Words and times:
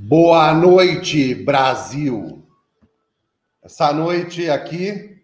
Boa 0.00 0.54
noite, 0.54 1.34
Brasil. 1.34 2.46
Essa 3.60 3.92
noite 3.92 4.48
aqui 4.48 5.18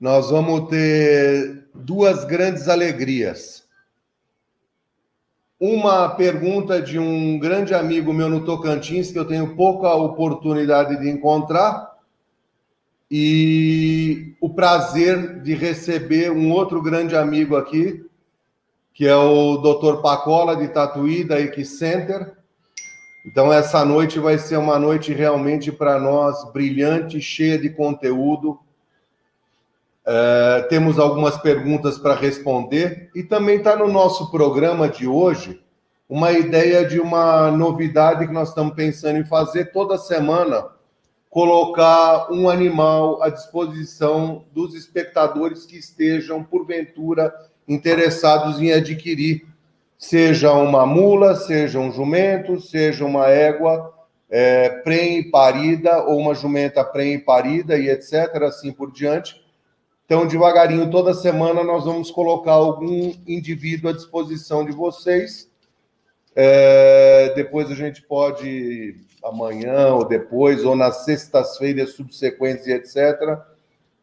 nós 0.00 0.30
vamos 0.30 0.68
ter 0.68 1.68
duas 1.72 2.24
grandes 2.24 2.68
alegrias. 2.68 3.64
Uma 5.60 6.08
pergunta 6.08 6.82
de 6.82 6.98
um 6.98 7.38
grande 7.38 7.72
amigo 7.72 8.12
meu 8.12 8.28
no 8.28 8.44
Tocantins, 8.44 9.12
que 9.12 9.18
eu 9.18 9.24
tenho 9.24 9.54
pouca 9.54 9.94
oportunidade 9.94 10.98
de 10.98 11.08
encontrar, 11.08 11.96
e 13.08 14.34
o 14.40 14.50
prazer 14.50 15.40
de 15.40 15.54
receber 15.54 16.32
um 16.32 16.50
outro 16.50 16.82
grande 16.82 17.14
amigo 17.14 17.54
aqui, 17.54 18.04
que 18.92 19.06
é 19.06 19.14
o 19.14 19.56
Dr. 19.58 20.02
Pacola 20.02 20.56
de 20.56 20.66
Tatuí, 20.66 21.22
da 21.22 21.40
Equicenter. 21.40 22.39
Então, 23.24 23.52
essa 23.52 23.84
noite 23.84 24.18
vai 24.18 24.38
ser 24.38 24.56
uma 24.56 24.78
noite 24.78 25.12
realmente 25.12 25.70
para 25.70 25.98
nós 26.00 26.50
brilhante, 26.52 27.20
cheia 27.20 27.58
de 27.58 27.68
conteúdo. 27.70 28.58
É, 30.06 30.66
temos 30.70 30.98
algumas 30.98 31.36
perguntas 31.36 31.98
para 31.98 32.14
responder 32.14 33.10
e 33.14 33.22
também 33.22 33.58
está 33.58 33.76
no 33.76 33.88
nosso 33.88 34.30
programa 34.30 34.88
de 34.88 35.06
hoje 35.06 35.62
uma 36.08 36.32
ideia 36.32 36.84
de 36.84 36.98
uma 36.98 37.50
novidade 37.52 38.26
que 38.26 38.32
nós 38.32 38.48
estamos 38.48 38.74
pensando 38.74 39.18
em 39.18 39.24
fazer 39.24 39.66
toda 39.66 39.96
semana 39.96 40.66
colocar 41.30 42.32
um 42.32 42.50
animal 42.50 43.22
à 43.22 43.28
disposição 43.28 44.44
dos 44.52 44.74
espectadores 44.74 45.64
que 45.64 45.78
estejam, 45.78 46.42
porventura, 46.42 47.32
interessados 47.68 48.60
em 48.60 48.72
adquirir, 48.72 49.46
seja 50.00 50.54
uma 50.54 50.86
mula, 50.86 51.36
seja 51.36 51.78
um 51.78 51.92
jumento, 51.92 52.58
seja 52.58 53.04
uma 53.04 53.28
égua 53.28 53.92
é, 54.30 54.70
prenhe 54.70 55.30
parida 55.30 56.02
ou 56.04 56.18
uma 56.18 56.34
jumenta 56.34 56.82
prenhe 56.82 57.18
parida 57.18 57.76
e 57.76 57.90
etc., 57.90 58.42
assim 58.44 58.72
por 58.72 58.90
diante. 58.90 59.44
Então, 60.06 60.26
devagarinho, 60.26 60.90
toda 60.90 61.12
semana 61.12 61.62
nós 61.62 61.84
vamos 61.84 62.10
colocar 62.10 62.52
algum 62.52 63.12
indivíduo 63.26 63.90
à 63.90 63.92
disposição 63.92 64.64
de 64.64 64.72
vocês. 64.72 65.48
É, 66.34 67.32
depois 67.36 67.70
a 67.70 67.74
gente 67.74 68.02
pode, 68.02 68.96
amanhã 69.22 69.94
ou 69.94 70.04
depois, 70.04 70.64
ou 70.64 70.74
nas 70.74 71.04
sextas-feiras 71.04 71.90
subsequentes 71.90 72.66
e 72.66 72.72
etc., 72.72 73.38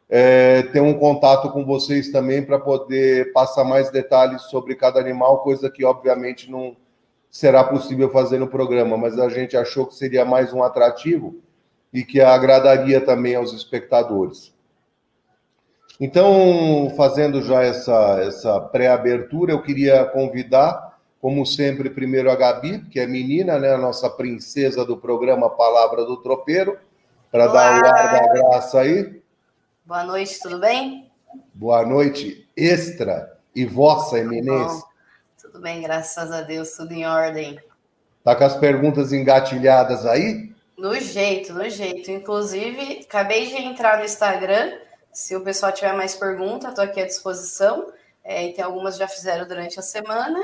é, 0.09 0.63
ter 0.63 0.81
um 0.81 0.93
contato 0.93 1.51
com 1.51 1.65
vocês 1.65 2.11
também 2.11 2.43
para 2.43 2.59
poder 2.59 3.31
passar 3.33 3.63
mais 3.63 3.89
detalhes 3.89 4.43
sobre 4.43 4.75
cada 4.75 4.99
animal, 4.99 5.43
coisa 5.43 5.69
que 5.69 5.83
obviamente 5.83 6.49
não 6.49 6.75
será 7.29 7.63
possível 7.63 8.09
fazer 8.09 8.39
no 8.39 8.47
programa, 8.47 8.97
mas 8.97 9.19
a 9.19 9.29
gente 9.29 9.57
achou 9.57 9.85
que 9.85 9.95
seria 9.95 10.23
mais 10.23 10.53
um 10.53 10.63
atrativo 10.63 11.35
e 11.93 12.03
que 12.03 12.21
agradaria 12.21 13.01
também 13.01 13.35
aos 13.35 13.53
espectadores. 13.53 14.55
Então, 15.99 16.93
fazendo 16.95 17.41
já 17.41 17.63
essa, 17.63 18.19
essa 18.21 18.61
pré-abertura, 18.61 19.51
eu 19.51 19.61
queria 19.61 20.05
convidar, 20.05 20.99
como 21.19 21.45
sempre, 21.45 21.89
primeiro 21.89 22.29
a 22.29 22.35
Gabi, 22.35 22.85
que 22.91 22.99
é 22.99 23.07
menina, 23.07 23.57
né, 23.57 23.73
a 23.73 23.77
nossa 23.77 24.09
princesa 24.09 24.85
do 24.85 24.95
programa 24.95 25.49
Palavra 25.49 26.05
do 26.05 26.17
Tropeiro, 26.17 26.77
para 27.31 27.47
dar 27.47 27.81
o 27.81 27.85
ar 27.85 28.11
da 28.11 28.33
graça 28.33 28.79
aí. 28.79 29.16
Boa 29.87 30.03
noite, 30.03 30.37
tudo 30.41 30.59
bem? 30.59 31.09
Boa 31.53 31.85
noite, 31.85 32.45
extra 32.57 33.39
e 33.55 33.65
vossa 33.65 34.19
eminência. 34.19 34.83
Tudo 35.41 35.61
bem, 35.61 35.81
graças 35.81 36.29
a 36.29 36.41
Deus, 36.41 36.71
tudo 36.71 36.91
em 36.91 37.05
ordem. 37.07 37.57
Tá 38.21 38.35
com 38.35 38.43
as 38.43 38.57
perguntas 38.57 39.13
engatilhadas 39.13 40.05
aí? 40.05 40.53
No 40.77 40.93
jeito, 40.99 41.53
no 41.53 41.69
jeito. 41.69 42.11
Inclusive, 42.11 43.05
acabei 43.07 43.47
de 43.47 43.55
entrar 43.55 43.99
no 43.99 44.03
Instagram. 44.03 44.77
Se 45.13 45.37
o 45.37 45.41
pessoal 45.41 45.71
tiver 45.71 45.93
mais 45.93 46.13
perguntas, 46.15 46.71
estou 46.71 46.83
aqui 46.83 46.99
à 46.99 47.05
disposição. 47.05 47.93
É, 48.25 48.45
e 48.45 48.53
tem 48.53 48.65
algumas 48.65 48.97
já 48.97 49.07
fizeram 49.07 49.47
durante 49.47 49.79
a 49.79 49.81
semana. 49.81 50.37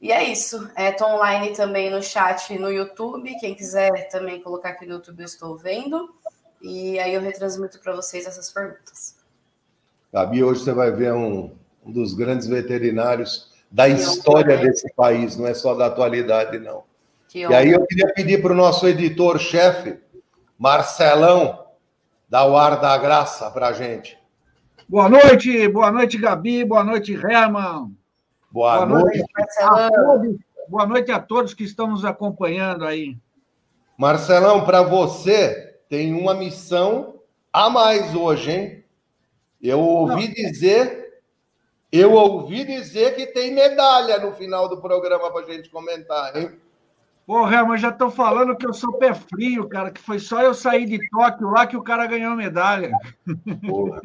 E 0.00 0.12
é 0.12 0.22
isso. 0.22 0.70
Estou 0.78 1.08
é, 1.08 1.14
online 1.16 1.56
também 1.56 1.90
no 1.90 2.00
chat 2.00 2.56
no 2.56 2.70
YouTube. 2.70 3.36
Quem 3.40 3.52
quiser 3.52 4.08
também 4.10 4.40
colocar 4.40 4.68
aqui 4.68 4.86
no 4.86 4.94
YouTube, 4.94 5.18
eu 5.18 5.26
estou 5.26 5.58
vendo. 5.58 6.14
E 6.60 6.98
aí 6.98 7.14
eu 7.14 7.20
retransmito 7.20 7.80
para 7.80 7.94
vocês 7.94 8.26
essas 8.26 8.50
perguntas. 8.52 9.16
Gabi, 10.12 10.42
hoje 10.42 10.64
você 10.64 10.72
vai 10.72 10.90
ver 10.90 11.12
um, 11.12 11.54
um 11.84 11.92
dos 11.92 12.14
grandes 12.14 12.46
veterinários 12.46 13.50
da 13.70 13.86
que 13.86 13.94
história 13.94 14.56
desse 14.58 14.92
país, 14.94 15.36
não 15.36 15.46
é 15.46 15.54
só 15.54 15.74
da 15.74 15.86
atualidade, 15.86 16.58
não. 16.58 16.82
Que 17.28 17.40
e 17.40 17.54
aí 17.54 17.70
eu 17.70 17.86
queria 17.86 18.12
pedir 18.12 18.42
para 18.42 18.52
o 18.52 18.56
nosso 18.56 18.88
editor-chefe, 18.88 19.98
Marcelão, 20.58 21.66
dar 22.28 22.46
o 22.46 22.56
ar 22.56 22.80
da 22.80 22.98
graça 22.98 23.50
para 23.50 23.68
a 23.68 23.72
gente. 23.72 24.18
Boa 24.88 25.08
noite, 25.08 25.68
boa 25.68 25.92
noite, 25.92 26.18
Gabi, 26.18 26.64
boa 26.64 26.82
noite, 26.82 27.12
Herman. 27.12 27.94
Boa, 28.50 28.84
boa 28.84 28.86
noite, 28.86 29.18
noite 29.18 29.32
Marcelão. 29.38 30.38
Boa 30.68 30.86
noite 30.86 31.12
a 31.12 31.20
todos 31.20 31.54
que 31.54 31.64
estão 31.64 31.86
nos 31.86 32.04
acompanhando 32.04 32.84
aí. 32.84 33.16
Marcelão, 33.96 34.64
para 34.64 34.82
você, 34.82 35.69
tem 35.90 36.14
uma 36.14 36.32
missão 36.32 37.16
a 37.52 37.68
mais 37.68 38.14
hoje, 38.14 38.50
hein? 38.52 38.84
Eu 39.60 39.80
ouvi 39.80 40.28
Não. 40.28 40.34
dizer, 40.34 41.20
eu 41.90 42.12
ouvi 42.12 42.64
dizer 42.64 43.16
que 43.16 43.26
tem 43.26 43.52
medalha 43.52 44.20
no 44.20 44.32
final 44.32 44.68
do 44.68 44.80
programa 44.80 45.30
para 45.32 45.44
a 45.44 45.52
gente 45.52 45.68
comentar, 45.68 46.34
hein? 46.36 46.52
Porra, 47.26 47.64
mas 47.64 47.80
já 47.80 47.90
estão 47.90 48.10
falando 48.10 48.56
que 48.56 48.66
eu 48.66 48.72
sou 48.72 48.94
pé 48.94 49.12
frio, 49.12 49.68
cara, 49.68 49.90
que 49.90 50.00
foi 50.00 50.20
só 50.20 50.40
eu 50.40 50.54
sair 50.54 50.86
de 50.86 50.98
Tóquio 51.10 51.50
lá 51.50 51.66
que 51.66 51.76
o 51.76 51.82
cara 51.82 52.06
ganhou 52.06 52.34
medalha. 52.36 52.92
Porra. 53.66 54.00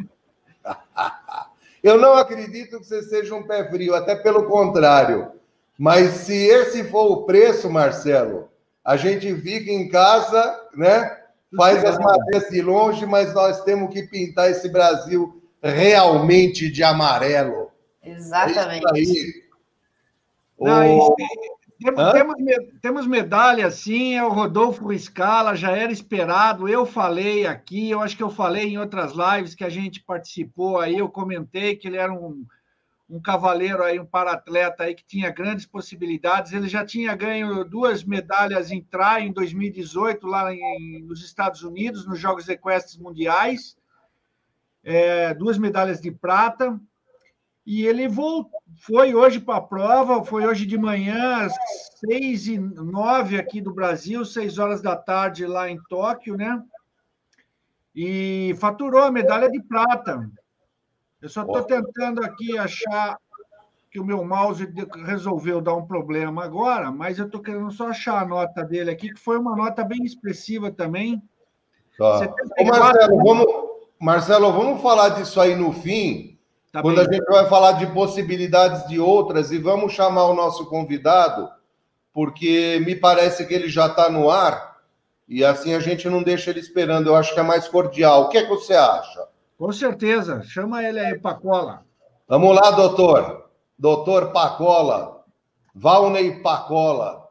Eu 1.83 1.99
não 1.99 2.15
acredito 2.15 2.79
que 2.79 2.83
você 2.83 3.03
seja 3.03 3.35
um 3.35 3.45
pé 3.45 3.69
frio, 3.69 3.93
até 3.93 4.15
pelo 4.15 4.47
contrário. 4.47 5.33
Mas 5.77 6.09
se 6.13 6.33
esse 6.33 6.83
for 6.85 7.11
o 7.11 7.23
preço, 7.25 7.69
Marcelo, 7.69 8.49
a 8.83 8.97
gente 8.97 9.31
fica 9.35 9.69
em 9.69 9.87
casa, 9.87 10.67
né? 10.73 11.24
Faz 11.55 11.83
as 11.83 11.97
madeiras 11.97 12.49
de 12.49 12.61
longe, 12.61 13.05
mas 13.05 13.33
nós 13.33 13.63
temos 13.63 13.93
que 13.93 14.03
pintar 14.03 14.49
esse 14.49 14.69
Brasil 14.69 15.41
realmente 15.61 16.69
de 16.69 16.83
amarelo. 16.83 17.71
Exatamente. 18.03 18.85
É 18.93 18.99
isso 18.99 19.39
Não, 20.59 21.15
temos, 21.79 22.13
temos, 22.13 22.35
temos, 22.81 23.07
medalha, 23.07 23.69
sim, 23.69 24.15
é 24.15 24.23
o 24.23 24.29
Rodolfo 24.29 24.97
Scala, 24.97 25.55
já 25.55 25.71
era 25.71 25.91
esperado. 25.91 26.69
Eu 26.69 26.85
falei 26.85 27.45
aqui, 27.45 27.89
eu 27.89 28.01
acho 28.01 28.15
que 28.15 28.23
eu 28.23 28.29
falei 28.29 28.69
em 28.69 28.77
outras 28.77 29.13
lives 29.13 29.53
que 29.55 29.63
a 29.63 29.69
gente 29.69 30.01
participou 30.01 30.79
aí, 30.79 30.97
eu 30.97 31.09
comentei 31.09 31.75
que 31.75 31.87
ele 31.87 31.97
era 31.97 32.13
um, 32.13 32.45
um 33.09 33.21
cavaleiro 33.21 33.83
aí, 33.83 33.99
um 33.99 34.05
paratleta 34.05 34.83
aí 34.83 34.95
que 34.95 35.05
tinha 35.05 35.29
grandes 35.29 35.65
possibilidades. 35.65 36.51
Ele 36.51 36.67
já 36.67 36.83
tinha 36.83 37.15
ganho 37.15 37.63
duas 37.63 38.03
medalhas 38.03 38.71
em 38.71 38.81
try 38.81 39.21
em 39.21 39.31
2018 39.31 40.25
lá 40.25 40.53
em, 40.53 41.03
nos 41.03 41.23
Estados 41.23 41.63
Unidos, 41.63 42.05
nos 42.05 42.19
Jogos 42.19 42.49
Equestres 42.49 42.97
Mundiais, 42.97 43.77
é, 44.83 45.33
duas 45.33 45.57
medalhas 45.57 46.01
de 46.01 46.11
prata. 46.11 46.79
E 47.65 47.85
ele 47.87 48.07
voltou, 48.07 48.59
foi 48.77 49.15
hoje 49.15 49.39
para 49.39 49.57
a 49.57 49.61
prova, 49.61 50.23
foi 50.23 50.45
hoje 50.45 50.67
de 50.67 50.77
manhã, 50.77 51.45
às 51.45 51.53
seis 51.99 52.45
e 52.45 52.59
nove 52.59 53.39
aqui 53.39 53.59
do 53.59 53.73
Brasil, 53.73 54.23
seis 54.23 54.59
horas 54.59 54.83
da 54.83 54.95
tarde 54.95 55.47
lá 55.47 55.67
em 55.67 55.81
Tóquio, 55.89 56.37
né? 56.37 56.63
E 57.95 58.55
faturou 58.59 59.01
a 59.01 59.11
medalha 59.11 59.49
de 59.49 59.59
prata. 59.63 60.29
Eu 61.25 61.29
só 61.29 61.41
estou 61.41 61.63
tentando 61.63 62.23
aqui 62.23 62.55
achar 62.55 63.17
que 63.89 63.99
o 63.99 64.05
meu 64.05 64.23
mouse 64.23 64.71
resolveu 65.07 65.59
dar 65.59 65.73
um 65.73 65.83
problema 65.83 66.45
agora, 66.45 66.91
mas 66.91 67.17
eu 67.17 67.25
estou 67.25 67.41
querendo 67.41 67.71
só 67.71 67.87
achar 67.87 68.21
a 68.21 68.27
nota 68.27 68.63
dele 68.63 68.91
aqui, 68.91 69.11
que 69.11 69.19
foi 69.19 69.39
uma 69.39 69.55
nota 69.55 69.83
bem 69.83 70.03
expressiva 70.03 70.69
também. 70.69 71.19
Tá. 71.97 72.31
Ô, 72.59 72.63
Marcelo, 72.63 73.23
vamos, 73.23 73.45
Marcelo, 73.99 74.53
vamos 74.53 74.83
falar 74.83 75.09
disso 75.09 75.41
aí 75.41 75.55
no 75.55 75.73
fim, 75.73 76.37
tá 76.71 76.83
quando 76.83 76.97
bem. 76.97 77.07
a 77.07 77.11
gente 77.11 77.25
vai 77.25 77.49
falar 77.49 77.71
de 77.71 77.87
possibilidades 77.87 78.87
de 78.87 78.99
outras, 78.99 79.51
e 79.51 79.57
vamos 79.57 79.93
chamar 79.93 80.25
o 80.25 80.35
nosso 80.35 80.67
convidado, 80.67 81.49
porque 82.13 82.79
me 82.85 82.95
parece 82.95 83.47
que 83.47 83.53
ele 83.55 83.67
já 83.67 83.87
está 83.87 84.11
no 84.11 84.29
ar, 84.29 84.77
e 85.27 85.43
assim 85.43 85.73
a 85.73 85.79
gente 85.79 86.07
não 86.07 86.21
deixa 86.21 86.51
ele 86.51 86.59
esperando. 86.59 87.07
Eu 87.07 87.15
acho 87.15 87.33
que 87.33 87.39
é 87.39 87.43
mais 87.43 87.67
cordial. 87.67 88.25
O 88.25 88.29
que, 88.29 88.37
é 88.37 88.43
que 88.43 88.49
você 88.49 88.75
acha? 88.75 89.33
Com 89.57 89.71
certeza. 89.71 90.43
Chama 90.43 90.83
ele 90.83 90.99
aí, 90.99 91.17
Pacola. 91.19 91.85
Vamos 92.27 92.55
lá, 92.55 92.71
doutor. 92.71 93.49
Doutor 93.77 94.31
Pacola. 94.31 95.23
Valnei 95.73 96.39
Pacola. 96.41 97.27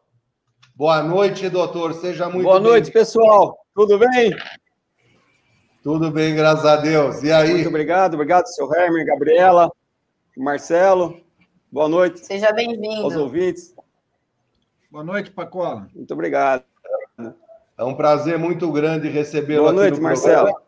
Boa 0.75 1.03
noite, 1.03 1.49
doutor. 1.49 1.95
Seja 1.95 2.29
muito 2.29 2.45
Boa 2.45 2.61
noite, 2.61 2.91
pessoal. 2.91 3.59
Tudo 3.75 3.99
bem? 3.99 4.35
Tudo 5.83 6.11
bem, 6.11 6.35
graças 6.35 6.65
a 6.65 6.77
Deus. 6.77 7.23
E 7.23 7.31
aí? 7.31 7.55
Muito 7.55 7.69
obrigado. 7.69 8.15
Obrigado, 8.15 8.47
seu 8.47 8.73
Hermer, 8.73 9.05
Gabriela, 9.07 9.71
Marcelo. 10.37 11.21
Boa 11.71 11.89
noite. 11.89 12.25
Seja 12.25 12.53
bem-vindo. 12.53 13.03
Aos 13.03 13.17
ouvintes. 13.17 13.75
Boa 14.91 15.05
noite, 15.05 15.31
Pacola. 15.31 15.89
Muito 15.95 16.15
obrigado. 16.15 16.65
É 17.77 17.85
um 17.85 17.95
prazer 17.95 18.39
muito 18.39 18.71
grande 18.71 19.09
recebê-lo 19.09 19.67
aqui 19.67 19.77
noite, 19.77 19.97
no 19.97 20.03
Marcelo. 20.03 20.45
programa. 20.45 20.65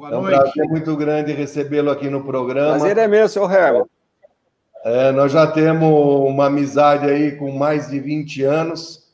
Boa 0.00 0.12
é 0.12 0.16
um 0.16 0.22
noite. 0.22 0.38
prazer 0.38 0.64
muito 0.64 0.96
grande 0.96 1.30
recebê-lo 1.30 1.90
aqui 1.90 2.08
no 2.08 2.24
programa. 2.24 2.78
Prazer 2.78 2.96
é 2.96 3.06
meu, 3.06 3.28
senhor 3.28 3.52
Herman. 3.52 3.84
É, 4.82 5.12
nós 5.12 5.30
já 5.30 5.46
temos 5.46 5.92
uma 6.26 6.46
amizade 6.46 7.04
aí 7.04 7.32
com 7.32 7.52
mais 7.52 7.90
de 7.90 8.00
20 8.00 8.42
anos 8.44 9.12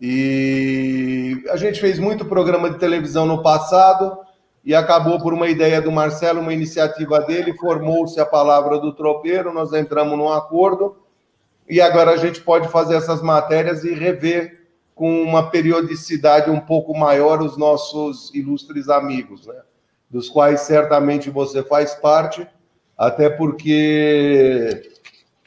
e 0.00 1.44
a 1.50 1.58
gente 1.58 1.78
fez 1.78 1.98
muito 1.98 2.24
programa 2.24 2.70
de 2.70 2.78
televisão 2.78 3.26
no 3.26 3.42
passado 3.42 4.16
e 4.64 4.74
acabou 4.74 5.20
por 5.20 5.34
uma 5.34 5.46
ideia 5.46 5.82
do 5.82 5.92
Marcelo, 5.92 6.40
uma 6.40 6.54
iniciativa 6.54 7.20
dele, 7.20 7.52
formou-se 7.58 8.18
a 8.18 8.24
palavra 8.24 8.78
do 8.78 8.94
tropeiro, 8.94 9.52
nós 9.52 9.74
entramos 9.74 10.16
num 10.16 10.32
acordo 10.32 10.96
e 11.68 11.82
agora 11.82 12.12
a 12.12 12.16
gente 12.16 12.40
pode 12.40 12.66
fazer 12.68 12.94
essas 12.94 13.20
matérias 13.20 13.84
e 13.84 13.92
rever 13.92 14.68
com 14.94 15.20
uma 15.20 15.50
periodicidade 15.50 16.50
um 16.50 16.60
pouco 16.60 16.96
maior 16.96 17.42
os 17.42 17.58
nossos 17.58 18.34
ilustres 18.34 18.88
amigos, 18.88 19.46
né? 19.46 19.67
Dos 20.10 20.28
quais 20.28 20.60
certamente 20.60 21.30
você 21.30 21.62
faz 21.62 21.94
parte 21.94 22.46
até 22.98 23.30
porque 23.30 24.90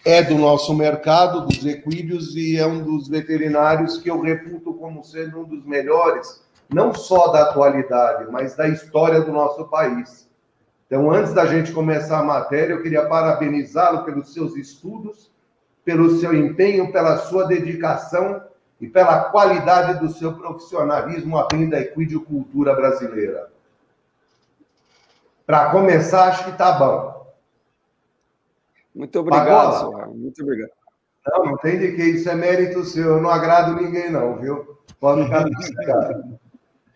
é 0.05 0.23
do 0.23 0.35
nosso 0.35 0.73
mercado, 0.73 1.45
dos 1.45 1.65
equídeos, 1.65 2.35
e 2.35 2.57
é 2.57 2.65
um 2.65 2.81
dos 2.81 3.09
veterinários 3.09 3.97
que 3.97 4.09
eu 4.09 4.21
reputo 4.21 4.73
como 4.73 5.03
sendo 5.03 5.41
um 5.41 5.43
dos 5.43 5.65
melhores, 5.65 6.41
não 6.73 6.93
só 6.93 7.27
da 7.27 7.43
atualidade, 7.43 8.31
mas 8.31 8.55
da 8.55 8.67
história 8.69 9.21
do 9.21 9.31
nosso 9.31 9.65
país. 9.65 10.29
Então, 10.87 11.11
antes 11.11 11.33
da 11.33 11.45
gente 11.45 11.71
começar 11.71 12.19
a 12.19 12.23
matéria, 12.23 12.73
eu 12.73 12.81
queria 12.81 13.05
parabenizá-lo 13.05 14.03
pelos 14.03 14.33
seus 14.33 14.55
estudos, 14.55 15.29
pelo 15.83 16.17
seu 16.19 16.33
empenho, 16.33 16.91
pela 16.91 17.17
sua 17.17 17.45
dedicação 17.45 18.41
e 18.79 18.87
pela 18.87 19.25
qualidade 19.25 19.99
do 19.99 20.11
seu 20.11 20.33
profissionalismo 20.33 21.37
abrindo 21.37 21.75
a 21.75 21.81
equidicultura 21.81 22.73
brasileira. 22.73 23.50
Para 25.51 25.69
começar, 25.69 26.29
acho 26.29 26.45
que 26.45 26.51
está 26.51 26.71
bom. 26.71 27.29
Muito 28.95 29.19
obrigado, 29.19 29.79
senhor. 29.79 30.07
Muito 30.15 30.41
obrigado. 30.43 30.71
Não, 31.27 31.45
não 31.45 31.57
tem 31.57 31.77
de 31.77 31.91
que. 31.91 32.01
Isso 32.01 32.29
é 32.29 32.35
mérito 32.35 32.85
seu. 32.85 33.17
Eu 33.17 33.21
não 33.21 33.29
agrado 33.29 33.75
ninguém, 33.75 34.09
não, 34.09 34.37
viu? 34.37 34.77
Pode 34.97 35.25
ficar. 35.25 36.21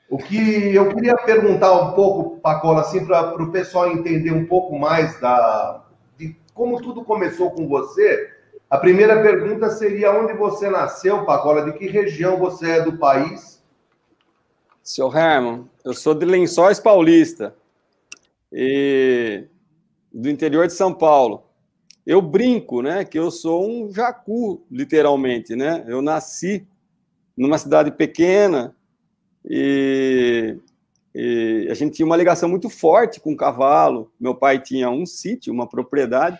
O 0.09 0.17
que 0.17 0.73
eu 0.73 0.87
queria 0.87 1.17
perguntar 1.17 1.73
um 1.73 1.91
pouco, 1.95 2.39
Pacola, 2.39 2.79
assim, 2.79 3.05
para 3.05 3.43
o 3.43 3.51
pessoal 3.51 3.91
entender 3.91 4.31
um 4.31 4.45
pouco 4.45 4.79
mais 4.79 5.19
da, 5.19 5.83
de 6.17 6.33
como 6.53 6.81
tudo 6.81 7.03
começou 7.03 7.51
com 7.51 7.67
você. 7.67 8.31
A 8.69 8.77
primeira 8.77 9.21
pergunta 9.21 9.69
seria 9.69 10.13
onde 10.13 10.31
você 10.31 10.69
nasceu, 10.69 11.25
Pacola, 11.25 11.65
de 11.65 11.73
que 11.73 11.87
região 11.87 12.37
você 12.37 12.71
é 12.71 12.81
do 12.81 12.97
país? 12.97 13.61
Seu 14.81 15.13
Herman, 15.13 15.69
eu 15.83 15.93
sou 15.93 16.15
de 16.15 16.25
Lençóis 16.25 16.79
Paulista, 16.79 17.53
e 18.55 19.43
do 20.13 20.29
interior 20.29 20.65
de 20.65 20.73
São 20.73 20.93
Paulo 20.93 21.45
eu 22.05 22.21
brinco, 22.21 22.81
né, 22.81 23.03
que 23.03 23.17
eu 23.17 23.31
sou 23.31 23.67
um 23.67 23.91
jacu, 23.91 24.63
literalmente, 24.69 25.55
né? 25.55 25.83
Eu 25.87 26.01
nasci 26.01 26.67
numa 27.35 27.57
cidade 27.57 27.91
pequena 27.91 28.75
e, 29.43 30.57
e, 31.15 31.67
a 31.69 31.73
gente 31.73 31.95
tinha 31.95 32.05
uma 32.05 32.15
ligação 32.15 32.47
muito 32.47 32.69
forte 32.69 33.19
com 33.19 33.33
o 33.33 33.37
cavalo. 33.37 34.11
Meu 34.19 34.35
pai 34.35 34.61
tinha 34.61 34.89
um 34.89 35.05
sítio, 35.05 35.51
uma 35.51 35.67
propriedade, 35.67 36.39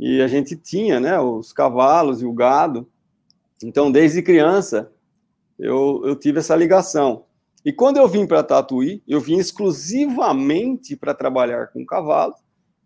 e 0.00 0.22
a 0.22 0.26
gente 0.26 0.56
tinha, 0.56 0.98
né, 0.98 1.20
os 1.20 1.52
cavalos 1.52 2.22
e 2.22 2.24
o 2.24 2.32
gado. 2.32 2.88
Então, 3.62 3.92
desde 3.92 4.22
criança, 4.22 4.90
eu, 5.58 6.02
eu 6.06 6.16
tive 6.16 6.38
essa 6.38 6.56
ligação. 6.56 7.24
E 7.68 7.72
quando 7.72 7.98
eu 7.98 8.08
vim 8.08 8.26
para 8.26 8.42
Tatuí, 8.42 9.02
eu 9.06 9.20
vim 9.20 9.36
exclusivamente 9.36 10.96
para 10.96 11.12
trabalhar 11.12 11.66
com 11.66 11.84
cavalos 11.84 12.36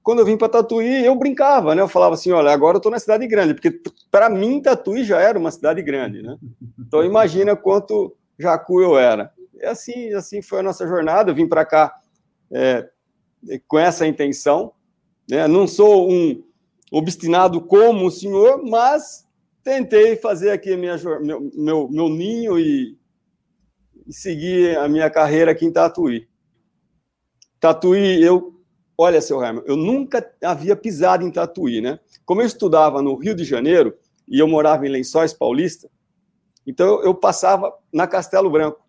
quando 0.02 0.18
eu 0.18 0.26
vim 0.26 0.36
para 0.36 0.48
Tatuí, 0.48 1.04
eu 1.04 1.14
brincava, 1.14 1.76
né? 1.76 1.82
Eu 1.82 1.86
falava 1.86 2.14
assim, 2.14 2.32
olha, 2.32 2.50
agora 2.50 2.74
eu 2.74 2.78
estou 2.78 2.90
na 2.90 2.98
cidade 2.98 3.24
grande, 3.28 3.54
porque 3.54 3.80
para 4.10 4.28
mim 4.28 4.60
Tatuí 4.60 5.04
já 5.04 5.20
era 5.20 5.38
uma 5.38 5.52
cidade 5.52 5.80
grande, 5.80 6.22
né? 6.22 6.36
Então 6.76 7.04
imagina 7.04 7.54
quanto 7.54 8.16
jacu 8.36 8.80
eu 8.80 8.98
era. 8.98 9.32
E 9.54 9.64
assim, 9.64 10.12
assim 10.14 10.42
foi 10.42 10.58
a 10.58 10.62
nossa 10.64 10.88
jornada. 10.88 11.30
Eu 11.30 11.34
vim 11.36 11.46
para 11.46 11.64
cá 11.64 11.94
é, 12.50 12.88
com 13.68 13.78
essa 13.78 14.04
intenção, 14.04 14.72
né? 15.30 15.46
Não 15.46 15.68
sou 15.68 16.10
um 16.10 16.42
obstinado 16.90 17.60
como 17.60 18.06
o 18.06 18.10
senhor, 18.10 18.60
mas 18.64 19.24
tentei 19.62 20.16
fazer 20.16 20.50
aqui 20.50 20.76
minha, 20.76 20.96
meu, 21.20 21.52
meu, 21.54 21.88
meu 21.88 22.08
ninho 22.08 22.58
e, 22.58 22.98
e 24.06 24.12
seguir 24.12 24.76
a 24.78 24.88
minha 24.88 25.10
carreira 25.10 25.52
aqui 25.52 25.64
em 25.64 25.72
Tatuí. 25.72 26.28
Tatuí, 27.60 28.22
eu 28.22 28.52
Olha, 28.96 29.20
seu 29.20 29.42
Herman, 29.42 29.64
eu 29.66 29.76
nunca 29.76 30.24
havia 30.44 30.76
pisado 30.76 31.24
em 31.24 31.30
Tatuí, 31.30 31.80
né? 31.80 31.98
Como 32.24 32.40
eu 32.40 32.46
estudava 32.46 33.00
no 33.02 33.16
Rio 33.16 33.34
de 33.34 33.42
Janeiro 33.42 33.96
e 34.28 34.38
eu 34.38 34.46
morava 34.46 34.86
em 34.86 34.90
Lençóis 34.90 35.32
Paulista, 35.32 35.90
então 36.66 37.02
eu 37.02 37.14
passava 37.14 37.72
na 37.92 38.06
Castelo 38.06 38.50
Branco. 38.50 38.80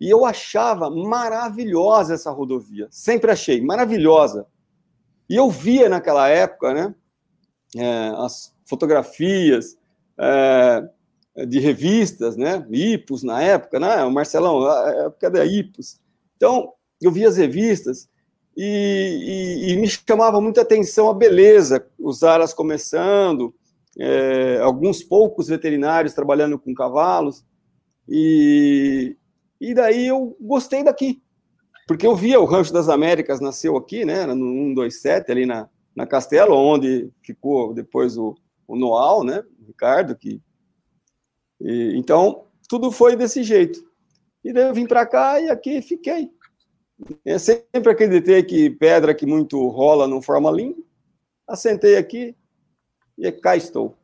E 0.00 0.08
eu 0.08 0.24
achava 0.24 0.88
maravilhosa 0.88 2.14
essa 2.14 2.30
rodovia. 2.30 2.86
Sempre 2.90 3.30
achei 3.30 3.60
maravilhosa. 3.60 4.46
E 5.28 5.36
eu 5.36 5.50
via 5.50 5.88
naquela 5.88 6.28
época, 6.28 6.72
né? 6.72 6.94
É, 7.76 8.12
as 8.16 8.54
fotografias 8.64 9.76
é, 10.18 10.88
de 11.46 11.58
revistas, 11.58 12.36
né? 12.36 12.66
Ipos 12.70 13.22
na 13.22 13.42
época, 13.42 13.78
né? 13.78 14.02
O 14.04 14.10
Marcelão, 14.10 14.66
a 14.66 14.90
época 15.06 15.30
da 15.30 15.44
Ipos. 15.44 16.00
Então, 16.36 16.72
eu 17.00 17.10
via 17.10 17.28
as 17.28 17.36
revistas 17.36 18.08
e, 18.56 19.66
e, 19.66 19.72
e 19.72 19.76
me 19.76 19.88
chamava 19.88 20.40
muita 20.40 20.62
atenção 20.62 21.08
a 21.08 21.14
beleza, 21.14 21.86
os 21.98 22.22
aras 22.22 22.52
começando, 22.52 23.54
é, 23.98 24.58
alguns 24.60 25.02
poucos 25.02 25.48
veterinários 25.48 26.14
trabalhando 26.14 26.58
com 26.58 26.74
cavalos, 26.74 27.44
e, 28.08 29.16
e 29.60 29.72
daí 29.72 30.06
eu 30.06 30.36
gostei 30.40 30.82
daqui, 30.82 31.22
porque 31.86 32.06
eu 32.06 32.14
via 32.14 32.40
o 32.40 32.44
Rancho 32.44 32.72
das 32.72 32.88
Américas 32.88 33.40
nasceu 33.40 33.76
aqui, 33.76 34.04
né, 34.04 34.26
no 34.26 34.34
127, 34.74 35.30
ali 35.30 35.46
na, 35.46 35.68
na 35.94 36.06
Castelo, 36.06 36.54
onde 36.54 37.10
ficou 37.22 37.72
depois 37.72 38.16
o, 38.18 38.36
o 38.66 38.76
Noal, 38.76 39.24
né, 39.24 39.42
o 39.62 39.66
Ricardo, 39.66 40.14
que... 40.14 40.40
E, 41.60 41.96
então, 41.96 42.44
tudo 42.68 42.90
foi 42.90 43.16
desse 43.16 43.42
jeito. 43.42 43.84
E 44.44 44.52
daí 44.52 44.68
eu 44.68 44.74
vim 44.74 44.86
para 44.86 45.04
cá 45.06 45.40
e 45.40 45.50
aqui 45.50 45.82
fiquei. 45.82 46.30
Eu 47.24 47.38
sempre 47.38 47.92
acreditei 47.92 48.42
que 48.42 48.70
pedra 48.70 49.14
que 49.14 49.26
muito 49.26 49.68
rola 49.68 50.06
não 50.06 50.22
forma 50.22 50.50
língua. 50.50 50.82
Assentei 51.46 51.96
aqui 51.96 52.34
e 53.18 53.30
cá 53.32 53.56
estou. 53.56 53.94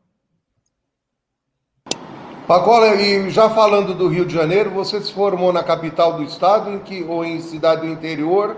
Pacola, 2.46 2.94
e 2.94 3.28
já 3.28 3.50
falando 3.50 3.92
do 3.92 4.06
Rio 4.06 4.24
de 4.24 4.32
Janeiro, 4.32 4.70
você 4.70 5.00
se 5.00 5.12
formou 5.12 5.52
na 5.52 5.64
capital 5.64 6.16
do 6.16 6.22
estado 6.22 6.70
em 6.70 6.78
que, 6.78 7.02
ou 7.02 7.24
em 7.24 7.40
cidade 7.40 7.80
do 7.80 7.88
interior? 7.88 8.56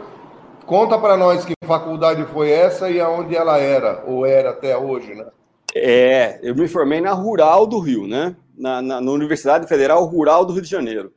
Conta 0.66 0.98
para 0.98 1.16
nós 1.16 1.46
que 1.46 1.54
faculdade 1.64 2.22
foi 2.26 2.50
essa 2.50 2.90
e 2.90 3.00
aonde 3.00 3.34
ela 3.34 3.58
era, 3.58 4.04
ou 4.06 4.26
era 4.26 4.50
até 4.50 4.76
hoje, 4.76 5.14
né? 5.14 5.26
É, 5.74 6.38
eu 6.42 6.54
me 6.54 6.68
formei 6.68 7.00
na 7.00 7.12
Rural 7.12 7.66
do 7.66 7.78
Rio, 7.78 8.06
né? 8.06 8.36
Na, 8.56 8.82
na, 8.82 9.00
na 9.00 9.10
Universidade 9.10 9.68
Federal 9.68 10.04
Rural 10.04 10.44
do 10.44 10.52
Rio 10.52 10.62
de 10.62 10.68
Janeiro. 10.68 11.12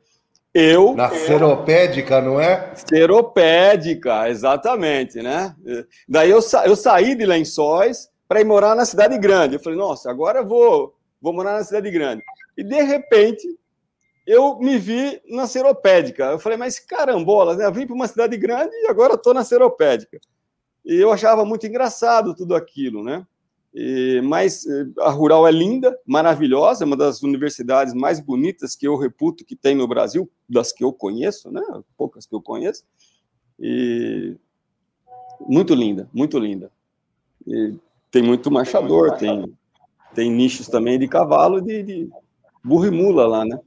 Eu. 0.54 0.94
Na 0.94 1.08
seropédica, 1.10 2.20
não 2.20 2.38
é? 2.38 2.72
Seropédica, 2.74 4.28
exatamente, 4.28 5.22
né? 5.22 5.54
Daí 6.06 6.30
eu, 6.30 6.42
sa 6.42 6.66
eu 6.66 6.76
saí 6.76 7.14
de 7.14 7.24
Lençóis 7.24 8.10
para 8.28 8.40
ir 8.40 8.44
morar 8.44 8.74
na 8.74 8.84
cidade 8.84 9.16
grande. 9.18 9.56
Eu 9.56 9.60
falei, 9.60 9.78
nossa, 9.78 10.10
agora 10.10 10.40
eu 10.40 10.46
vou, 10.46 10.94
vou 11.20 11.32
morar 11.32 11.54
na 11.54 11.64
cidade 11.64 11.90
grande. 11.90 12.22
E 12.56 12.62
de 12.62 12.82
repente 12.82 13.46
eu 14.26 14.58
me 14.58 14.78
vi 14.78 15.20
na 15.28 15.46
seropédica. 15.46 16.24
Eu 16.24 16.38
falei, 16.38 16.58
mas 16.58 16.78
carambolas, 16.78 17.56
né? 17.56 17.64
Eu 17.64 17.72
vim 17.72 17.86
para 17.86 17.94
uma 17.94 18.06
cidade 18.06 18.36
grande 18.36 18.74
e 18.74 18.88
agora 18.88 19.14
estou 19.14 19.32
na 19.32 19.44
seropédica. 19.44 20.20
E 20.84 20.96
eu 21.00 21.10
achava 21.12 21.44
muito 21.44 21.66
engraçado 21.66 22.34
tudo 22.34 22.54
aquilo, 22.54 23.02
né? 23.02 23.26
Mas 24.22 24.66
eh, 24.66 24.86
a 25.00 25.10
Rural 25.10 25.48
é 25.48 25.50
linda, 25.50 25.98
maravilhosa, 26.06 26.84
é 26.84 26.86
uma 26.86 26.96
das 26.96 27.22
universidades 27.22 27.94
mais 27.94 28.20
bonitas 28.20 28.76
que 28.76 28.86
eu 28.86 28.96
reputo 28.96 29.44
que 29.44 29.56
tem 29.56 29.74
no 29.74 29.88
Brasil, 29.88 30.30
das 30.48 30.72
que 30.72 30.84
eu 30.84 30.92
conheço, 30.92 31.50
né? 31.50 31.62
Poucas 31.96 32.26
que 32.26 32.34
eu 32.34 32.42
conheço. 32.42 32.84
E 33.58 34.36
muito 35.40 35.74
linda, 35.74 36.08
muito 36.12 36.38
linda. 36.38 36.70
E 37.46 37.74
tem 38.10 38.22
muito 38.22 38.50
marchador, 38.50 39.16
tem, 39.16 39.50
tem 40.14 40.30
nichos 40.30 40.68
também 40.68 40.98
de 40.98 41.08
cavalo 41.08 41.58
e 41.58 41.62
de, 41.62 41.82
de 41.82 42.10
burro 42.62 42.86
e 42.86 42.90
mula 42.90 43.26
lá, 43.26 43.44
né? 43.44 43.58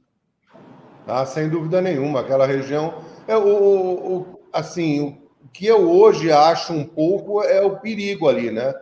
Ah, 1.06 1.26
sem 1.26 1.48
dúvida 1.48 1.80
nenhuma. 1.80 2.20
Aquela 2.20 2.46
região. 2.46 2.94
É 3.26 3.36
o, 3.36 3.42
o 3.42 4.40
assim, 4.52 5.00
o 5.00 5.48
que 5.52 5.66
eu 5.66 5.90
hoje 5.90 6.30
acho 6.30 6.72
um 6.72 6.84
pouco 6.84 7.42
é 7.42 7.60
o 7.60 7.78
perigo 7.78 8.28
ali, 8.28 8.52
né? 8.52 8.72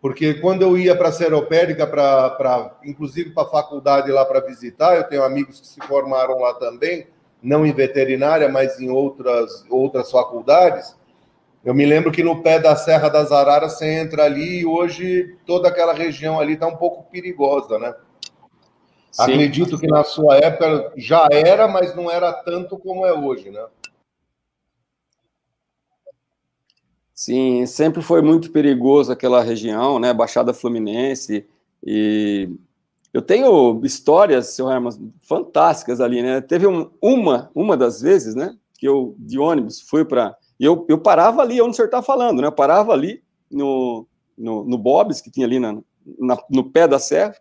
Porque 0.00 0.34
quando 0.34 0.62
eu 0.62 0.78
ia 0.78 0.96
para 0.96 1.08
a 1.08 1.12
Seropédica, 1.12 1.86
pra, 1.86 2.30
pra, 2.30 2.76
inclusive 2.84 3.30
para 3.30 3.42
a 3.42 3.50
faculdade 3.50 4.10
lá 4.12 4.24
para 4.24 4.40
visitar, 4.40 4.96
eu 4.96 5.04
tenho 5.04 5.24
amigos 5.24 5.60
que 5.60 5.66
se 5.66 5.80
formaram 5.86 6.38
lá 6.38 6.54
também, 6.54 7.08
não 7.42 7.66
em 7.66 7.72
veterinária, 7.72 8.48
mas 8.48 8.80
em 8.80 8.90
outras, 8.90 9.64
outras 9.68 10.10
faculdades. 10.10 10.96
Eu 11.64 11.74
me 11.74 11.84
lembro 11.84 12.12
que 12.12 12.22
no 12.22 12.42
pé 12.42 12.60
da 12.60 12.76
Serra 12.76 13.08
das 13.08 13.32
Araras 13.32 13.72
você 13.72 13.86
entra 13.86 14.24
ali 14.24 14.60
e 14.60 14.66
hoje 14.66 15.36
toda 15.44 15.68
aquela 15.68 15.92
região 15.92 16.38
ali 16.38 16.54
está 16.54 16.66
um 16.66 16.76
pouco 16.76 17.10
perigosa, 17.10 17.78
né? 17.78 17.94
Sim. 19.10 19.22
Acredito 19.22 19.76
que 19.76 19.88
na 19.88 20.04
sua 20.04 20.36
época 20.36 20.92
já 20.96 21.26
era, 21.30 21.66
mas 21.66 21.94
não 21.96 22.08
era 22.08 22.32
tanto 22.32 22.78
como 22.78 23.04
é 23.04 23.12
hoje, 23.12 23.50
né? 23.50 23.64
Sim, 27.18 27.66
sempre 27.66 28.00
foi 28.00 28.22
muito 28.22 28.52
perigoso 28.52 29.10
aquela 29.10 29.42
região, 29.42 29.98
né? 29.98 30.14
Baixada 30.14 30.54
Fluminense. 30.54 31.44
E 31.84 32.48
eu 33.12 33.20
tenho 33.20 33.80
histórias, 33.84 34.54
seu 34.54 34.70
Herman, 34.70 35.12
fantásticas 35.22 36.00
ali, 36.00 36.22
né? 36.22 36.40
Teve 36.40 36.68
um, 36.68 36.88
uma, 37.02 37.50
uma 37.52 37.76
das 37.76 38.00
vezes, 38.00 38.36
né? 38.36 38.56
Que 38.78 38.86
eu, 38.86 39.16
de 39.18 39.36
ônibus, 39.36 39.80
fui 39.80 40.04
para. 40.04 40.36
Eu, 40.60 40.86
eu 40.88 40.96
parava 40.96 41.42
ali, 41.42 41.60
onde 41.60 41.72
o 41.72 41.74
senhor 41.74 41.86
está 41.86 42.00
falando, 42.00 42.40
né? 42.40 42.46
Eu 42.46 42.52
parava 42.52 42.92
ali 42.92 43.20
no, 43.50 44.06
no, 44.38 44.62
no 44.62 44.78
Bob's, 44.78 45.20
que 45.20 45.28
tinha 45.28 45.44
ali 45.44 45.58
na, 45.58 45.76
na, 46.20 46.38
no 46.48 46.70
pé 46.70 46.86
da 46.86 47.00
serra. 47.00 47.34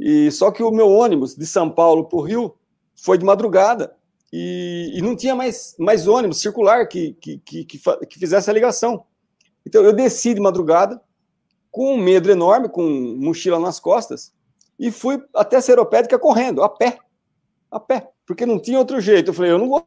E 0.00 0.30
só 0.30 0.50
que 0.50 0.62
o 0.62 0.70
meu 0.70 0.88
ônibus 0.88 1.36
de 1.36 1.44
São 1.44 1.68
Paulo 1.68 2.04
para 2.04 2.18
o 2.18 2.22
Rio 2.22 2.54
foi 2.94 3.18
de 3.18 3.26
madrugada 3.26 3.94
e, 4.32 4.92
e, 4.94 5.02
não 5.02 5.14
tinha 5.14 5.34
mais, 5.34 5.76
mais 5.78 6.08
ônibus 6.08 6.40
circular 6.40 6.86
que, 6.88 7.12
que, 7.14 7.38
que, 7.38 7.64
que, 7.64 8.18
fizesse 8.18 8.50
a 8.50 8.52
ligação. 8.52 9.04
Então 9.64 9.82
eu 9.82 9.92
desci 9.92 10.34
de 10.34 10.40
madrugada, 10.40 11.00
com 11.70 11.94
um 11.94 11.98
medo 11.98 12.30
enorme, 12.30 12.68
com 12.68 12.82
mochila 12.82 13.58
nas 13.58 13.78
costas, 13.78 14.32
e 14.78 14.90
fui 14.90 15.22
até 15.34 15.56
a 15.56 15.60
Seropédica 15.60 16.18
correndo, 16.18 16.62
a 16.62 16.68
pé. 16.68 16.98
A 17.70 17.78
pé, 17.80 18.10
porque 18.26 18.46
não 18.46 18.58
tinha 18.58 18.78
outro 18.78 19.00
jeito. 19.00 19.30
Eu 19.30 19.34
falei, 19.34 19.50
eu 19.50 19.58
não 19.58 19.68
vou 19.68 19.86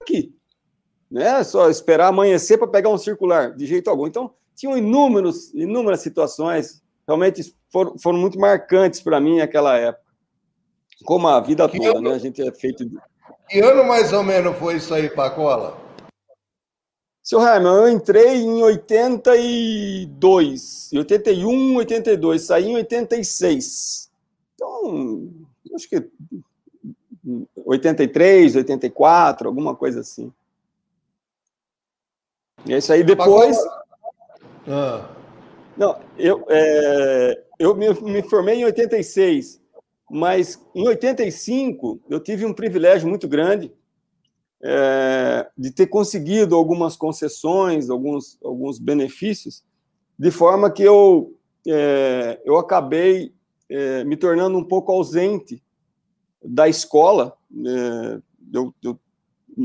aqui. 0.00 0.34
Né? 1.10 1.42
Só 1.44 1.68
esperar 1.68 2.08
amanhecer 2.08 2.58
para 2.58 2.68
pegar 2.68 2.88
um 2.88 2.98
circular, 2.98 3.54
de 3.54 3.66
jeito 3.66 3.90
algum. 3.90 4.06
Então, 4.06 4.34
tinham 4.54 4.76
inúmeros, 4.76 5.52
inúmeras 5.54 6.00
situações, 6.00 6.82
realmente 7.06 7.54
foram, 7.70 7.98
foram 7.98 8.18
muito 8.18 8.38
marcantes 8.38 9.00
para 9.00 9.20
mim 9.20 9.38
naquela 9.38 9.76
época. 9.76 10.04
Como 11.04 11.26
a 11.28 11.40
vida 11.40 11.68
toda, 11.68 12.00
né? 12.00 12.14
A 12.14 12.18
gente 12.18 12.42
é 12.42 12.52
feito 12.52 12.84
de 12.84 12.94
que 13.50 13.60
ano 13.60 13.84
mais 13.84 14.12
ou 14.12 14.22
menos 14.22 14.56
foi 14.58 14.76
isso 14.76 14.94
aí, 14.94 15.10
Pacola? 15.10 15.76
Seu 17.22 17.40
Raimon, 17.40 17.86
eu 17.86 17.88
entrei 17.88 18.36
em 18.36 18.62
82, 18.62 20.90
81, 20.94 21.76
82, 21.76 22.42
saí 22.42 22.68
em 22.68 22.76
86. 22.76 24.10
Então, 24.54 25.28
acho 25.74 25.88
que 25.88 26.08
83, 27.64 28.54
84, 28.56 29.48
alguma 29.48 29.74
coisa 29.74 30.00
assim. 30.00 30.30
E 32.64 32.72
é 32.72 32.78
isso 32.78 32.92
aí 32.92 33.02
depois. 33.02 33.58
Ah. 34.68 35.08
Não, 35.76 36.00
eu, 36.16 36.46
é, 36.48 37.42
eu 37.58 37.74
me, 37.74 37.92
me 38.00 38.22
formei 38.22 38.54
em 38.56 38.64
86. 38.64 39.59
Mas 40.10 40.60
em 40.74 40.86
85 40.88 42.00
eu 42.10 42.18
tive 42.18 42.44
um 42.44 42.52
privilégio 42.52 43.08
muito 43.08 43.28
grande 43.28 43.72
é, 44.62 45.48
de 45.56 45.70
ter 45.70 45.86
conseguido 45.86 46.56
algumas 46.56 46.96
concessões, 46.96 47.88
alguns, 47.88 48.36
alguns 48.42 48.78
benefícios, 48.78 49.64
de 50.18 50.30
forma 50.30 50.70
que 50.70 50.82
eu, 50.82 51.34
é, 51.66 52.40
eu 52.44 52.58
acabei 52.58 53.32
é, 53.68 54.04
me 54.04 54.16
tornando 54.16 54.58
um 54.58 54.64
pouco 54.64 54.92
ausente 54.92 55.62
da 56.44 56.68
escola. 56.68 57.36
É, 57.54 58.20
eu, 58.52 58.74
eu, 58.82 59.00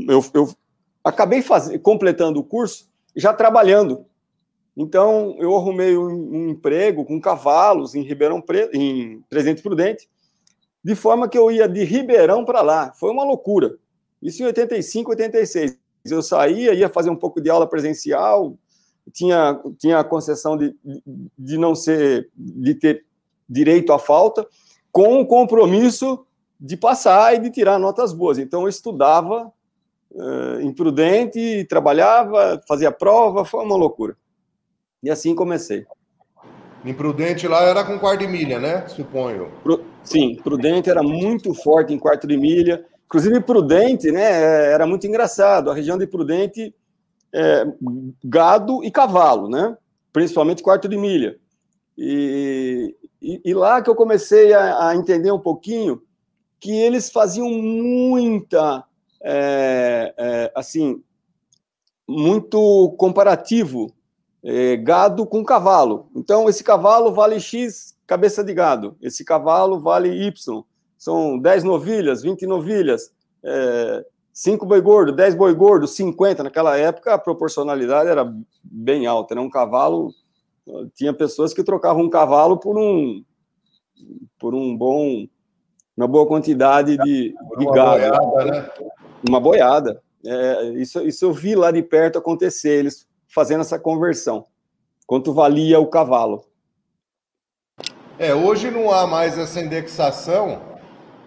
eu, 0.08 0.24
eu, 0.32 0.54
acabei 1.02 1.42
faz... 1.42 1.76
completando 1.78 2.38
o 2.38 2.44
curso 2.44 2.88
já 3.14 3.32
trabalhando. 3.34 4.06
Então, 4.76 5.36
eu 5.38 5.56
arrumei 5.56 5.96
um, 5.96 6.36
um 6.36 6.48
emprego 6.50 7.04
com 7.04 7.20
cavalos 7.20 7.94
em 7.94 8.02
Ribeirão 8.02 8.40
Preto, 8.40 8.76
em 8.76 9.22
Presidente 9.28 9.62
Prudente, 9.62 10.06
de 10.86 10.94
forma 10.94 11.28
que 11.28 11.36
eu 11.36 11.50
ia 11.50 11.68
de 11.68 11.82
Ribeirão 11.82 12.44
para 12.44 12.62
lá. 12.62 12.92
Foi 12.94 13.10
uma 13.10 13.24
loucura. 13.24 13.74
Isso 14.22 14.40
em 14.40 14.46
85, 14.46 15.10
86. 15.10 15.76
Eu 16.08 16.22
saía, 16.22 16.72
ia 16.74 16.88
fazer 16.88 17.10
um 17.10 17.16
pouco 17.16 17.40
de 17.40 17.50
aula 17.50 17.66
presencial, 17.66 18.56
tinha, 19.12 19.60
tinha 19.80 19.98
a 19.98 20.04
concessão 20.04 20.56
de, 20.56 20.76
de 21.36 21.58
não 21.58 21.74
ser, 21.74 22.30
de 22.36 22.72
ter 22.76 23.04
direito 23.50 23.92
à 23.92 23.98
falta, 23.98 24.46
com 24.92 25.20
o 25.20 25.26
compromisso 25.26 26.24
de 26.58 26.76
passar 26.76 27.34
e 27.34 27.40
de 27.40 27.50
tirar 27.50 27.80
notas 27.80 28.12
boas. 28.12 28.38
Então, 28.38 28.62
eu 28.62 28.68
estudava 28.68 29.52
uh, 30.12 30.60
imprudente, 30.60 31.66
trabalhava, 31.68 32.62
fazia 32.68 32.92
prova, 32.92 33.44
foi 33.44 33.64
uma 33.64 33.74
loucura. 33.74 34.16
E 35.02 35.10
assim 35.10 35.34
comecei. 35.34 35.84
Imprudente 36.84 37.48
lá 37.48 37.62
era 37.62 37.82
com 37.82 37.98
quarto 37.98 38.20
de 38.20 38.28
milha, 38.28 38.60
né? 38.60 38.86
Suponho. 38.86 39.50
Sim, 40.06 40.36
Prudente 40.36 40.88
era 40.88 41.02
muito 41.02 41.52
forte 41.52 41.92
em 41.92 41.98
quarto 41.98 42.26
de 42.26 42.36
milha. 42.36 42.86
Inclusive, 43.06 43.40
Prudente, 43.40 44.10
né? 44.10 44.72
Era 44.72 44.86
muito 44.86 45.06
engraçado. 45.06 45.70
A 45.70 45.74
região 45.74 45.98
de 45.98 46.06
Prudente, 46.06 46.72
é, 47.34 47.66
gado 48.24 48.84
e 48.84 48.90
cavalo, 48.90 49.48
né? 49.48 49.76
Principalmente 50.12 50.62
quarto 50.62 50.88
de 50.88 50.96
milha. 50.96 51.38
E, 51.98 52.94
e, 53.20 53.40
e 53.44 53.54
lá 53.54 53.82
que 53.82 53.90
eu 53.90 53.96
comecei 53.96 54.52
a, 54.52 54.88
a, 54.88 54.96
entender 54.96 55.32
um 55.32 55.40
pouquinho 55.40 56.00
que 56.60 56.70
eles 56.70 57.10
faziam 57.10 57.48
muita, 57.48 58.84
é, 59.22 60.14
é, 60.16 60.52
assim, 60.54 61.02
muito 62.08 62.94
comparativo 62.96 63.92
é, 64.44 64.76
gado 64.76 65.26
com 65.26 65.44
cavalo. 65.44 66.08
Então, 66.14 66.48
esse 66.48 66.62
cavalo 66.62 67.12
vale 67.12 67.40
X 67.40 67.95
cabeça 68.06 68.44
de 68.44 68.54
gado, 68.54 68.96
esse 69.00 69.24
cavalo 69.24 69.80
vale 69.80 70.08
Y. 70.08 70.64
São 70.96 71.38
10 71.38 71.64
novilhas, 71.64 72.22
20 72.22 72.46
novilhas, 72.46 73.12
é, 73.42 74.04
5 74.32 74.64
boi 74.66 74.80
gordo, 74.80 75.12
10 75.12 75.34
boi 75.34 75.54
gordo, 75.54 75.86
50. 75.86 76.42
Naquela 76.42 76.76
época, 76.76 77.14
a 77.14 77.18
proporcionalidade 77.18 78.08
era 78.08 78.32
bem 78.62 79.06
alta. 79.06 79.34
Né? 79.34 79.40
Um 79.40 79.50
cavalo, 79.50 80.12
tinha 80.94 81.12
pessoas 81.12 81.52
que 81.52 81.64
trocavam 81.64 82.04
um 82.04 82.10
cavalo 82.10 82.58
por 82.58 82.78
um, 82.78 83.24
por 84.38 84.54
um 84.54 84.76
bom, 84.76 85.26
uma 85.96 86.06
boa 86.06 86.26
quantidade 86.26 86.96
de, 86.98 87.34
de 87.58 87.64
uma 87.64 87.74
gado. 87.74 88.00
Boiada, 88.00 88.44
né? 88.44 88.70
Uma 89.28 89.40
boiada. 89.40 90.02
É, 90.24 90.64
isso, 90.74 91.00
isso 91.02 91.24
eu 91.24 91.32
vi 91.32 91.54
lá 91.54 91.70
de 91.70 91.82
perto 91.82 92.18
acontecer. 92.18 92.78
Eles 92.78 93.06
fazendo 93.26 93.60
essa 93.60 93.78
conversão. 93.78 94.46
Quanto 95.06 95.32
valia 95.32 95.78
o 95.78 95.86
cavalo? 95.86 96.44
É, 98.18 98.34
hoje 98.34 98.70
não 98.70 98.90
há 98.90 99.06
mais 99.06 99.36
essa 99.36 99.60
indexação, 99.60 100.62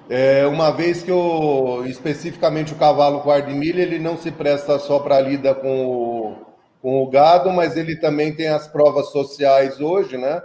é, 0.10 0.48
uma 0.48 0.72
vez 0.72 1.04
que 1.04 1.12
o, 1.12 1.86
especificamente 1.86 2.74
o 2.74 2.78
cavalo 2.78 3.20
quarto 3.20 3.48
de 3.48 3.54
milha, 3.54 3.84
ele 3.84 4.00
não 4.00 4.18
se 4.18 4.32
presta 4.32 4.80
só 4.80 4.98
para 4.98 5.20
lida 5.22 5.54
com 5.54 5.86
o, 5.86 6.36
com 6.82 7.04
o 7.04 7.08
gado, 7.08 7.52
mas 7.52 7.78
ele 7.78 7.96
também 7.96 8.34
tem 8.34 8.48
as 8.48 8.68
provas 8.68 9.12
sociais 9.12 9.80
hoje, 9.80 10.18
né? 10.18 10.42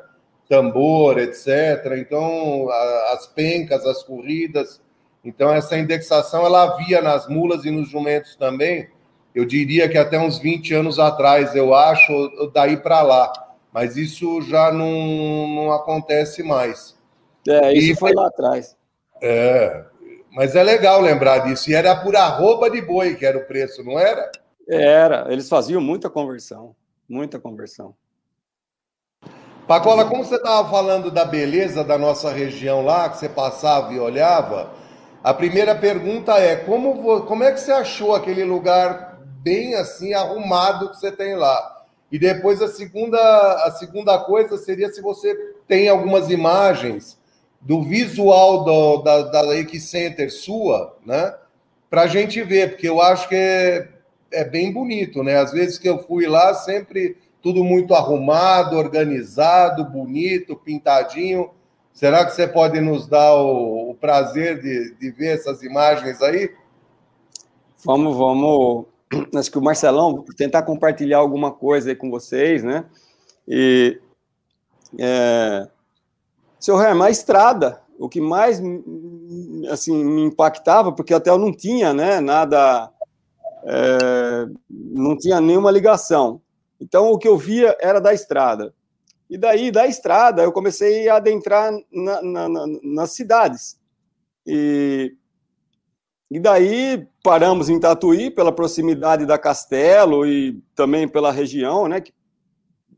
Tambor, 0.46 1.18
etc. 1.18 1.94
Então, 1.96 2.68
a, 2.68 3.14
as 3.14 3.26
pencas, 3.26 3.86
as 3.86 4.02
corridas. 4.02 4.82
Então, 5.24 5.50
essa 5.50 5.78
indexação 5.78 6.44
ela 6.44 6.64
havia 6.64 7.00
nas 7.00 7.26
mulas 7.26 7.64
e 7.64 7.70
nos 7.70 7.88
jumentos 7.88 8.36
também, 8.36 8.90
eu 9.34 9.46
diria 9.46 9.88
que 9.88 9.96
até 9.96 10.18
uns 10.18 10.38
20 10.38 10.74
anos 10.74 10.98
atrás, 10.98 11.56
eu 11.56 11.74
acho, 11.74 12.12
daí 12.52 12.76
para 12.76 13.00
lá. 13.00 13.32
Mas 13.74 13.96
isso 13.96 14.40
já 14.42 14.70
não, 14.70 15.48
não 15.48 15.72
acontece 15.72 16.44
mais. 16.44 16.96
É, 17.46 17.72
isso 17.72 17.90
e, 17.90 17.96
foi 17.96 18.14
lá 18.14 18.28
atrás. 18.28 18.76
É, 19.20 19.84
mas 20.30 20.54
é 20.54 20.62
legal 20.62 21.00
lembrar 21.00 21.40
disso. 21.40 21.68
E 21.68 21.74
era 21.74 21.96
por 21.96 22.14
arroba 22.14 22.70
de 22.70 22.80
boi 22.80 23.16
que 23.16 23.26
era 23.26 23.36
o 23.36 23.44
preço, 23.44 23.82
não 23.82 23.98
era? 23.98 24.30
Era, 24.68 25.26
eles 25.28 25.48
faziam 25.48 25.80
muita 25.80 26.08
conversão, 26.08 26.76
muita 27.08 27.40
conversão. 27.40 27.96
Pacola, 29.66 30.04
como 30.04 30.24
você 30.24 30.36
estava 30.36 30.68
falando 30.70 31.10
da 31.10 31.24
beleza 31.24 31.82
da 31.82 31.98
nossa 31.98 32.30
região 32.30 32.84
lá, 32.84 33.08
que 33.08 33.18
você 33.18 33.28
passava 33.28 33.92
e 33.92 33.98
olhava, 33.98 34.72
a 35.22 35.34
primeira 35.34 35.74
pergunta 35.74 36.38
é: 36.38 36.54
como, 36.54 37.22
como 37.22 37.42
é 37.42 37.50
que 37.50 37.58
você 37.58 37.72
achou 37.72 38.14
aquele 38.14 38.44
lugar 38.44 39.18
bem 39.42 39.74
assim 39.74 40.14
arrumado 40.14 40.90
que 40.90 40.96
você 40.96 41.10
tem 41.10 41.34
lá. 41.34 41.73
E 42.14 42.18
depois 42.18 42.62
a 42.62 42.68
segunda, 42.68 43.18
a 43.66 43.72
segunda 43.72 44.16
coisa 44.20 44.56
seria 44.56 44.88
se 44.88 45.02
você 45.02 45.34
tem 45.66 45.88
algumas 45.88 46.30
imagens 46.30 47.18
do 47.60 47.82
visual 47.82 48.62
do, 48.62 49.02
da, 49.02 49.22
da 49.22 49.58
Equicenter 49.58 50.32
sua, 50.32 50.96
né? 51.04 51.34
Para 51.90 52.02
a 52.02 52.06
gente 52.06 52.40
ver, 52.40 52.70
porque 52.70 52.88
eu 52.88 53.02
acho 53.02 53.28
que 53.28 53.34
é, 53.34 53.88
é 54.30 54.44
bem 54.44 54.72
bonito, 54.72 55.24
né? 55.24 55.38
Às 55.38 55.50
vezes 55.50 55.76
que 55.76 55.88
eu 55.88 56.04
fui 56.04 56.28
lá, 56.28 56.54
sempre 56.54 57.16
tudo 57.42 57.64
muito 57.64 57.96
arrumado, 57.96 58.76
organizado, 58.76 59.84
bonito, 59.84 60.54
pintadinho. 60.54 61.50
Será 61.92 62.24
que 62.24 62.30
você 62.30 62.46
pode 62.46 62.80
nos 62.80 63.08
dar 63.08 63.34
o, 63.34 63.90
o 63.90 63.94
prazer 63.96 64.62
de, 64.62 64.94
de 65.00 65.10
ver 65.10 65.34
essas 65.34 65.64
imagens 65.64 66.22
aí? 66.22 66.48
Vamos, 67.84 68.16
vamos. 68.16 68.93
Acho 69.34 69.50
que 69.50 69.58
o 69.58 69.62
Marcelão 69.62 70.24
tentar 70.36 70.62
compartilhar 70.62 71.18
alguma 71.18 71.52
coisa 71.52 71.90
aí 71.90 71.96
com 71.96 72.10
vocês, 72.10 72.62
né? 72.62 72.84
E 73.46 74.00
é, 74.98 75.68
seu 76.58 76.80
Herman, 76.80 77.08
a 77.08 77.10
estrada, 77.10 77.82
o 77.98 78.08
que 78.08 78.20
mais 78.20 78.60
assim 79.70 80.04
me 80.04 80.22
impactava, 80.22 80.92
porque 80.92 81.14
até 81.14 81.30
eu 81.30 81.38
não 81.38 81.52
tinha, 81.52 81.92
né, 81.92 82.20
nada, 82.20 82.90
é, 83.64 84.46
não 84.70 85.16
tinha 85.16 85.40
nenhuma 85.40 85.70
ligação. 85.70 86.40
Então 86.80 87.10
o 87.10 87.18
que 87.18 87.28
eu 87.28 87.36
via 87.36 87.76
era 87.80 88.00
da 88.00 88.12
estrada. 88.12 88.74
E 89.28 89.38
daí, 89.38 89.70
da 89.70 89.86
estrada, 89.86 90.42
eu 90.42 90.52
comecei 90.52 91.08
a 91.08 91.16
adentrar 91.16 91.72
na, 91.90 92.22
na, 92.22 92.48
na, 92.48 92.66
nas 92.82 93.12
cidades. 93.12 93.78
E, 94.46 95.16
e 96.30 96.40
daí 96.40 97.06
paramos 97.22 97.68
em 97.68 97.78
Tatuí, 97.78 98.30
pela 98.30 98.52
proximidade 98.52 99.26
da 99.26 99.38
Castelo 99.38 100.26
e 100.26 100.60
também 100.74 101.06
pela 101.08 101.30
região, 101.30 101.86
né, 101.88 102.00
que 102.00 102.12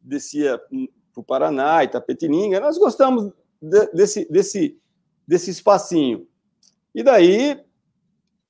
descia 0.03 0.59
para 0.59 1.21
o 1.21 1.25
Paraná, 1.25 1.85
Itapetininga. 1.85 2.61
Nós 2.61 2.79
gostamos 2.79 3.33
de, 3.61 3.87
desse, 3.93 4.31
desse, 4.31 4.79
desse 5.27 5.51
espacinho. 5.51 6.27
E 6.95 7.03
daí 7.03 7.61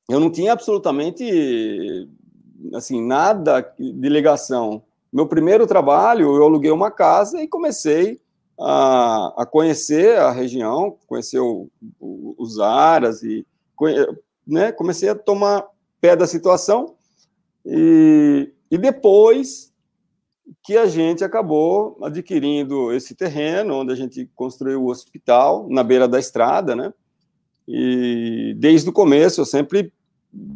eu 0.09 0.21
não 0.21 0.31
tinha 0.31 0.53
absolutamente 0.53 2.09
assim 2.75 3.05
nada 3.05 3.61
de 3.79 4.09
ligação 4.09 4.83
meu 5.17 5.27
primeiro 5.27 5.67
trabalho, 5.67 6.37
eu 6.37 6.45
aluguei 6.45 6.71
uma 6.71 6.91
casa 6.91 7.43
e 7.43 7.49
comecei 7.49 8.21
a, 8.61 9.33
a 9.43 9.47
conhecer 9.47 10.19
a 10.19 10.31
região, 10.31 10.99
conhecer 11.07 11.39
o, 11.39 11.71
o, 11.99 12.35
os 12.37 12.59
aras 12.59 13.23
e 13.23 13.47
né, 14.47 14.73
comecei 14.73 15.09
a 15.09 15.15
tomar 15.15 15.67
pé 16.01 16.15
da 16.15 16.27
situação 16.27 16.95
e, 17.65 18.53
e 18.71 18.79
depois 18.79 19.73
que 20.63 20.77
a 20.77 20.87
gente 20.87 21.25
acabou 21.25 21.99
adquirindo 22.03 22.93
esse 22.93 23.15
terreno 23.15 23.75
onde 23.75 23.93
a 23.93 23.97
gente 23.97 24.31
construiu 24.35 24.85
o 24.85 24.91
hospital 24.91 25.67
na 25.69 25.83
beira 25.83 26.07
da 26.07 26.19
estrada, 26.19 26.77
né? 26.77 26.93
E 27.67 28.55
desde 28.57 28.89
o 28.89 28.93
começo 28.93 29.41
eu 29.41 29.45
sempre 29.45 29.93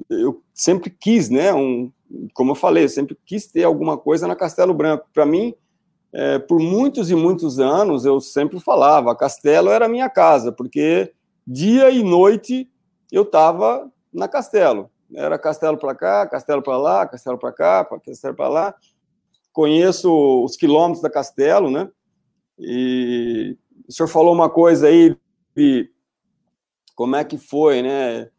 eu 0.09 0.43
sempre 0.53 0.91
quis, 0.91 1.31
né, 1.31 1.55
um, 1.55 1.91
como 2.35 2.53
eu 2.53 2.55
falei, 2.55 2.85
eu 2.85 2.89
sempre 2.89 3.17
quis 3.25 3.47
ter 3.47 3.65
alguma 3.65 3.97
coisa 3.97 4.27
na 4.27 4.37
Castelo 4.37 4.75
Branco. 4.75 5.07
Para 5.13 5.25
mim, 5.25 5.55
é, 6.13 6.39
por 6.39 6.61
muitos 6.61 7.11
e 7.11 7.15
muitos 7.15 7.59
anos, 7.59 8.05
eu 8.05 8.21
sempre 8.21 8.61
falava, 8.61 9.17
Castelo 9.17 9.71
era 9.71 9.89
minha 9.89 10.11
casa, 10.11 10.53
porque 10.53 11.13
dia 11.47 11.91
e 11.91 12.03
noite 12.03 12.69
eu 13.17 13.23
estava 13.23 13.91
na 14.13 14.29
Castelo. 14.29 14.91
Era 15.15 15.39
Castelo 15.39 15.77
para 15.77 15.95
cá, 15.95 16.27
Castelo 16.27 16.63
para 16.63 16.77
lá, 16.77 17.07
Castelo 17.07 17.39
para 17.39 17.53
cá, 17.53 17.85
Castelo 17.85 18.35
para 18.35 18.49
lá. 18.49 18.75
Conheço 19.53 20.45
os 20.45 20.57
quilômetros 20.57 21.03
da 21.03 21.11
Castelo, 21.11 21.71
né? 21.71 21.89
E 22.59 23.57
o 23.89 23.93
senhor 23.93 24.09
falou 24.09 24.33
uma 24.33 24.49
coisa 24.49 24.87
aí 24.87 25.17
de 25.57 25.91
como 26.95 27.17
é 27.17 27.25
que 27.25 27.39
foi, 27.39 27.83
né? 27.83 28.31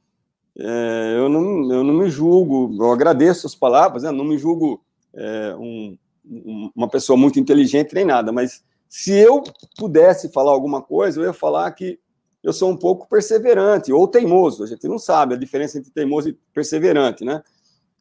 é, 0.58 1.16
eu, 1.18 1.30
não, 1.30 1.72
eu 1.72 1.84
não 1.84 1.94
me 1.94 2.10
julgo, 2.10 2.76
eu 2.80 2.92
agradeço 2.92 3.48
as 3.48 3.56
palavras, 3.56 4.04
né, 4.04 4.12
não 4.12 4.26
me 4.26 4.38
julgo 4.38 4.84
é, 5.14 5.56
um, 5.58 5.98
uma 6.76 6.88
pessoa 6.88 7.18
muito 7.18 7.40
inteligente 7.40 7.94
nem 7.94 8.06
nada, 8.06 8.32
mas 8.32 8.64
se 8.90 9.14
eu 9.14 9.42
pudesse 9.78 10.30
falar 10.32 10.52
alguma 10.52 10.82
coisa, 10.82 11.20
eu 11.20 11.26
ia 11.26 11.34
falar 11.34 11.72
que 11.72 12.00
eu 12.44 12.52
sou 12.52 12.72
um 12.72 12.78
pouco 12.78 13.08
perseverante 13.08 13.94
ou 13.94 14.08
teimoso. 14.08 14.64
A 14.64 14.68
gente 14.68 14.88
não 14.88 14.98
sabe 14.98 15.36
a 15.36 15.38
diferença 15.38 15.78
entre 15.78 15.92
teimoso 15.92 16.30
e 16.30 16.34
perseverante, 16.54 17.24
né? 17.24 17.44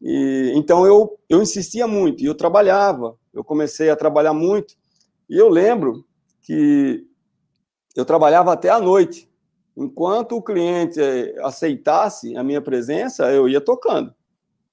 E, 0.01 0.53
então 0.55 0.87
eu, 0.87 1.19
eu 1.29 1.43
insistia 1.43 1.87
muito 1.87 2.23
e 2.23 2.27
eu 2.27 2.35
trabalhava. 2.35 3.17
Eu 3.33 3.45
comecei 3.45 3.91
a 3.91 3.97
trabalhar 3.97 4.33
muito 4.33 4.75
e 5.29 5.37
eu 5.37 5.49
lembro 5.49 6.05
que 6.43 7.07
eu 7.95 8.05
trabalhava 8.05 8.53
até 8.53 8.71
à 8.71 8.81
noite. 8.81 9.29
Enquanto 9.77 10.37
o 10.37 10.43
cliente 10.43 11.01
eh, 11.01 11.35
aceitasse 11.43 12.37
a 12.37 12.43
minha 12.43 12.61
presença, 12.61 13.31
eu 13.31 13.49
ia 13.49 13.61
tocando. 13.61 14.13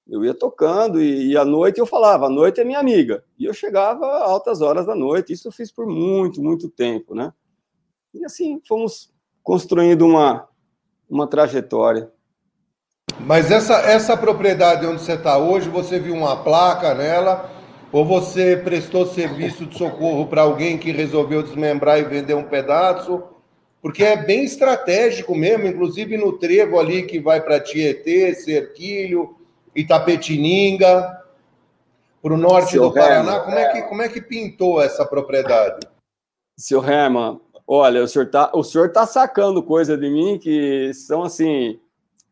Eu 0.08 0.24
ia 0.24 0.34
tocando 0.34 1.02
e, 1.02 1.32
e 1.32 1.38
à 1.38 1.46
noite 1.46 1.80
eu 1.80 1.86
falava, 1.86 2.26
a 2.28 2.30
noite 2.30 2.62
é 2.62 2.64
minha 2.64 2.80
amiga. 2.80 3.24
E 3.38 3.46
eu 3.46 3.54
chegava 3.54 4.06
a 4.06 4.24
altas 4.24 4.62
horas 4.62 4.86
da 4.86 4.96
noite. 4.96 5.34
Isso 5.34 5.48
eu 5.48 5.52
fiz 5.52 5.72
por 5.72 5.86
muito, 5.86 6.42
muito 6.42 6.70
tempo, 6.70 7.14
né? 7.14 7.34
E 8.14 8.26
assim 8.26 8.60
fomos 8.66 9.12
construindo 9.48 10.06
uma, 10.06 10.46
uma 11.10 11.26
trajetória. 11.26 12.12
Mas 13.22 13.50
essa, 13.50 13.76
essa 13.76 14.18
propriedade 14.18 14.86
onde 14.86 15.02
você 15.02 15.14
está 15.14 15.38
hoje, 15.38 15.70
você 15.70 15.98
viu 15.98 16.14
uma 16.14 16.44
placa 16.44 16.94
nela? 16.94 17.50
Ou 17.90 18.04
você 18.04 18.58
prestou 18.58 19.06
serviço 19.06 19.66
de 19.66 19.78
socorro 19.78 20.28
para 20.28 20.42
alguém 20.42 20.78
que 20.78 20.92
resolveu 20.92 21.42
desmembrar 21.42 21.98
e 21.98 22.04
vender 22.04 22.34
um 22.34 22.44
pedaço? 22.44 23.24
porque 23.80 24.04
é 24.04 24.18
bem 24.18 24.44
estratégico 24.44 25.34
mesmo, 25.34 25.66
inclusive 25.66 26.18
no 26.18 26.34
trevo 26.34 26.78
ali 26.78 27.04
que 27.04 27.20
vai 27.20 27.40
para 27.40 27.60
Tietê, 27.60 28.34
Cerquilho, 28.34 29.38
Itapetininga, 29.74 31.24
para 32.22 32.34
o 32.34 32.38
norte 32.38 32.72
Seu 32.72 32.82
do 32.82 32.94
Paraná. 32.94 33.36
Herman, 33.36 33.46
como, 33.46 33.58
é 33.58 33.72
que, 33.72 33.82
como 33.84 34.02
é 34.02 34.10
que 34.10 34.22
pintou 34.22 34.82
essa 34.82 35.06
propriedade? 35.06 35.88
Seu 36.58 36.84
Herman, 36.84 37.40
olha, 37.68 38.04
o 38.04 38.08
senhor 38.08 38.26
está 38.26 38.52
o 38.54 38.64
senhor 38.64 38.92
tá 38.92 39.06
sacando 39.06 39.62
coisa 39.62 39.98
de 39.98 40.10
mim 40.10 40.40
que 40.40 40.94
são 40.94 41.24
assim, 41.24 41.80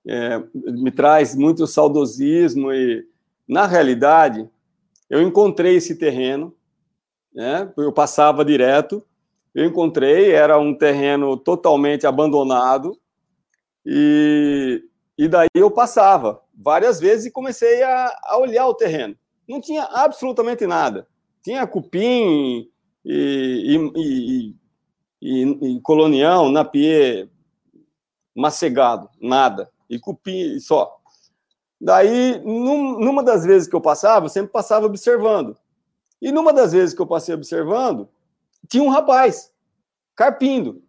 é, 0.08 0.42
me 0.54 0.92
traz 0.92 1.36
muito 1.36 1.68
saudosismo 1.68 2.72
e, 2.72 3.06
na 3.48 3.68
realidade, 3.68 4.50
eu 5.10 5.22
encontrei 5.22 5.76
esse 5.76 5.96
terreno, 5.96 6.56
né? 7.34 7.72
Eu 7.78 7.92
passava 7.92 8.46
direto 8.46 9.06
eu 9.56 9.64
encontrei, 9.64 10.34
era 10.34 10.60
um 10.60 10.78
terreno 10.78 11.38
totalmente 11.38 12.06
abandonado, 12.06 13.00
e, 13.86 14.84
e 15.18 15.30
daí 15.30 15.48
eu 15.54 15.72
passava 15.72 16.42
várias 16.54 17.00
vezes 17.00 17.28
e 17.28 17.32
comecei 17.32 17.82
a, 17.82 18.14
a 18.24 18.38
olhar 18.38 18.68
o 18.68 18.74
terreno. 18.74 19.16
Não 19.48 19.62
tinha 19.62 19.84
absolutamente 19.84 20.68
nada. 20.68 21.08
Tinha 21.42 21.66
cupim 21.66 22.70
e, 23.06 23.78
e, 23.78 23.92
e, 23.96 24.56
e 25.22 25.80
colonião, 25.82 26.50
napier, 26.50 27.30
macegado, 28.36 29.10
nada. 29.20 29.70
E 29.90 30.00
cupim 30.00 30.60
só. 30.60 31.00
Daí, 31.80 32.40
num, 32.40 33.00
numa 33.00 33.24
das 33.24 33.46
vezes 33.46 33.68
que 33.68 33.76
eu 33.76 33.82
passava, 33.82 34.26
eu 34.26 34.30
sempre 34.30 34.52
passava 34.52 34.86
observando. 34.86 35.58
E 36.22 36.32
numa 36.32 36.54
das 36.54 36.74
vezes 36.74 36.96
que 36.96 37.02
eu 37.02 37.08
passei 37.08 37.36
observando, 37.36 38.10
tinha 38.68 38.84
um 38.84 38.90
rapaz 38.90 39.52
carpindo. 40.16 40.82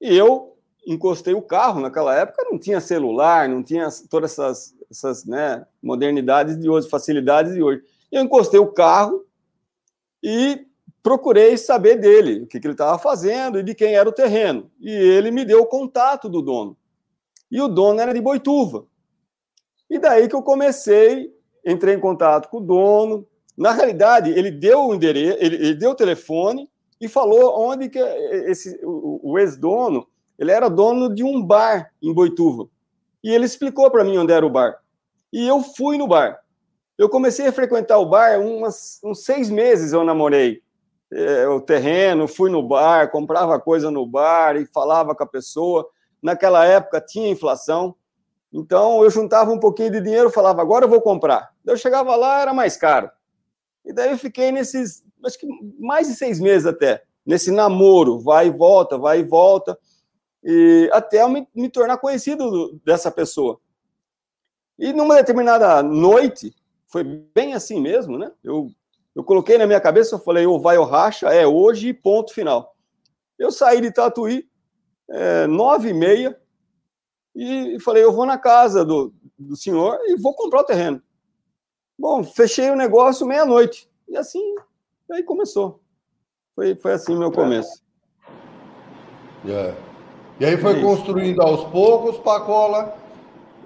E 0.00 0.16
eu 0.16 0.56
encostei 0.86 1.34
o 1.34 1.42
carro, 1.42 1.80
naquela 1.80 2.14
época 2.14 2.44
não 2.50 2.58
tinha 2.58 2.80
celular, 2.80 3.48
não 3.48 3.62
tinha 3.62 3.88
todas 4.10 4.32
essas, 4.32 4.74
essas 4.90 5.24
né, 5.24 5.66
modernidades 5.82 6.58
de 6.58 6.68
hoje, 6.68 6.88
facilidades 6.88 7.54
de 7.54 7.62
hoje. 7.62 7.82
Eu 8.10 8.22
encostei 8.22 8.60
o 8.60 8.72
carro 8.72 9.24
e 10.22 10.66
procurei 11.02 11.58
saber 11.58 11.96
dele, 11.96 12.42
o 12.42 12.46
que, 12.46 12.60
que 12.60 12.66
ele 12.66 12.74
estava 12.74 12.98
fazendo 12.98 13.58
e 13.58 13.62
de 13.62 13.74
quem 13.74 13.94
era 13.94 14.08
o 14.08 14.12
terreno. 14.12 14.70
E 14.80 14.90
ele 14.90 15.30
me 15.30 15.44
deu 15.44 15.62
o 15.62 15.66
contato 15.66 16.28
do 16.28 16.40
dono. 16.40 16.76
E 17.50 17.60
o 17.60 17.68
dono 17.68 18.00
era 18.00 18.14
de 18.14 18.20
Boituva. 18.20 18.86
E 19.90 19.98
daí 19.98 20.28
que 20.28 20.34
eu 20.34 20.42
comecei, 20.42 21.34
entrei 21.66 21.96
em 21.96 22.00
contato 22.00 22.48
com 22.48 22.58
o 22.58 22.60
dono. 22.60 23.26
Na 23.58 23.72
realidade, 23.72 24.30
ele 24.30 24.50
deu 24.50 24.86
o 24.86 24.94
endereço, 24.94 25.36
ele, 25.40 25.56
ele 25.56 25.74
deu 25.74 25.90
o 25.90 25.94
telefone 25.94 26.70
e 27.00 27.08
falou 27.08 27.60
onde 27.60 27.88
que 27.88 27.98
esse, 27.98 28.80
o, 28.84 29.32
o 29.32 29.38
ex-dono, 29.38 30.06
ele 30.38 30.52
era 30.52 30.70
dono 30.70 31.12
de 31.12 31.24
um 31.24 31.42
bar 31.42 31.92
em 32.00 32.14
Boituva. 32.14 32.68
E 33.22 33.30
ele 33.30 33.44
explicou 33.44 33.90
para 33.90 34.04
mim 34.04 34.18
onde 34.18 34.32
era 34.32 34.46
o 34.46 34.50
bar. 34.50 34.78
E 35.32 35.46
eu 35.46 35.62
fui 35.62 35.98
no 35.98 36.06
bar. 36.06 36.40
Eu 36.96 37.08
comecei 37.08 37.46
a 37.46 37.52
frequentar 37.52 37.98
o 37.98 38.06
bar 38.06 38.40
umas, 38.40 39.00
uns 39.02 39.24
seis 39.24 39.50
meses 39.50 39.92
eu 39.92 40.04
namorei 40.04 40.62
é, 41.12 41.46
o 41.48 41.60
terreno, 41.60 42.26
fui 42.26 42.50
no 42.50 42.62
bar, 42.62 43.10
comprava 43.10 43.60
coisa 43.60 43.90
no 43.90 44.06
bar 44.06 44.56
e 44.56 44.66
falava 44.66 45.14
com 45.14 45.22
a 45.22 45.26
pessoa. 45.26 45.86
Naquela 46.22 46.64
época 46.64 47.00
tinha 47.00 47.28
inflação, 47.28 47.94
então 48.52 49.02
eu 49.02 49.10
juntava 49.10 49.50
um 49.50 49.58
pouquinho 49.58 49.90
de 49.90 50.00
dinheiro, 50.00 50.30
falava 50.30 50.62
agora 50.62 50.84
eu 50.84 50.88
vou 50.88 51.00
comprar. 51.00 51.50
Eu 51.64 51.76
chegava 51.76 52.16
lá 52.16 52.40
era 52.40 52.54
mais 52.54 52.76
caro. 52.76 53.10
E 53.84 53.92
daí 53.92 54.10
eu 54.10 54.18
fiquei 54.18 54.50
nesses 54.52 55.04
acho 55.24 55.38
que 55.38 55.46
mais 55.78 56.08
de 56.08 56.14
seis 56.14 56.40
meses 56.40 56.66
até, 56.66 57.02
nesse 57.24 57.50
namoro, 57.50 58.18
vai 58.18 58.48
e 58.48 58.50
volta, 58.50 58.98
vai 58.98 59.20
e 59.20 59.24
volta, 59.24 59.78
e 60.42 60.90
até 60.92 61.22
eu 61.22 61.28
me, 61.28 61.46
me 61.54 61.68
tornar 61.68 61.98
conhecido 61.98 62.80
dessa 62.84 63.10
pessoa. 63.10 63.60
E 64.78 64.92
numa 64.92 65.14
determinada 65.14 65.82
noite, 65.82 66.54
foi 66.88 67.04
bem 67.04 67.54
assim 67.54 67.80
mesmo, 67.80 68.18
né? 68.18 68.32
Eu 68.42 68.70
Eu 69.14 69.22
coloquei 69.22 69.58
na 69.58 69.66
minha 69.66 69.80
cabeça, 69.80 70.14
eu 70.14 70.18
falei, 70.18 70.46
ou 70.46 70.60
vai 70.60 70.78
ou 70.78 70.86
racha, 70.86 71.28
é 71.28 71.46
hoje, 71.46 71.92
ponto 71.92 72.32
final. 72.32 72.74
Eu 73.38 73.50
saí 73.52 73.80
de 73.80 73.92
Tatuí, 73.92 74.48
é, 75.10 75.46
nove 75.46 75.90
e 75.90 75.94
meia, 75.94 76.38
e 77.34 77.78
falei, 77.80 78.04
eu 78.04 78.12
vou 78.12 78.26
na 78.26 78.38
casa 78.38 78.84
do, 78.84 79.12
do 79.38 79.56
senhor 79.56 79.98
e 80.04 80.16
vou 80.16 80.34
comprar 80.34 80.60
o 80.60 80.64
terreno. 80.64 81.02
Bom, 81.98 82.24
fechei 82.24 82.70
o 82.70 82.76
negócio 82.76 83.26
meia-noite. 83.26 83.88
E 84.08 84.16
assim, 84.16 84.54
aí 85.10 85.22
começou. 85.22 85.80
Foi, 86.54 86.74
foi 86.74 86.92
assim 86.92 87.16
meu 87.16 87.30
começo. 87.30 87.82
É. 89.46 89.74
E 90.40 90.44
aí 90.44 90.56
foi 90.56 90.80
construindo 90.80 91.40
aos 91.40 91.64
poucos, 91.70 92.18
Pacola. 92.18 93.01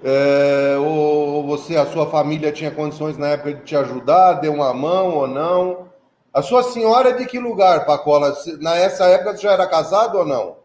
É, 0.03 0.77
ou 0.77 1.45
você, 1.45 1.75
a 1.75 1.85
sua 1.85 2.09
família 2.09 2.51
tinha 2.51 2.71
condições 2.71 3.17
na 3.17 3.29
época 3.29 3.55
de 3.55 3.63
te 3.63 3.75
ajudar, 3.75 4.33
deu 4.33 4.53
uma 4.53 4.73
mão 4.73 5.15
ou 5.17 5.27
não? 5.27 5.87
A 6.33 6.41
sua 6.41 6.61
senhora 6.61 7.09
é 7.09 7.13
de 7.13 7.25
que 7.25 7.39
lugar, 7.39 7.85
Pacola? 7.85 8.35
Nessa 8.59 9.05
época 9.05 9.35
você 9.35 9.43
já 9.43 9.53
era 9.53 9.67
casado 9.67 10.19
ou 10.19 10.25
não? 10.25 10.57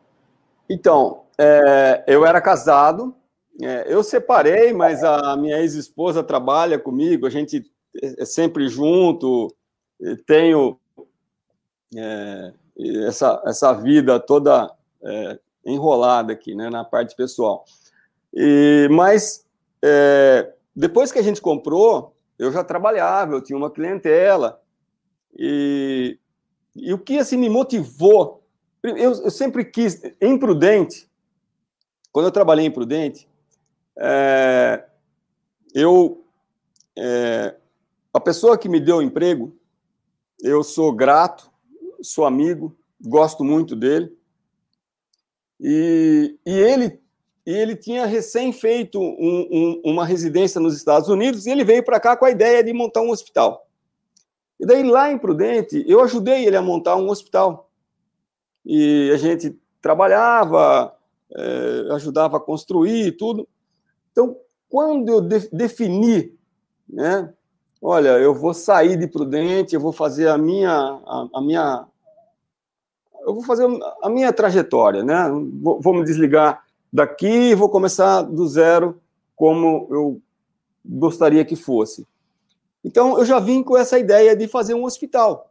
Então, 0.69 1.23
é, 1.39 2.05
eu 2.07 2.27
era 2.27 2.41
casado, 2.41 3.15
é, 3.61 3.87
eu 3.89 4.03
separei, 4.03 4.73
mas 4.73 5.03
a 5.03 5.37
minha 5.37 5.59
ex-esposa 5.59 6.23
trabalha 6.23 6.79
comigo, 6.79 7.27
a 7.27 7.31
gente 7.31 7.65
é 8.19 8.25
sempre 8.25 8.69
junto, 8.69 9.55
tenho 10.27 10.79
é, 11.97 12.53
essa, 13.07 13.43
essa 13.47 13.73
vida 13.73 14.19
toda 14.19 14.71
é, 15.03 15.39
enrolada 15.65 16.33
aqui, 16.33 16.55
né, 16.55 16.71
na 16.71 16.85
parte 16.85 17.15
pessoal. 17.15 17.65
E, 18.35 18.89
mas 18.91 19.47
é, 19.83 20.53
depois 20.75 21.13
que 21.13 21.19
a 21.19 21.23
gente 21.23 21.41
comprou, 21.41 22.15
eu 22.39 22.51
já 22.53 22.65
trabalhava, 22.65 23.35
eu 23.35 23.43
tinha 23.43 23.57
uma 23.57 23.71
clientela. 23.71 24.61
E, 25.39 26.19
e 26.75 26.93
o 26.93 26.99
que 26.99 27.19
assim 27.19 27.37
me 27.37 27.49
motivou? 27.49 28.43
Eu, 28.83 28.97
eu 28.97 29.31
sempre 29.31 29.65
quis, 29.65 30.03
em 30.21 30.39
Prudente, 30.39 31.09
quando 32.11 32.27
eu 32.27 32.33
trabalhei 32.33 32.67
em 32.67 32.71
Prudente, 32.71 33.29
é, 33.97 34.85
eu 35.75 36.25
é, 36.97 37.57
a 38.13 38.21
pessoa 38.21 38.59
que 38.59 38.69
me 38.69 38.81
deu 38.81 38.99
o 38.99 39.03
emprego, 39.03 39.57
eu 40.41 40.63
sou 40.63 40.93
grato, 40.93 41.51
sou 42.03 42.27
amigo, 42.27 42.77
gosto 43.01 43.45
muito 43.45 43.75
dele. 43.75 44.17
E, 45.59 46.37
e 46.45 46.53
ele 46.53 47.01
e 47.45 47.53
ele 47.53 47.75
tinha 47.75 48.07
recém 48.07 48.53
feito 48.53 49.01
um, 49.01 49.49
um, 49.51 49.83
uma 49.85 50.05
residência 50.05 50.61
nos 50.61 50.77
Estados 50.77 51.09
Unidos 51.09 51.45
e 51.45 51.51
ele 51.51 51.65
veio 51.65 51.85
para 51.85 51.99
cá 51.99 52.17
com 52.17 52.25
a 52.25 52.31
ideia 52.31 52.63
de 52.63 52.73
montar 52.73 53.03
um 53.03 53.11
hospital. 53.11 53.67
E 54.61 54.67
daí, 54.67 54.85
lá 54.85 55.11
em 55.11 55.19
Prudente, 55.19 55.85
eu 55.89 56.01
ajudei 56.01 56.47
ele 56.47 56.57
a 56.57 56.63
montar 56.63 56.95
um 56.95 57.11
hospital. 57.11 57.69
E 58.65 59.11
a 59.13 59.17
gente 59.17 59.59
trabalhava, 59.81 60.95
é, 61.35 61.89
ajudava 61.95 62.37
a 62.37 62.41
construir 62.41 63.17
tudo. 63.17 63.49
Então, 64.13 64.37
quando 64.69 65.09
eu 65.09 65.21
de, 65.21 65.49
defini, 65.51 66.39
né, 66.89 67.35
olha, 67.81 68.11
eu 68.11 68.33
vou 68.33 68.55
sair 68.55 68.97
de 68.97 69.09
Prudente, 69.09 69.75
eu 69.75 69.81
vou 69.81 69.93
fazer 69.93 70.29
a 70.29 70.39
minha, 70.39 70.71
a, 70.71 71.29
a 71.35 71.41
minha, 71.41 71.85
eu 73.27 73.35
vou 73.35 73.43
fazer 73.43 73.67
a 74.01 74.09
minha 74.09 74.33
trajetória, 74.33 75.03
né, 75.03 75.29
vou, 75.61 75.81
vou 75.81 75.93
me 75.93 76.05
desligar 76.05 76.62
daqui 76.93 77.55
vou 77.55 77.69
começar 77.69 78.23
do 78.23 78.47
zero 78.47 79.01
como 79.35 79.89
eu 79.91 80.21
gostaria 80.85 81.45
que 81.45 81.57
fosse. 81.57 82.07
Então, 82.85 83.19
eu 83.19 83.25
já 83.25 83.39
vim 83.39 83.63
com 83.63 83.77
essa 83.77 83.99
ideia 83.99 84.37
de 84.37 84.49
fazer 84.49 84.75
um 84.75 84.85
hospital. 84.85 85.51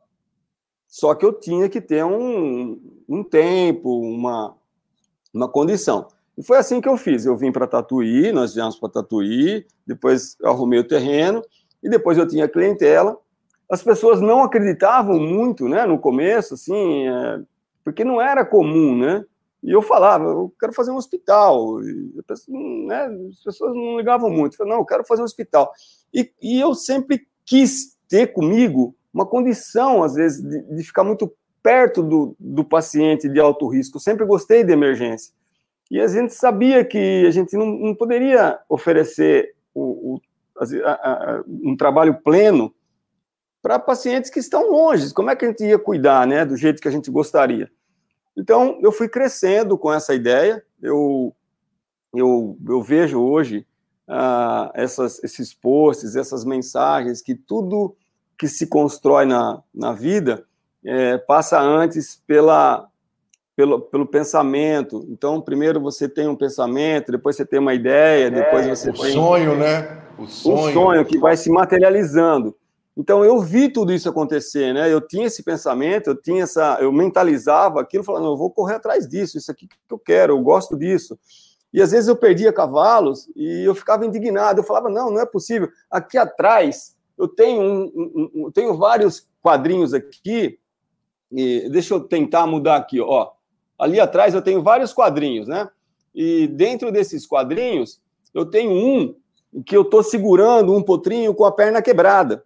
Só 0.87 1.15
que 1.15 1.25
eu 1.25 1.31
tinha 1.31 1.69
que 1.69 1.79
ter 1.79 2.03
um, 2.03 2.79
um 3.07 3.23
tempo, 3.23 4.01
uma, 4.01 4.55
uma 5.33 5.47
condição. 5.47 6.07
E 6.37 6.43
foi 6.43 6.57
assim 6.57 6.81
que 6.81 6.89
eu 6.89 6.97
fiz. 6.97 7.25
Eu 7.25 7.37
vim 7.37 7.51
para 7.51 7.67
Tatuí, 7.67 8.31
nós 8.33 8.53
viemos 8.53 8.75
para 8.75 8.89
Tatuí, 8.89 9.65
depois 9.87 10.35
arrumei 10.43 10.79
o 10.79 10.87
terreno, 10.87 11.41
e 11.81 11.89
depois 11.89 12.17
eu 12.17 12.27
tinha 12.27 12.47
clientela. 12.47 13.17
As 13.69 13.81
pessoas 13.81 14.19
não 14.19 14.43
acreditavam 14.43 15.17
muito, 15.17 15.69
né, 15.69 15.85
no 15.85 15.97
começo, 15.97 16.55
assim, 16.55 17.07
é, 17.07 17.39
porque 17.85 18.03
não 18.03 18.21
era 18.21 18.45
comum, 18.45 18.97
né? 18.97 19.23
E 19.63 19.71
eu 19.71 19.81
falava, 19.81 20.25
eu 20.25 20.53
quero 20.59 20.73
fazer 20.73 20.91
um 20.91 20.95
hospital. 20.95 21.81
E 21.83 22.13
né, 22.87 23.05
as 23.29 23.43
pessoas 23.43 23.75
não 23.75 23.97
ligavam 23.97 24.29
muito. 24.29 24.57
Eu 24.59 24.65
não, 24.65 24.77
eu 24.77 24.85
quero 24.85 25.05
fazer 25.05 25.21
um 25.21 25.25
hospital. 25.25 25.71
E, 26.13 26.31
e 26.41 26.59
eu 26.59 26.73
sempre 26.73 27.27
quis 27.45 27.97
ter 28.07 28.33
comigo 28.33 28.95
uma 29.13 29.25
condição, 29.25 30.03
às 30.03 30.15
vezes, 30.15 30.41
de, 30.41 30.61
de 30.75 30.83
ficar 30.83 31.03
muito 31.03 31.31
perto 31.61 32.01
do, 32.01 32.35
do 32.39 32.63
paciente 32.63 33.29
de 33.29 33.39
alto 33.39 33.67
risco. 33.67 33.97
Eu 33.97 34.01
sempre 34.01 34.25
gostei 34.25 34.63
de 34.63 34.73
emergência. 34.73 35.33
E 35.91 35.99
a 35.99 36.07
gente 36.07 36.33
sabia 36.33 36.83
que 36.83 37.25
a 37.27 37.31
gente 37.31 37.55
não, 37.55 37.65
não 37.65 37.93
poderia 37.93 38.59
oferecer 38.67 39.53
o, 39.73 40.15
o, 40.15 40.21
a, 40.85 40.91
a, 40.91 41.43
um 41.47 41.75
trabalho 41.75 42.19
pleno 42.23 42.73
para 43.61 43.77
pacientes 43.77 44.31
que 44.31 44.39
estão 44.39 44.71
longe. 44.71 45.13
Como 45.13 45.29
é 45.29 45.35
que 45.35 45.45
a 45.45 45.47
gente 45.49 45.63
ia 45.63 45.77
cuidar, 45.77 46.25
né, 46.25 46.45
do 46.45 46.57
jeito 46.57 46.81
que 46.81 46.87
a 46.87 46.91
gente 46.91 47.11
gostaria? 47.11 47.69
Então, 48.37 48.79
eu 48.81 48.91
fui 48.91 49.07
crescendo 49.07 49.77
com 49.77 49.91
essa 49.91 50.13
ideia. 50.13 50.63
Eu, 50.81 51.35
eu, 52.13 52.57
eu 52.67 52.81
vejo 52.81 53.19
hoje 53.21 53.65
ah, 54.07 54.71
essas, 54.73 55.23
esses 55.23 55.53
posts, 55.53 56.15
essas 56.15 56.43
mensagens, 56.43 57.21
que 57.21 57.35
tudo 57.35 57.95
que 58.37 58.47
se 58.47 58.67
constrói 58.67 59.25
na, 59.25 59.61
na 59.73 59.93
vida 59.93 60.43
é, 60.83 61.17
passa 61.17 61.61
antes 61.61 62.21
pela, 62.25 62.87
pelo, 63.55 63.81
pelo 63.81 64.05
pensamento. 64.05 65.05
Então, 65.09 65.39
primeiro 65.39 65.79
você 65.79 66.09
tem 66.09 66.27
um 66.27 66.35
pensamento, 66.35 67.11
depois 67.11 67.35
você 67.35 67.45
tem 67.45 67.59
uma 67.59 67.73
ideia, 67.73 68.27
é, 68.27 68.29
depois 68.29 68.67
você 68.67 68.89
o 68.89 68.93
tem. 68.93 69.11
O 69.11 69.13
sonho, 69.13 69.55
né? 69.55 70.01
O 70.17 70.25
sonho. 70.25 70.69
Um 70.69 70.73
sonho 70.73 71.05
que 71.05 71.17
vai 71.17 71.37
se 71.37 71.49
materializando. 71.49 72.55
Então 72.95 73.23
eu 73.23 73.39
vi 73.39 73.69
tudo 73.69 73.93
isso 73.93 74.09
acontecer, 74.09 74.73
né? 74.73 74.91
Eu 74.91 74.99
tinha 74.99 75.27
esse 75.27 75.43
pensamento, 75.43 76.09
eu 76.09 76.15
tinha 76.15 76.43
essa, 76.43 76.77
eu 76.81 76.91
mentalizava 76.91 77.79
aquilo, 77.79 78.03
falando, 78.03 78.27
eu 78.27 78.37
vou 78.37 78.51
correr 78.51 78.75
atrás 78.75 79.07
disso, 79.07 79.37
isso 79.37 79.49
aqui 79.49 79.67
que 79.67 79.75
eu 79.89 79.99
quero, 79.99 80.33
eu 80.33 80.41
gosto 80.41 80.77
disso. 80.77 81.17
E 81.73 81.81
às 81.81 81.91
vezes 81.91 82.09
eu 82.09 82.15
perdia 82.15 82.51
cavalos 82.51 83.29
e 83.35 83.63
eu 83.63 83.73
ficava 83.73 84.05
indignado. 84.05 84.59
Eu 84.59 84.63
falava, 84.63 84.89
não, 84.89 85.09
não 85.09 85.21
é 85.21 85.25
possível. 85.25 85.69
Aqui 85.89 86.17
atrás 86.17 86.97
eu 87.17 87.27
tenho 87.27 87.61
um, 87.61 87.91
um, 87.95 88.31
um 88.35 88.51
tenho 88.51 88.75
vários 88.77 89.27
quadrinhos 89.41 89.93
aqui. 89.93 90.59
E 91.31 91.69
deixa 91.69 91.93
eu 91.93 92.01
tentar 92.01 92.45
mudar 92.45 92.75
aqui, 92.75 92.99
ó. 92.99 93.31
Ali 93.79 93.99
atrás 94.01 94.33
eu 94.33 94.41
tenho 94.41 94.61
vários 94.61 94.91
quadrinhos, 94.91 95.47
né? 95.47 95.69
E 96.13 96.45
dentro 96.45 96.91
desses 96.91 97.25
quadrinhos 97.25 98.01
eu 98.33 98.45
tenho 98.45 98.71
um 98.71 99.15
que 99.65 99.75
eu 99.75 99.81
estou 99.83 100.03
segurando 100.03 100.75
um 100.75 100.83
potrinho 100.83 101.33
com 101.33 101.45
a 101.45 101.51
perna 101.51 101.81
quebrada. 101.81 102.43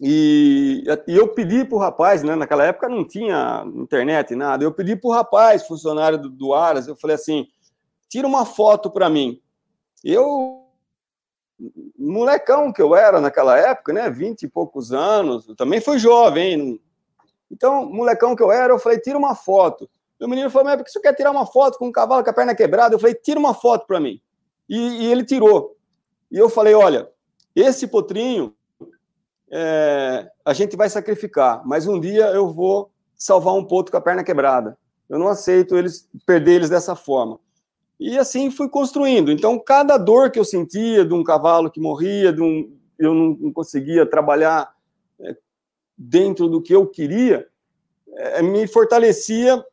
E, 0.00 0.84
e, 1.08 1.16
eu 1.16 1.28
pedi 1.28 1.64
para 1.64 1.76
o 1.76 1.80
rapaz, 1.80 2.22
né, 2.22 2.36
naquela 2.36 2.64
época 2.64 2.88
não 2.88 3.06
tinha 3.06 3.64
internet, 3.74 4.34
nada, 4.36 4.62
eu 4.62 4.72
pedi 4.72 4.94
para 4.94 5.08
o 5.08 5.12
rapaz, 5.12 5.66
funcionário 5.66 6.18
do, 6.18 6.30
do 6.30 6.54
Aras, 6.54 6.86
eu 6.86 6.94
falei 6.94 7.16
assim, 7.16 7.48
tira 8.08 8.26
uma 8.26 8.46
foto 8.46 8.90
para 8.90 9.10
mim. 9.10 9.40
Eu, 10.04 10.68
molecão 11.98 12.72
que 12.72 12.80
eu 12.80 12.94
era 12.94 13.20
naquela 13.20 13.58
época, 13.58 13.92
né, 13.92 14.08
vinte 14.08 14.44
e 14.44 14.48
poucos 14.48 14.92
anos, 14.92 15.46
também 15.56 15.80
fui 15.80 15.98
jovem, 15.98 16.52
hein? 16.52 16.80
então, 17.50 17.84
molecão 17.86 18.36
que 18.36 18.42
eu 18.42 18.52
era, 18.52 18.72
eu 18.72 18.78
falei, 18.78 19.00
tira 19.00 19.18
uma 19.18 19.34
foto. 19.34 19.90
O 20.20 20.28
menino 20.28 20.50
falou, 20.50 20.66
mas 20.66 20.76
por 20.76 20.84
que 20.84 20.90
você 20.90 21.00
quer 21.00 21.14
tirar 21.14 21.30
uma 21.30 21.46
foto 21.46 21.78
com 21.78 21.86
um 21.86 21.92
cavalo 21.92 22.24
com 22.24 22.30
a 22.30 22.32
perna 22.32 22.54
quebrada? 22.54 22.94
Eu 22.94 22.98
falei, 22.98 23.14
tira 23.14 23.38
uma 23.38 23.54
foto 23.54 23.86
para 23.86 24.00
mim. 24.00 24.20
E, 24.68 24.76
e 24.76 25.12
ele 25.12 25.24
tirou. 25.24 25.76
E 26.30 26.36
eu 26.36 26.48
falei, 26.48 26.74
olha, 26.74 27.08
esse 27.54 27.86
potrinho 27.86 28.54
é, 29.50 30.28
a 30.44 30.52
gente 30.52 30.76
vai 30.76 30.88
sacrificar, 30.88 31.62
mas 31.66 31.86
um 31.86 31.98
dia 31.98 32.26
eu 32.26 32.52
vou 32.52 32.90
salvar 33.16 33.54
um 33.54 33.64
potro 33.64 33.90
com 33.90 33.98
a 33.98 34.00
perna 34.00 34.24
quebrada. 34.24 34.78
Eu 35.08 35.18
não 35.18 35.28
aceito 35.28 35.76
eles 35.76 36.08
perder 36.26 36.56
eles 36.56 36.70
dessa 36.70 36.94
forma. 36.94 37.40
E 37.98 38.16
assim 38.18 38.50
fui 38.50 38.68
construindo. 38.68 39.32
Então, 39.32 39.58
cada 39.58 39.96
dor 39.96 40.30
que 40.30 40.38
eu 40.38 40.44
sentia 40.44 41.04
de 41.04 41.12
um 41.12 41.24
cavalo 41.24 41.70
que 41.70 41.80
morria, 41.80 42.32
de 42.32 42.40
um, 42.40 42.70
eu 42.98 43.12
não, 43.14 43.52
conseguia 43.52 44.06
trabalhar 44.06 44.72
é, 45.20 45.36
dentro 45.96 46.48
do 46.48 46.62
que 46.62 46.74
eu 46.74 46.86
queria, 46.86 47.48
é, 48.14 48.42
me 48.42 48.66
fortalecia 48.68 49.64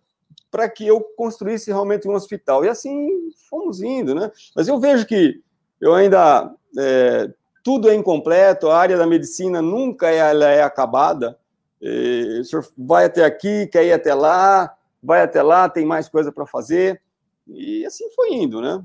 para 0.50 0.70
que 0.70 0.88
eu 0.88 1.02
construísse 1.02 1.70
realmente 1.70 2.08
um 2.08 2.14
hospital. 2.14 2.66
E 2.66 2.70
assim 2.70 3.30
fomos 3.50 3.82
indo, 3.82 4.16
né? 4.16 4.32
Mas 4.56 4.68
eu 4.68 4.80
vejo 4.80 5.06
que 5.06 5.42
eu 5.80 5.94
ainda 5.94 6.52
é, 6.80 7.30
tudo 7.65 7.89
é 7.89 7.95
incompleto, 7.95 8.69
a 8.69 8.78
área 8.78 8.95
da 8.95 9.08
medicina 9.08 9.60
nunca 9.60 10.08
é, 10.08 10.17
ela 10.17 10.45
é 10.45 10.62
acabada. 10.62 11.36
E, 11.82 12.38
o 12.39 12.45
senhor 12.45 12.63
vai 12.78 13.06
até 13.06 13.25
aqui, 13.25 13.65
quer 13.65 13.84
ir 13.84 13.91
até 13.91 14.13
lá, 14.13 14.71
vai 15.01 15.23
até 15.23 15.41
lá, 15.41 15.67
tem 15.67 15.84
mais 15.84 16.08
coisa 16.08 16.32
para 16.32 16.45
fazer. 16.45 17.01
E 17.47 17.84
assim 17.84 18.08
foi 18.12 18.36
indo, 18.36 18.62
né? 18.62 18.84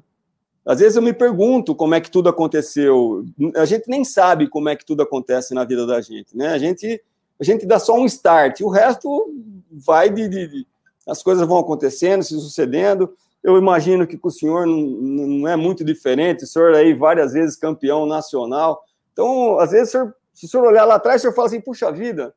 Às 0.64 0.80
vezes 0.80 0.96
eu 0.96 1.02
me 1.02 1.12
pergunto 1.12 1.74
como 1.74 1.94
é 1.94 2.00
que 2.00 2.10
tudo 2.10 2.30
aconteceu. 2.30 3.22
A 3.54 3.66
gente 3.66 3.86
nem 3.86 4.02
sabe 4.02 4.48
como 4.48 4.70
é 4.70 4.76
que 4.76 4.86
tudo 4.86 5.02
acontece 5.02 5.52
na 5.52 5.62
vida 5.62 5.86
da 5.86 6.00
gente, 6.00 6.34
né? 6.34 6.48
A 6.48 6.58
gente 6.58 7.02
a 7.38 7.44
gente 7.44 7.66
dá 7.66 7.78
só 7.78 7.94
um 7.94 8.06
start, 8.06 8.60
o 8.60 8.68
resto 8.68 9.30
vai 9.70 10.08
de, 10.08 10.26
de, 10.26 10.48
de 10.48 10.66
as 11.06 11.22
coisas 11.22 11.46
vão 11.46 11.58
acontecendo, 11.58 12.22
se 12.22 12.34
sucedendo. 12.34 13.14
Eu 13.42 13.56
imagino 13.56 14.06
que 14.06 14.18
com 14.18 14.28
o 14.28 14.32
senhor 14.32 14.66
não, 14.66 14.76
não 14.76 15.48
é 15.48 15.56
muito 15.56 15.84
diferente, 15.84 16.44
o 16.44 16.46
senhor 16.46 16.74
aí 16.74 16.92
várias 16.92 17.32
vezes 17.32 17.56
campeão 17.56 18.06
nacional. 18.06 18.84
Então, 19.12 19.58
às 19.58 19.70
vezes, 19.70 19.88
o 19.88 19.92
senhor, 19.92 20.14
se 20.32 20.46
o 20.46 20.48
senhor 20.48 20.66
olhar 20.66 20.84
lá 20.84 20.96
atrás, 20.96 21.20
o 21.20 21.22
senhor 21.22 21.34
fala 21.34 21.48
assim, 21.48 21.60
puxa 21.60 21.90
vida, 21.90 22.34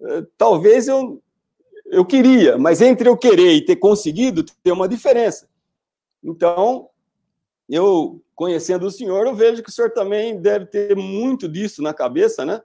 eh, 0.00 0.24
talvez 0.38 0.86
eu, 0.86 1.20
eu 1.86 2.04
queria, 2.04 2.56
mas 2.58 2.80
entre 2.80 3.08
eu 3.08 3.16
querer 3.16 3.52
e 3.52 3.64
ter 3.64 3.76
conseguido, 3.76 4.44
tem 4.62 4.72
uma 4.72 4.88
diferença. 4.88 5.48
Então, 6.22 6.88
eu, 7.68 8.22
conhecendo 8.34 8.86
o 8.86 8.90
senhor, 8.90 9.26
eu 9.26 9.34
vejo 9.34 9.62
que 9.62 9.68
o 9.68 9.72
senhor 9.72 9.90
também 9.90 10.40
deve 10.40 10.66
ter 10.66 10.96
muito 10.96 11.48
disso 11.48 11.82
na 11.82 11.92
cabeça, 11.92 12.44
né? 12.44 12.60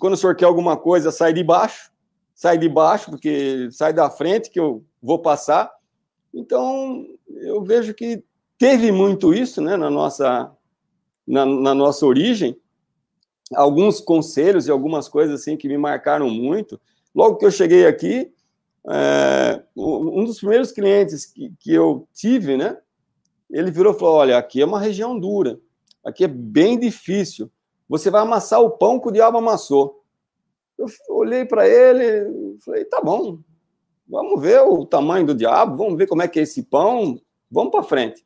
Quando 0.00 0.14
o 0.14 0.16
senhor 0.16 0.34
quer 0.34 0.46
alguma 0.46 0.76
coisa, 0.76 1.10
sai 1.10 1.32
de 1.32 1.44
baixo, 1.44 1.90
sai 2.34 2.58
de 2.58 2.68
baixo, 2.68 3.10
porque 3.10 3.68
sai 3.70 3.92
da 3.92 4.10
frente 4.10 4.50
que 4.50 4.58
eu 4.60 4.84
vou 5.02 5.20
passar. 5.20 5.70
Então, 6.32 7.06
eu 7.28 7.62
vejo 7.62 7.94
que 7.94 8.22
teve 8.58 8.92
muito 8.92 9.32
isso, 9.32 9.60
né, 9.60 9.76
na 9.76 9.90
nossa, 9.90 10.50
na, 11.26 11.46
na 11.46 11.74
nossa 11.74 12.04
origem. 12.06 12.58
Alguns 13.54 14.00
conselhos 14.00 14.66
e 14.66 14.70
algumas 14.70 15.08
coisas 15.08 15.40
assim 15.40 15.56
que 15.56 15.68
me 15.68 15.78
marcaram 15.78 16.28
muito. 16.28 16.80
Logo 17.14 17.36
que 17.36 17.46
eu 17.46 17.50
cheguei 17.50 17.86
aqui, 17.86 18.30
é, 18.90 19.62
um 19.76 20.24
dos 20.24 20.38
primeiros 20.38 20.72
clientes 20.72 21.26
que, 21.26 21.52
que 21.58 21.72
eu 21.72 22.06
tive, 22.12 22.56
né, 22.56 22.76
ele 23.50 23.70
virou 23.70 23.94
e 23.94 23.98
falou: 23.98 24.16
Olha, 24.16 24.36
aqui 24.36 24.60
é 24.60 24.66
uma 24.66 24.80
região 24.80 25.18
dura, 25.18 25.58
aqui 26.04 26.24
é 26.24 26.28
bem 26.28 26.78
difícil. 26.78 27.50
Você 27.88 28.10
vai 28.10 28.20
amassar 28.20 28.60
o 28.60 28.70
pão 28.70 29.00
que 29.00 29.08
o 29.08 29.12
diabo 29.12 29.38
amassou. 29.38 30.04
Eu 30.78 30.86
olhei 31.10 31.44
para 31.44 31.66
ele 31.66 32.58
falei: 32.60 32.84
Tá 32.84 33.00
bom, 33.00 33.38
vamos 34.08 34.40
ver 34.40 34.60
o 34.60 34.86
tamanho 34.86 35.26
do 35.26 35.34
diabo, 35.34 35.76
vamos 35.76 35.96
ver 35.96 36.06
como 36.06 36.22
é 36.22 36.28
que 36.28 36.38
é 36.38 36.42
esse 36.42 36.62
pão, 36.62 37.20
vamos 37.50 37.70
para 37.70 37.82
frente. 37.82 38.24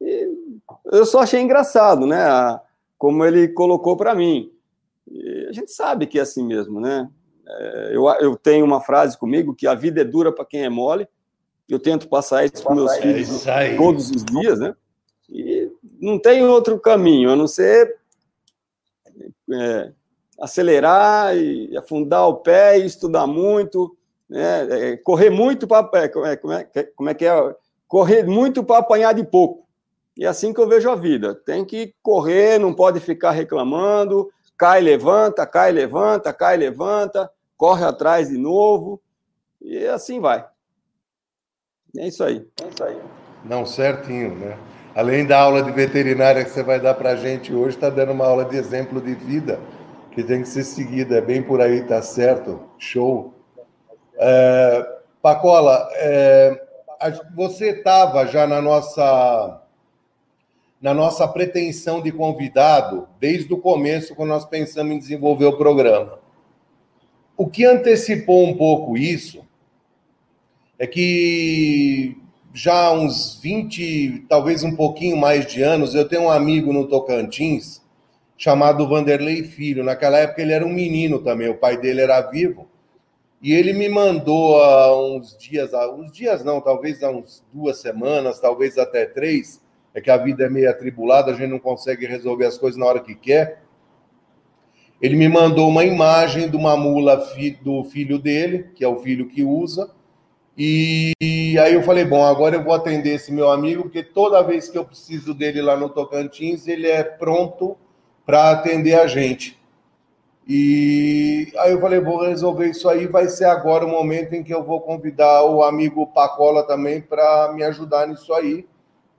E 0.00 0.28
eu 0.86 1.06
só 1.06 1.20
achei 1.20 1.40
engraçado, 1.40 2.06
né? 2.06 2.24
Como 2.98 3.24
ele 3.24 3.48
colocou 3.48 3.96
para 3.96 4.14
mim. 4.14 4.52
E 5.10 5.46
a 5.48 5.52
gente 5.52 5.72
sabe 5.72 6.06
que 6.06 6.18
é 6.18 6.22
assim 6.22 6.44
mesmo, 6.44 6.80
né? 6.80 7.08
É, 7.46 7.90
eu, 7.92 8.08
eu 8.20 8.36
tenho 8.36 8.64
uma 8.64 8.80
frase 8.80 9.18
comigo 9.18 9.54
que 9.54 9.66
a 9.66 9.74
vida 9.74 10.00
é 10.00 10.04
dura 10.04 10.32
para 10.32 10.44
quem 10.44 10.64
é 10.64 10.68
mole 10.68 11.08
eu 11.72 11.78
tento 11.78 12.08
passar 12.08 12.44
isso 12.44 12.62
para 12.62 12.74
meus 12.74 12.92
é 12.92 13.00
filhos 13.00 13.44
todos 13.76 14.10
os 14.10 14.24
dias, 14.24 14.60
né? 14.60 14.74
E 15.28 15.70
não 15.98 16.18
tem 16.18 16.44
outro 16.44 16.78
caminho 16.78 17.30
a 17.30 17.36
não 17.36 17.46
ser 17.46 17.96
é, 19.50 19.92
acelerar 20.38 21.36
e 21.36 21.74
afundar 21.76 22.28
o 22.28 22.36
pé 22.36 22.78
e 22.78 22.84
estudar 22.84 23.26
muito, 23.26 23.96
né? 24.32 24.92
É, 24.92 24.96
correr 24.96 25.28
muito 25.28 25.66
para 25.66 25.88
é, 26.00 26.08
como, 26.08 26.24
é, 26.24 26.36
como, 26.36 26.52
é, 26.54 26.64
como 26.96 27.10
é 27.10 27.14
que 27.14 27.26
é? 27.26 27.54
Correr 27.86 28.24
muito 28.24 28.64
para 28.64 28.78
apanhar 28.78 29.12
de 29.12 29.22
pouco. 29.22 29.68
E 30.16 30.24
é 30.24 30.28
assim 30.28 30.54
que 30.54 30.60
eu 30.60 30.66
vejo 30.68 30.90
a 30.90 30.96
vida. 30.96 31.34
Tem 31.34 31.64
que 31.64 31.94
correr, 32.02 32.58
não 32.58 32.72
pode 32.72 32.98
ficar 32.98 33.32
reclamando, 33.32 34.30
cai, 34.56 34.80
levanta, 34.80 35.46
cai, 35.46 35.70
levanta, 35.70 36.32
cai, 36.32 36.56
levanta, 36.56 37.30
corre 37.58 37.84
atrás 37.84 38.30
de 38.30 38.38
novo, 38.38 39.00
e 39.60 39.86
assim 39.86 40.18
vai. 40.18 40.44
É 41.98 42.08
isso 42.08 42.24
aí. 42.24 42.46
É 42.62 42.68
isso 42.68 42.84
aí. 42.84 42.98
Não, 43.44 43.66
certinho, 43.66 44.34
né? 44.34 44.56
Além 44.94 45.26
da 45.26 45.38
aula 45.38 45.62
de 45.62 45.70
veterinária 45.72 46.42
que 46.44 46.50
você 46.50 46.62
vai 46.62 46.80
dar 46.80 46.94
para 46.94 47.10
a 47.10 47.16
gente 47.16 47.52
hoje, 47.52 47.76
está 47.76 47.90
dando 47.90 48.12
uma 48.12 48.26
aula 48.26 48.46
de 48.46 48.56
exemplo 48.56 49.00
de 49.00 49.14
vida 49.14 49.60
que 50.12 50.22
tem 50.22 50.42
que 50.42 50.48
ser 50.48 50.64
seguida. 50.64 51.16
É 51.16 51.20
bem 51.20 51.42
por 51.42 51.60
aí, 51.60 51.82
tá 51.82 52.00
certo? 52.00 52.60
Show. 52.78 53.41
É, 54.24 54.86
Pacola, 55.20 55.88
é, 55.94 56.62
você 57.34 57.70
estava 57.70 58.24
já 58.24 58.46
na 58.46 58.62
nossa 58.62 59.60
na 60.80 60.92
nossa 60.92 61.28
pretensão 61.28 62.00
de 62.02 62.10
convidado 62.10 63.08
desde 63.20 63.52
o 63.52 63.58
começo, 63.58 64.16
quando 64.16 64.30
nós 64.30 64.44
pensamos 64.44 64.92
em 64.92 64.98
desenvolver 64.98 65.46
o 65.46 65.56
programa. 65.56 66.18
O 67.36 67.46
que 67.46 67.64
antecipou 67.64 68.44
um 68.44 68.56
pouco 68.56 68.96
isso 68.96 69.44
é 70.76 70.86
que 70.86 72.16
já 72.52 72.86
há 72.86 72.92
uns 72.92 73.40
20, 73.40 74.26
talvez 74.28 74.64
um 74.64 74.74
pouquinho 74.74 75.16
mais 75.16 75.46
de 75.46 75.62
anos, 75.62 75.94
eu 75.94 76.08
tenho 76.08 76.22
um 76.22 76.30
amigo 76.30 76.72
no 76.72 76.88
Tocantins 76.88 77.80
chamado 78.36 78.88
Vanderlei 78.88 79.44
Filho. 79.44 79.84
Naquela 79.84 80.18
época 80.18 80.42
ele 80.42 80.52
era 80.52 80.66
um 80.66 80.72
menino 80.72 81.20
também, 81.20 81.48
o 81.48 81.58
pai 81.58 81.76
dele 81.76 82.00
era 82.00 82.20
vivo. 82.22 82.71
E 83.42 83.52
ele 83.52 83.72
me 83.72 83.88
mandou 83.88 84.62
há 84.62 84.96
uns 84.96 85.36
dias, 85.36 85.74
há 85.74 85.92
uns 85.92 86.12
dias 86.12 86.44
não, 86.44 86.60
talvez 86.60 87.02
há 87.02 87.10
uns 87.10 87.44
duas 87.52 87.78
semanas, 87.78 88.38
talvez 88.38 88.78
até 88.78 89.04
três, 89.04 89.60
é 89.92 90.00
que 90.00 90.10
a 90.10 90.16
vida 90.16 90.44
é 90.44 90.48
meio 90.48 90.70
atribulada, 90.70 91.32
a 91.32 91.34
gente 91.34 91.50
não 91.50 91.58
consegue 91.58 92.06
resolver 92.06 92.46
as 92.46 92.56
coisas 92.56 92.78
na 92.78 92.86
hora 92.86 93.00
que 93.00 93.14
quer. 93.16 93.62
Ele 95.00 95.16
me 95.16 95.28
mandou 95.28 95.68
uma 95.68 95.84
imagem 95.84 96.48
de 96.48 96.56
uma 96.56 96.76
mula 96.76 97.16
do 97.62 97.82
filho 97.82 98.18
dele, 98.18 98.70
que 98.76 98.84
é 98.84 98.88
o 98.88 99.00
filho 99.00 99.28
que 99.28 99.42
usa, 99.42 99.90
e 100.56 101.14
aí 101.58 101.74
eu 101.74 101.82
falei, 101.82 102.04
bom, 102.04 102.24
agora 102.24 102.56
eu 102.56 102.62
vou 102.62 102.74
atender 102.74 103.14
esse 103.14 103.32
meu 103.32 103.50
amigo, 103.50 103.84
porque 103.84 104.02
toda 104.02 104.42
vez 104.42 104.68
que 104.68 104.76
eu 104.76 104.84
preciso 104.84 105.32
dele 105.32 105.62
lá 105.62 105.76
no 105.76 105.88
Tocantins, 105.88 106.68
ele 106.68 106.86
é 106.86 107.02
pronto 107.02 107.76
para 108.24 108.50
atender 108.50 108.94
a 108.94 109.06
gente. 109.06 109.58
E 110.46 111.52
aí 111.58 111.72
eu 111.72 111.80
falei, 111.80 112.00
vou 112.00 112.22
resolver 112.22 112.68
isso 112.68 112.88
aí, 112.88 113.06
vai 113.06 113.28
ser 113.28 113.44
agora 113.44 113.86
o 113.86 113.88
momento 113.88 114.34
em 114.34 114.42
que 114.42 114.52
eu 114.52 114.64
vou 114.64 114.80
convidar 114.80 115.44
o 115.44 115.62
amigo 115.62 116.06
Pacola 116.06 116.64
também 116.64 117.00
para 117.00 117.52
me 117.54 117.62
ajudar 117.62 118.08
nisso 118.08 118.32
aí. 118.34 118.66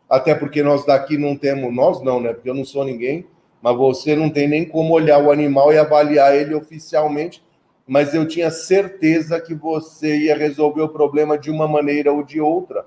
Até 0.09 0.35
porque 0.35 0.61
nós 0.61 0.85
daqui 0.85 1.17
não 1.17 1.35
temos, 1.35 1.73
nós 1.73 2.01
não, 2.01 2.19
né? 2.19 2.33
Porque 2.33 2.49
eu 2.49 2.53
não 2.53 2.65
sou 2.65 2.83
ninguém, 2.83 3.25
mas 3.61 3.75
você 3.75 4.15
não 4.15 4.29
tem 4.29 4.47
nem 4.47 4.65
como 4.65 4.93
olhar 4.93 5.17
o 5.17 5.31
animal 5.31 5.71
e 5.71 5.77
avaliar 5.77 6.35
ele 6.35 6.53
oficialmente 6.53 7.41
mas 7.85 8.13
eu 8.13 8.27
tinha 8.27 8.49
certeza 8.49 9.39
que 9.39 9.53
você 9.53 10.17
ia 10.17 10.37
resolver 10.37 10.81
o 10.81 10.89
problema 10.89 11.37
de 11.37 11.51
uma 11.51 11.67
maneira 11.67 12.11
ou 12.11 12.23
de 12.23 12.39
outra. 12.39 12.85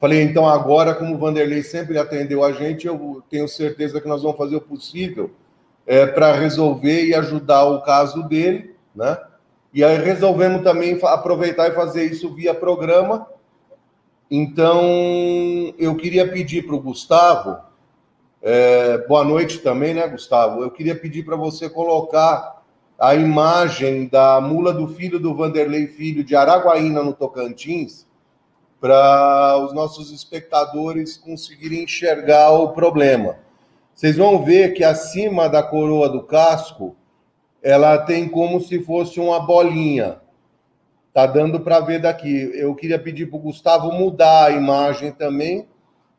Falei, 0.00 0.22
então 0.22 0.48
agora, 0.48 0.94
como 0.94 1.14
o 1.14 1.18
Vanderlei 1.18 1.62
sempre 1.62 1.98
atendeu 1.98 2.44
a 2.44 2.52
gente, 2.52 2.86
eu 2.86 3.22
tenho 3.28 3.48
certeza 3.48 4.00
que 4.00 4.06
nós 4.06 4.22
vamos 4.22 4.38
fazer 4.38 4.56
o 4.56 4.60
possível 4.60 5.30
é, 5.88 6.04
para 6.04 6.34
resolver 6.34 7.06
e 7.06 7.14
ajudar 7.14 7.64
o 7.64 7.80
caso 7.80 8.22
dele, 8.24 8.76
né? 8.94 9.16
E 9.72 9.82
aí 9.82 9.96
resolvemos 9.96 10.62
também 10.62 10.98
aproveitar 11.02 11.68
e 11.68 11.74
fazer 11.74 12.04
isso 12.04 12.34
via 12.34 12.52
programa. 12.52 13.26
Então, 14.30 14.82
eu 15.78 15.96
queria 15.96 16.30
pedir 16.30 16.66
para 16.66 16.74
o 16.74 16.80
Gustavo, 16.80 17.56
é, 18.42 18.98
boa 19.06 19.24
noite 19.24 19.60
também, 19.60 19.94
né, 19.94 20.06
Gustavo? 20.06 20.62
Eu 20.62 20.70
queria 20.70 20.94
pedir 20.94 21.24
para 21.24 21.36
você 21.36 21.70
colocar 21.70 22.62
a 22.98 23.14
imagem 23.14 24.08
da 24.08 24.42
mula 24.42 24.74
do 24.74 24.88
filho 24.88 25.18
do 25.18 25.34
Vanderlei 25.34 25.86
Filho 25.86 26.22
de 26.22 26.36
Araguaína, 26.36 27.02
no 27.02 27.14
Tocantins, 27.14 28.06
para 28.78 29.56
os 29.64 29.72
nossos 29.72 30.12
espectadores 30.12 31.16
conseguirem 31.16 31.84
enxergar 31.84 32.50
o 32.50 32.72
problema. 32.72 33.47
Vocês 33.98 34.16
vão 34.16 34.44
ver 34.44 34.74
que 34.74 34.84
acima 34.84 35.48
da 35.48 35.60
coroa 35.60 36.08
do 36.08 36.22
casco, 36.22 36.94
ela 37.60 37.98
tem 37.98 38.28
como 38.28 38.60
se 38.60 38.80
fosse 38.84 39.18
uma 39.18 39.40
bolinha. 39.40 40.20
Tá 41.12 41.26
dando 41.26 41.58
para 41.58 41.80
ver 41.80 42.00
daqui. 42.00 42.48
Eu 42.54 42.76
queria 42.76 42.96
pedir 42.96 43.26
para 43.26 43.36
o 43.36 43.42
Gustavo 43.42 43.90
mudar 43.90 44.44
a 44.44 44.50
imagem 44.52 45.10
também, 45.10 45.66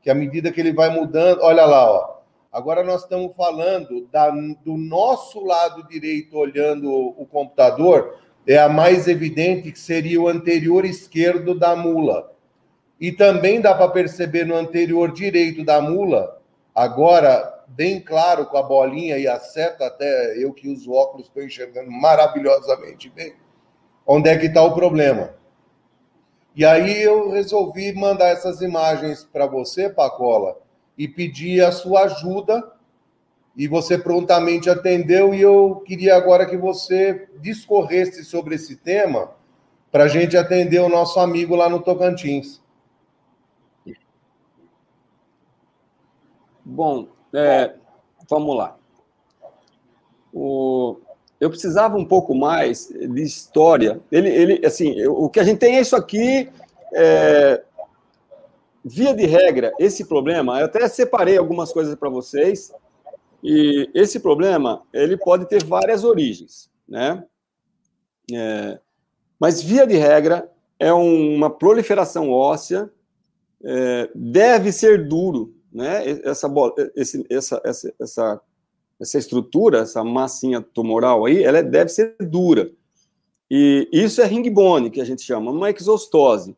que 0.02 0.10
à 0.10 0.14
medida 0.14 0.52
que 0.52 0.60
ele 0.60 0.74
vai 0.74 0.90
mudando, 0.90 1.40
olha 1.42 1.64
lá, 1.64 1.90
ó. 1.90 2.18
Agora 2.52 2.84
nós 2.84 3.04
estamos 3.04 3.34
falando 3.34 4.10
da, 4.12 4.30
do 4.30 4.76
nosso 4.76 5.42
lado 5.46 5.88
direito, 5.88 6.36
olhando 6.36 6.92
o, 6.92 7.22
o 7.22 7.26
computador, 7.26 8.20
é 8.46 8.58
a 8.58 8.68
mais 8.68 9.08
evidente, 9.08 9.72
que 9.72 9.80
seria 9.80 10.20
o 10.20 10.28
anterior 10.28 10.84
esquerdo 10.84 11.58
da 11.58 11.78
mula. 11.78 12.30
E 13.00 13.14
também 13.14 13.62
dá 13.62 13.74
para 13.74 13.88
perceber 13.88 14.46
no 14.46 14.58
anterior 14.58 15.14
direito 15.14 15.64
da 15.64 15.80
mula, 15.80 16.42
agora 16.76 17.58
bem 17.70 18.02
claro 18.02 18.46
com 18.46 18.58
a 18.58 18.64
bolinha 18.64 19.18
e 19.18 19.28
a 19.28 19.40
seta, 19.40 19.86
até 19.86 20.38
eu 20.38 20.54
que 20.54 20.68
uso 20.68 20.92
óculos 20.92 21.28
estou 21.28 21.44
enxergando 21.44 21.92
maravilhosamente 21.92 23.10
bem, 23.10 23.36
onde 24.06 24.30
é 24.30 24.38
que 24.38 24.48
está 24.48 24.64
o 24.64 24.74
problema. 24.74 25.36
E 26.56 26.66
aí 26.66 27.02
eu 27.02 27.30
resolvi 27.30 27.94
mandar 27.94 28.30
essas 28.30 28.62
imagens 28.62 29.24
para 29.24 29.46
você, 29.46 29.90
Pacola, 29.90 30.58
e 30.98 31.08
pedi 31.08 31.62
a 31.62 31.72
sua 31.72 32.04
ajuda 32.04 32.74
e 33.56 33.68
você 33.68 33.98
prontamente 33.98 34.70
atendeu 34.70 35.34
e 35.34 35.42
eu 35.42 35.84
queria 35.86 36.16
agora 36.16 36.46
que 36.46 36.58
você 36.58 37.30
discorresse 37.40 38.24
sobre 38.26 38.56
esse 38.56 38.76
tema 38.76 39.32
para 39.92 40.06
a 40.06 40.08
gente 40.08 40.38
atender 40.38 40.80
o 40.80 40.90
nosso 40.90 41.20
amigo 41.20 41.56
lá 41.56 41.70
no 41.70 41.82
Tocantins. 41.82 42.62
Bom, 46.64 47.08
é, 47.34 47.76
vamos 48.30 48.56
lá. 48.56 48.78
O, 50.34 50.98
eu 51.40 51.50
precisava 51.50 51.98
um 51.98 52.06
pouco 52.06 52.36
mais 52.36 52.88
de 52.88 53.22
história. 53.22 54.00
Ele, 54.12 54.30
ele 54.30 54.66
assim, 54.66 55.06
o 55.08 55.30
que 55.30 55.40
a 55.40 55.44
gente 55.44 55.60
tem 55.60 55.78
é 55.78 55.82
isso 55.82 55.96
aqui. 55.96 56.50
É, 56.94 57.64
via 58.84 59.14
de 59.14 59.26
regra, 59.26 59.74
esse 59.80 60.06
problema, 60.06 60.60
eu 60.60 60.66
até 60.66 60.88
separei 60.88 61.38
algumas 61.38 61.72
coisas 61.72 61.96
para 61.96 62.10
vocês. 62.10 62.74
E 63.44 63.90
esse 63.94 64.20
problema, 64.20 64.84
ele 64.94 65.16
pode 65.16 65.48
ter 65.48 65.64
várias 65.64 66.04
origens, 66.04 66.70
né? 66.88 67.24
É, 68.32 68.80
mas 69.40 69.62
via 69.62 69.88
de 69.88 69.96
regra 69.96 70.52
é 70.78 70.92
uma 70.92 71.50
proliferação 71.50 72.30
óssea, 72.30 72.92
é, 73.64 74.10
deve 74.14 74.72
ser 74.72 75.08
duro, 75.08 75.54
né? 75.72 76.04
Essa, 76.24 76.52
esse, 76.96 77.26
essa, 77.30 77.62
essa, 77.64 77.94
essa 78.00 78.42
essa 79.00 79.18
estrutura, 79.18 79.80
essa 79.80 80.04
massinha 80.04 80.62
tumoral 80.62 81.26
aí, 81.26 81.42
ela 81.42 81.64
deve 81.64 81.90
ser 81.90 82.16
dura. 82.20 82.70
E 83.50 83.88
isso 83.92 84.22
é 84.22 84.26
ring 84.26 84.48
bone, 84.50 84.90
que 84.90 85.00
a 85.00 85.06
gente 85.06 85.24
chama, 85.24 85.52
uma 85.52 85.72
exostose. 85.72 86.56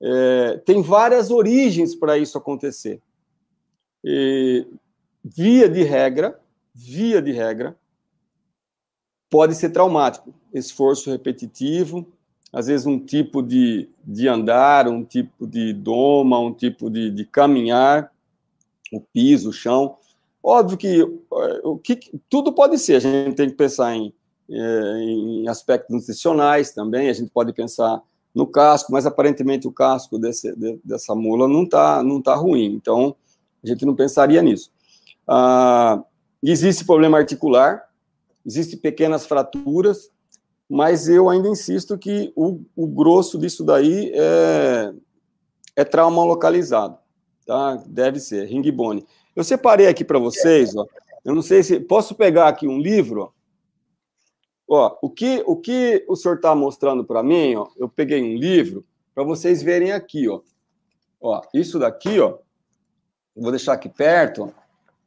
É, 0.00 0.60
tem 0.64 0.82
várias 0.82 1.30
origens 1.30 1.94
para 1.94 2.18
isso 2.18 2.38
acontecer. 2.38 3.00
E, 4.02 4.66
via 5.22 5.68
de 5.68 5.82
regra, 5.82 6.40
via 6.74 7.20
de 7.20 7.32
regra, 7.32 7.76
pode 9.28 9.54
ser 9.54 9.70
traumático. 9.70 10.34
Esforço 10.52 11.10
repetitivo, 11.10 12.06
às 12.52 12.68
vezes 12.68 12.86
um 12.86 12.98
tipo 12.98 13.42
de, 13.42 13.88
de 14.02 14.26
andar, 14.26 14.88
um 14.88 15.04
tipo 15.04 15.46
de 15.46 15.72
doma, 15.74 16.38
um 16.38 16.52
tipo 16.52 16.88
de, 16.88 17.10
de 17.10 17.24
caminhar, 17.26 18.10
o 18.92 19.00
piso, 19.00 19.50
o 19.50 19.52
chão, 19.52 19.96
Óbvio 20.48 20.78
que, 20.78 21.00
eh, 21.00 21.60
o 21.64 21.76
que 21.76 21.98
tudo 22.30 22.52
pode 22.52 22.78
ser, 22.78 22.94
a 22.94 23.00
gente 23.00 23.34
tem 23.34 23.50
que 23.50 23.56
pensar 23.56 23.96
em, 23.96 24.14
eh, 24.48 24.98
em 25.00 25.48
aspectos 25.48 25.92
nutricionais 25.92 26.70
também, 26.70 27.08
a 27.08 27.12
gente 27.12 27.32
pode 27.32 27.52
pensar 27.52 28.00
no 28.32 28.46
casco, 28.46 28.92
mas 28.92 29.04
aparentemente 29.06 29.66
o 29.66 29.72
casco 29.72 30.20
desse, 30.20 30.54
de, 30.54 30.78
dessa 30.84 31.16
mula 31.16 31.48
não 31.48 31.64
está 31.64 32.00
não 32.00 32.22
tá 32.22 32.36
ruim, 32.36 32.66
então 32.66 33.16
a 33.60 33.66
gente 33.66 33.84
não 33.84 33.96
pensaria 33.96 34.40
nisso. 34.40 34.70
Ah, 35.26 36.04
existe 36.40 36.84
problema 36.84 37.18
articular, 37.18 37.82
existem 38.46 38.78
pequenas 38.78 39.26
fraturas, 39.26 40.12
mas 40.70 41.08
eu 41.08 41.28
ainda 41.28 41.48
insisto 41.48 41.98
que 41.98 42.32
o, 42.36 42.60
o 42.76 42.86
grosso 42.86 43.36
disso 43.36 43.64
daí 43.64 44.12
é, 44.14 44.92
é 45.74 45.84
trauma 45.84 46.24
localizado, 46.24 46.98
tá? 47.46 47.82
Deve 47.86 48.18
ser, 48.18 48.46
ring 48.46 48.70
bone. 48.72 49.06
Eu 49.34 49.44
separei 49.44 49.86
aqui 49.86 50.04
para 50.04 50.18
vocês, 50.18 50.74
ó. 50.76 50.86
Eu 51.24 51.34
não 51.34 51.42
sei 51.42 51.62
se 51.62 51.80
posso 51.80 52.14
pegar 52.14 52.48
aqui 52.48 52.66
um 52.66 52.78
livro. 52.78 53.32
Ó, 54.68 54.96
o 55.00 55.08
que 55.08 55.42
o 55.46 55.56
que 55.56 56.04
o 56.08 56.16
senhor 56.16 56.36
está 56.36 56.54
mostrando 56.54 57.04
para 57.04 57.22
mim, 57.22 57.54
ó, 57.54 57.68
eu 57.76 57.88
peguei 57.88 58.20
um 58.20 58.36
livro 58.36 58.84
para 59.14 59.22
vocês 59.22 59.62
verem 59.62 59.92
aqui, 59.92 60.28
ó. 60.28 60.40
Ó, 61.20 61.40
isso 61.54 61.78
daqui, 61.78 62.18
ó. 62.20 62.38
Eu 63.34 63.42
vou 63.42 63.50
deixar 63.50 63.74
aqui 63.74 63.88
perto. 63.88 64.52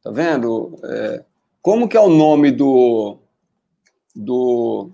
Tá 0.02 0.10
vendo? 0.10 0.78
É, 0.82 1.24
como 1.60 1.88
que 1.88 1.96
é 1.96 2.00
o 2.00 2.08
nome 2.08 2.50
do 2.50 3.18
do, 4.14 4.90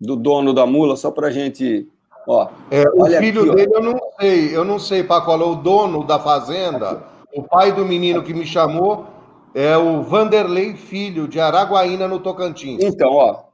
do 0.00 0.16
dono 0.16 0.54
da 0.54 0.66
mula? 0.66 0.96
Só 0.96 1.10
para 1.10 1.30
gente, 1.30 1.86
ó. 2.26 2.50
É, 2.70 2.88
o 2.88 3.06
filho 3.06 3.52
aqui, 3.52 3.56
dele 3.56 3.72
ó. 3.72 3.76
eu 3.76 3.82
não 3.82 4.07
sei, 4.18 4.56
eu 4.56 4.64
não 4.64 4.78
sei, 4.78 5.04
Paco, 5.04 5.32
o 5.32 5.54
dono 5.54 6.04
da 6.04 6.18
fazenda. 6.18 7.04
O 7.34 7.42
pai 7.42 7.72
do 7.72 7.84
menino 7.84 8.22
que 8.22 8.34
me 8.34 8.46
chamou 8.46 9.06
é 9.54 9.76
o 9.76 10.02
Vanderlei 10.02 10.74
Filho, 10.74 11.28
de 11.28 11.38
Araguaína, 11.38 12.08
no 12.08 12.20
Tocantins. 12.20 12.82
Então, 12.82 13.12
ó, 13.12 13.44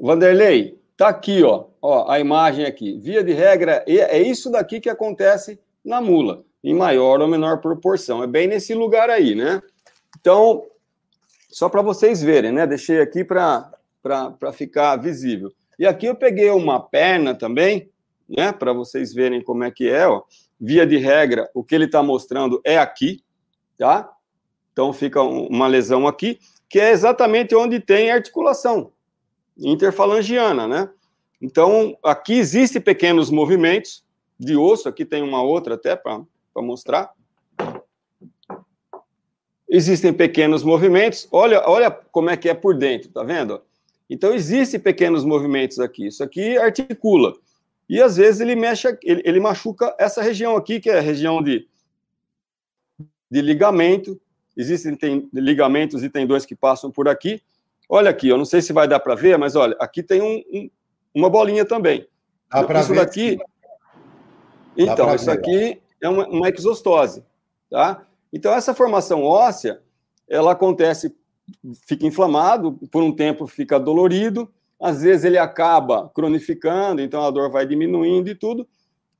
Vanderlei, 0.00 0.78
tá 0.96 1.08
aqui, 1.08 1.42
ó, 1.42 1.64
ó, 1.80 2.10
a 2.10 2.20
imagem 2.20 2.64
aqui. 2.64 2.98
Via 2.98 3.24
de 3.24 3.32
regra, 3.32 3.84
é 3.86 4.20
isso 4.20 4.50
daqui 4.50 4.80
que 4.80 4.90
acontece 4.90 5.58
na 5.84 6.00
mula, 6.00 6.44
em 6.62 6.74
maior 6.74 7.20
ou 7.20 7.28
menor 7.28 7.60
proporção. 7.60 8.22
É 8.22 8.26
bem 8.26 8.46
nesse 8.46 8.74
lugar 8.74 9.10
aí, 9.10 9.34
né? 9.34 9.60
Então, 10.20 10.64
só 11.50 11.68
para 11.68 11.82
vocês 11.82 12.22
verem, 12.22 12.52
né? 12.52 12.66
Deixei 12.66 13.00
aqui 13.00 13.24
para 13.24 13.72
ficar 14.52 14.96
visível. 14.96 15.52
E 15.78 15.86
aqui 15.86 16.06
eu 16.06 16.14
peguei 16.14 16.50
uma 16.50 16.78
perna 16.80 17.34
também, 17.34 17.90
né? 18.36 18.52
Para 18.52 18.72
vocês 18.72 19.12
verem 19.12 19.42
como 19.42 19.64
é 19.64 19.70
que 19.70 19.88
é, 19.88 20.06
ó 20.06 20.22
via 20.60 20.86
de 20.86 20.96
regra, 20.96 21.50
o 21.54 21.62
que 21.62 21.74
ele 21.74 21.84
está 21.84 22.02
mostrando 22.02 22.60
é 22.64 22.78
aqui, 22.78 23.22
tá? 23.76 24.10
Então 24.72 24.92
fica 24.92 25.22
uma 25.22 25.66
lesão 25.66 26.06
aqui, 26.06 26.38
que 26.68 26.80
é 26.80 26.90
exatamente 26.90 27.54
onde 27.54 27.80
tem 27.80 28.10
articulação 28.10 28.92
interfalangiana, 29.58 30.66
né? 30.66 30.90
Então, 31.40 31.96
aqui 32.02 32.34
existem 32.34 32.80
pequenos 32.80 33.30
movimentos 33.30 34.02
de 34.40 34.56
osso, 34.56 34.88
aqui 34.88 35.04
tem 35.04 35.22
uma 35.22 35.42
outra 35.42 35.74
até 35.74 35.94
para 35.94 36.24
mostrar. 36.56 37.12
Existem 39.68 40.12
pequenos 40.12 40.62
movimentos, 40.62 41.28
olha, 41.30 41.62
olha 41.66 41.90
como 41.90 42.30
é 42.30 42.36
que 42.36 42.48
é 42.48 42.54
por 42.54 42.76
dentro, 42.76 43.10
tá 43.10 43.22
vendo? 43.22 43.60
Então, 44.08 44.32
existem 44.32 44.80
pequenos 44.80 45.24
movimentos 45.24 45.78
aqui, 45.78 46.06
isso 46.06 46.24
aqui 46.24 46.56
articula. 46.56 47.34
E 47.88 48.00
às 48.00 48.16
vezes 48.16 48.40
ele 48.40 48.56
mexe, 48.56 48.88
ele, 49.02 49.22
ele 49.24 49.40
machuca 49.40 49.94
essa 49.98 50.22
região 50.22 50.56
aqui, 50.56 50.80
que 50.80 50.90
é 50.90 50.98
a 50.98 51.02
região 51.02 51.42
de, 51.42 51.68
de 53.30 53.42
ligamento. 53.42 54.20
Existem 54.56 54.96
tem, 54.96 55.28
ligamentos 55.32 56.02
e 56.02 56.08
tendões 56.08 56.46
que 56.46 56.54
passam 56.54 56.90
por 56.90 57.08
aqui. 57.08 57.42
Olha 57.88 58.10
aqui, 58.10 58.28
eu 58.28 58.38
não 58.38 58.44
sei 58.44 58.62
se 58.62 58.72
vai 58.72 58.88
dar 58.88 59.00
para 59.00 59.14
ver, 59.14 59.36
mas 59.36 59.54
olha, 59.54 59.76
aqui 59.78 60.02
tem 60.02 60.22
um, 60.22 60.42
um, 60.52 60.70
uma 61.14 61.28
bolinha 61.28 61.64
também. 61.64 62.08
Dá 62.50 62.64
para 62.64 62.82
ver. 62.82 62.96
Daqui, 62.96 63.38
então, 64.76 65.14
isso 65.14 65.26
ver. 65.26 65.32
aqui 65.32 65.82
é 66.00 66.08
uma, 66.08 66.26
uma 66.28 66.48
exostose, 66.48 67.22
tá? 67.70 68.06
Então, 68.32 68.52
essa 68.52 68.74
formação 68.74 69.22
óssea, 69.22 69.80
ela 70.28 70.52
acontece, 70.52 71.14
fica 71.86 72.06
inflamado, 72.06 72.72
por 72.90 73.02
um 73.02 73.14
tempo 73.14 73.46
fica 73.46 73.78
dolorido, 73.78 74.52
às 74.84 75.00
vezes 75.00 75.24
ele 75.24 75.38
acaba 75.38 76.10
cronificando, 76.14 77.00
então 77.00 77.24
a 77.24 77.30
dor 77.30 77.50
vai 77.50 77.66
diminuindo 77.66 78.28
e 78.28 78.34
tudo, 78.34 78.68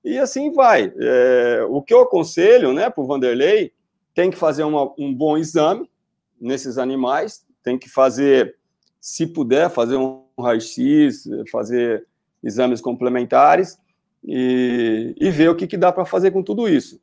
e 0.04 0.18
assim 0.18 0.52
vai. 0.52 0.92
É, 0.94 1.64
o 1.70 1.80
que 1.80 1.94
eu 1.94 2.02
aconselho, 2.02 2.74
né, 2.74 2.90
para 2.90 3.02
o 3.02 3.06
Vanderlei, 3.06 3.72
tem 4.14 4.30
que 4.30 4.36
fazer 4.36 4.62
uma, 4.62 4.92
um 4.98 5.12
bom 5.14 5.38
exame 5.38 5.90
nesses 6.38 6.76
animais, 6.76 7.46
tem 7.62 7.78
que 7.78 7.88
fazer, 7.88 8.58
se 9.00 9.26
puder, 9.26 9.70
fazer 9.70 9.96
um 9.96 10.26
raio-x, 10.38 11.24
fazer 11.50 12.06
exames 12.42 12.82
complementares 12.82 13.78
e, 14.22 15.14
e 15.18 15.30
ver 15.30 15.48
o 15.48 15.56
que, 15.56 15.66
que 15.66 15.78
dá 15.78 15.90
para 15.90 16.04
fazer 16.04 16.30
com 16.30 16.42
tudo 16.42 16.68
isso. 16.68 17.00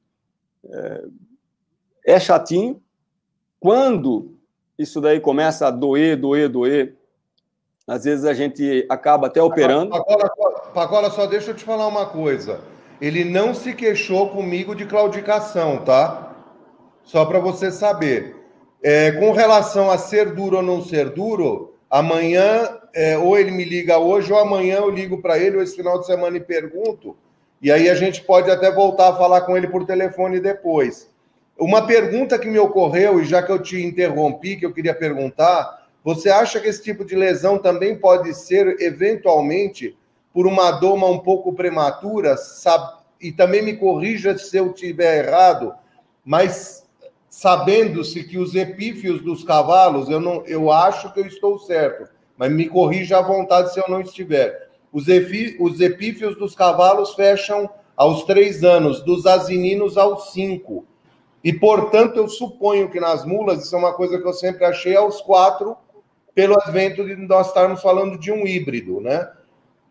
É, 0.63 1.05
é 2.05 2.19
chatinho. 2.19 2.79
Quando 3.59 4.37
isso 4.77 5.01
daí 5.01 5.19
começa 5.19 5.65
a 5.65 5.71
doer, 5.71 6.15
doer, 6.15 6.47
doer, 6.47 7.00
às 7.87 8.03
vezes 8.03 8.25
a 8.25 8.33
gente 8.33 8.85
acaba 8.89 9.27
até 9.27 9.41
operando. 9.41 9.91
Pagola, 10.73 11.09
só 11.09 11.25
deixa 11.25 11.51
eu 11.51 11.55
te 11.55 11.63
falar 11.63 11.87
uma 11.87 12.05
coisa. 12.05 12.61
Ele 13.01 13.23
não 13.25 13.53
se 13.53 13.73
queixou 13.73 14.29
comigo 14.29 14.75
de 14.75 14.85
claudicação, 14.85 15.79
tá? 15.79 16.33
Só 17.03 17.25
para 17.25 17.39
você 17.39 17.71
saber. 17.71 18.35
É, 18.83 19.11
com 19.11 19.31
relação 19.31 19.91
a 19.91 19.97
ser 19.97 20.33
duro 20.33 20.57
ou 20.57 20.63
não 20.63 20.81
ser 20.81 21.09
duro, 21.09 21.75
amanhã, 21.89 22.79
é, 22.93 23.17
ou 23.17 23.37
ele 23.37 23.51
me 23.51 23.63
liga 23.63 23.97
hoje, 23.97 24.31
ou 24.31 24.39
amanhã 24.39 24.77
eu 24.77 24.89
ligo 24.89 25.21
para 25.21 25.37
ele, 25.37 25.57
ou 25.57 25.63
esse 25.63 25.75
final 25.75 25.99
de 25.99 26.05
semana 26.05 26.37
e 26.37 26.41
pergunto. 26.41 27.15
E 27.61 27.71
aí 27.71 27.89
a 27.89 27.95
gente 27.95 28.21
pode 28.23 28.49
até 28.49 28.71
voltar 28.71 29.09
a 29.09 29.15
falar 29.15 29.41
com 29.41 29.55
ele 29.55 29.67
por 29.67 29.85
telefone 29.85 30.39
depois. 30.39 31.09
Uma 31.59 31.85
pergunta 31.85 32.39
que 32.39 32.49
me 32.49 32.57
ocorreu, 32.57 33.19
e 33.19 33.25
já 33.25 33.43
que 33.43 33.51
eu 33.51 33.61
te 33.61 33.83
interrompi, 33.83 34.55
que 34.55 34.65
eu 34.65 34.73
queria 34.73 34.95
perguntar, 34.95 35.80
você 36.03 36.29
acha 36.29 36.59
que 36.59 36.67
esse 36.67 36.81
tipo 36.81 37.05
de 37.05 37.15
lesão 37.15 37.59
também 37.59 37.95
pode 37.95 38.33
ser, 38.33 38.81
eventualmente, 38.81 39.95
por 40.33 40.47
uma 40.47 40.71
doma 40.71 41.07
um 41.07 41.19
pouco 41.19 41.53
prematura? 41.53 42.35
Sabe? 42.37 42.99
E 43.21 43.31
também 43.31 43.61
me 43.61 43.77
corrija 43.77 44.35
se 44.37 44.57
eu 44.57 44.71
estiver 44.71 45.25
errado, 45.25 45.73
mas 46.25 46.89
sabendo-se 47.29 48.23
que 48.23 48.39
os 48.39 48.55
epífios 48.55 49.21
dos 49.21 49.43
cavalos, 49.43 50.09
eu, 50.09 50.19
não, 50.19 50.43
eu 50.47 50.71
acho 50.71 51.13
que 51.13 51.19
eu 51.19 51.27
estou 51.27 51.59
certo, 51.59 52.09
mas 52.35 52.51
me 52.51 52.67
corrija 52.67 53.19
à 53.19 53.21
vontade 53.21 53.71
se 53.71 53.79
eu 53.79 53.85
não 53.87 54.01
estiver. 54.01 54.69
Os, 54.91 55.07
efi, 55.07 55.55
os 55.59 55.79
epífios 55.79 56.35
dos 56.35 56.55
cavalos 56.55 57.13
fecham 57.13 57.69
aos 57.95 58.23
três 58.23 58.63
anos, 58.63 59.01
dos 59.03 59.27
asininos 59.27 59.97
aos 59.97 60.33
cinco. 60.33 60.83
E, 61.43 61.53
portanto, 61.53 62.17
eu 62.17 62.27
suponho 62.27 62.89
que 62.89 62.99
nas 62.99 63.23
mulas, 63.23 63.63
isso 63.63 63.75
é 63.75 63.79
uma 63.79 63.93
coisa 63.93 64.19
que 64.19 64.27
eu 64.27 64.33
sempre 64.33 64.65
achei, 64.65 64.95
aos 64.95 65.21
quatro 65.21 65.77
pelo 66.33 66.55
advento 66.59 67.05
de 67.05 67.15
nós 67.15 67.47
estarmos 67.47 67.81
falando 67.81 68.17
de 68.17 68.31
um 68.31 68.45
híbrido, 68.45 68.99
né? 69.01 69.29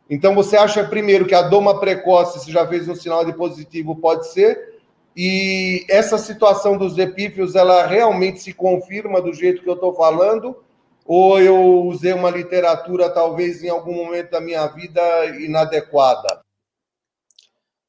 Então, 0.09 0.34
você 0.34 0.57
acha, 0.57 0.82
primeiro, 0.84 1.26
que 1.26 1.34
a 1.34 1.43
doma 1.43 1.78
precoce, 1.78 2.41
se 2.41 2.51
já 2.51 2.66
fez 2.66 2.88
um 2.88 2.97
sinal 2.97 3.24
de 3.24 3.32
positivo, 3.32 3.95
pode 3.95 4.26
ser, 4.28 4.80
e 5.16 5.84
essa 5.88 6.18
situação 6.18 6.76
dos 6.76 6.99
epífios, 6.99 7.55
ela 7.55 7.86
realmente 7.86 8.41
se 8.41 8.53
confirma 8.53 9.20
do 9.20 9.32
jeito 9.32 9.62
que 9.62 9.68
eu 9.68 9.74
estou 9.74 9.95
falando, 9.95 10.57
ou 11.05 11.41
eu 11.41 11.82
usei 11.82 12.12
uma 12.12 12.30
literatura 12.30 13.11
talvez 13.11 13.62
em 13.62 13.68
algum 13.68 13.95
momento 13.95 14.30
da 14.30 14.41
minha 14.41 14.66
vida 14.68 15.01
inadequada? 15.41 16.41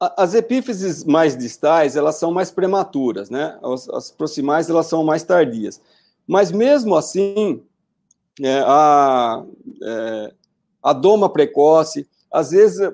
As 0.00 0.34
epífises 0.34 1.04
mais 1.04 1.36
distais, 1.36 1.94
elas 1.94 2.16
são 2.16 2.32
mais 2.32 2.50
prematuras, 2.50 3.30
né? 3.30 3.58
As, 3.62 3.88
as 3.88 4.10
proximais, 4.10 4.68
elas 4.68 4.86
são 4.86 5.04
mais 5.04 5.22
tardias. 5.22 5.80
Mas 6.26 6.50
mesmo 6.50 6.96
assim, 6.96 7.62
é, 8.40 8.62
a, 8.66 9.44
é, 9.82 10.34
a 10.82 10.92
doma 10.92 11.28
precoce, 11.28 12.08
às 12.30 12.50
vezes, 12.50 12.92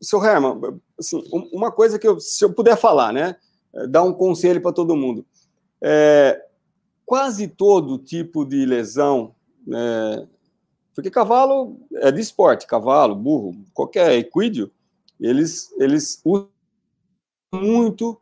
seu 0.00 0.22
Herman, 0.24 0.80
assim, 0.98 1.22
uma 1.52 1.70
coisa 1.70 1.98
que 1.98 2.08
eu, 2.08 2.18
se 2.18 2.44
eu 2.44 2.52
puder 2.52 2.76
falar, 2.76 3.12
né? 3.12 3.36
É, 3.72 3.86
dar 3.86 4.02
um 4.02 4.12
conselho 4.12 4.60
para 4.60 4.72
todo 4.72 4.96
mundo. 4.96 5.24
É, 5.82 6.44
quase 7.06 7.48
todo 7.48 7.98
tipo 7.98 8.44
de 8.44 8.66
lesão 8.66 9.34
é, 9.72 10.26
porque 10.94 11.10
cavalo 11.10 11.78
é 11.94 12.10
de 12.10 12.20
esporte, 12.20 12.66
cavalo, 12.66 13.14
burro, 13.14 13.56
qualquer 13.72 14.12
equídeo, 14.12 14.70
eles, 15.18 15.72
eles 15.78 16.20
usam 16.24 16.48
muito 17.54 18.20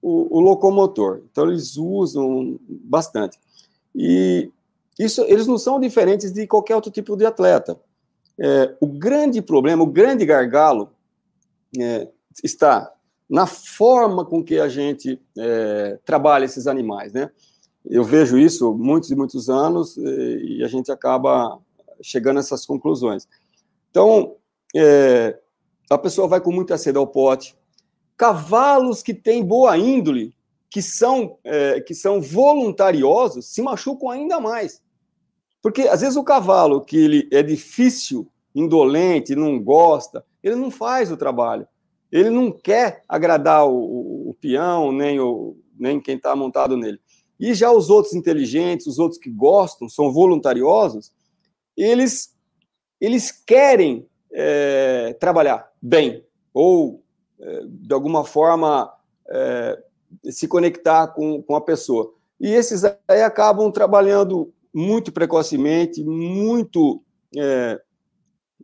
o, 0.00 0.36
o, 0.36 0.40
locomotor. 0.40 1.22
Então, 1.30 1.48
eles 1.48 1.76
usam 1.76 2.58
bastante. 2.68 3.38
E 3.94 4.50
isso, 4.98 5.22
eles 5.22 5.46
não 5.46 5.58
são 5.58 5.78
diferentes 5.78 6.32
de 6.32 6.46
qualquer 6.46 6.74
outro 6.74 6.90
tipo 6.90 7.16
de 7.16 7.24
atleta. 7.24 7.78
É, 8.38 8.76
o 8.80 8.86
grande 8.86 9.40
problema, 9.42 9.82
o 9.82 9.86
grande 9.86 10.24
gargalo 10.24 10.92
é, 11.78 12.08
está 12.42 12.92
na 13.28 13.46
forma 13.46 14.24
com 14.24 14.42
que 14.42 14.58
a 14.58 14.68
gente 14.68 15.20
é, 15.36 15.98
trabalha 16.04 16.44
esses 16.44 16.66
animais, 16.66 17.12
né? 17.12 17.30
eu 17.84 18.04
vejo 18.04 18.38
isso 18.38 18.72
muitos 18.74 19.10
e 19.10 19.16
muitos 19.16 19.48
anos 19.48 19.96
e 19.96 20.62
a 20.62 20.68
gente 20.68 20.92
acaba 20.92 21.58
chegando 22.02 22.36
a 22.36 22.40
essas 22.40 22.66
conclusões. 22.66 23.26
Então, 23.90 24.36
é, 24.76 25.38
a 25.90 25.98
pessoa 25.98 26.28
vai 26.28 26.40
com 26.40 26.52
muita 26.52 26.76
sede 26.76 26.98
ao 26.98 27.06
pote. 27.06 27.56
Cavalos 28.16 29.02
que 29.02 29.14
têm 29.14 29.44
boa 29.44 29.76
índole, 29.78 30.34
que 30.70 30.82
são, 30.82 31.38
é, 31.42 31.80
que 31.80 31.94
são 31.94 32.20
voluntariosos, 32.20 33.46
se 33.46 33.62
machucam 33.62 34.10
ainda 34.10 34.38
mais. 34.38 34.82
Porque, 35.68 35.82
às 35.82 36.00
vezes, 36.00 36.16
o 36.16 36.24
cavalo 36.24 36.80
que 36.80 36.96
ele 36.96 37.28
é 37.30 37.42
difícil, 37.42 38.26
indolente, 38.54 39.36
não 39.36 39.62
gosta, 39.62 40.24
ele 40.42 40.54
não 40.54 40.70
faz 40.70 41.12
o 41.12 41.16
trabalho. 41.16 41.68
Ele 42.10 42.30
não 42.30 42.50
quer 42.50 43.04
agradar 43.06 43.66
o, 43.66 43.74
o, 43.74 44.30
o 44.30 44.34
peão, 44.40 44.90
nem, 44.90 45.20
o, 45.20 45.58
nem 45.78 46.00
quem 46.00 46.16
está 46.16 46.34
montado 46.34 46.74
nele. 46.74 46.98
E 47.38 47.52
já 47.52 47.70
os 47.70 47.90
outros 47.90 48.14
inteligentes, 48.14 48.86
os 48.86 48.98
outros 48.98 49.20
que 49.20 49.28
gostam, 49.28 49.90
são 49.90 50.10
voluntariosos, 50.10 51.12
eles, 51.76 52.34
eles 52.98 53.30
querem 53.30 54.08
é, 54.32 55.14
trabalhar 55.20 55.70
bem, 55.82 56.24
ou 56.54 57.02
é, 57.38 57.60
de 57.66 57.92
alguma 57.92 58.24
forma 58.24 58.90
é, 59.28 59.78
se 60.30 60.48
conectar 60.48 61.08
com, 61.08 61.42
com 61.42 61.54
a 61.54 61.60
pessoa. 61.60 62.14
E 62.40 62.54
esses 62.54 62.84
aí 63.06 63.20
acabam 63.20 63.70
trabalhando 63.70 64.50
muito 64.74 65.12
precocemente, 65.12 66.04
muito 66.04 67.02
é, 67.36 67.80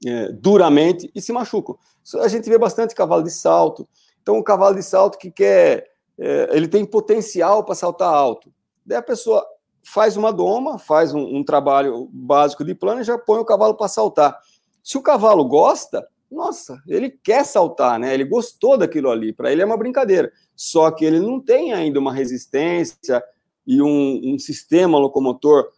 é, 0.07 0.33
duramente 0.33 1.11
e 1.15 1.21
se 1.21 1.33
machucam. 1.33 1.77
A 2.21 2.29
gente 2.29 2.49
vê 2.49 2.59
bastante 2.59 2.95
cavalo 2.95 3.23
de 3.23 3.31
salto. 3.31 3.89
Então, 4.23 4.39
o 4.39 4.45
cavalo 4.45 4.75
de 4.75 4.83
salto 4.83 5.19
que 5.19 5.31
quer, 5.31 5.87
é, 6.19 6.49
ele 6.53 6.69
tem 6.69 6.85
potencial 6.85 7.65
para 7.65 7.75
saltar 7.75 8.13
alto. 8.13 8.53
Daí 8.85 8.99
a 8.99 9.03
pessoa 9.03 9.45
faz 9.83 10.17
uma 10.17 10.33
doma, 10.33 10.79
faz 10.79 11.15
um, 11.15 11.21
um 11.21 11.45
trabalho 11.45 12.09
básico 12.13 12.65
de 12.65 12.75
plano 12.75 13.01
e 13.01 13.05
já 13.05 13.19
põe 13.19 13.39
o 13.39 13.45
cavalo 13.45 13.75
para 13.75 13.89
saltar. 13.89 14.39
Se 14.83 14.99
o 14.99 15.03
cavalo 15.03 15.45
gosta, 15.45 16.07
nossa, 16.31 16.83
ele 16.87 17.11
quer 17.11 17.45
saltar, 17.45 17.99
né? 17.99 18.13
Ele 18.13 18.25
gostou 18.25 18.77
daquilo 18.77 19.11
ali. 19.11 19.33
Para 19.33 19.53
ele 19.53 19.63
é 19.63 19.65
uma 19.65 19.77
brincadeira. 19.77 20.33
Só 20.57 20.91
que 20.91 21.05
ele 21.05 21.21
não 21.21 21.41
tem 21.41 21.73
ainda 21.73 21.99
uma 21.99 22.13
resistência 22.13 23.23
e 23.67 23.81
um, 23.81 24.21
um 24.25 24.39
sistema 24.39 24.99
locomotor 24.99 25.71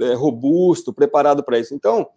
é, 0.00 0.14
robusto, 0.14 0.92
preparado 0.92 1.42
para 1.42 1.58
isso. 1.58 1.74
Então, 1.74 2.08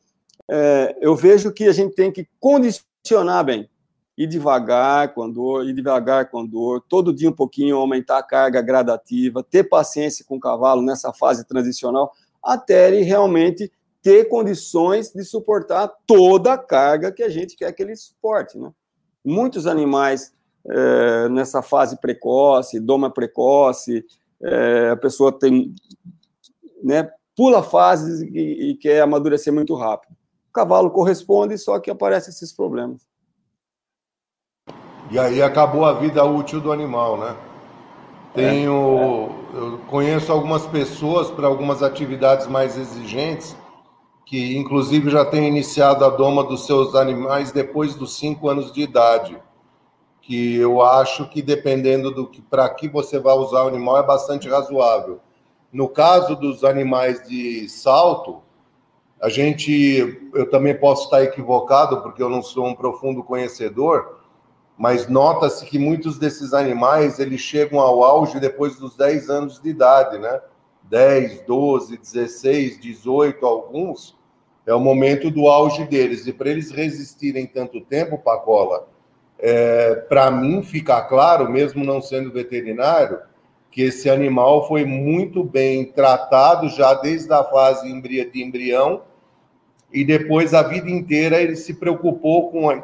é, 0.49 0.97
eu 1.01 1.15
vejo 1.15 1.51
que 1.51 1.65
a 1.65 1.71
gente 1.73 1.95
tem 1.95 2.11
que 2.11 2.27
condicionar 2.39 3.43
bem 3.43 3.69
ir 4.17 4.27
devagar 4.27 5.13
com 5.13 5.23
a 5.23 5.27
dor, 5.27 5.67
ir 5.67 5.73
devagar 5.73 6.29
com 6.29 6.39
a 6.39 6.45
dor, 6.45 6.83
todo 6.87 7.13
dia 7.13 7.29
um 7.29 7.33
pouquinho 7.33 7.77
aumentar 7.77 8.19
a 8.19 8.23
carga 8.23 8.61
gradativa, 8.61 9.43
ter 9.43 9.63
paciência 9.63 10.23
com 10.27 10.37
o 10.37 10.39
cavalo 10.39 10.81
nessa 10.81 11.11
fase 11.11 11.45
transicional, 11.45 12.13
até 12.43 12.87
ele 12.87 13.01
realmente 13.01 13.71
ter 14.01 14.25
condições 14.25 15.11
de 15.11 15.23
suportar 15.23 15.91
toda 16.05 16.53
a 16.53 16.57
carga 16.57 17.11
que 17.11 17.23
a 17.23 17.29
gente 17.29 17.55
quer 17.55 17.71
que 17.71 17.81
ele 17.81 17.95
suporte. 17.95 18.57
Né? 18.57 18.71
Muitos 19.23 19.65
animais 19.65 20.33
é, 20.69 21.29
nessa 21.29 21.61
fase 21.61 21.99
precoce, 21.99 22.79
doma 22.79 23.09
precoce, 23.09 24.05
é, 24.41 24.89
a 24.91 24.97
pessoa 24.97 25.31
tem, 25.31 25.73
né, 26.83 27.09
pula 27.35 27.63
fases 27.63 28.21
e, 28.21 28.71
e 28.71 28.75
quer 28.75 29.01
amadurecer 29.01 29.53
muito 29.53 29.75
rápido. 29.75 30.13
O 30.49 30.53
cavalo 30.53 30.91
corresponde, 30.91 31.57
só 31.57 31.79
que 31.79 31.89
aparecem 31.89 32.29
esses 32.29 32.53
problemas. 32.53 33.07
E 35.11 35.19
aí 35.19 35.41
acabou 35.41 35.85
a 35.85 35.93
vida 35.93 36.23
útil 36.23 36.61
do 36.61 36.71
animal, 36.71 37.17
né? 37.17 37.35
Tenho, 38.33 39.29
é, 39.53 39.57
é. 39.57 39.59
eu 39.59 39.77
conheço 39.87 40.31
algumas 40.31 40.65
pessoas 40.65 41.29
para 41.29 41.47
algumas 41.47 41.83
atividades 41.83 42.47
mais 42.47 42.77
exigentes 42.77 43.55
que, 44.25 44.57
inclusive, 44.57 45.11
já 45.11 45.23
têm 45.25 45.47
iniciado 45.47 46.03
a 46.03 46.09
doma 46.09 46.43
dos 46.43 46.65
seus 46.65 46.95
animais 46.95 47.51
depois 47.51 47.93
dos 47.93 48.17
cinco 48.17 48.49
anos 48.49 48.71
de 48.71 48.81
idade. 48.81 49.37
Que 50.21 50.55
eu 50.55 50.81
acho 50.81 51.29
que 51.29 51.41
dependendo 51.41 52.09
do 52.09 52.27
que 52.27 52.41
para 52.41 52.67
que 52.69 52.87
você 52.87 53.19
vai 53.19 53.35
usar 53.35 53.65
o 53.65 53.67
animal 53.67 53.97
é 53.97 54.03
bastante 54.03 54.49
razoável. 54.49 55.19
No 55.73 55.89
caso 55.89 56.35
dos 56.37 56.63
animais 56.63 57.27
de 57.27 57.67
salto, 57.67 58.41
a 59.19 59.27
gente, 59.27 60.29
eu 60.33 60.49
também 60.49 60.77
posso 60.77 61.05
estar 61.05 61.23
equivocado 61.23 62.01
porque 62.01 62.23
eu 62.23 62.29
não 62.29 62.41
sou 62.41 62.67
um 62.67 62.75
profundo 62.75 63.23
conhecedor 63.23 64.23
mas 64.77 65.07
nota-se 65.07 65.65
que 65.65 65.77
muitos 65.77 66.17
desses 66.17 66.53
animais 66.53 67.19
eles 67.19 67.41
chegam 67.41 67.79
ao 67.79 68.03
auge 68.03 68.39
depois 68.39 68.75
dos 68.77 68.95
10 68.95 69.29
anos 69.29 69.61
de 69.61 69.69
idade, 69.69 70.17
né? 70.17 70.41
10, 70.83 71.41
12, 71.41 71.97
16, 71.97 72.79
18, 72.79 73.45
alguns, 73.45 74.17
é 74.65 74.73
o 74.73 74.79
momento 74.79 75.29
do 75.29 75.47
auge 75.47 75.85
deles. 75.85 76.25
E 76.27 76.33
para 76.33 76.49
eles 76.49 76.71
resistirem 76.71 77.45
tanto 77.45 77.81
tempo, 77.81 78.17
Pacola, 78.17 78.87
é, 79.39 79.95
para 79.95 80.29
mim 80.31 80.63
fica 80.63 81.01
claro, 81.01 81.49
mesmo 81.49 81.83
não 81.83 82.01
sendo 82.01 82.31
veterinário, 82.31 83.19
que 83.73 83.81
esse 83.81 84.09
animal 84.09 84.67
foi 84.67 84.85
muito 84.85 85.43
bem 85.43 85.83
tratado 85.83 86.69
já 86.69 86.93
desde 86.93 87.33
a 87.33 87.43
fase 87.43 87.91
de 87.91 88.43
embrião 88.43 89.01
e 89.91 90.05
depois 90.05 90.53
a 90.53 90.63
vida 90.63 90.89
inteira 90.89 91.41
ele 91.41 91.55
se 91.55 91.73
preocupou 91.73 92.49
com 92.49 92.69
a 92.69 92.83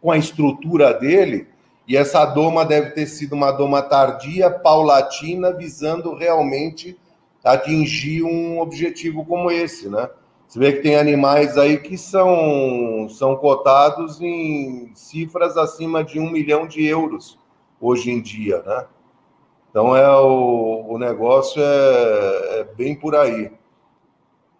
com 0.00 0.10
a 0.10 0.18
estrutura 0.18 0.94
dele, 0.94 1.46
e 1.86 1.96
essa 1.96 2.24
doma 2.24 2.64
deve 2.64 2.90
ter 2.90 3.06
sido 3.06 3.34
uma 3.34 3.50
doma 3.50 3.82
tardia, 3.82 4.50
paulatina, 4.50 5.52
visando 5.52 6.14
realmente 6.14 6.96
atingir 7.44 8.22
um 8.22 8.60
objetivo 8.60 9.24
como 9.24 9.50
esse, 9.50 9.88
né? 9.88 10.08
Você 10.46 10.58
vê 10.58 10.72
que 10.72 10.82
tem 10.82 10.96
animais 10.96 11.56
aí 11.56 11.78
que 11.78 11.96
são, 11.96 13.08
são 13.08 13.36
cotados 13.36 14.20
em 14.20 14.90
cifras 14.94 15.56
acima 15.56 16.02
de 16.02 16.18
um 16.18 16.30
milhão 16.30 16.66
de 16.66 16.84
euros 16.84 17.38
hoje 17.80 18.10
em 18.10 18.20
dia, 18.20 18.62
né? 18.62 18.86
Então 19.70 19.96
é 19.96 20.08
o, 20.18 20.86
o 20.88 20.98
negócio 20.98 21.62
é, 21.62 22.60
é 22.60 22.68
bem 22.76 22.94
por 22.94 23.14
aí. 23.14 23.52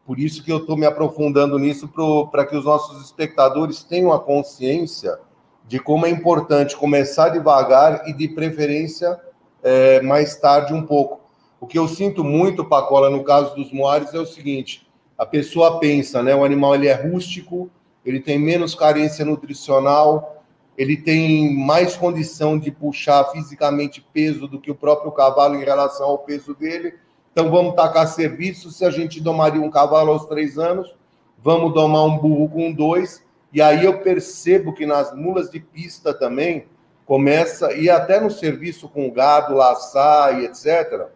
Por 0.07 0.19
isso 0.19 0.43
que 0.43 0.51
eu 0.51 0.59
estou 0.59 0.77
me 0.77 0.87
aprofundando 0.87 1.59
nisso 1.59 1.89
para 2.31 2.47
que 2.47 2.57
os 2.57 2.65
nossos 2.65 3.05
espectadores 3.05 3.83
tenham 3.83 4.13
a 4.13 4.19
consciência 4.19 5.19
de 5.67 5.79
como 5.79 6.07
é 6.07 6.11
importante 6.11 6.77
começar 6.77 7.29
devagar 7.29 8.09
e, 8.09 8.13
de 8.13 8.27
preferência, 8.27 9.21
é, 9.63 10.01
mais 10.03 10.37
tarde 10.37 10.75
um 10.75 10.83
pouco. 10.83 11.21
O 11.61 11.67
que 11.67 11.79
eu 11.79 11.87
sinto 11.87 12.25
muito, 12.25 12.65
Pacola, 12.65 13.11
no 13.11 13.23
caso 13.23 13.55
dos 13.55 13.73
moares, 13.73 14.13
é 14.15 14.19
o 14.19 14.27
seguinte: 14.27 14.89
a 15.17 15.27
pessoa 15.27 15.79
pensa, 15.79 16.23
né? 16.23 16.35
O 16.35 16.45
animal 16.45 16.75
ele 16.75 16.89
é 16.89 16.95
rústico, 16.95 17.71
ele 18.05 18.19
tem 18.19 18.39
menos 18.39 18.75
carência 18.75 19.25
nutricional, 19.25 20.40
ele 20.81 20.97
tem 20.97 21.55
mais 21.55 21.95
condição 21.95 22.59
de 22.59 22.71
puxar 22.71 23.25
fisicamente 23.33 24.01
peso 24.15 24.49
do 24.49 24.59
que 24.59 24.71
o 24.71 24.75
próprio 24.75 25.13
cavalo 25.13 25.57
em 25.57 25.65
relação 25.65 26.07
ao 26.07 26.19
peso 26.19 26.55
dele. 26.55 26.95
Então 27.31 27.51
vamos 27.51 27.75
tacar 27.75 28.09
serviço. 28.09 28.71
Se 28.71 28.85
a 28.85 28.91
gente 28.91 29.21
domaria 29.21 29.61
um 29.61 29.71
cavalo 29.71 30.11
aos 30.11 30.25
três 30.25 30.59
anos, 30.59 30.95
vamos 31.43 31.75
domar 31.75 32.05
um 32.05 32.17
burro 32.17 32.49
com 32.49 32.73
dois 32.73 33.23
e 33.53 33.61
aí 33.61 33.85
eu 33.85 33.99
percebo 33.99 34.73
que 34.73 34.87
nas 34.87 35.15
mulas 35.15 35.51
de 35.51 35.59
pista 35.59 36.15
também 36.15 36.67
começa, 37.05 37.73
e 37.75 37.91
até 37.91 38.21
no 38.21 38.31
serviço 38.31 38.89
com 38.89 39.11
gado, 39.11 39.55
laçar 39.57 40.41
e 40.41 40.45
etc., 40.47 41.09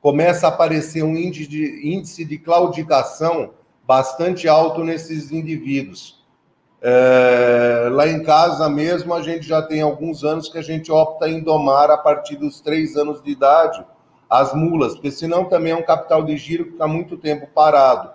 começa 0.00 0.46
a 0.46 0.48
aparecer 0.48 1.04
um 1.04 1.14
índice 1.14 1.46
de, 1.46 1.94
índice 1.94 2.24
de 2.24 2.38
claudicação 2.38 3.52
bastante 3.86 4.48
alto 4.48 4.82
nesses 4.82 5.30
indivíduos. 5.30 6.19
É, 6.82 7.88
lá 7.90 8.08
em 8.08 8.22
casa 8.22 8.68
mesmo, 8.68 9.12
a 9.12 9.22
gente 9.22 9.46
já 9.46 9.60
tem 9.60 9.82
alguns 9.82 10.24
anos 10.24 10.48
que 10.48 10.58
a 10.58 10.62
gente 10.62 10.90
opta 10.90 11.28
em 11.28 11.40
domar 11.40 11.90
a 11.90 11.98
partir 11.98 12.36
dos 12.36 12.60
três 12.60 12.96
anos 12.96 13.22
de 13.22 13.30
idade 13.30 13.84
as 14.28 14.54
mulas, 14.54 14.94
porque 14.94 15.10
senão 15.10 15.44
também 15.46 15.72
é 15.72 15.76
um 15.76 15.82
capital 15.82 16.22
de 16.22 16.36
giro 16.36 16.66
que 16.66 16.72
está 16.72 16.86
muito 16.86 17.16
tempo 17.16 17.48
parado. 17.52 18.10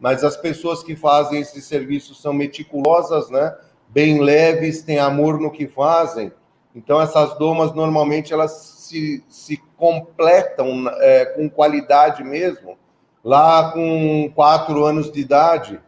Mas 0.00 0.24
as 0.24 0.36
pessoas 0.36 0.82
que 0.82 0.96
fazem 0.96 1.40
esse 1.40 1.60
serviço 1.60 2.14
são 2.14 2.32
meticulosas, 2.32 3.28
né? 3.28 3.54
bem 3.88 4.20
leves, 4.20 4.82
têm 4.82 4.98
amor 4.98 5.40
no 5.40 5.50
que 5.50 5.66
fazem. 5.66 6.32
Então, 6.74 7.00
essas 7.00 7.36
domas, 7.38 7.72
normalmente, 7.74 8.32
elas 8.32 8.52
se, 8.52 9.24
se 9.28 9.56
completam 9.76 10.88
é, 11.00 11.24
com 11.26 11.48
qualidade 11.48 12.22
mesmo, 12.22 12.76
lá 13.24 13.72
com 13.72 14.30
quatro 14.34 14.84
anos 14.84 15.10
de 15.10 15.20
idade. 15.20 15.80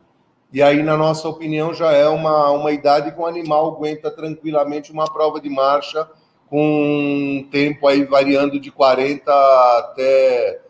E 0.52 0.62
aí, 0.62 0.82
na 0.82 0.96
nossa 0.96 1.28
opinião, 1.28 1.72
já 1.72 1.92
é 1.92 2.08
uma, 2.08 2.50
uma 2.50 2.72
idade 2.72 3.12
que 3.12 3.20
o 3.20 3.26
animal 3.26 3.74
aguenta 3.74 4.10
tranquilamente 4.10 4.90
uma 4.90 5.04
prova 5.04 5.40
de 5.40 5.48
marcha 5.48 6.08
com 6.48 6.60
um 6.60 7.48
tempo 7.48 7.86
aí 7.86 8.04
variando 8.04 8.58
de 8.58 8.72
40 8.72 9.32
até 9.78 10.60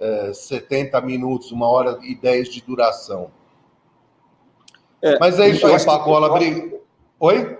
é, 0.00 0.32
70 0.32 0.98
minutos, 1.02 1.52
uma 1.52 1.68
hora 1.68 1.98
e 2.02 2.14
10 2.14 2.48
de 2.48 2.62
duração. 2.62 3.30
É, 5.02 5.18
Mas 5.18 5.38
é 5.38 5.48
isso 5.48 5.66
aí, 5.66 5.84
Pacola. 5.84 6.38
Que... 6.38 6.80
Oi? 7.20 7.58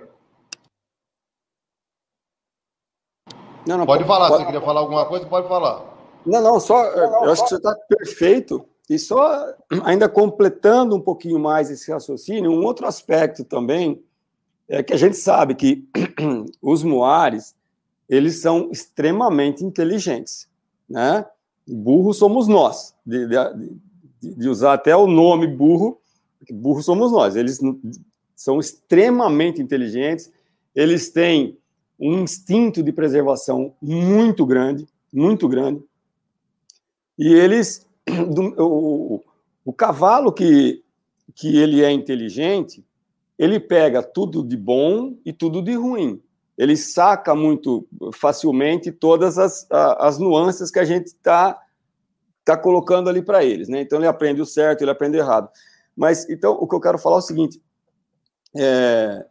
Não, 3.66 3.76
não, 3.76 3.84
pode, 3.84 4.04
pode 4.04 4.04
falar, 4.04 4.28
pode, 4.28 4.40
você 4.40 4.46
queria 4.46 4.60
falar 4.62 4.80
alguma 4.80 5.04
coisa? 5.04 5.26
Pode 5.26 5.48
falar. 5.48 5.84
Não, 6.24 6.40
não, 6.40 6.58
só. 6.58 6.82
Não, 6.82 7.10
não, 7.10 7.24
eu 7.24 7.32
acho 7.32 7.42
que 7.42 7.48
você 7.50 7.56
está 7.56 7.74
perfeito. 7.88 8.66
E 8.88 8.98
só 8.98 9.54
ainda 9.84 10.08
completando 10.08 10.94
um 10.94 11.00
pouquinho 11.00 11.38
mais 11.38 11.70
esse 11.70 11.90
raciocínio, 11.90 12.50
um 12.50 12.64
outro 12.64 12.86
aspecto 12.86 13.44
também 13.44 14.02
é 14.68 14.82
que 14.82 14.92
a 14.92 14.96
gente 14.96 15.16
sabe 15.16 15.54
que 15.54 15.88
os 16.62 16.82
muares 16.82 17.54
eles 18.08 18.40
são 18.40 18.70
extremamente 18.70 19.64
inteligentes, 19.64 20.48
né? 20.88 21.26
Burro 21.66 22.14
somos 22.14 22.46
nós, 22.46 22.94
de, 23.04 23.26
de, 23.26 24.34
de 24.34 24.48
usar 24.48 24.74
até 24.74 24.94
o 24.94 25.08
nome 25.08 25.48
burro, 25.48 26.00
burro 26.52 26.82
somos 26.82 27.10
nós. 27.10 27.34
Eles 27.34 27.60
são 28.36 28.60
extremamente 28.60 29.60
inteligentes, 29.60 30.30
eles 30.74 31.10
têm 31.10 31.58
um 31.98 32.22
instinto 32.22 32.82
de 32.82 32.92
preservação 32.92 33.74
muito 33.80 34.44
grande, 34.44 34.86
muito 35.12 35.48
grande. 35.48 35.82
E 37.18 37.32
eles, 37.32 37.85
do, 38.32 38.54
o, 38.62 39.24
o 39.64 39.72
cavalo 39.72 40.32
que, 40.32 40.82
que 41.34 41.58
ele 41.58 41.82
é 41.82 41.90
inteligente, 41.90 42.84
ele 43.38 43.60
pega 43.60 44.02
tudo 44.02 44.42
de 44.42 44.56
bom 44.56 45.16
e 45.24 45.32
tudo 45.32 45.62
de 45.62 45.74
ruim. 45.74 46.22
Ele 46.56 46.76
saca 46.76 47.34
muito 47.34 47.86
facilmente 48.14 48.90
todas 48.90 49.36
as, 49.36 49.66
as 49.70 50.18
nuances 50.18 50.70
que 50.70 50.78
a 50.78 50.84
gente 50.84 51.08
está 51.08 51.60
tá 52.44 52.56
colocando 52.56 53.10
ali 53.10 53.20
para 53.20 53.44
eles, 53.44 53.68
né? 53.68 53.80
Então 53.80 53.98
ele 53.98 54.06
aprende 54.06 54.40
o 54.40 54.46
certo, 54.46 54.80
ele 54.82 54.90
aprende 54.90 55.18
o 55.18 55.20
errado. 55.20 55.50
Mas 55.94 56.28
então 56.30 56.52
o 56.52 56.66
que 56.66 56.74
eu 56.74 56.80
quero 56.80 56.98
falar 56.98 57.16
é 57.16 57.18
o 57.18 57.22
seguinte: 57.22 57.60
é, 58.56 59.26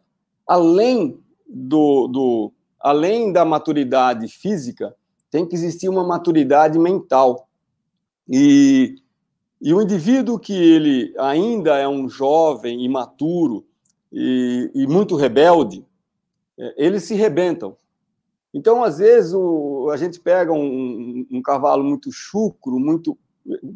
além 0.46 1.18
do, 1.48 2.06
do, 2.08 2.52
além 2.78 3.32
da 3.32 3.44
maturidade 3.44 4.28
física, 4.28 4.94
tem 5.30 5.46
que 5.46 5.54
existir 5.54 5.88
uma 5.88 6.04
maturidade 6.04 6.78
mental. 6.78 7.45
E, 8.28 8.96
e 9.60 9.72
o 9.72 9.80
indivíduo 9.80 10.38
que 10.38 10.52
ele 10.52 11.14
ainda 11.18 11.76
é 11.76 11.86
um 11.86 12.08
jovem, 12.08 12.84
imaturo 12.84 13.64
e, 14.12 14.70
e 14.74 14.86
muito 14.86 15.16
rebelde, 15.16 15.84
é, 16.58 16.74
eles 16.76 17.04
se 17.04 17.14
rebentam. 17.14 17.76
Então, 18.52 18.82
às 18.82 18.98
vezes, 18.98 19.34
o, 19.34 19.90
a 19.92 19.96
gente 19.96 20.18
pega 20.18 20.52
um, 20.52 21.26
um, 21.30 21.42
cavalo 21.42 21.84
muito 21.84 22.10
chucro, 22.10 22.78
muito 22.78 23.18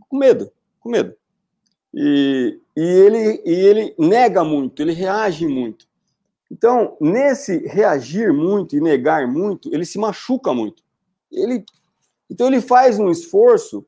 com 0.08 0.16
medo, 0.16 0.50
com 0.80 0.88
medo. 0.88 1.14
E, 1.92 2.58
e, 2.76 2.80
ele, 2.80 3.42
e 3.44 3.52
ele 3.52 3.94
nega 3.98 4.42
muito, 4.42 4.80
ele 4.80 4.92
reage 4.92 5.46
muito. 5.46 5.86
Então, 6.50 6.96
nesse 7.00 7.58
reagir 7.66 8.32
muito 8.32 8.74
e 8.74 8.80
negar 8.80 9.28
muito, 9.28 9.72
ele 9.72 9.84
se 9.84 9.98
machuca 9.98 10.52
muito. 10.54 10.82
Ele, 11.30 11.64
então, 12.30 12.46
ele 12.46 12.60
faz 12.60 12.98
um 12.98 13.10
esforço, 13.10 13.84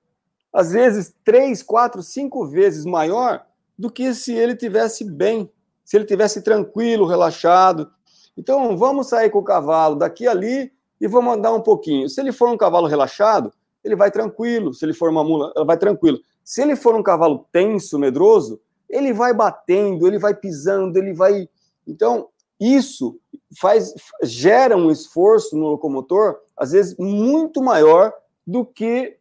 às 0.52 0.72
vezes, 0.72 1.14
três, 1.24 1.62
quatro, 1.62 2.02
cinco 2.02 2.46
vezes 2.46 2.84
maior 2.84 3.44
do 3.78 3.90
que 3.90 4.12
se 4.14 4.34
ele 4.34 4.54
tivesse 4.54 5.04
bem, 5.04 5.50
se 5.84 5.96
ele 5.96 6.04
tivesse 6.04 6.42
tranquilo, 6.42 7.06
relaxado. 7.06 7.90
Então, 8.36 8.76
vamos 8.76 9.08
sair 9.08 9.30
com 9.30 9.38
o 9.38 9.44
cavalo 9.44 9.96
daqui 9.96 10.28
ali 10.28 10.72
e 11.00 11.08
vamos 11.08 11.34
andar 11.34 11.52
um 11.52 11.60
pouquinho. 11.60 12.08
Se 12.08 12.20
ele 12.20 12.32
for 12.32 12.48
um 12.48 12.56
cavalo 12.56 12.86
relaxado, 12.86 13.52
ele 13.82 13.96
vai 13.96 14.10
tranquilo. 14.10 14.72
Se 14.72 14.84
ele 14.84 14.94
for 14.94 15.10
uma 15.10 15.24
mula, 15.24 15.52
vai 15.64 15.76
tranquilo. 15.76 16.20
Se 16.44 16.62
ele 16.62 16.76
for 16.76 16.94
um 16.94 17.02
cavalo 17.02 17.46
tenso, 17.50 17.98
medroso, 17.98 18.60
ele 18.88 19.12
vai 19.12 19.32
batendo, 19.32 20.06
ele 20.06 20.18
vai 20.18 20.34
pisando, 20.34 20.98
ele 20.98 21.12
vai. 21.12 21.48
Então, 21.86 22.28
isso 22.60 23.18
faz 23.58 23.92
gera 24.22 24.76
um 24.76 24.90
esforço 24.90 25.56
no 25.56 25.68
locomotor, 25.68 26.36
às 26.56 26.72
vezes 26.72 26.96
muito 26.96 27.60
maior 27.62 28.12
do 28.46 28.64
que 28.64 29.16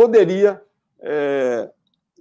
poderia 0.00 0.62
é, 0.98 1.68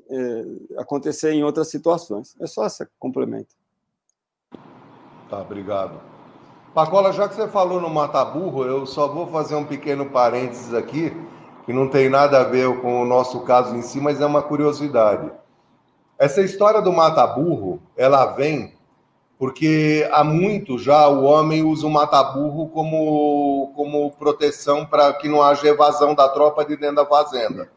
é, 0.10 0.44
acontecer 0.78 1.32
em 1.32 1.46
outras 1.46 1.70
situações. 1.70 2.36
É 2.42 2.46
só 2.46 2.66
esse 2.66 2.86
complemento. 3.00 3.56
Tá, 5.30 5.40
obrigado. 5.40 6.02
Pacola, 6.74 7.14
já 7.14 7.30
que 7.30 7.36
você 7.36 7.48
falou 7.48 7.80
no 7.80 7.90
mata-burro, 7.90 8.66
eu 8.66 8.86
só 8.86 9.08
vou 9.08 9.28
fazer 9.28 9.56
um 9.56 9.64
pequeno 9.64 10.10
parênteses 10.10 10.74
aqui, 10.74 11.16
que 11.66 11.72
não 11.72 11.88
tem 11.88 12.10
nada 12.10 12.42
a 12.42 12.44
ver 12.44 12.82
com 12.82 13.02
o 13.02 13.06
nosso 13.06 13.46
caso 13.46 13.74
em 13.74 13.82
si, 13.82 14.02
mas 14.02 14.20
é 14.20 14.26
uma 14.26 14.42
curiosidade. 14.42 15.32
Essa 16.18 16.42
história 16.42 16.82
do 16.82 16.92
mata-burro, 16.92 17.82
ela 17.96 18.26
vem 18.34 18.74
porque 19.40 20.06
há 20.12 20.22
muito 20.22 20.78
já 20.78 21.08
o 21.08 21.24
homem 21.24 21.64
usa 21.64 21.88
o 21.88 21.90
mata-burro 21.90 22.68
como, 22.68 23.72
como 23.74 24.12
proteção 24.12 24.86
para 24.86 25.14
que 25.14 25.30
não 25.30 25.42
haja 25.42 25.70
evasão 25.70 26.14
da 26.14 26.28
tropa 26.28 26.66
de 26.66 26.76
dentro 26.76 26.98
da 26.98 27.06
fazenda. 27.06 27.72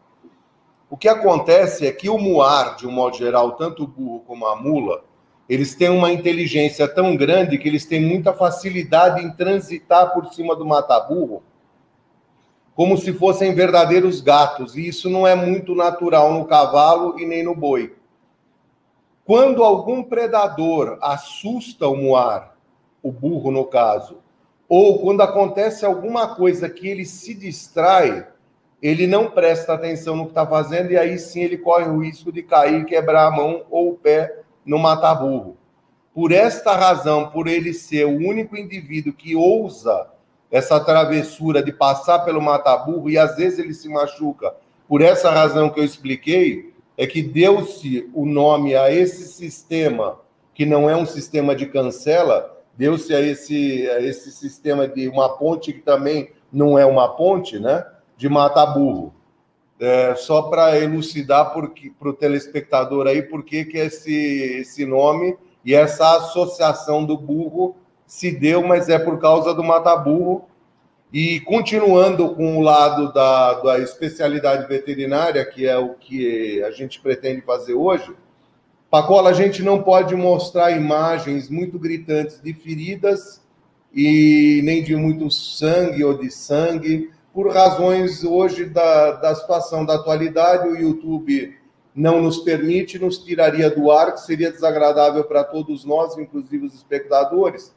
O 0.90 0.96
que 0.96 1.08
acontece 1.08 1.86
é 1.86 1.92
que 1.92 2.10
o 2.10 2.18
muar, 2.18 2.74
de 2.74 2.84
um 2.84 2.90
modo 2.90 3.16
geral, 3.16 3.52
tanto 3.52 3.84
o 3.84 3.86
burro 3.86 4.24
como 4.26 4.44
a 4.44 4.56
mula, 4.56 5.04
eles 5.48 5.76
têm 5.76 5.88
uma 5.88 6.10
inteligência 6.10 6.88
tão 6.88 7.16
grande 7.16 7.56
que 7.56 7.68
eles 7.68 7.86
têm 7.86 8.00
muita 8.00 8.32
facilidade 8.32 9.24
em 9.24 9.30
transitar 9.30 10.12
por 10.12 10.34
cima 10.34 10.56
do 10.56 10.66
mata-burro, 10.66 11.44
como 12.74 12.98
se 12.98 13.12
fossem 13.12 13.54
verdadeiros 13.54 14.20
gatos, 14.20 14.76
e 14.76 14.88
isso 14.88 15.08
não 15.08 15.24
é 15.24 15.36
muito 15.36 15.76
natural 15.76 16.32
no 16.32 16.44
cavalo 16.44 17.20
e 17.20 17.24
nem 17.24 17.44
no 17.44 17.54
boi. 17.54 17.94
Quando 19.24 19.62
algum 19.62 20.02
predador 20.02 20.98
assusta 21.00 21.86
o 21.86 21.96
muar, 21.96 22.56
o 23.02 23.12
burro 23.12 23.50
no 23.50 23.64
caso, 23.64 24.18
ou 24.68 24.98
quando 24.98 25.20
acontece 25.20 25.84
alguma 25.84 26.34
coisa 26.34 26.68
que 26.68 26.88
ele 26.88 27.04
se 27.04 27.32
distrai, 27.34 28.26
ele 28.82 29.06
não 29.06 29.30
presta 29.30 29.74
atenção 29.74 30.16
no 30.16 30.24
que 30.24 30.30
está 30.30 30.44
fazendo 30.44 30.90
e 30.90 30.96
aí 30.96 31.18
sim 31.18 31.42
ele 31.42 31.56
corre 31.56 31.84
o 31.84 32.02
risco 32.02 32.32
de 32.32 32.42
cair, 32.42 32.84
quebrar 32.84 33.28
a 33.28 33.30
mão 33.30 33.64
ou 33.70 33.90
o 33.90 33.94
pé 33.94 34.40
no 34.66 34.78
mata-burro. 34.78 35.56
Por 36.12 36.32
esta 36.32 36.74
razão, 36.74 37.30
por 37.30 37.46
ele 37.46 37.72
ser 37.72 38.06
o 38.06 38.16
único 38.16 38.56
indivíduo 38.56 39.12
que 39.12 39.36
ousa 39.36 40.08
essa 40.50 40.80
travessura 40.80 41.62
de 41.62 41.72
passar 41.72 42.20
pelo 42.20 42.42
mata-burro 42.42 43.08
e 43.08 43.16
às 43.16 43.36
vezes 43.36 43.60
ele 43.60 43.72
se 43.72 43.88
machuca, 43.88 44.52
por 44.88 45.00
essa 45.00 45.30
razão 45.30 45.70
que 45.70 45.78
eu 45.78 45.84
expliquei, 45.84 46.71
é 46.96 47.06
que 47.06 47.22
deu-se 47.22 48.10
o 48.14 48.26
nome 48.26 48.74
a 48.74 48.92
esse 48.92 49.26
sistema, 49.28 50.18
que 50.54 50.66
não 50.66 50.88
é 50.88 50.96
um 50.96 51.06
sistema 51.06 51.54
de 51.54 51.66
cancela, 51.66 52.58
deu-se 52.76 53.14
a 53.14 53.20
esse, 53.20 53.88
a 53.90 54.00
esse 54.00 54.30
sistema 54.30 54.86
de 54.86 55.08
uma 55.08 55.28
ponte 55.30 55.72
que 55.72 55.80
também 55.80 56.30
não 56.52 56.78
é 56.78 56.84
uma 56.84 57.08
ponte, 57.08 57.58
né? 57.58 57.86
De 58.16 58.28
mata-burro. 58.28 59.14
É, 59.80 60.14
só 60.14 60.42
para 60.42 60.78
elucidar 60.78 61.52
para 61.52 62.08
o 62.08 62.12
telespectador 62.12 63.06
aí 63.08 63.22
por 63.22 63.42
que, 63.44 63.66
esse, 63.74 64.14
esse 64.60 64.86
nome 64.86 65.36
e 65.64 65.74
essa 65.74 66.18
associação 66.18 67.04
do 67.04 67.16
burro 67.16 67.74
se 68.06 68.30
deu, 68.30 68.62
mas 68.62 68.88
é 68.88 68.98
por 68.98 69.18
causa 69.18 69.54
do 69.54 69.64
mata-burro 69.64 70.44
e 71.12 71.40
continuando 71.40 72.34
com 72.34 72.56
o 72.56 72.60
lado 72.60 73.12
da, 73.12 73.54
da 73.60 73.78
especialidade 73.78 74.66
veterinária, 74.66 75.44
que 75.44 75.66
é 75.66 75.76
o 75.76 75.90
que 75.94 76.62
a 76.62 76.70
gente 76.70 77.00
pretende 77.00 77.42
fazer 77.42 77.74
hoje, 77.74 78.14
Pacola, 78.90 79.30
a 79.30 79.32
gente 79.32 79.62
não 79.62 79.82
pode 79.82 80.14
mostrar 80.14 80.70
imagens 80.70 81.48
muito 81.48 81.78
gritantes 81.78 82.40
de 82.42 82.52
feridas 82.52 83.42
e 83.94 84.60
nem 84.64 84.82
de 84.82 84.94
muito 84.94 85.30
sangue 85.30 86.04
ou 86.04 86.18
de 86.18 86.30
sangue, 86.30 87.10
por 87.32 87.50
razões 87.50 88.22
hoje 88.22 88.66
da, 88.66 89.12
da 89.12 89.34
situação 89.34 89.84
da 89.84 89.94
atualidade, 89.94 90.68
o 90.68 90.76
YouTube 90.76 91.56
não 91.94 92.20
nos 92.20 92.38
permite, 92.38 92.98
nos 92.98 93.18
tiraria 93.18 93.70
do 93.70 93.90
ar, 93.90 94.12
que 94.12 94.20
seria 94.20 94.50
desagradável 94.50 95.24
para 95.24 95.44
todos 95.44 95.84
nós, 95.84 96.16
inclusive 96.16 96.66
os 96.66 96.74
espectadores. 96.74 97.74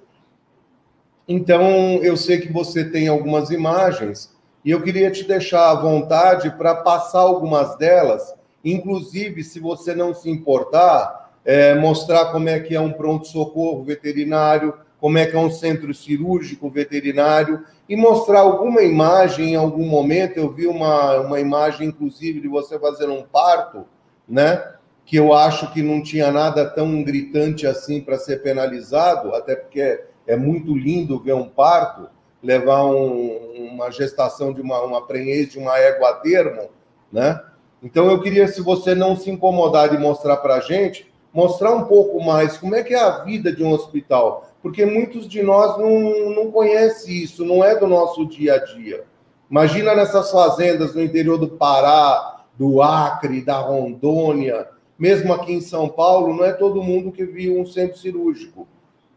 Então, 1.27 1.99
eu 2.03 2.15
sei 2.15 2.39
que 2.39 2.51
você 2.51 2.83
tem 2.83 3.07
algumas 3.07 3.49
imagens 3.49 4.31
e 4.63 4.71
eu 4.71 4.81
queria 4.81 5.09
te 5.09 5.23
deixar 5.23 5.71
à 5.71 5.75
vontade 5.75 6.51
para 6.51 6.75
passar 6.75 7.19
algumas 7.19 7.75
delas, 7.77 8.33
inclusive, 8.63 9.43
se 9.43 9.59
você 9.59 9.95
não 9.95 10.13
se 10.13 10.29
importar, 10.29 11.31
é, 11.43 11.75
mostrar 11.75 12.31
como 12.31 12.49
é 12.49 12.59
que 12.59 12.75
é 12.75 12.81
um 12.81 12.91
pronto-socorro 12.91 13.83
veterinário, 13.83 14.73
como 14.99 15.17
é 15.17 15.25
que 15.25 15.35
é 15.35 15.39
um 15.39 15.51
centro 15.51 15.93
cirúrgico 15.93 16.69
veterinário, 16.69 17.63
e 17.87 17.95
mostrar 17.95 18.39
alguma 18.39 18.81
imagem 18.81 19.51
em 19.51 19.55
algum 19.55 19.85
momento. 19.85 20.37
Eu 20.37 20.51
vi 20.51 20.65
uma, 20.65 21.19
uma 21.21 21.39
imagem, 21.39 21.89
inclusive, 21.89 22.39
de 22.39 22.47
você 22.47 22.79
fazendo 22.79 23.13
um 23.13 23.23
parto, 23.23 23.85
né? 24.27 24.73
Que 25.05 25.17
eu 25.17 25.33
acho 25.33 25.71
que 25.71 25.83
não 25.83 26.01
tinha 26.01 26.31
nada 26.31 26.67
tão 26.67 27.03
gritante 27.03 27.67
assim 27.67 28.01
para 28.01 28.17
ser 28.17 28.41
penalizado, 28.41 29.35
até 29.35 29.55
porque 29.55 30.03
é, 30.27 30.35
muito 30.35 30.75
lindo 30.75 31.19
ver 31.19 31.33
um 31.33 31.47
parto, 31.47 32.09
levar 32.41 32.85
um, 32.85 33.71
uma 33.71 33.91
gestação 33.91 34.53
de 34.53 34.61
uma, 34.61 34.81
uma 34.81 35.05
prenhez 35.05 35.51
de 35.51 35.59
uma 35.59 35.77
égua 35.77 36.09
a 36.09 36.13
termo, 36.13 36.69
né? 37.11 37.41
Então 37.81 38.09
eu 38.09 38.21
queria, 38.21 38.47
se 38.47 38.61
você 38.61 38.95
não 38.95 39.15
se 39.15 39.29
incomodar 39.29 39.89
de 39.89 39.97
mostrar 39.97 40.37
para 40.37 40.55
a 40.55 40.59
gente, 40.59 41.11
mostrar 41.33 41.73
um 41.73 41.85
pouco 41.85 42.23
mais 42.23 42.57
como 42.57 42.75
é 42.75 42.83
que 42.83 42.93
é 42.93 42.99
a 42.99 43.23
vida 43.23 43.51
de 43.51 43.63
um 43.63 43.71
hospital, 43.71 44.49
porque 44.61 44.85
muitos 44.85 45.27
de 45.27 45.43
nós 45.43 45.77
não, 45.77 46.29
não 46.31 46.51
conhecem 46.51 47.15
isso, 47.15 47.43
não 47.43 47.63
é 47.63 47.77
do 47.77 47.87
nosso 47.87 48.25
dia 48.25 48.55
a 48.55 48.57
dia. 48.57 49.03
Imagina 49.49 49.93
nessas 49.93 50.31
fazendas 50.31 50.95
no 50.95 51.03
interior 51.03 51.37
do 51.37 51.49
Pará, 51.49 52.43
do 52.57 52.81
Acre, 52.81 53.41
da 53.41 53.57
Rondônia, 53.57 54.67
mesmo 54.97 55.33
aqui 55.33 55.53
em 55.53 55.61
São 55.61 55.89
Paulo, 55.89 56.33
não 56.33 56.45
é 56.45 56.53
todo 56.53 56.81
mundo 56.81 57.11
que 57.11 57.25
viu 57.25 57.59
um 57.59 57.65
centro 57.65 57.97
cirúrgico. 57.97 58.67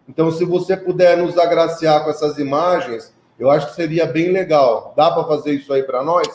Então, 0.09 0.33
se 0.33 0.45
você 0.45 0.77
puder 0.77 1.19
nos 1.19 1.37
agraciar 1.37 2.03
com 2.03 2.11
essas 2.11 2.39
imagens, 2.39 3.15
eu 3.39 3.51
acho 3.51 3.69
que 3.69 3.75
seria 3.75 4.07
bem 4.07 4.33
legal. 4.33 4.95
Dá 4.97 5.11
para 5.11 5.29
fazer 5.29 5.53
isso 5.53 5.73
aí 5.73 5.83
para 5.83 6.03
nós? 6.03 6.27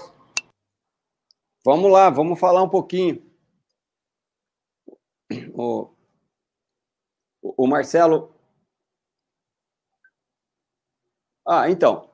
Vamos 1.65 1.91
lá, 1.91 2.09
vamos 2.09 2.39
falar 2.39 2.61
um 2.61 2.69
pouquinho 2.69 3.34
o, 5.53 5.89
o 7.41 7.67
Marcelo. 7.67 8.34
Ah, 11.45 11.69
então. 11.69 12.09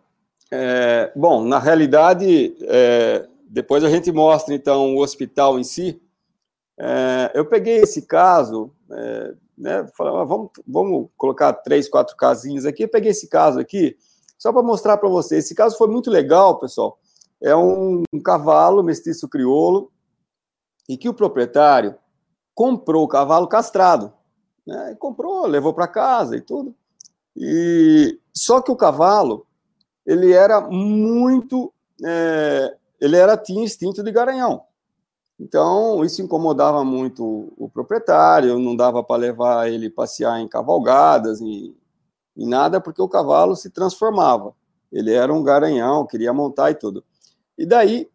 É, 0.52 1.12
bom, 1.16 1.44
na 1.44 1.60
realidade, 1.60 2.56
é, 2.68 3.28
depois 3.48 3.84
a 3.84 3.90
gente 3.90 4.12
mostra 4.12 4.54
então 4.54 4.96
o 4.96 5.02
hospital 5.02 5.60
em 5.60 5.64
si. 5.64 6.02
É, 6.78 7.32
eu 7.36 7.46
peguei 7.46 7.78
esse 7.78 8.08
caso, 8.08 8.74
é, 8.92 9.36
né, 9.60 9.86
falei, 9.96 10.14
ah, 10.16 10.24
vamos, 10.24 10.52
vamos 10.66 11.10
colocar 11.18 11.52
três, 11.52 11.90
quatro 11.90 12.16
casinhos 12.16 12.66
aqui. 12.66 12.84
Eu 12.84 12.90
peguei 12.90 13.12
esse 13.12 13.28
caso 13.28 13.60
aqui 13.60 13.98
só 14.38 14.54
para 14.54 14.64
mostrar 14.64 14.98
para 14.98 15.10
vocês. 15.10 15.44
Esse 15.46 15.54
caso 15.54 15.78
foi 15.78 15.90
muito 15.90 16.10
legal, 16.10 16.58
pessoal. 16.60 16.98
É 17.42 17.54
um, 17.54 18.04
um 18.14 18.22
cavalo 18.22 18.82
mestiço 18.82 19.28
crioulo 19.28 19.92
e 20.88 20.98
que 20.98 21.10
o 21.10 21.14
proprietário 21.14 21.96
comprou 22.56 23.04
o 23.04 23.08
cavalo 23.08 23.48
castrado. 23.48 24.14
Né? 24.66 24.96
Comprou, 24.98 25.46
levou 25.46 25.74
para 25.74 25.88
casa 25.88 26.38
e 26.38 26.42
tudo. 26.42 26.74
E 27.36 28.18
só 28.34 28.62
que 28.62 28.72
o 28.72 28.76
cavalo 28.78 29.46
ele 30.06 30.32
era 30.32 30.62
muito, 30.62 31.74
é, 32.04 32.76
ele 33.00 33.18
era 33.18 33.38
tinha 33.38 33.64
instinto 33.64 34.02
de 34.02 34.12
garanhão. 34.12 34.64
Então 35.40 36.04
isso 36.04 36.22
incomodava 36.22 36.84
muito 36.84 37.54
o 37.58 37.70
proprietário. 37.70 38.60
Não 38.60 38.76
dava 38.76 39.04
para 39.04 39.22
levar 39.22 39.72
ele 39.72 39.90
passear 39.90 40.40
em 40.42 40.48
cavalgadas 40.48 41.40
e 41.40 41.76
em 42.36 42.48
nada, 42.48 42.82
porque 42.82 43.02
o 43.02 43.08
cavalo 43.08 43.56
se 43.56 43.70
transformava. 43.70 44.54
Ele 44.92 45.14
era 45.14 45.34
um 45.34 45.44
garanhão, 45.44 46.06
queria 46.06 46.34
montar 46.34 46.72
e 46.72 46.76
tudo. 46.76 47.04
E 47.58 47.66
daí 47.66 48.10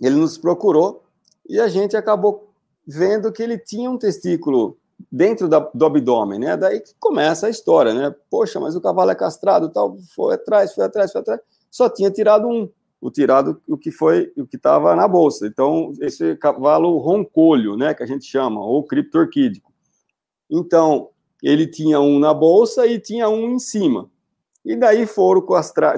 ele 0.00 0.16
nos 0.16 0.38
procurou 0.38 1.04
e 1.48 1.60
a 1.60 1.68
gente 1.68 1.96
acabou 1.96 2.52
vendo 2.86 3.32
que 3.32 3.42
ele 3.42 3.58
tinha 3.58 3.90
um 3.90 3.98
testículo 3.98 4.78
dentro 5.10 5.48
da, 5.48 5.60
do 5.60 5.86
abdômen, 5.86 6.38
né? 6.38 6.56
Daí 6.56 6.80
que 6.80 6.92
começa 6.98 7.46
a 7.46 7.50
história, 7.50 7.94
né? 7.94 8.14
Poxa, 8.30 8.58
mas 8.58 8.74
o 8.74 8.80
cavalo 8.80 9.10
é 9.10 9.14
castrado, 9.14 9.68
tal, 9.70 9.96
foi 10.14 10.34
atrás, 10.34 10.74
foi 10.74 10.84
atrás, 10.84 11.12
foi 11.12 11.20
atrás, 11.20 11.40
só 11.70 11.88
tinha 11.88 12.10
tirado 12.10 12.48
um, 12.48 12.68
o 13.00 13.10
tirado 13.10 13.60
o 13.68 13.76
que 13.76 13.90
foi 13.90 14.32
o 14.36 14.46
que 14.46 14.56
estava 14.56 14.94
na 14.96 15.06
bolsa. 15.06 15.46
Então 15.46 15.92
esse 16.00 16.36
cavalo 16.36 16.98
roncolho, 16.98 17.76
né, 17.76 17.94
que 17.94 18.02
a 18.02 18.06
gente 18.06 18.24
chama, 18.24 18.60
ou 18.60 18.84
criptorquídico. 18.84 19.72
Então 20.50 21.10
ele 21.42 21.66
tinha 21.66 22.00
um 22.00 22.18
na 22.18 22.34
bolsa 22.34 22.86
e 22.86 22.98
tinha 22.98 23.28
um 23.28 23.54
em 23.54 23.58
cima. 23.58 24.10
E 24.64 24.74
daí 24.76 25.06
foram 25.06 25.46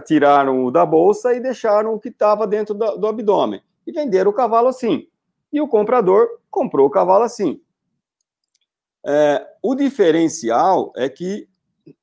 tiraram 0.07 0.64
o 0.64 0.70
da 0.70 0.84
bolsa 0.84 1.34
e 1.34 1.40
deixaram 1.40 1.94
o 1.94 1.98
que 1.98 2.09
estava 2.09 2.46
dentro 2.46 2.74
do, 2.74 2.96
do 2.98 3.07
abdômen 3.07 3.62
e 3.86 3.92
venderam 3.92 4.30
o 4.30 4.34
cavalo 4.34 4.68
assim. 4.68 5.07
E 5.53 5.61
o 5.61 5.68
comprador 5.68 6.28
comprou 6.51 6.86
o 6.86 6.90
cavalo 6.90 7.24
assim. 7.24 7.61
É, 9.05 9.46
o 9.62 9.74
diferencial 9.74 10.92
é 10.94 11.09
que 11.09 11.48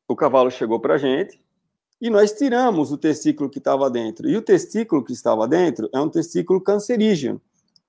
o 0.07 0.15
cavalo 0.15 0.49
chegou 0.49 0.79
para 0.79 0.97
gente 0.97 1.39
e 1.99 2.09
nós 2.09 2.31
tiramos 2.31 2.91
o 2.91 2.97
testículo 2.97 3.49
que 3.49 3.57
estava 3.57 3.89
dentro. 3.89 4.29
E 4.29 4.37
o 4.37 4.41
testículo 4.41 5.03
que 5.03 5.13
estava 5.13 5.47
dentro 5.47 5.89
é 5.93 5.99
um 5.99 6.09
testículo 6.09 6.61
cancerígeno. 6.61 7.41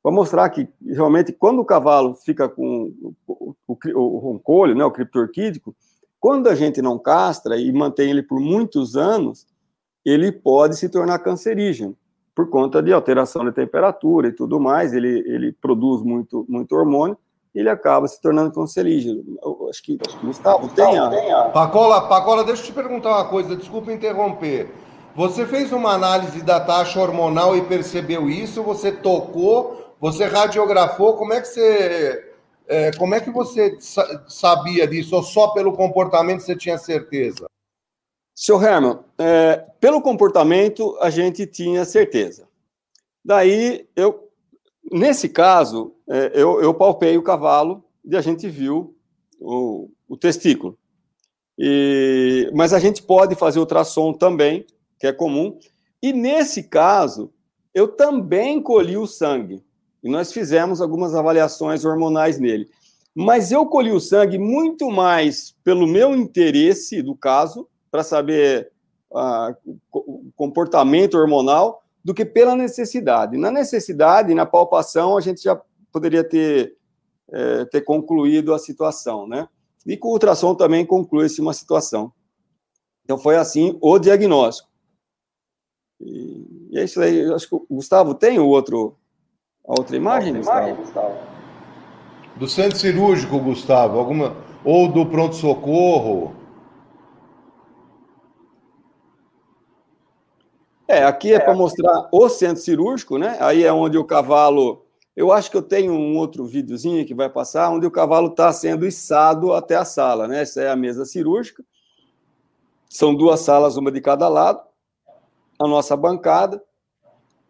Para 0.02 0.12
mostrar 0.12 0.48
que, 0.50 0.68
realmente, 0.86 1.32
quando 1.32 1.60
o 1.60 1.64
cavalo 1.64 2.14
fica 2.14 2.48
com 2.48 2.92
o, 3.26 3.54
o, 3.66 3.76
o 3.94 4.18
roncolho, 4.18 4.74
né, 4.74 4.84
o 4.84 4.90
criptorquídico, 4.90 5.74
quando 6.18 6.48
a 6.48 6.54
gente 6.54 6.80
não 6.80 6.98
castra 6.98 7.56
e 7.56 7.70
mantém 7.72 8.10
ele 8.10 8.22
por 8.22 8.40
muitos 8.40 8.96
anos, 8.96 9.46
ele 10.04 10.32
pode 10.32 10.76
se 10.76 10.88
tornar 10.88 11.18
cancerígeno 11.18 11.96
por 12.34 12.48
conta 12.48 12.80
de 12.80 12.92
alteração 12.92 13.44
de 13.44 13.50
temperatura 13.50 14.28
e 14.28 14.32
tudo 14.32 14.60
mais, 14.60 14.92
ele, 14.92 15.24
ele 15.26 15.52
produz 15.52 16.02
muito, 16.02 16.46
muito 16.48 16.72
hormônio, 16.72 17.18
ele 17.54 17.68
acaba 17.68 18.06
se 18.06 18.20
tornando 18.20 18.52
cancerígeno. 18.52 19.24
Eu 19.42 19.68
acho 19.70 19.82
que, 19.82 19.98
acho 20.06 20.18
que 20.18 20.26
Gustavo 20.26 20.68
tem 20.68 20.98
a... 20.98 21.50
Pacola, 21.50 22.08
Pacola, 22.08 22.44
deixa 22.44 22.62
eu 22.62 22.66
te 22.66 22.72
perguntar 22.72 23.10
uma 23.10 23.28
coisa, 23.28 23.56
desculpa 23.56 23.92
interromper. 23.92 24.68
Você 25.16 25.44
fez 25.46 25.72
uma 25.72 25.92
análise 25.92 26.42
da 26.42 26.60
taxa 26.60 27.00
hormonal 27.00 27.56
e 27.56 27.62
percebeu 27.62 28.30
isso? 28.30 28.62
Você 28.62 28.92
tocou? 28.92 29.94
Você 30.00 30.24
radiografou? 30.24 31.16
Como 31.16 31.32
é 31.32 31.40
que 31.40 31.48
você, 31.48 32.32
é, 32.68 32.92
como 32.92 33.14
é 33.14 33.20
que 33.20 33.30
você 33.30 33.76
sabia 34.28 34.86
disso? 34.86 35.16
Ou 35.16 35.22
só 35.22 35.48
pelo 35.48 35.72
comportamento 35.72 36.40
você 36.40 36.54
tinha 36.54 36.78
certeza? 36.78 37.46
Senhor 38.32 38.62
Herman, 38.62 39.00
é, 39.18 39.64
pelo 39.80 40.00
comportamento 40.00 40.96
a 41.00 41.10
gente 41.10 41.44
tinha 41.46 41.84
certeza. 41.84 42.46
Daí, 43.24 43.88
eu, 43.96 44.27
nesse 44.92 45.28
caso, 45.28 45.94
é, 46.08 46.32
eu, 46.34 46.60
eu 46.62 46.74
palpei 46.74 47.16
o 47.16 47.22
cavalo 47.22 47.84
e 48.04 48.16
a 48.16 48.20
gente 48.20 48.48
viu 48.48 48.94
o, 49.40 49.90
o 50.08 50.16
testículo. 50.16 50.78
E, 51.58 52.50
mas 52.54 52.72
a 52.72 52.78
gente 52.78 53.02
pode 53.02 53.34
fazer 53.34 53.58
ultrassom 53.58 54.12
também, 54.12 54.64
que 54.98 55.06
é 55.06 55.12
comum. 55.12 55.58
E 56.02 56.12
nesse 56.12 56.62
caso, 56.62 57.32
eu 57.74 57.88
também 57.88 58.62
colhi 58.62 58.96
o 58.96 59.06
sangue. 59.06 59.62
E 60.02 60.08
nós 60.08 60.32
fizemos 60.32 60.80
algumas 60.80 61.14
avaliações 61.14 61.84
hormonais 61.84 62.38
nele. 62.38 62.68
Mas 63.14 63.50
eu 63.50 63.66
colhi 63.66 63.90
o 63.90 64.00
sangue 64.00 64.38
muito 64.38 64.88
mais 64.90 65.56
pelo 65.64 65.86
meu 65.86 66.14
interesse 66.14 67.02
do 67.02 67.16
caso 67.16 67.68
para 67.90 68.04
saber 68.04 68.70
uh, 69.10 69.54
o 69.92 70.30
comportamento 70.36 71.18
hormonal 71.18 71.82
do 72.04 72.14
que 72.14 72.24
pela 72.24 72.54
necessidade. 72.54 73.36
Na 73.36 73.50
necessidade, 73.50 74.34
na 74.34 74.46
palpação, 74.46 75.16
a 75.16 75.20
gente 75.20 75.42
já 75.42 75.60
poderia 75.92 76.24
ter, 76.24 76.76
é, 77.30 77.64
ter 77.66 77.82
concluído 77.82 78.54
a 78.54 78.58
situação, 78.58 79.26
né? 79.26 79.48
E 79.86 79.96
com 79.96 80.08
o 80.08 80.12
ultrassom 80.12 80.54
também 80.54 80.84
conclui-se 80.84 81.40
uma 81.40 81.54
situação. 81.54 82.12
Então, 83.04 83.18
foi 83.18 83.36
assim 83.36 83.78
o 83.80 83.98
diagnóstico. 83.98 84.68
E, 86.00 86.68
e 86.70 86.78
é 86.78 86.84
isso 86.84 87.00
aí. 87.00 87.18
Eu 87.18 87.34
acho 87.34 87.48
que 87.48 87.54
o 87.54 87.66
Gustavo 87.70 88.14
tem 88.14 88.38
o 88.38 88.46
outro, 88.46 88.96
a 89.66 89.72
outra 89.78 89.96
imagem, 89.96 90.36
Gustavo? 90.36 90.76
Gustavo? 90.76 91.18
Do 92.36 92.46
centro 92.46 92.78
cirúrgico, 92.78 93.38
Gustavo, 93.40 93.98
alguma 93.98 94.36
ou 94.64 94.86
do 94.92 95.06
pronto-socorro. 95.06 96.34
É, 100.88 101.04
aqui 101.04 101.32
é, 101.32 101.36
é 101.36 101.38
para 101.38 101.54
mostrar 101.54 102.08
o 102.10 102.28
centro 102.30 102.62
cirúrgico, 102.62 103.18
né? 103.18 103.36
Aí 103.40 103.62
é 103.62 103.72
onde 103.72 103.98
o 103.98 104.04
cavalo. 104.04 104.86
Eu 105.14 105.30
acho 105.30 105.50
que 105.50 105.56
eu 105.56 105.62
tenho 105.62 105.92
um 105.92 106.16
outro 106.16 106.46
videozinho 106.46 107.04
que 107.04 107.14
vai 107.14 107.28
passar, 107.28 107.70
onde 107.70 107.86
o 107.86 107.90
cavalo 107.90 108.28
está 108.28 108.50
sendo 108.52 108.86
içado 108.86 109.52
até 109.52 109.76
a 109.76 109.84
sala, 109.84 110.26
né? 110.26 110.42
Essa 110.42 110.62
é 110.62 110.70
a 110.70 110.76
mesa 110.76 111.04
cirúrgica. 111.04 111.62
São 112.88 113.14
duas 113.14 113.40
salas, 113.40 113.76
uma 113.76 113.92
de 113.92 114.00
cada 114.00 114.28
lado. 114.28 114.62
A 115.58 115.68
nossa 115.68 115.94
bancada. 115.94 116.62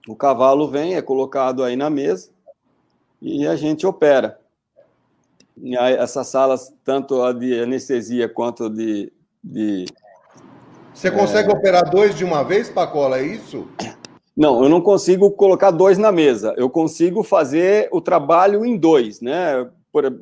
O 0.09 0.17
cavalo 0.17 0.69
vem, 0.69 0.97
é 0.97 1.03
colocado 1.03 1.63
aí 1.63 1.77
na 1.77 1.89
mesa 1.89 2.31
e 3.21 3.47
a 3.47 3.55
gente 3.55 3.87
opera. 3.87 4.41
E 5.57 5.77
aí, 5.77 5.95
essas 5.95 6.27
salas, 6.29 6.73
tanto 6.85 7.23
a 7.23 7.33
de 7.33 7.61
anestesia 7.61 8.29
quanto 8.29 8.65
a 8.65 8.69
de, 8.69 9.13
de 9.43 9.85
você 10.99 11.13
consegue 11.13 11.49
é... 11.49 11.53
operar 11.53 11.89
dois 11.89 12.17
de 12.17 12.25
uma 12.25 12.43
vez, 12.43 12.69
Pacola? 12.69 13.21
É 13.21 13.23
isso? 13.23 13.69
Não, 14.37 14.65
eu 14.65 14.69
não 14.69 14.81
consigo 14.81 15.31
colocar 15.31 15.71
dois 15.71 15.97
na 15.97 16.11
mesa. 16.11 16.55
Eu 16.57 16.69
consigo 16.69 17.23
fazer 17.23 17.89
o 17.93 18.01
trabalho 18.01 18.67
em 18.67 18.77
dois, 18.77 19.21
né? 19.21 19.71
Por... 19.93 20.13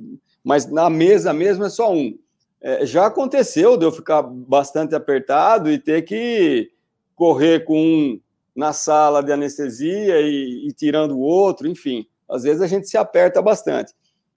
Mas 0.45 0.70
na 0.70 0.91
mesa 0.91 1.33
mesmo 1.33 1.64
é 1.64 1.70
só 1.70 1.91
um. 1.91 2.18
É, 2.61 2.85
já 2.85 3.07
aconteceu 3.07 3.79
de 3.79 3.87
eu 3.87 3.93
ficar 3.93 4.20
bastante 4.20 4.95
apertado 4.95 5.70
e 5.70 5.79
ter 5.79 6.03
que 6.03 6.70
correr 7.14 7.64
com 7.64 7.81
um 7.81 8.20
na 8.55 8.74
sala 8.74 9.22
de 9.22 9.33
anestesia 9.33 10.20
e, 10.20 10.68
e 10.68 10.72
tirando 10.74 11.12
o 11.12 11.20
outro, 11.20 11.66
enfim. 11.66 12.07
Às 12.29 12.43
vezes 12.43 12.61
a 12.61 12.66
gente 12.66 12.87
se 12.87 12.99
aperta 12.99 13.41
bastante. 13.41 13.95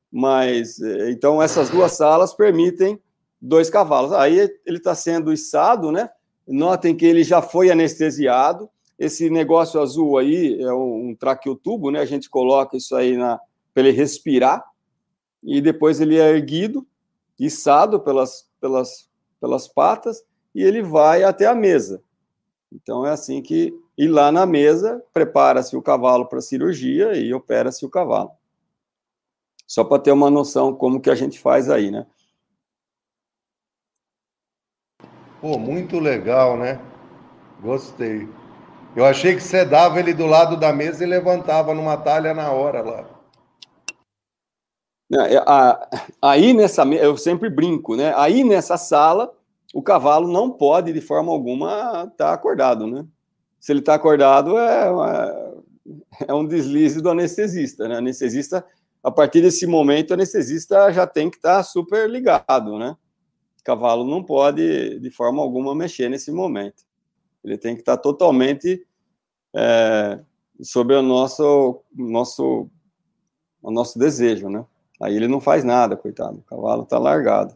Mas, 0.09 0.79
é, 0.79 1.11
então, 1.11 1.43
essas 1.43 1.69
duas 1.69 1.91
salas 1.91 2.33
permitem 2.33 2.97
dois 3.41 3.69
cavalos. 3.69 4.13
Aí 4.13 4.39
ele 4.65 4.77
está 4.77 4.95
sendo 4.95 5.33
içado, 5.33 5.91
né? 5.91 6.09
Notem 6.49 6.95
que 6.95 7.05
ele 7.05 7.23
já 7.23 7.43
foi 7.43 7.69
anestesiado. 7.69 8.67
Esse 8.97 9.29
negócio 9.29 9.79
azul 9.79 10.17
aí 10.17 10.59
é 10.59 10.73
um 10.73 11.15
traqueotubo, 11.17 11.91
né? 11.91 11.99
A 11.99 12.05
gente 12.05 12.27
coloca 12.27 12.75
isso 12.75 12.95
aí 12.95 13.15
para 13.71 13.83
ele 13.83 13.91
respirar 13.91 14.65
e 15.43 15.61
depois 15.61 16.01
ele 16.01 16.17
é 16.17 16.29
erguido, 16.31 16.85
içado 17.39 17.99
pelas, 17.99 18.49
pelas, 18.59 19.07
pelas 19.39 19.67
patas 19.67 20.23
e 20.53 20.63
ele 20.63 20.81
vai 20.81 21.23
até 21.23 21.45
a 21.45 21.53
mesa. 21.53 22.01
Então 22.71 23.05
é 23.05 23.11
assim 23.11 23.41
que 23.41 23.73
e 23.95 24.07
lá 24.07 24.31
na 24.31 24.45
mesa 24.45 25.03
prepara-se 25.13 25.77
o 25.77 25.81
cavalo 25.81 26.25
para 26.25 26.41
cirurgia 26.41 27.15
e 27.15 27.31
opera-se 27.33 27.85
o 27.85 27.89
cavalo. 27.89 28.31
Só 29.67 29.83
para 29.83 30.01
ter 30.01 30.11
uma 30.11 30.31
noção 30.31 30.73
como 30.73 30.99
que 30.99 31.11
a 31.11 31.15
gente 31.15 31.39
faz 31.39 31.69
aí, 31.69 31.91
né? 31.91 32.07
Pô, 35.41 35.57
muito 35.57 35.99
legal, 35.99 36.57
né? 36.57 36.79
Gostei. 37.61 38.27
Eu 38.95 39.05
achei 39.05 39.35
que 39.35 39.41
você 39.41 39.63
dava 39.63 39.99
ele 39.99 40.13
do 40.13 40.25
lado 40.25 40.57
da 40.57 40.73
mesa 40.73 41.03
e 41.03 41.07
levantava 41.07 41.73
numa 41.73 41.95
talha 41.95 42.33
na 42.33 42.51
hora 42.51 42.81
lá. 42.81 43.05
É, 45.11 45.41
aí 46.21 46.53
nessa, 46.53 46.85
eu 46.85 47.17
sempre 47.17 47.49
brinco, 47.49 47.95
né? 47.95 48.13
Aí 48.15 48.43
nessa 48.43 48.77
sala, 48.77 49.33
o 49.73 49.81
cavalo 49.81 50.27
não 50.27 50.51
pode 50.51 50.91
de 50.93 51.01
forma 51.01 51.31
alguma 51.31 52.03
estar 52.11 52.11
tá 52.11 52.33
acordado, 52.33 52.85
né? 52.85 53.05
Se 53.59 53.71
ele 53.71 53.79
está 53.79 53.95
acordado, 53.95 54.57
é, 54.57 55.53
é 56.27 56.33
um 56.33 56.45
deslize 56.45 57.01
do 57.01 57.09
anestesista, 57.09 57.87
né? 57.87 57.97
Anestesista, 57.97 58.65
a 59.03 59.09
partir 59.09 59.41
desse 59.41 59.65
momento, 59.65 60.11
o 60.11 60.13
anestesista 60.13 60.91
já 60.91 61.07
tem 61.07 61.29
que 61.29 61.37
estar 61.37 61.57
tá 61.57 61.63
super 61.63 62.09
ligado, 62.09 62.77
né? 62.77 62.95
Cavalo 63.63 64.03
não 64.03 64.23
pode, 64.23 64.99
de 64.99 65.11
forma 65.11 65.41
alguma, 65.41 65.75
mexer 65.75 66.09
nesse 66.09 66.31
momento. 66.31 66.83
Ele 67.43 67.57
tem 67.57 67.75
que 67.75 67.81
estar 67.81 67.97
totalmente 67.97 68.85
é, 69.55 70.19
sobre 70.61 70.95
o 70.95 71.01
nosso, 71.01 71.81
nosso, 71.93 72.69
o 73.61 73.71
nosso 73.71 73.97
desejo, 73.97 74.49
né? 74.49 74.65
Aí 75.01 75.15
ele 75.15 75.27
não 75.27 75.39
faz 75.39 75.63
nada, 75.63 75.95
coitado. 75.95 76.39
O 76.39 76.43
cavalo 76.43 76.83
está 76.83 76.97
largado. 76.97 77.55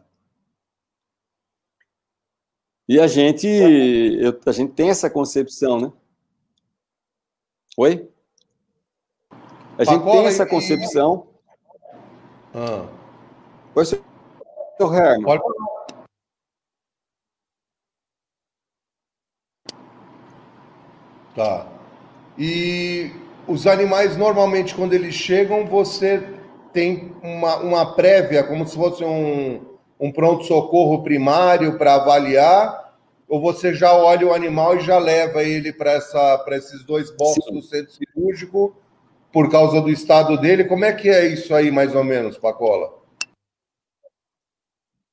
E 2.87 2.99
a 2.99 3.07
gente, 3.07 3.47
eu, 3.47 4.39
a 4.45 4.51
gente 4.51 4.73
tem 4.73 4.89
essa 4.89 5.09
concepção, 5.09 5.79
né? 5.79 5.91
Oi? 7.77 8.09
A 9.77 9.83
gente 9.83 10.03
tem 10.03 10.25
essa 10.25 10.45
concepção. 10.45 11.27
Ah. 12.53 12.87
Oi, 13.75 13.85
senhor 13.85 14.03
Herman. 14.93 15.23
Pode 15.23 15.43
Tá. 21.36 21.67
E 22.38 23.11
os 23.47 23.67
animais, 23.67 24.15
normalmente, 24.15 24.75
quando 24.75 24.93
eles 24.93 25.15
chegam, 25.15 25.65
você 25.65 26.23
tem 26.71 27.11
uma, 27.21 27.57
uma 27.57 27.93
prévia, 27.93 28.43
como 28.43 28.67
se 28.67 28.75
fosse 28.75 29.03
um, 29.03 29.61
um 29.99 30.11
pronto-socorro 30.11 31.03
primário 31.03 31.77
para 31.77 31.95
avaliar, 31.95 32.97
ou 33.27 33.41
você 33.41 33.73
já 33.73 33.95
olha 33.95 34.27
o 34.27 34.34
animal 34.34 34.77
e 34.77 34.81
já 34.81 34.97
leva 34.97 35.43
ele 35.43 35.71
para 35.73 35.97
esses 36.51 36.84
dois 36.84 37.09
boxes 37.11 37.45
Sim. 37.45 37.53
do 37.53 37.61
centro 37.61 37.93
cirúrgico 37.93 38.75
por 39.31 39.49
causa 39.49 39.81
do 39.81 39.89
estado 39.89 40.38
dele? 40.38 40.65
Como 40.65 40.86
é 40.86 40.93
que 40.93 41.09
é 41.09 41.27
isso 41.27 41.53
aí, 41.55 41.71
mais 41.71 41.95
ou 41.95 42.03
menos, 42.03 42.38
Pacola? 42.38 43.01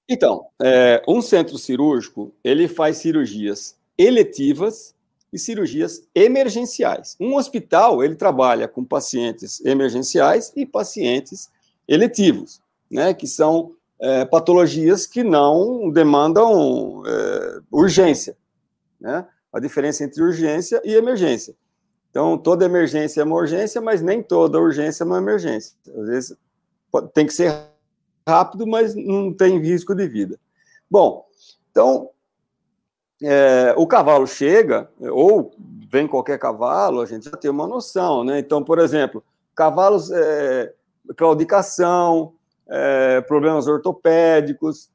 Então, 0.08 0.46
é, 0.60 1.02
um 1.06 1.22
centro 1.22 1.56
cirúrgico, 1.56 2.34
ele 2.42 2.66
faz 2.66 2.96
cirurgias 2.96 3.78
eletivas 3.96 4.94
e 5.32 5.38
cirurgias 5.38 6.02
emergenciais. 6.14 7.16
Um 7.20 7.34
hospital, 7.36 8.02
ele 8.02 8.16
trabalha 8.16 8.66
com 8.66 8.84
pacientes 8.84 9.64
emergenciais 9.64 10.52
e 10.56 10.66
pacientes 10.66 11.48
eletivos, 11.86 12.60
né, 12.90 13.14
que 13.14 13.26
são 13.26 13.74
é, 14.00 14.24
patologias 14.24 15.06
que 15.06 15.22
não 15.22 15.90
demandam 15.90 17.02
é, 17.06 17.60
urgência, 17.70 18.36
né? 19.00 19.26
A 19.52 19.58
diferença 19.58 20.04
entre 20.04 20.22
urgência 20.22 20.80
e 20.84 20.94
emergência. 20.94 21.54
Então, 22.10 22.38
toda 22.38 22.64
emergência 22.64 23.20
é 23.20 23.24
uma 23.24 23.36
urgência, 23.36 23.80
mas 23.80 24.00
nem 24.00 24.22
toda 24.22 24.58
urgência 24.58 25.02
é 25.02 25.06
uma 25.06 25.18
emergência. 25.18 25.76
Às 25.88 26.06
vezes 26.06 26.36
tem 27.12 27.26
que 27.26 27.32
ser 27.32 27.52
rápido, 28.26 28.66
mas 28.66 28.94
não 28.94 29.32
tem 29.32 29.58
risco 29.58 29.94
de 29.94 30.06
vida. 30.08 30.38
Bom, 30.90 31.26
então, 31.70 32.10
é, 33.22 33.74
o 33.76 33.86
cavalo 33.86 34.26
chega, 34.26 34.88
ou 34.98 35.52
vem 35.90 36.06
qualquer 36.06 36.38
cavalo, 36.38 37.00
a 37.00 37.06
gente 37.06 37.24
já 37.24 37.36
tem 37.36 37.50
uma 37.50 37.66
noção, 37.66 38.24
né? 38.24 38.38
Então, 38.38 38.62
por 38.62 38.78
exemplo, 38.78 39.22
cavalos, 39.54 40.10
é, 40.10 40.72
claudicação, 41.16 42.32
é, 42.68 43.20
problemas 43.22 43.66
ortopédicos, 43.66 44.90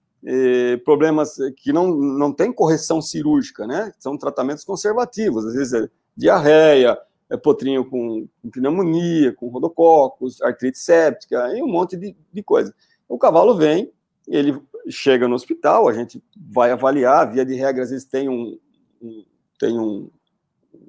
problemas 0.83 1.37
que 1.57 1.71
não, 1.71 1.93
não 1.95 2.33
tem 2.33 2.51
correção 2.51 2.99
cirúrgica, 2.99 3.67
né? 3.67 3.91
São 3.99 4.17
tratamentos 4.17 4.63
conservativos, 4.63 5.45
às 5.45 5.53
vezes 5.53 5.73
é 5.73 5.87
diarreia, 6.17 6.97
é 7.29 7.37
potrinho 7.37 7.85
com, 7.85 8.27
com 8.41 8.49
pneumonia, 8.49 9.33
com 9.33 9.49
rodococos, 9.49 10.41
artrite 10.41 10.79
séptica, 10.79 11.55
e 11.55 11.61
um 11.61 11.67
monte 11.67 11.95
de, 11.95 12.15
de 12.33 12.43
coisa. 12.43 12.73
O 13.07 13.19
cavalo 13.19 13.55
vem, 13.55 13.91
ele 14.27 14.59
chega 14.89 15.27
no 15.27 15.35
hospital, 15.35 15.87
a 15.87 15.93
gente 15.93 16.23
vai 16.35 16.71
avaliar, 16.71 17.31
via 17.31 17.45
de 17.45 17.55
regra, 17.55 17.83
às 17.83 17.89
vezes 17.89 18.05
tem 18.05 18.29
um, 18.29 18.57
um 19.01 19.25
tem 19.59 19.79
um, 19.79 20.09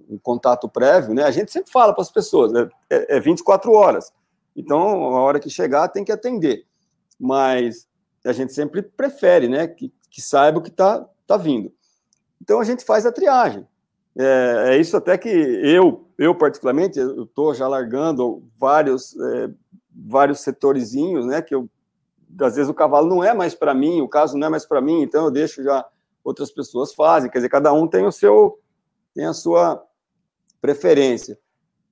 um, 0.08 0.18
contato 0.18 0.68
prévio, 0.68 1.14
né? 1.14 1.22
A 1.22 1.30
gente 1.30 1.52
sempre 1.52 1.70
fala 1.70 1.92
para 1.92 2.02
as 2.02 2.10
pessoas, 2.10 2.52
é, 2.90 3.16
é 3.16 3.20
24 3.20 3.72
horas. 3.72 4.12
Então, 4.54 4.80
a 4.80 5.20
hora 5.20 5.40
que 5.40 5.50
chegar, 5.50 5.88
tem 5.88 6.04
que 6.04 6.12
atender. 6.12 6.64
Mas 7.18 7.86
a 8.24 8.32
gente 8.32 8.52
sempre 8.52 8.82
prefere, 8.82 9.48
né? 9.48 9.66
Que, 9.66 9.92
que 10.10 10.20
saiba 10.20 10.58
o 10.58 10.62
que 10.62 10.70
está 10.70 11.06
tá 11.26 11.36
vindo. 11.36 11.72
Então, 12.40 12.60
a 12.60 12.64
gente 12.64 12.84
faz 12.84 13.06
a 13.06 13.12
triagem. 13.12 13.66
É, 14.18 14.74
é 14.74 14.78
isso 14.78 14.96
até 14.96 15.18
que 15.18 15.28
eu, 15.28 16.08
eu 16.18 16.34
particularmente, 16.34 16.98
eu 16.98 17.24
estou 17.24 17.54
já 17.54 17.68
largando 17.68 18.42
vários, 18.58 19.14
é, 19.14 19.50
vários 19.94 20.40
setorizinhos, 20.40 21.26
né? 21.26 21.42
Que 21.42 21.54
eu 21.54 21.68
às 22.40 22.56
vezes 22.56 22.68
o 22.68 22.74
cavalo 22.74 23.08
não 23.08 23.22
é 23.22 23.32
mais 23.32 23.54
para 23.54 23.74
mim, 23.74 24.00
o 24.00 24.08
caso 24.08 24.36
não 24.36 24.46
é 24.46 24.50
mais 24.50 24.66
para 24.66 24.80
mim, 24.80 25.02
então 25.02 25.24
eu 25.24 25.30
deixo 25.30 25.62
já 25.62 25.84
outras 26.22 26.50
pessoas 26.50 26.92
fazem, 26.92 27.30
quer 27.30 27.38
dizer, 27.38 27.48
cada 27.48 27.72
um 27.72 27.86
tem 27.86 28.04
o 28.04 28.12
seu 28.12 28.58
tem 29.14 29.24
a 29.24 29.32
sua 29.32 29.82
preferência. 30.60 31.38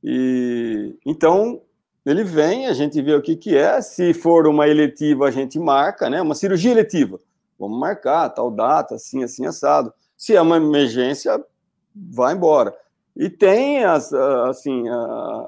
E 0.03 0.97
então 1.07 1.62
ele 2.05 2.22
vem, 2.22 2.66
a 2.66 2.74
gente 2.74 3.01
vê 3.01 3.14
o 3.14 3.22
que 3.22 3.37
que 3.37 3.57
é, 3.57 3.80
se 3.80 4.12
for 4.12 4.47
uma 4.47 4.68
eletiva 4.68 5.26
a 5.26 5.30
gente 5.30 5.59
marca, 5.59 6.11
né? 6.11 6.20
Uma 6.20 6.35
cirurgia 6.35 6.70
eletiva. 6.70 7.18
Vamos 7.59 7.78
marcar 7.78 8.28
tal 8.28 8.51
data, 8.51 8.97
assim, 8.97 9.24
assim 9.24 9.47
assado. 9.47 9.93
Se 10.16 10.37
é 10.37 10.41
uma 10.41 10.59
emergência, 10.59 11.43
vai 11.95 12.35
embora. 12.35 12.76
E 13.16 13.30
tem 13.30 13.85
as 13.85 14.12
assim, 14.12 14.85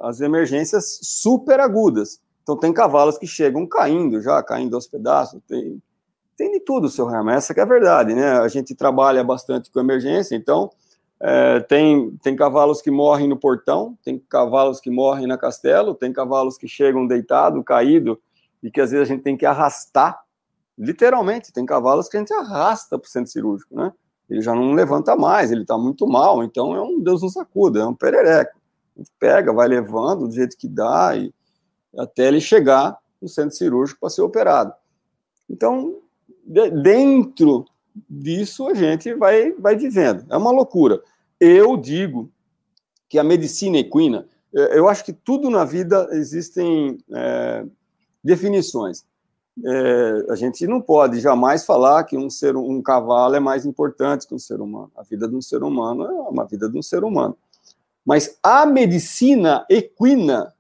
as 0.01 0.21
emergências 0.21 1.01
super 1.03 1.61
agudas 1.61 2.21
então, 2.47 2.57
tem 2.57 2.73
cavalos 2.73 3.19
que 3.19 3.27
chegam 3.27 3.67
caindo 3.67 4.23
já, 4.23 4.41
caindo 4.41 4.77
aos 4.77 4.87
pedaços. 4.87 5.41
Tem, 5.49 5.83
tem 6.37 6.53
de 6.53 6.61
tudo, 6.61 6.89
seu 6.89 7.11
Herman. 7.11 7.35
Essa 7.35 7.53
que 7.53 7.59
é 7.59 7.65
a 7.65 7.67
verdade, 7.67 8.15
né? 8.15 8.39
A 8.39 8.47
gente 8.47 8.73
trabalha 8.73 9.25
bastante 9.25 9.69
com 9.69 9.81
emergência, 9.81 10.37
então 10.37 10.71
é, 11.19 11.59
tem, 11.59 12.17
tem 12.23 12.37
cavalos 12.37 12.81
que 12.81 12.89
morrem 12.89 13.27
no 13.27 13.37
portão, 13.37 13.99
tem 14.05 14.17
cavalos 14.17 14.79
que 14.79 14.89
morrem 14.89 15.27
na 15.27 15.37
castelo, 15.37 15.93
tem 15.93 16.13
cavalos 16.13 16.57
que 16.57 16.69
chegam 16.69 17.05
deitado, 17.05 17.65
caído, 17.65 18.17
e 18.63 18.71
que 18.71 18.81
às 18.81 18.93
vezes 18.93 19.11
a 19.11 19.13
gente 19.13 19.25
tem 19.25 19.37
que 19.37 19.45
arrastar. 19.45 20.17
Literalmente, 20.79 21.53
tem 21.53 21.67
cavalos 21.67 22.09
que 22.09 22.17
a 22.17 22.21
gente 22.21 22.33
arrasta 22.33 22.97
para 22.97 23.09
o 23.09 23.11
centro 23.11 23.33
cirúrgico, 23.33 23.75
né? 23.75 23.93
Ele 24.31 24.41
já 24.41 24.55
não 24.55 24.71
levanta 24.71 25.17
mais, 25.17 25.51
ele 25.51 25.63
está 25.63 25.77
muito 25.77 26.07
mal, 26.07 26.45
então 26.45 26.77
é 26.77 26.81
um 26.81 27.01
Deus 27.01 27.23
nos 27.23 27.37
acuda, 27.37 27.81
é 27.81 27.87
um 27.87 27.95
perereco. 27.95 28.57
A 28.95 29.01
gente 29.01 29.11
pega, 29.19 29.53
vai 29.53 29.67
levando 29.67 30.29
do 30.29 30.33
jeito 30.33 30.57
que 30.57 30.69
dá, 30.69 31.17
e 31.17 31.35
até 31.99 32.29
ele 32.29 32.41
chegar 32.41 32.99
no 33.21 33.29
centro 33.29 33.57
cirúrgico 33.57 34.01
para 34.01 34.11
ser 34.11 34.23
operado. 34.23 34.73
Então, 35.49 35.99
de, 36.45 36.71
dentro 36.71 37.65
disso, 38.09 38.69
a 38.69 38.75
gente 38.75 39.15
vai, 39.15 39.53
vai 39.53 39.77
vivendo. 39.77 40.25
É 40.29 40.37
uma 40.37 40.51
loucura. 40.51 41.01
Eu 41.41 41.77
digo 41.77 42.31
que 43.09 43.19
a 43.19 43.25
medicina 43.25 43.79
equina, 43.79 44.27
é, 44.55 44.79
eu 44.79 44.89
acho 44.89 45.05
que 45.05 45.13
tudo 45.13 45.51
na 45.51 45.65
vida 45.65 46.09
existem 46.13 46.99
é, 47.13 47.65
definições. 48.23 49.05
É, 49.65 50.27
a 50.31 50.35
gente 50.35 50.67
não 50.67 50.83
pode 50.83 51.19
jamais 51.21 51.65
falar 51.65 52.05
que 52.05 52.17
um 52.17 52.29
ser 52.29 52.57
um 52.57 52.83
cavalo 52.83 53.35
é 53.37 53.41
mais 53.41 53.65
importante 53.65 54.27
que 54.27 54.35
um 54.35 54.39
ser 54.39 54.61
humano. 54.61 54.91
A 54.97 55.03
vida 55.03 55.27
de 55.27 55.35
um 55.35 55.41
ser 55.41 55.63
humano 55.63 56.05
é 56.05 56.13
uma 56.29 56.45
vida 56.45 56.69
de 56.69 56.79
um 56.79 56.83
ser 56.83 57.05
humano. 57.05 57.37
Mas 58.05 58.39
a 58.43 58.67
medicina 58.67 59.67
equina, 59.69 60.55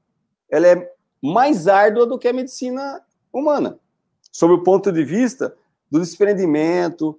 ela 0.51 0.67
é 0.67 0.96
mais 1.33 1.67
árdua 1.69 2.07
do 2.07 2.19
que 2.19 2.29
a 2.29 2.33
medicina 2.33 3.01
humana, 3.33 3.79
sob 4.33 4.55
o 4.55 4.63
ponto 4.63 4.93
de 4.93 5.05
vista 5.05 5.55
do 5.91 6.01
desprendimento, 6.01 7.19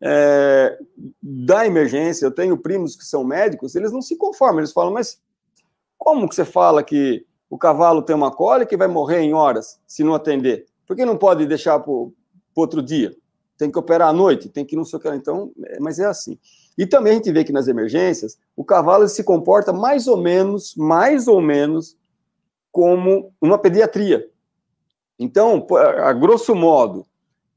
é, 0.00 0.78
da 1.22 1.66
emergência. 1.66 2.26
Eu 2.26 2.30
tenho 2.30 2.56
primos 2.56 2.96
que 2.96 3.04
são 3.04 3.24
médicos, 3.24 3.74
eles 3.74 3.92
não 3.92 4.02
se 4.02 4.16
conformam, 4.16 4.60
eles 4.60 4.72
falam, 4.72 4.92
mas 4.92 5.20
como 5.96 6.28
que 6.28 6.34
você 6.34 6.44
fala 6.44 6.82
que 6.82 7.26
o 7.50 7.58
cavalo 7.58 8.02
tem 8.02 8.14
uma 8.14 8.30
cólica 8.30 8.74
e 8.74 8.78
vai 8.78 8.88
morrer 8.88 9.20
em 9.20 9.34
horas 9.34 9.80
se 9.86 10.04
não 10.04 10.14
atender? 10.14 10.66
Por 10.86 10.96
que 10.96 11.04
não 11.04 11.16
pode 11.16 11.46
deixar 11.46 11.78
para 11.80 11.92
outro 12.54 12.82
dia? 12.82 13.14
Tem 13.56 13.70
que 13.70 13.78
operar 13.78 14.08
à 14.08 14.12
noite, 14.12 14.48
tem 14.48 14.64
que 14.64 14.76
não 14.76 14.84
sei 14.84 14.98
o 14.98 15.02
que. 15.02 15.08
Então, 15.08 15.50
é, 15.64 15.80
mas 15.80 15.98
é 15.98 16.06
assim. 16.06 16.38
E 16.76 16.86
também 16.86 17.14
a 17.14 17.16
gente 17.16 17.32
vê 17.32 17.42
que 17.42 17.52
nas 17.52 17.66
emergências, 17.66 18.38
o 18.56 18.64
cavalo 18.64 19.08
se 19.08 19.24
comporta 19.24 19.72
mais 19.72 20.06
ou 20.06 20.16
menos, 20.16 20.76
mais 20.76 21.26
ou 21.26 21.40
menos, 21.40 21.96
como 22.70 23.32
uma 23.40 23.58
pediatria. 23.58 24.28
Então, 25.18 25.66
a 26.04 26.12
grosso 26.12 26.54
modo, 26.54 27.06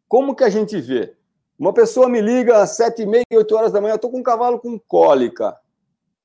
como 0.07 0.35
que 0.35 0.43
a 0.43 0.49
gente 0.49 0.79
vê? 0.81 1.15
Uma 1.57 1.73
pessoa 1.73 2.09
me 2.09 2.19
liga 2.19 2.57
às 2.57 2.75
sete 2.75 3.03
e 3.03 3.05
meia, 3.05 3.23
oito 3.33 3.55
horas 3.55 3.71
da 3.71 3.79
manhã, 3.79 3.93
eu 3.93 3.97
estou 3.97 4.09
com 4.09 4.17
um 4.17 4.23
cavalo 4.23 4.59
com 4.59 4.79
cólica 4.79 5.55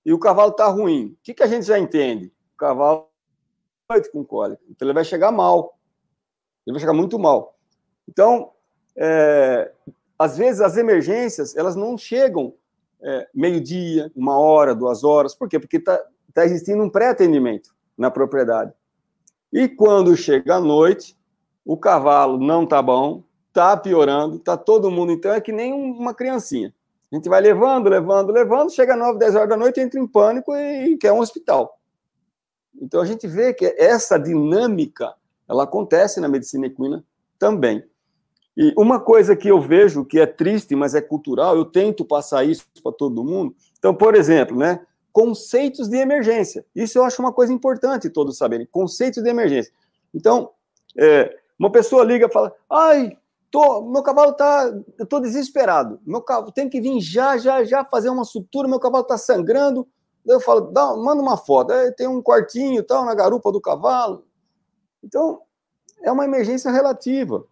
e 0.04 0.12
o 0.12 0.18
cavalo 0.18 0.52
está 0.52 0.66
ruim. 0.66 1.08
O 1.08 1.18
que, 1.22 1.34
que 1.34 1.42
a 1.42 1.46
gente 1.46 1.66
já 1.66 1.78
entende? 1.78 2.32
O 2.54 2.56
cavalo 2.56 3.06
com 4.12 4.24
cólica, 4.24 4.62
então 4.68 4.86
ele 4.86 4.94
vai 4.94 5.04
chegar 5.04 5.30
mal. 5.30 5.78
Ele 6.66 6.72
vai 6.72 6.80
chegar 6.80 6.94
muito 6.94 7.18
mal. 7.18 7.56
Então, 8.08 8.50
é, 8.96 9.70
às 10.18 10.38
vezes 10.38 10.60
as 10.60 10.76
emergências 10.76 11.54
elas 11.54 11.76
não 11.76 11.98
chegam 11.98 12.54
é, 13.02 13.28
meio-dia, 13.34 14.10
uma 14.16 14.38
hora, 14.38 14.74
duas 14.74 15.04
horas. 15.04 15.34
Por 15.34 15.48
quê? 15.48 15.60
Porque 15.60 15.76
está 15.76 16.02
tá 16.32 16.46
existindo 16.46 16.82
um 16.82 16.90
pré-atendimento 16.90 17.75
na 17.96 18.10
propriedade. 18.10 18.72
E 19.52 19.68
quando 19.68 20.16
chega 20.16 20.56
a 20.56 20.60
noite, 20.60 21.16
o 21.64 21.76
cavalo 21.76 22.38
não 22.38 22.64
está 22.64 22.82
bom, 22.82 23.22
está 23.48 23.76
piorando, 23.76 24.36
está 24.36 24.56
todo 24.56 24.90
mundo, 24.90 25.12
então 25.12 25.32
é 25.32 25.40
que 25.40 25.52
nem 25.52 25.72
uma 25.72 26.12
criancinha. 26.12 26.74
A 27.10 27.16
gente 27.16 27.28
vai 27.28 27.40
levando, 27.40 27.88
levando, 27.88 28.32
levando, 28.32 28.70
chega 28.70 28.94
às 28.94 28.98
9, 28.98 29.18
10 29.18 29.34
horas 29.34 29.48
da 29.48 29.56
noite, 29.56 29.80
entra 29.80 29.98
em 29.98 30.06
pânico 30.06 30.54
e, 30.54 30.92
e 30.92 30.98
quer 30.98 31.12
um 31.12 31.20
hospital. 31.20 31.78
Então 32.80 33.00
a 33.00 33.06
gente 33.06 33.26
vê 33.26 33.54
que 33.54 33.64
essa 33.78 34.18
dinâmica, 34.18 35.14
ela 35.48 35.64
acontece 35.64 36.20
na 36.20 36.28
medicina 36.28 36.66
equina 36.66 37.04
também. 37.38 37.84
E 38.56 38.72
uma 38.76 38.98
coisa 38.98 39.36
que 39.36 39.48
eu 39.48 39.60
vejo 39.60 40.04
que 40.04 40.18
é 40.18 40.26
triste, 40.26 40.74
mas 40.74 40.94
é 40.94 41.00
cultural, 41.00 41.56
eu 41.56 41.64
tento 41.64 42.04
passar 42.04 42.44
isso 42.44 42.66
para 42.82 42.92
todo 42.92 43.24
mundo. 43.24 43.54
Então, 43.78 43.94
por 43.94 44.14
exemplo, 44.14 44.56
né, 44.56 44.80
conceitos 45.16 45.88
de 45.88 45.96
emergência. 45.96 46.62
Isso 46.74 46.98
eu 46.98 47.02
acho 47.02 47.22
uma 47.22 47.32
coisa 47.32 47.50
importante 47.50 48.10
todos 48.10 48.36
saberem, 48.36 48.68
conceitos 48.70 49.22
de 49.22 49.30
emergência. 49.30 49.72
Então, 50.12 50.50
é, 50.94 51.34
uma 51.58 51.72
pessoa 51.72 52.04
liga 52.04 52.26
e 52.26 52.30
fala: 52.30 52.54
"Ai, 52.68 53.16
Tô, 53.50 53.80
meu 53.80 54.02
cavalo 54.02 54.34
tá, 54.34 54.70
eu 54.98 55.06
tô 55.06 55.18
desesperado. 55.18 55.98
Meu 56.04 56.20
cavalo 56.20 56.52
tem 56.52 56.68
que 56.68 56.82
vir 56.82 57.00
já, 57.00 57.38
já, 57.38 57.64
já 57.64 57.82
fazer 57.82 58.10
uma 58.10 58.24
sutura. 58.24 58.68
Meu 58.68 58.78
cavalo 58.78 59.04
tá 59.04 59.16
sangrando. 59.16 59.88
Eu 60.26 60.38
falo, 60.40 60.60
dá, 60.72 60.94
manda 60.96 61.22
uma 61.22 61.38
foto. 61.38 61.72
Aí 61.72 61.90
tem 61.92 62.06
um 62.06 62.20
quartinho 62.20 62.82
tal 62.82 63.04
na 63.06 63.14
garupa 63.14 63.50
do 63.50 63.60
cavalo. 63.60 64.26
Então 65.02 65.40
é 66.02 66.12
uma 66.12 66.26
emergência 66.26 66.70
relativa. 66.70 67.46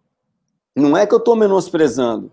Não 0.76 0.94
é 0.94 1.06
que 1.06 1.14
eu 1.14 1.18
estou 1.18 1.36
menosprezando, 1.36 2.30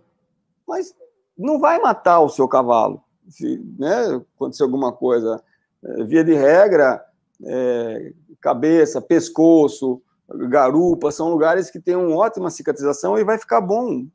mas 0.68 0.94
não 1.38 1.58
vai 1.60 1.80
matar 1.80 2.20
o 2.20 2.30
seu 2.30 2.50
cavalo. 2.50 3.02
Se 3.32 3.58
né, 3.80 4.22
acontecer 4.36 4.64
alguma 4.64 4.92
coisa, 4.92 5.42
é, 5.84 6.04
via 6.04 6.24
de 6.24 6.34
regra, 6.34 7.04
é, 7.44 8.14
cabeça, 8.40 9.02
pescoço, 9.02 10.02
garupa, 10.48 11.12
são 11.12 11.30
lugares 11.30 11.70
que 11.70 11.80
têm 11.80 11.96
uma 11.96 12.16
ótima 12.16 12.50
cicatrização 12.50 13.18
e 13.18 13.24
vai 13.24 13.38
ficar 13.38 13.62
bom. 13.62 14.06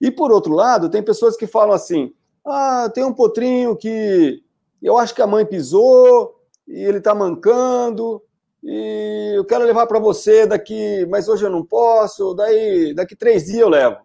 E 0.00 0.10
por 0.10 0.30
outro 0.30 0.54
lado, 0.54 0.88
tem 0.88 1.02
pessoas 1.02 1.36
que 1.36 1.46
falam 1.46 1.74
assim: 1.74 2.14
ah, 2.44 2.90
tem 2.92 3.04
um 3.04 3.12
potrinho 3.12 3.76
que 3.76 4.42
eu 4.82 4.96
acho 4.96 5.14
que 5.14 5.22
a 5.22 5.26
mãe 5.26 5.44
pisou 5.44 6.40
e 6.66 6.78
ele 6.78 6.98
está 6.98 7.14
mancando 7.14 8.22
e 8.62 9.32
eu 9.34 9.44
quero 9.44 9.64
levar 9.64 9.86
para 9.86 9.98
você 9.98 10.46
daqui, 10.46 11.06
mas 11.06 11.28
hoje 11.28 11.44
eu 11.44 11.50
não 11.50 11.64
posso, 11.64 12.34
daí 12.34 12.94
daqui 12.94 13.16
três 13.16 13.44
dias 13.44 13.60
eu 13.60 13.68
levo. 13.68 13.98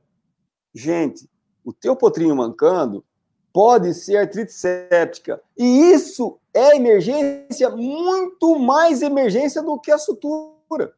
Gente, 0.73 1.29
o 1.63 1.73
teu 1.73 1.95
potrinho 1.95 2.35
mancando 2.35 3.03
pode 3.55 3.93
ser 3.93 4.17
artrite 4.17 4.51
séptica. 4.51 5.41
E 5.57 5.93
isso 5.93 6.37
é 6.53 6.75
emergência, 6.75 7.69
muito 7.69 8.59
mais 8.59 9.01
emergência 9.01 9.63
do 9.63 9.79
que 9.79 9.93
a 9.93 9.97
sutura. 9.97 10.93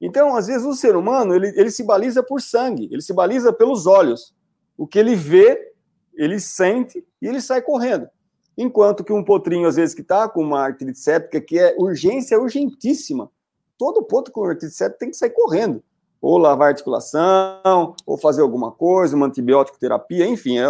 Então, 0.00 0.34
às 0.34 0.48
vezes, 0.48 0.66
o 0.66 0.74
ser 0.74 0.96
humano 0.96 1.36
ele, 1.36 1.52
ele 1.54 1.70
se 1.70 1.84
baliza 1.84 2.24
por 2.24 2.42
sangue, 2.42 2.88
ele 2.90 3.00
se 3.00 3.12
baliza 3.12 3.52
pelos 3.52 3.86
olhos. 3.86 4.34
O 4.76 4.84
que 4.84 4.98
ele 4.98 5.14
vê, 5.14 5.72
ele 6.12 6.40
sente 6.40 7.06
e 7.22 7.28
ele 7.28 7.40
sai 7.40 7.62
correndo. 7.62 8.08
Enquanto 8.56 9.04
que 9.04 9.12
um 9.12 9.22
potrinho, 9.22 9.68
às 9.68 9.76
vezes, 9.76 9.94
que 9.94 10.02
está 10.02 10.28
com 10.28 10.42
uma 10.42 10.62
artrite 10.62 10.98
séptica, 10.98 11.40
que 11.40 11.56
é 11.56 11.76
urgência 11.78 12.36
urgentíssima, 12.36 13.30
todo 13.78 14.02
potro 14.02 14.32
com 14.32 14.42
artrite 14.42 14.74
séptica 14.74 14.98
tem 14.98 15.10
que 15.10 15.16
sair 15.16 15.30
correndo. 15.30 15.84
Ou 16.20 16.36
lavar 16.36 16.70
articulação, 16.70 17.94
ou 18.04 18.18
fazer 18.18 18.42
alguma 18.42 18.72
coisa, 18.72 19.14
uma 19.14 19.26
antibiótico 19.26 19.78
terapia, 19.78 20.26
enfim, 20.26 20.58
é, 20.58 20.66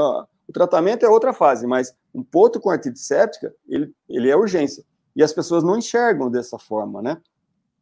o 0.49 0.53
tratamento 0.53 1.05
é 1.05 1.09
outra 1.09 1.35
fase, 1.35 1.67
mas 1.67 1.95
um 2.15 2.23
potro 2.23 2.61
com 2.61 2.71
artrite 2.71 2.99
séptica, 2.99 3.55
ele, 3.69 3.93
ele 4.09 4.31
é 4.31 4.37
urgência. 4.37 4.83
E 5.15 5.23
as 5.23 5.33
pessoas 5.33 5.63
não 5.63 5.77
enxergam 5.77 6.31
dessa 6.31 6.59
forma, 6.59 7.03
né? 7.03 7.19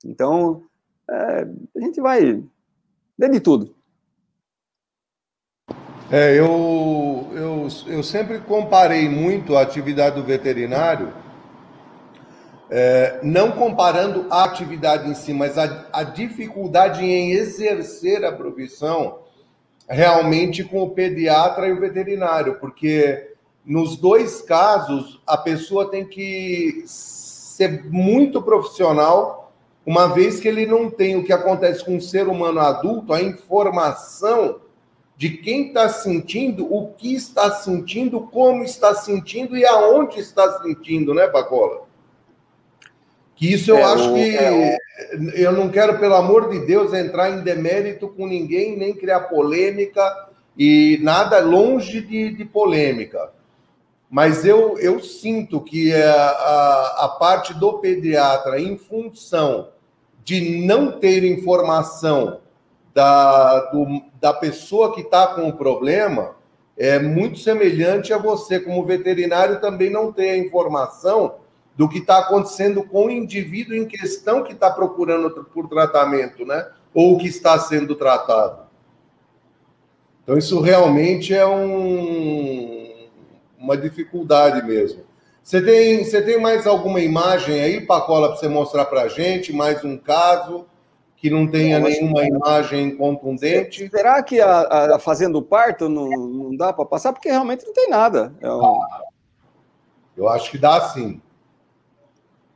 Então, 0.05 0.65
é, 1.09 1.47
a 1.77 1.81
gente 1.81 2.01
vai 2.01 2.43
ver 3.17 3.31
de 3.31 3.41
tudo. 3.41 3.75
É, 6.11 6.39
eu, 6.39 7.29
eu, 7.33 7.69
eu 7.87 8.03
sempre 8.03 8.41
comparei 8.41 9.09
muito 9.09 9.57
a 9.57 9.63
atividade 9.63 10.17
do 10.17 10.25
veterinário, 10.25 11.13
é, 12.69 13.21
não 13.23 13.53
comparando 13.53 14.27
a 14.31 14.45
atividade 14.45 15.09
em 15.09 15.15
si, 15.15 15.33
mas 15.33 15.57
a, 15.57 15.89
a 15.93 16.03
dificuldade 16.03 17.05
em 17.05 17.33
exercer 17.33 18.25
a 18.25 18.33
profissão 18.33 19.26
realmente 19.89 20.65
com 20.65 20.83
o 20.83 20.91
pediatra 20.91 21.69
e 21.69 21.73
o 21.73 21.81
veterinário, 21.81 22.59
porque 22.59 23.35
nos 23.65 23.97
dois 23.97 24.43
casos 24.43 25.21
a 25.27 25.37
pessoa 25.37 25.91
tem 25.91 26.07
que 26.07 26.85
ser 26.87 27.85
muito 27.85 28.43
profissional 28.43 29.53
uma 29.85 30.09
vez 30.09 30.41
que 30.41 30.49
ele 30.49 30.67
não 30.67 30.91
tem 30.91 31.15
o 31.15 31.23
que 31.23 31.33
acontece 31.33 31.85
com 31.85 31.95
um 31.97 32.01
ser 32.01 32.27
humano 32.27 32.59
adulto, 32.59 33.13
a 33.13 33.23
informação 33.23 34.61
de 35.17 35.31
quem 35.31 35.69
está 35.69 35.89
sentindo, 35.89 36.67
o 36.71 36.93
que 36.93 37.15
está 37.15 37.53
sentindo, 37.53 38.21
como 38.21 38.65
está 38.65 38.95
sentindo 38.95 39.57
e 39.57 39.65
aonde 39.65 40.19
está 40.19 40.61
sentindo, 40.61 41.15
né, 41.15 41.29
Pacola? 41.29 41.86
Que 43.37 43.53
isso 43.53 43.71
eu 43.71 43.77
é, 43.77 43.83
acho 43.85 44.15
que 44.15 44.37
é, 44.37 44.77
eu 45.35 45.53
não 45.53 45.69
quero, 45.69 45.99
pelo 45.99 46.15
amor 46.15 46.49
de 46.49 46.67
Deus, 46.67 46.95
entrar 46.95 47.31
em 47.31 47.43
demérito 47.43 48.09
com 48.09 48.27
ninguém, 48.27 48.77
nem 48.77 48.95
criar 48.95 49.21
polêmica 49.21 50.03
e 50.57 50.99
nada 51.03 51.39
longe 51.41 52.01
de, 52.01 52.31
de 52.35 52.45
polêmica. 52.47 53.31
Mas 54.11 54.47
eu, 54.47 54.79
eu 54.79 55.01
sinto 55.01 55.61
que 55.61 55.93
a, 55.93 56.15
a, 56.15 57.05
a 57.05 57.09
parte 57.09 57.53
do 57.53 57.75
pediatra, 57.75 58.59
em 58.59 58.79
função 58.79 59.69
de 60.25 60.65
não 60.65 60.93
ter 60.93 61.23
informação 61.23 62.41
da, 62.95 63.61
do, 63.71 64.03
da 64.19 64.33
pessoa 64.33 64.95
que 64.95 65.03
está 65.03 65.27
com 65.27 65.47
o 65.47 65.53
problema 65.53 66.35
é 66.77 66.99
muito 66.99 67.39
semelhante 67.39 68.13
a 68.13 68.19
você, 68.19 68.59
como 68.61 68.85
veterinário, 68.85 69.61
também 69.61 69.91
não 69.91 70.13
ter 70.13 70.31
a 70.31 70.37
informação 70.37 71.37
do 71.77 71.89
que 71.89 71.99
está 71.99 72.19
acontecendo 72.19 72.83
com 72.83 73.07
o 73.07 73.11
indivíduo 73.11 73.77
em 73.77 73.85
questão 73.85 74.43
que 74.43 74.53
está 74.53 74.71
procurando 74.71 75.31
por 75.53 75.69
tratamento, 75.69 76.47
né? 76.47 76.67
Ou 76.95 77.19
que 77.19 77.29
está 77.29 77.59
sendo 77.59 77.95
tratado. 77.95 78.67
Então, 80.23 80.39
isso 80.39 80.61
realmente 80.61 81.35
é 81.35 81.47
um, 81.47 83.09
uma 83.59 83.77
dificuldade 83.77 84.67
mesmo. 84.67 85.05
Você 85.43 85.63
tem, 85.63 86.03
você 86.03 86.21
tem 86.23 86.41
mais 86.41 86.67
alguma 86.67 87.01
imagem 87.01 87.61
aí, 87.61 87.81
Pacola, 87.81 88.31
para 88.31 88.39
você 88.39 88.49
mostrar 88.49 88.87
para 88.87 89.03
a 89.03 89.09
gente? 89.09 89.53
Mais 89.53 89.85
um 89.85 89.97
caso 89.97 90.67
que 91.17 91.31
não 91.31 91.47
tenha 91.47 91.79
nenhuma 91.79 92.25
imagem 92.25 92.97
contundente? 92.97 93.89
Será 93.89 94.23
que 94.23 94.41
a, 94.41 94.97
a 94.97 94.99
Fazendo 94.99 95.41
Parto 95.41 95.89
não, 95.89 96.09
não 96.09 96.57
dá 96.57 96.73
para 96.73 96.85
passar? 96.85 97.13
Porque 97.13 97.31
realmente 97.31 97.65
não 97.65 97.73
tem 97.73 97.89
nada. 97.89 98.35
É 98.41 98.51
um... 98.51 98.81
Eu 100.17 100.29
acho 100.29 100.51
que 100.51 100.59
dá 100.59 100.81
sim. 100.89 101.21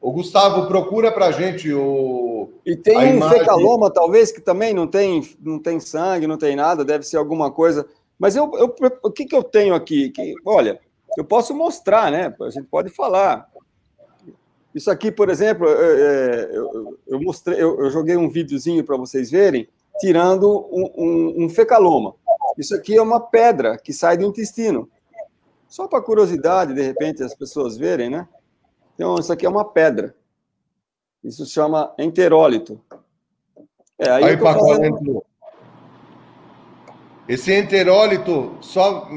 O 0.01 0.13
Gustavo, 0.13 0.67
procura 0.67 1.13
para 1.13 1.27
a 1.27 1.33
gente 1.33 1.73
o. 1.73 2.49
E 2.65 2.75
tem 2.75 2.97
um 2.97 3.17
imagem... 3.17 3.39
fecaloma, 3.41 3.91
talvez, 3.91 4.33
que 4.33 4.41
também 4.41 4.73
não 4.73 4.87
tem, 4.87 5.23
não 5.41 5.59
tem 5.59 5.79
sangue, 5.79 6.27
não 6.27 6.39
tem 6.39 6.57
nada, 6.57 6.85
deve 6.85 7.05
ser 7.05 7.19
alguma 7.19 7.51
coisa. 7.51 7.87
Mas 8.19 8.35
eu, 8.35 8.51
eu 8.55 8.75
o 9.03 9.11
que, 9.11 9.27
que 9.27 9.37
eu 9.37 9.43
tenho 9.43 9.75
aqui? 9.75 10.09
Que, 10.11 10.35
olha, 10.45 10.81
eu 11.19 11.25
posso 11.25 11.55
mostrar, 11.55 12.11
né? 12.11 12.35
A 12.41 12.51
gente 12.51 12.67
pode 12.67 12.89
falar. 12.89 13.47
Isso 14.75 14.91
aqui, 14.91 15.11
por 15.11 15.29
exemplo, 15.29 15.67
é, 15.69 16.51
eu, 16.53 16.99
eu, 17.07 17.21
mostrei, 17.21 17.61
eu, 17.61 17.79
eu, 17.81 17.91
joguei 17.91 18.17
um 18.17 18.31
videozinho 18.31 18.85
para 18.85 18.97
vocês 18.97 19.31
verem, 19.31 19.69
tirando 19.99 20.67
um, 20.71 20.93
um, 20.97 21.45
um, 21.45 21.49
fecaloma. 21.49 22.15
Isso 22.57 22.75
aqui 22.75 22.97
é 22.97 23.03
uma 23.03 23.21
pedra 23.21 23.77
que 23.77 23.93
sai 23.93 24.17
do 24.17 24.25
intestino. 24.25 24.89
Só 25.69 25.89
para 25.89 26.01
curiosidade, 26.01 26.73
de 26.73 26.83
repente, 26.83 27.23
as 27.23 27.35
pessoas 27.35 27.77
verem, 27.77 28.09
né? 28.09 28.29
Então, 29.01 29.15
isso 29.15 29.33
aqui 29.33 29.47
é 29.47 29.49
uma 29.49 29.65
pedra. 29.65 30.15
Isso 31.25 31.47
se 31.47 31.53
chama 31.53 31.91
enterólito. 31.99 32.79
É, 33.99 34.11
aí, 34.11 34.25
aí 34.25 34.37
fazendo... 34.37 35.25
Esse 37.27 37.55
enterólito, 37.55 38.59
só 38.61 39.09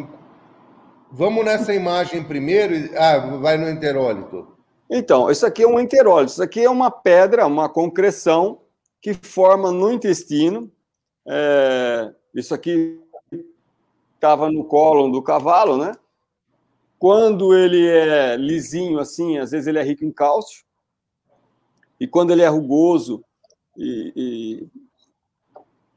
Vamos 1.12 1.44
nessa 1.44 1.74
imagem 1.74 2.24
primeiro. 2.24 2.74
Ah, 2.98 3.18
vai 3.42 3.58
no 3.58 3.70
enterólito. 3.70 4.56
Então, 4.90 5.30
isso 5.30 5.46
aqui 5.46 5.64
é 5.64 5.68
um 5.68 5.78
enterólito. 5.78 6.32
Isso 6.32 6.44
aqui 6.44 6.64
é 6.64 6.70
uma 6.70 6.90
pedra, 6.90 7.46
uma 7.46 7.68
concreção 7.68 8.62
que 9.02 9.14
forma 9.14 9.70
no 9.70 9.92
intestino. 9.92 10.72
É, 11.28 12.10
isso 12.34 12.54
aqui 12.54 13.02
estava 14.16 14.50
no 14.50 14.64
colo 14.64 15.12
do 15.12 15.22
cavalo, 15.22 15.76
né? 15.76 15.92
Quando 17.04 17.54
ele 17.54 17.86
é 17.86 18.38
lisinho 18.38 18.98
assim, 18.98 19.38
às 19.38 19.52
vezes 19.52 19.68
ele 19.68 19.78
é 19.78 19.84
rico 19.84 20.06
em 20.06 20.10
cálcio. 20.10 20.64
E 22.00 22.08
quando 22.08 22.32
ele 22.32 22.42
é 22.42 22.48
rugoso 22.48 23.22
e, 23.78 24.14
e 24.16 24.68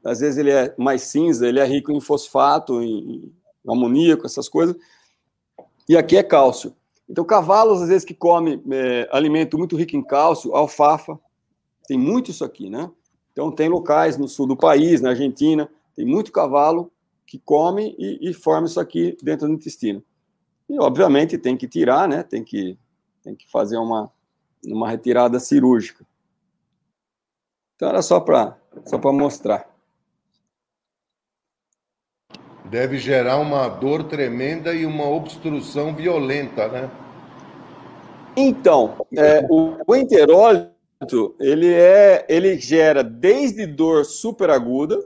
às 0.03 0.19
vezes 0.19 0.37
ele 0.37 0.51
é 0.51 0.75
mais 0.77 1.03
cinza, 1.03 1.47
ele 1.47 1.61
é 1.61 1.65
rico 1.65 1.93
em 1.93 2.01
fosfato, 2.01 2.83
em 2.83 3.33
amoníaco, 3.65 4.25
essas 4.25 4.49
coisas 4.49 4.75
e 5.87 5.95
aqui 5.95 6.17
é 6.17 6.23
cálcio. 6.23 6.75
Então, 7.09 7.23
cavalos, 7.23 7.81
às 7.81 7.87
vezes, 7.87 8.03
que 8.03 8.13
comem 8.13 8.61
é, 8.69 9.07
alimento 9.09 9.57
muito 9.57 9.77
rico 9.77 9.95
em 9.95 10.03
cálcio, 10.03 10.53
alfafa, 10.53 11.17
tem 11.87 11.97
muito 11.97 12.31
isso 12.31 12.43
aqui, 12.43 12.69
né? 12.69 12.91
Então, 13.31 13.49
tem 13.49 13.69
locais 13.69 14.17
no 14.17 14.27
sul 14.27 14.45
do 14.45 14.57
país, 14.57 14.99
na 14.99 15.11
Argentina, 15.11 15.71
tem 15.95 16.05
muito 16.05 16.33
cavalo 16.33 16.91
que 17.25 17.39
come 17.39 17.95
e, 17.97 18.29
e 18.29 18.33
forma 18.33 18.67
isso 18.67 18.77
aqui 18.77 19.15
dentro 19.23 19.47
do 19.47 19.53
intestino. 19.53 20.03
E, 20.69 20.79
obviamente, 20.79 21.37
tem 21.37 21.55
que 21.55 21.67
tirar, 21.67 22.07
né? 22.07 22.23
Tem 22.23 22.43
que, 22.43 22.77
tem 23.23 23.35
que 23.35 23.49
fazer 23.49 23.77
uma, 23.77 24.11
uma 24.65 24.89
retirada 24.89 25.39
cirúrgica. 25.39 26.05
Então, 27.75 27.89
era 27.89 28.01
só 28.01 28.19
para 28.19 28.57
só 28.85 28.97
mostrar 29.11 29.67
deve 32.69 32.97
gerar 32.97 33.37
uma 33.37 33.67
dor 33.67 34.03
tremenda 34.03 34.73
e 34.73 34.85
uma 34.85 35.07
obstrução 35.07 35.95
violenta, 35.95 36.67
né? 36.67 36.91
Então, 38.35 39.05
é, 39.15 39.45
o, 39.49 39.77
o 39.87 39.95
enterólito, 39.95 41.35
ele, 41.39 41.73
é, 41.73 42.25
ele 42.29 42.59
gera 42.59 43.03
desde 43.03 43.65
dor 43.65 44.05
super 44.05 44.49
aguda 44.49 45.03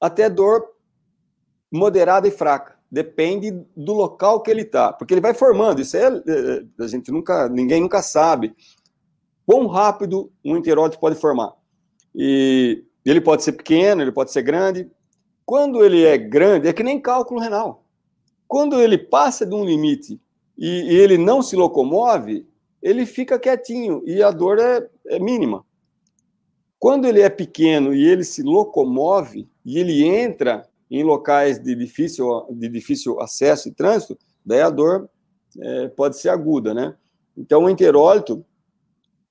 até 0.00 0.28
dor 0.28 0.74
moderada 1.72 2.28
e 2.28 2.30
fraca. 2.30 2.73
Depende 2.94 3.50
do 3.76 3.92
local 3.92 4.40
que 4.40 4.48
ele 4.48 4.62
está, 4.62 4.92
porque 4.92 5.12
ele 5.12 5.20
vai 5.20 5.34
formando. 5.34 5.80
Isso 5.80 5.96
é, 5.96 6.06
é, 6.06 6.64
a 6.78 6.86
gente 6.86 7.10
nunca, 7.10 7.48
ninguém 7.48 7.80
nunca 7.80 8.00
sabe 8.00 8.54
quão 9.44 9.66
rápido 9.66 10.30
um 10.44 10.56
enterólito 10.56 11.00
pode 11.00 11.16
formar. 11.16 11.54
E 12.14 12.84
ele 13.04 13.20
pode 13.20 13.42
ser 13.42 13.50
pequeno, 13.50 14.00
ele 14.00 14.12
pode 14.12 14.30
ser 14.30 14.42
grande, 14.42 14.88
quando 15.44 15.84
ele 15.84 16.04
é 16.04 16.16
grande, 16.16 16.68
é 16.68 16.72
que 16.72 16.84
nem 16.84 17.00
cálculo 17.00 17.40
renal. 17.40 17.84
Quando 18.46 18.80
ele 18.80 18.96
passa 18.96 19.44
de 19.44 19.56
um 19.56 19.64
limite 19.64 20.20
e, 20.56 20.92
e 20.92 20.94
ele 20.94 21.18
não 21.18 21.42
se 21.42 21.56
locomove, 21.56 22.46
ele 22.80 23.04
fica 23.06 23.40
quietinho 23.40 24.04
e 24.06 24.22
a 24.22 24.30
dor 24.30 24.60
é, 24.60 24.88
é 25.08 25.18
mínima. 25.18 25.66
Quando 26.78 27.08
ele 27.08 27.20
é 27.20 27.28
pequeno 27.28 27.92
e 27.92 28.06
ele 28.06 28.22
se 28.22 28.40
locomove 28.40 29.48
e 29.64 29.80
ele 29.80 30.04
entra 30.04 30.64
em 30.98 31.02
locais 31.02 31.58
de 31.58 31.74
difícil, 31.74 32.46
de 32.50 32.68
difícil 32.68 33.20
acesso 33.20 33.68
e 33.68 33.72
trânsito, 33.72 34.18
daí 34.44 34.60
a 34.60 34.70
dor 34.70 35.08
é, 35.58 35.88
pode 35.88 36.18
ser 36.18 36.28
aguda, 36.28 36.72
né? 36.72 36.94
Então, 37.36 37.64
o 37.64 37.70
enterólito 37.70 38.44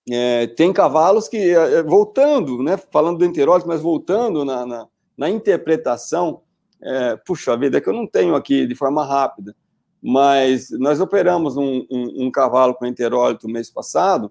é, 0.09 0.47
tem 0.47 0.73
cavalos 0.73 1.27
que, 1.29 1.37
é, 1.37 1.81
voltando, 1.83 2.61
né, 2.61 2.75
falando 2.75 3.19
do 3.19 3.25
enterólito, 3.25 3.67
mas 3.67 3.81
voltando 3.81 4.43
na, 4.43 4.65
na, 4.65 4.87
na 5.17 5.29
interpretação, 5.29 6.41
é, 6.81 7.15
puxa 7.15 7.55
vida, 7.55 7.77
é 7.77 7.81
que 7.81 7.87
eu 7.87 7.93
não 7.93 8.05
tenho 8.05 8.35
aqui 8.35 8.67
de 8.67 8.75
forma 8.75 9.05
rápida, 9.05 9.55
mas 10.01 10.69
nós 10.71 10.99
operamos 10.99 11.55
um, 11.55 11.85
um, 11.89 12.25
um 12.25 12.31
cavalo 12.31 12.73
com 12.73 12.85
enterólito 12.85 13.47
mês 13.47 13.69
passado, 13.69 14.29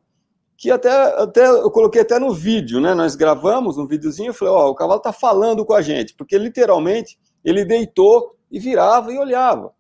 que 0.55 0.71
até, 0.71 0.91
até 1.21 1.49
eu 1.49 1.71
coloquei 1.71 2.03
até 2.03 2.19
no 2.19 2.33
vídeo, 2.33 2.79
né? 2.79 2.95
Nós 2.95 3.17
gravamos 3.17 3.79
um 3.79 3.87
videozinho 3.87 4.31
e 4.31 4.35
falei, 4.35 4.55
ó, 4.55 4.69
o 4.69 4.75
cavalo 4.75 5.01
tá 5.01 5.13
falando 5.13 5.65
com 5.65 5.73
a 5.73 5.83
gente, 5.83 6.15
porque 6.15 6.39
literalmente 6.39 7.19
ele 7.45 7.65
deitou 7.65 8.37
e 8.51 8.59
virava 8.59 9.13
e 9.13 9.19
olhava. 9.19 9.73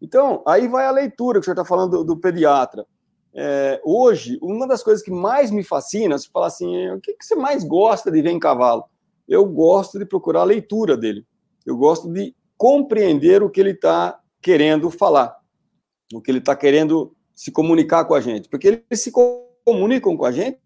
Então, 0.00 0.42
aí 0.46 0.68
vai 0.68 0.86
a 0.86 0.90
leitura 0.90 1.38
que 1.38 1.42
o 1.42 1.44
senhor 1.44 1.54
está 1.54 1.64
falando 1.64 1.98
do, 1.98 2.04
do 2.04 2.16
pediatra. 2.16 2.86
É, 3.34 3.80
hoje, 3.84 4.38
uma 4.42 4.66
das 4.66 4.82
coisas 4.82 5.02
que 5.04 5.10
mais 5.10 5.50
me 5.50 5.62
fascina, 5.62 6.18
você 6.18 6.28
fala 6.32 6.46
assim, 6.46 6.90
o 6.90 7.00
que, 7.00 7.14
que 7.14 7.24
você 7.24 7.34
mais 7.34 7.62
gosta 7.64 8.10
de 8.10 8.20
ver 8.22 8.30
em 8.30 8.38
cavalo? 8.38 8.84
eu 9.30 9.46
gosto 9.46 9.96
de 9.96 10.04
procurar 10.04 10.40
a 10.40 10.44
leitura 10.44 10.96
dele. 10.96 11.24
Eu 11.64 11.76
gosto 11.76 12.12
de 12.12 12.34
compreender 12.58 13.44
o 13.44 13.48
que 13.48 13.60
ele 13.60 13.70
está 13.70 14.20
querendo 14.42 14.90
falar, 14.90 15.38
o 16.12 16.20
que 16.20 16.32
ele 16.32 16.38
está 16.38 16.56
querendo 16.56 17.14
se 17.32 17.52
comunicar 17.52 18.04
com 18.04 18.14
a 18.14 18.20
gente, 18.20 18.48
porque 18.48 18.66
eles 18.66 19.00
se 19.00 19.12
comunicam 19.64 20.16
com 20.16 20.24
a 20.24 20.32
gente 20.32 20.58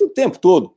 o 0.00 0.08
tempo 0.08 0.38
todo, 0.38 0.74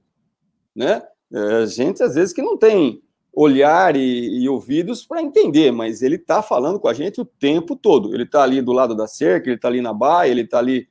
né? 0.76 1.02
É, 1.32 1.66
gente 1.66 2.04
às 2.04 2.16
vezes 2.16 2.34
que 2.34 2.42
não 2.42 2.58
tem 2.58 3.02
olhar 3.42 3.96
e, 3.96 4.44
e 4.44 4.50
ouvidos 4.50 5.06
para 5.06 5.22
entender, 5.22 5.72
mas 5.72 6.02
ele 6.02 6.16
está 6.16 6.44
falando 6.44 6.78
com 6.78 6.90
a 6.90 6.94
gente 6.94 7.22
o 7.22 7.26
tempo 7.26 7.74
todo. 7.74 8.14
Ele 8.14 8.24
está 8.24 8.44
ali 8.44 8.62
do 8.62 8.74
lado 8.74 8.94
da 8.94 9.08
cerca, 9.08 9.48
ele 9.48 9.56
está 9.56 9.70
ali 9.70 9.80
na 9.80 9.94
baia, 9.94 10.30
ele 10.30 10.42
está 10.42 10.60
ali 10.60 10.90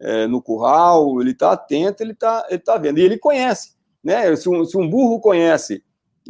é, 0.00 0.26
no 0.26 0.40
curral, 0.40 1.20
ele 1.20 1.32
está 1.32 1.52
atento, 1.52 2.02
ele 2.02 2.12
está 2.12 2.46
ele 2.48 2.58
tá 2.58 2.78
vendo. 2.78 2.98
E 2.98 3.02
ele 3.02 3.18
conhece, 3.18 3.74
né? 4.02 4.34
Se 4.34 4.48
um, 4.48 4.64
se 4.64 4.78
um 4.78 4.88
burro 4.88 5.20
conhece 5.20 5.84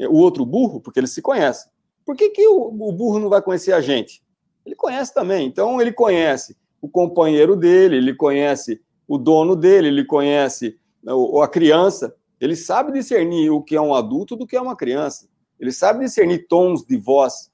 o 0.09 0.19
outro 0.19 0.45
burro, 0.45 0.81
porque 0.81 0.99
eles 0.99 1.13
se 1.13 1.23
conhecem. 1.23 1.71
Por 2.05 2.17
que, 2.17 2.31
que 2.31 2.49
o, 2.49 2.67
o 2.67 2.93
burro 2.93 3.21
não 3.21 3.29
vai 3.29 3.41
conhecer 3.41 3.73
a 3.73 3.81
gente? 3.81 4.25
Ele 4.67 4.75
conhece 4.75 5.15
também. 5.15 5.47
Então, 5.47 5.81
ele 5.81 5.93
conhece 5.93 6.57
o 6.83 6.89
companheiro 6.89 7.55
dele, 7.55 7.97
ele 7.97 8.13
conhece 8.13 8.83
o 9.07 9.17
dono 9.17 9.55
dele, 9.55 9.87
ele 9.87 10.05
conhece 10.05 10.77
né, 11.01 11.13
a 11.41 11.47
criança. 11.47 12.13
Ele 12.41 12.57
sabe 12.57 12.91
discernir 12.91 13.51
o 13.51 13.63
que 13.63 13.77
é 13.77 13.81
um 13.81 13.95
adulto 13.95 14.35
do 14.35 14.49
que 14.49 14.57
é 14.57 14.61
uma 14.61 14.75
criança. 14.75 15.29
Ele 15.61 15.71
sabe 15.71 16.05
discernir 16.05 16.49
tons 16.49 16.85
de 16.85 16.97
voz. 16.97 17.51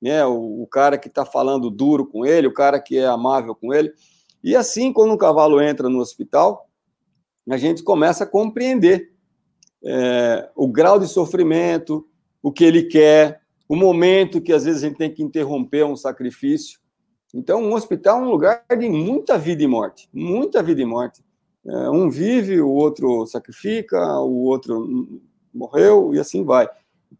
Né? 0.00 0.24
O, 0.24 0.62
o 0.62 0.66
cara 0.66 0.96
que 0.96 1.08
está 1.08 1.26
falando 1.26 1.68
duro 1.68 2.06
com 2.06 2.24
ele, 2.24 2.46
o 2.46 2.54
cara 2.54 2.80
que 2.80 2.96
é 2.96 3.06
amável 3.06 3.54
com 3.54 3.74
ele. 3.74 3.92
E 4.42 4.56
assim, 4.56 4.92
quando 4.92 5.12
um 5.12 5.18
cavalo 5.18 5.60
entra 5.60 5.88
no 5.88 5.98
hospital, 5.98 6.70
a 7.50 7.56
gente 7.56 7.82
começa 7.82 8.24
a 8.24 8.26
compreender 8.26 9.12
é, 9.84 10.48
o 10.54 10.68
grau 10.68 10.98
de 10.98 11.08
sofrimento, 11.08 12.06
o 12.42 12.52
que 12.52 12.64
ele 12.64 12.84
quer, 12.84 13.42
o 13.68 13.76
momento 13.76 14.40
que 14.40 14.52
às 14.52 14.64
vezes 14.64 14.82
a 14.82 14.88
gente 14.88 14.98
tem 14.98 15.12
que 15.12 15.22
interromper 15.22 15.84
um 15.84 15.96
sacrifício. 15.96 16.80
Então, 17.34 17.62
um 17.62 17.74
hospital 17.74 18.20
é 18.20 18.26
um 18.26 18.30
lugar 18.30 18.64
de 18.76 18.88
muita 18.88 19.38
vida 19.38 19.62
e 19.62 19.66
morte, 19.66 20.08
muita 20.12 20.62
vida 20.62 20.80
e 20.80 20.84
morte. 20.84 21.22
É, 21.66 21.90
um 21.90 22.08
vive, 22.08 22.60
o 22.60 22.70
outro 22.70 23.26
sacrifica, 23.26 24.18
o 24.20 24.44
outro 24.44 25.20
morreu 25.52 26.14
e 26.14 26.18
assim 26.18 26.44
vai. 26.44 26.68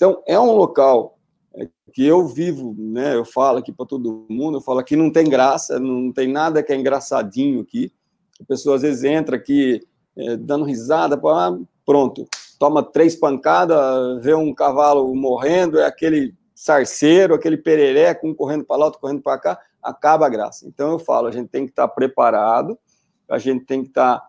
Então, 0.00 0.22
é 0.26 0.40
um 0.40 0.52
local 0.52 1.18
é, 1.54 1.68
que 1.92 2.06
eu 2.06 2.26
vivo, 2.26 2.74
né? 2.78 3.14
Eu 3.14 3.22
falo 3.26 3.58
aqui 3.58 3.70
para 3.70 3.84
todo 3.84 4.24
mundo, 4.30 4.56
eu 4.56 4.62
falo 4.62 4.78
aqui 4.78 4.96
não 4.96 5.12
tem 5.12 5.28
graça, 5.28 5.78
não 5.78 6.10
tem 6.10 6.26
nada 6.26 6.62
que 6.62 6.72
é 6.72 6.76
engraçadinho 6.76 7.60
aqui. 7.60 7.92
A 8.40 8.44
pessoa 8.44 8.76
às 8.76 8.82
vezes 8.82 9.04
entra 9.04 9.36
aqui 9.36 9.86
é, 10.16 10.38
dando 10.38 10.64
risada, 10.64 11.20
ah, 11.22 11.58
pronto, 11.84 12.26
toma 12.58 12.82
três 12.82 13.14
pancadas, 13.14 14.24
vê 14.24 14.32
um 14.32 14.54
cavalo 14.54 15.14
morrendo, 15.14 15.78
é 15.78 15.84
aquele 15.84 16.34
sarceiro, 16.54 17.34
aquele 17.34 17.58
perereco, 17.58 18.26
um 18.26 18.32
correndo 18.32 18.64
para 18.64 18.76
lá, 18.78 18.84
outro 18.86 19.00
correndo 19.00 19.20
para 19.20 19.38
cá. 19.38 19.60
acaba 19.82 20.24
a 20.24 20.30
graça. 20.30 20.66
Então 20.66 20.92
eu 20.92 20.98
falo, 20.98 21.26
a 21.26 21.30
gente 21.30 21.50
tem 21.50 21.66
que 21.66 21.72
estar 21.72 21.88
preparado, 21.88 22.78
a 23.28 23.36
gente 23.36 23.66
tem 23.66 23.82
que 23.82 23.90
estar 23.90 24.26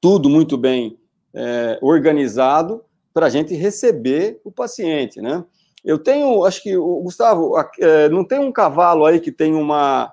tudo 0.00 0.30
muito 0.30 0.56
bem 0.56 0.96
é, 1.34 1.76
organizado 1.82 2.84
para 3.12 3.26
a 3.26 3.30
gente 3.30 3.54
receber 3.54 4.40
o 4.44 4.52
paciente, 4.52 5.20
né? 5.20 5.44
Eu 5.84 5.98
tenho, 5.98 6.44
acho 6.44 6.62
que 6.62 6.76
o 6.76 7.00
Gustavo, 7.00 7.54
é, 7.78 8.08
não 8.08 8.24
tem 8.24 8.38
um 8.38 8.52
cavalo 8.52 9.06
aí 9.06 9.18
que 9.18 9.32
tem 9.32 9.54
uma, 9.54 10.12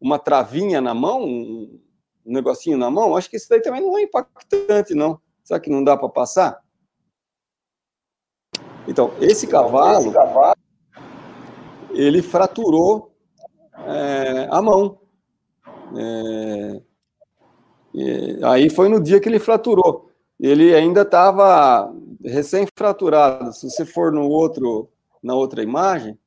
uma 0.00 0.18
travinha 0.18 0.80
na 0.80 0.94
mão, 0.94 1.24
um, 1.24 1.80
um 2.24 2.32
negocinho 2.32 2.78
na 2.78 2.90
mão? 2.90 3.16
Acho 3.16 3.28
que 3.28 3.36
isso 3.36 3.48
daí 3.48 3.60
também 3.60 3.80
não 3.80 3.98
é 3.98 4.02
impactante, 4.02 4.94
não. 4.94 5.20
Será 5.42 5.58
que 5.58 5.70
não 5.70 5.82
dá 5.82 5.96
para 5.96 6.08
passar? 6.08 6.62
Então, 8.86 9.12
esse 9.20 9.46
cavalo, 9.46 10.00
esse 10.06 10.12
cavalo 10.12 10.56
ele 11.90 12.22
fraturou 12.22 13.12
é, 13.86 14.48
a 14.50 14.62
mão. 14.62 14.98
É, 15.96 16.82
aí 18.44 18.70
foi 18.70 18.88
no 18.88 19.02
dia 19.02 19.20
que 19.20 19.28
ele 19.28 19.38
fraturou. 19.38 20.10
Ele 20.38 20.74
ainda 20.74 21.02
estava 21.02 21.92
recém-fraturado. 22.28 23.52
Se 23.52 23.68
você 23.70 23.84
for 23.84 24.12
no 24.12 24.28
outro, 24.28 24.88
na 25.22 25.34
outra 25.34 25.62
imagem, 25.62 26.18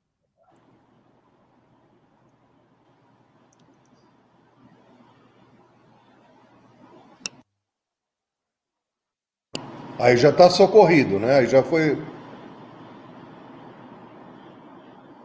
Aí 9.99 10.17
já 10.17 10.29
está 10.29 10.49
socorrido, 10.49 11.19
né? 11.19 11.35
Aí 11.35 11.45
já 11.45 11.61
foi 11.61 11.95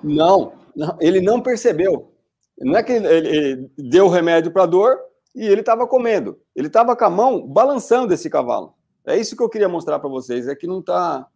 Não, 0.05 0.53
não, 0.77 0.97
ele 1.01 1.20
não 1.20 1.41
percebeu. 1.41 2.12
Não 2.59 2.77
é 2.77 2.83
que 2.83 2.93
ele, 2.93 3.09
ele 3.09 3.70
deu 3.77 4.09
remédio 4.09 4.53
para 4.53 4.64
a 4.64 4.66
dor 4.66 4.99
e 5.35 5.47
ele 5.47 5.61
estava 5.61 5.87
comendo. 5.87 6.39
Ele 6.55 6.68
estava 6.68 6.95
com 6.95 7.05
a 7.05 7.11
mão 7.11 7.47
balançando 7.47 8.12
esse 8.12 8.29
cavalo. 8.29 8.76
É 9.07 9.16
isso 9.16 9.36
que 9.36 9.42
eu 9.42 9.48
queria 9.48 9.68
mostrar 9.68 9.98
para 9.98 10.09
vocês. 10.09 10.48
É 10.48 10.54
que 10.54 10.66
não 10.66 10.80
está. 10.80 11.26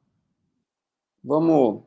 Vamos. 1.22 1.82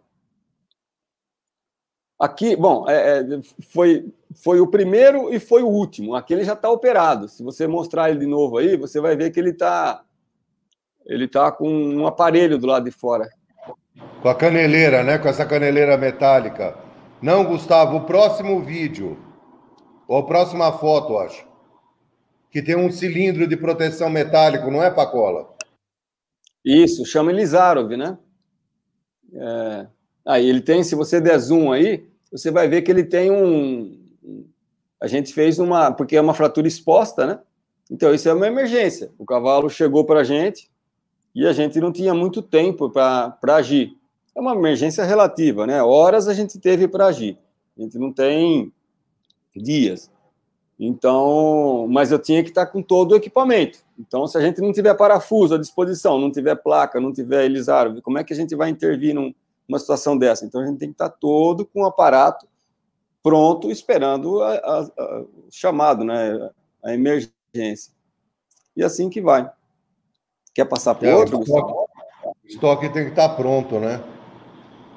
Aqui, 2.18 2.56
bom, 2.56 2.88
é, 2.88 3.20
é, 3.20 3.24
foi, 3.70 4.14
foi 4.42 4.62
o 4.62 4.68
primeiro 4.68 5.34
e 5.34 5.40
foi 5.40 5.62
o 5.62 5.68
último. 5.68 6.16
Aqui 6.16 6.34
ele 6.34 6.46
já 6.46 6.54
está 6.54 6.70
operado. 6.70 7.28
Se 7.28 7.44
você 7.44 7.68
mostrar 7.68 8.10
ele 8.10 8.20
de 8.20 8.28
novo 8.28 8.58
aí, 8.58 8.78
você 8.78 9.02
vai 9.02 9.16
ver 9.16 9.32
que 9.32 9.40
ele 9.40 9.50
está 9.50 10.06
ele 11.06 11.28
tá 11.28 11.52
com 11.52 11.70
um 11.70 12.08
aparelho 12.08 12.58
do 12.58 12.68
lado 12.68 12.86
de 12.86 12.92
fora. 12.92 13.30
Com 14.22 14.30
a 14.30 14.36
caneleira, 14.36 15.04
né? 15.04 15.18
Com 15.18 15.28
essa 15.28 15.46
caneleira 15.46 15.98
metálica. 15.98 16.78
Não, 17.22 17.44
Gustavo, 17.46 17.98
o 17.98 18.06
próximo 18.06 18.62
vídeo, 18.62 19.18
ou 20.08 20.18
a 20.18 20.26
próxima 20.26 20.72
foto, 20.74 21.18
acho, 21.18 21.46
que 22.52 22.62
tem 22.62 22.76
um 22.76 22.92
cilindro 22.92 23.48
de 23.48 23.56
proteção 23.56 24.10
metálico, 24.10 24.70
não 24.70 24.84
é, 24.84 24.92
Pacola? 24.92 25.53
Isso, 26.64 27.06
chama 27.06 27.32
Elizarov, 27.32 27.96
né? 27.96 28.18
É... 29.34 29.88
Aí 30.26 30.48
ele 30.48 30.62
tem, 30.62 30.84
se 30.84 30.96
você 30.96 31.20
der 31.20 31.38
zoom 31.38 31.72
aí, 31.72 32.08
você 32.32 32.50
vai 32.50 32.68
ver 32.68 32.82
que 32.82 32.92
ele 32.92 33.04
tem 33.04 33.30
um. 33.30 34.00
A 35.02 35.08
gente 35.08 35.34
fez 35.34 35.60
uma. 35.60 35.92
Porque 35.92 36.16
é 36.16 36.22
uma 36.22 36.34
fratura 36.34 36.68
exposta, 36.68 37.26
né? 37.26 37.40
Então, 37.92 38.14
isso 38.14 38.30
é 38.30 38.34
uma 38.34 38.48
emergência. 38.48 39.12
O 39.18 39.26
cavalo 39.26 39.70
chegou 39.70 40.06
para 40.06 40.22
a 40.22 40.24
gente 40.24 40.70
e 41.36 41.46
a 41.46 41.52
gente 41.52 41.80
não 41.82 41.92
tinha 41.92 42.14
muito 42.14 42.42
tempo 42.42 42.90
para 42.90 43.38
agir 43.56 43.98
é 44.36 44.40
uma 44.40 44.54
emergência 44.54 45.04
relativa, 45.04 45.68
né? 45.68 45.82
Horas 45.82 46.28
a 46.28 46.34
gente 46.34 46.60
teve 46.60 46.88
para 46.88 47.08
agir. 47.08 47.38
A 47.78 47.82
gente 47.82 47.98
não 47.98 48.12
tem 48.12 48.72
dias. 49.56 50.12
Então, 50.80 51.88
mas 51.90 52.12
eu 52.12 52.20
tinha 52.20 52.44
que 52.44 52.50
estar 52.50 52.66
com 52.66 52.82
todo 52.82 53.12
o 53.12 53.16
equipamento. 53.16 53.80
Então, 54.00 54.26
se 54.28 54.38
a 54.38 54.42
gente 54.42 54.62
não 54.62 54.72
tiver 54.72 54.94
parafuso 54.96 55.56
à 55.56 55.58
disposição, 55.58 56.20
não 56.20 56.32
tiver 56.32 56.56
placa, 56.56 57.00
não 57.00 57.14
tiver 57.14 57.46
Elisaro, 57.46 58.02
como 58.02 58.18
é 58.18 58.24
que 58.24 58.34
a 58.34 58.36
gente 58.36 58.56
vai 58.56 58.70
intervir 58.70 59.14
num, 59.14 59.34
numa 59.68 59.80
situação 59.80 60.18
dessa? 60.18 60.46
Então, 60.46 60.62
a 60.62 60.66
gente 60.66 60.80
tem 60.80 60.90
que 60.90 60.96
estar 60.96 61.10
todo 61.10 61.66
com 61.66 61.82
o 61.82 61.86
aparato 61.86 62.48
pronto, 63.24 63.72
esperando 63.72 64.44
a, 64.44 64.54
a, 64.54 64.80
a, 64.80 65.22
o 65.22 65.48
chamado, 65.50 66.04
né? 66.04 66.50
A 66.84 66.94
emergência. 66.94 67.94
E 68.76 68.84
assim 68.84 69.10
que 69.10 69.22
vai. 69.22 69.50
Quer 70.54 70.66
passar 70.66 70.94
para 70.94 71.08
é, 71.08 71.16
outro? 71.16 71.40
O 71.40 71.44
estoque, 71.44 71.74
estoque 72.46 72.90
tem 72.90 73.06
que 73.06 73.12
estar 73.12 73.30
pronto, 73.30 73.80
né? 73.80 74.04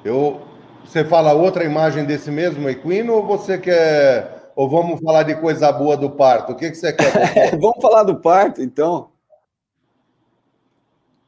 Eu, 0.03 0.41
você 0.83 1.05
fala 1.05 1.33
outra 1.33 1.63
imagem 1.63 2.05
desse 2.05 2.29
mesmo 2.29 2.67
equino 2.67 3.13
ou 3.13 3.25
você 3.25 3.57
quer. 3.57 4.36
Ou 4.57 4.67
vamos 4.67 4.99
falar 5.01 5.21
de 5.21 5.35
coisa 5.35 5.71
boa 5.71 5.95
do 5.95 6.09
parto? 6.09 6.53
O 6.53 6.55
que, 6.55 6.71
que 6.71 6.75
você 6.75 6.91
quer? 6.91 7.51
vamos 7.61 7.79
falar 7.79 8.01
do 8.01 8.19
parto, 8.19 8.59
então. 8.59 9.11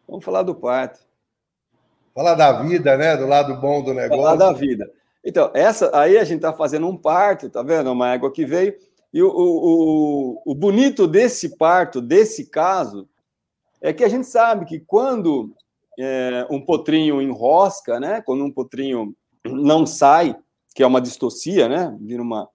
Vamos 0.07 0.25
falar 0.25 0.41
do 0.41 0.55
parto. 0.55 0.99
Falar 2.15 2.33
da 2.33 2.63
vida, 2.63 2.97
né? 2.97 3.15
Do 3.15 3.27
lado 3.27 3.55
bom 3.61 3.83
do 3.83 3.93
negócio. 3.93 4.23
Falar 4.23 4.35
da 4.35 4.51
vida. 4.51 4.91
Então, 5.23 5.51
essa 5.53 5.95
aí 5.95 6.17
a 6.17 6.23
gente 6.23 6.37
está 6.37 6.51
fazendo 6.51 6.87
um 6.87 6.97
parto, 6.97 7.51
tá 7.51 7.61
vendo? 7.61 7.91
Uma 7.91 8.15
égua 8.15 8.31
que 8.31 8.47
veio. 8.47 8.73
E 9.13 9.21
o, 9.21 9.29
o, 9.29 10.41
o, 10.43 10.55
bonito 10.55 11.05
desse 11.05 11.55
parto, 11.55 12.01
desse 12.01 12.47
caso, 12.49 13.07
é 13.79 13.93
que 13.93 14.03
a 14.03 14.09
gente 14.09 14.25
sabe 14.25 14.65
que 14.65 14.79
quando 14.79 15.53
é, 15.99 16.47
um 16.49 16.59
potrinho 16.59 17.21
enrosca, 17.21 17.99
né? 17.99 18.23
Quando 18.23 18.43
um 18.43 18.51
potrinho 18.51 19.15
não 19.45 19.85
sai, 19.85 20.35
que 20.73 20.81
é 20.81 20.87
uma 20.87 20.99
distocia, 20.99 21.69
né? 21.69 21.95
Vira 22.01 22.23
uma 22.23 22.49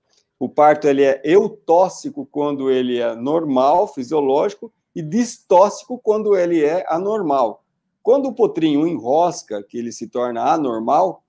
o 0.45 0.49
parto 0.49 0.87
ele 0.87 1.03
é 1.03 1.23
eutóxico 1.25 2.29
quando 2.31 2.71
ele 2.71 2.99
é 2.99 3.15
normal, 3.15 3.89
fisiológico, 3.89 4.71
e 4.95 5.01
distóxico 5.01 5.99
quando 5.99 6.37
ele 6.37 6.63
é 6.63 6.85
anormal. 6.87 7.65
Quando 8.03 8.27
o 8.27 8.35
potrinho 8.35 8.87
enrosca, 8.87 9.63
que 9.63 9.79
ele 9.79 9.91
se 9.91 10.07
torna 10.07 10.43
anormal, 10.43 11.25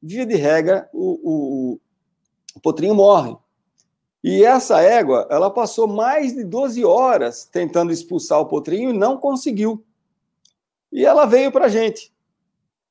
via 0.00 0.24
de 0.24 0.36
regra, 0.36 0.88
o, 0.92 1.18
o, 1.72 1.80
o 2.54 2.60
potrinho 2.60 2.94
morre. 2.94 3.36
E 4.22 4.44
essa 4.44 4.80
égua, 4.80 5.26
ela 5.28 5.50
passou 5.50 5.88
mais 5.88 6.32
de 6.32 6.44
12 6.44 6.84
horas 6.84 7.44
tentando 7.44 7.90
expulsar 7.90 8.38
o 8.38 8.46
potrinho 8.46 8.90
e 8.90 8.96
não 8.96 9.18
conseguiu. 9.18 9.84
E 10.92 11.04
ela 11.04 11.26
veio 11.26 11.50
para 11.50 11.64
a 11.64 11.68
gente. 11.68 12.12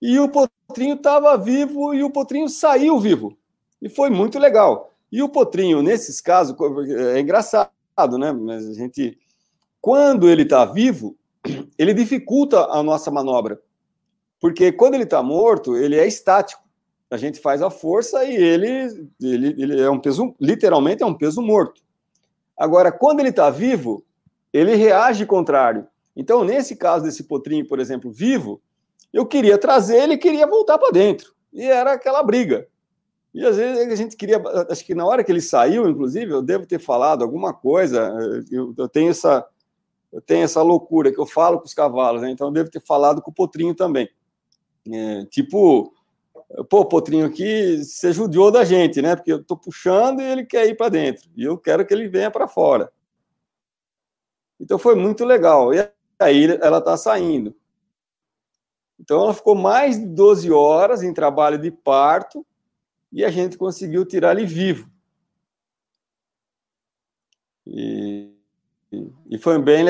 E 0.02 0.20
o 0.20 0.28
Potrinho 0.28 0.96
estava 0.96 1.38
vivo 1.38 1.94
e 1.94 2.04
o 2.04 2.10
Potrinho 2.10 2.50
saiu 2.50 3.00
vivo. 3.00 3.38
E 3.82 3.88
foi 3.88 4.10
muito 4.10 4.38
legal. 4.38 4.91
E 5.12 5.22
o 5.22 5.30
Potrinho, 5.30 5.82
nesses 5.82 6.22
casos, 6.22 6.56
é 6.90 7.20
engraçado, 7.20 7.72
né? 8.18 8.32
Mas 8.32 8.68
a 8.68 8.74
gente, 8.74 9.18
quando 9.82 10.30
ele 10.30 10.44
está 10.44 10.64
vivo, 10.66 11.18
ele 11.78 11.94
dificulta 11.94 12.66
a 12.66 12.82
nossa 12.82 13.12
manobra. 13.12 13.60
Porque 14.40 14.72
quando 14.72 14.96
ele 14.96 15.04
está 15.04 15.22
morto, 15.22 15.76
ele 15.76 15.98
é 15.98 16.08
estático. 16.08 16.62
A 17.12 17.18
gente 17.18 17.40
faz 17.40 17.62
a 17.62 17.70
força 17.70 18.24
e 18.24 18.36
ele, 18.36 19.10
ele, 19.22 19.48
ele 19.62 19.82
é 19.82 19.90
um 19.90 20.00
peso, 20.00 20.34
literalmente 20.40 21.04
é 21.04 21.06
um 21.06 21.14
peso 21.14 21.42
morto. 21.42 21.82
Agora, 22.58 22.92
quando 22.92 23.20
ele 23.20 23.30
está 23.30 23.50
vivo, 23.50 24.06
ele 24.54 24.76
reage 24.76 25.26
contrário. 25.26 25.88
Então, 26.16 26.44
nesse 26.44 26.76
caso 26.76 27.04
desse 27.04 27.24
potrinho, 27.24 27.68
por 27.68 27.80
exemplo, 27.80 28.12
vivo, 28.12 28.62
eu 29.12 29.26
queria 29.26 29.58
trazer 29.58 29.98
ele 29.98 30.18
queria 30.18 30.48
voltar 30.48 30.78
para 30.78 30.92
dentro. 30.92 31.34
E 31.52 31.64
era 31.64 31.94
aquela 31.94 32.24
briga. 32.24 32.68
E 33.34 33.46
às 33.46 33.56
vezes 33.56 33.92
a 33.92 33.96
gente 33.96 34.18
queria. 34.18 34.42
Acho 34.70 34.86
que 34.86 34.94
na 34.94 35.06
hora 35.06 35.24
que 35.24 35.32
ele 35.32 35.42
saiu, 35.42 35.88
inclusive, 35.88 36.32
eu 36.32 36.42
devo 36.42 36.66
ter 36.66 36.80
falado 36.80 37.24
alguma 37.24 37.54
coisa. 37.54 38.14
Eu, 38.52 38.74
eu 38.78 38.90
tenho 38.90 39.10
essa. 39.10 39.48
Eu 40.12 40.22
tenho 40.22 40.44
essa 40.44 40.62
loucura 40.62 41.12
que 41.12 41.20
eu 41.20 41.26
falo 41.26 41.58
com 41.58 41.66
os 41.66 41.74
cavalos, 41.74 42.22
né? 42.22 42.30
então 42.30 42.48
eu 42.48 42.52
devo 42.52 42.70
ter 42.70 42.82
falado 42.82 43.22
com 43.22 43.32
o 43.32 43.34
potrinho 43.34 43.74
também. 43.74 44.10
É, 44.92 45.26
tipo, 45.28 45.94
pô, 46.70 46.86
potrinho 46.86 47.26
aqui, 47.26 47.78
você 47.78 48.12
judiou 48.12 48.52
da 48.52 48.66
gente, 48.66 49.02
né? 49.02 49.16
Porque 49.16 49.32
eu 49.32 49.42
tô 49.42 49.56
puxando 49.56 50.20
e 50.20 50.26
ele 50.26 50.46
quer 50.46 50.68
ir 50.68 50.76
para 50.76 50.90
dentro. 50.90 51.30
E 51.38 51.46
eu 51.46 51.58
quero 51.58 51.86
que 51.86 51.94
ele 51.94 52.10
venha 52.10 52.30
para 52.30 52.46
fora. 52.46 52.92
Então 54.60 54.78
foi 54.78 54.96
muito 54.96 55.24
legal. 55.24 55.74
E 55.74 55.90
aí 56.20 56.58
ela 56.62 56.80
está 56.80 56.98
saindo. 56.98 57.56
Então 59.00 59.22
ela 59.22 59.34
ficou 59.34 59.56
mais 59.56 59.98
de 59.98 60.06
12 60.06 60.52
horas 60.52 61.04
em 61.04 61.14
trabalho 61.14 61.58
de 61.58 61.72
parto 61.72 62.46
e 63.12 63.26
a 63.26 63.30
gente 63.30 63.58
conseguiu 63.58 64.06
tirar 64.06 64.38
ele 64.38 64.46
vivo. 64.46 64.90
E, 67.66 68.34
e 69.30 69.38
foi 69.38 69.62
bem 69.62 69.84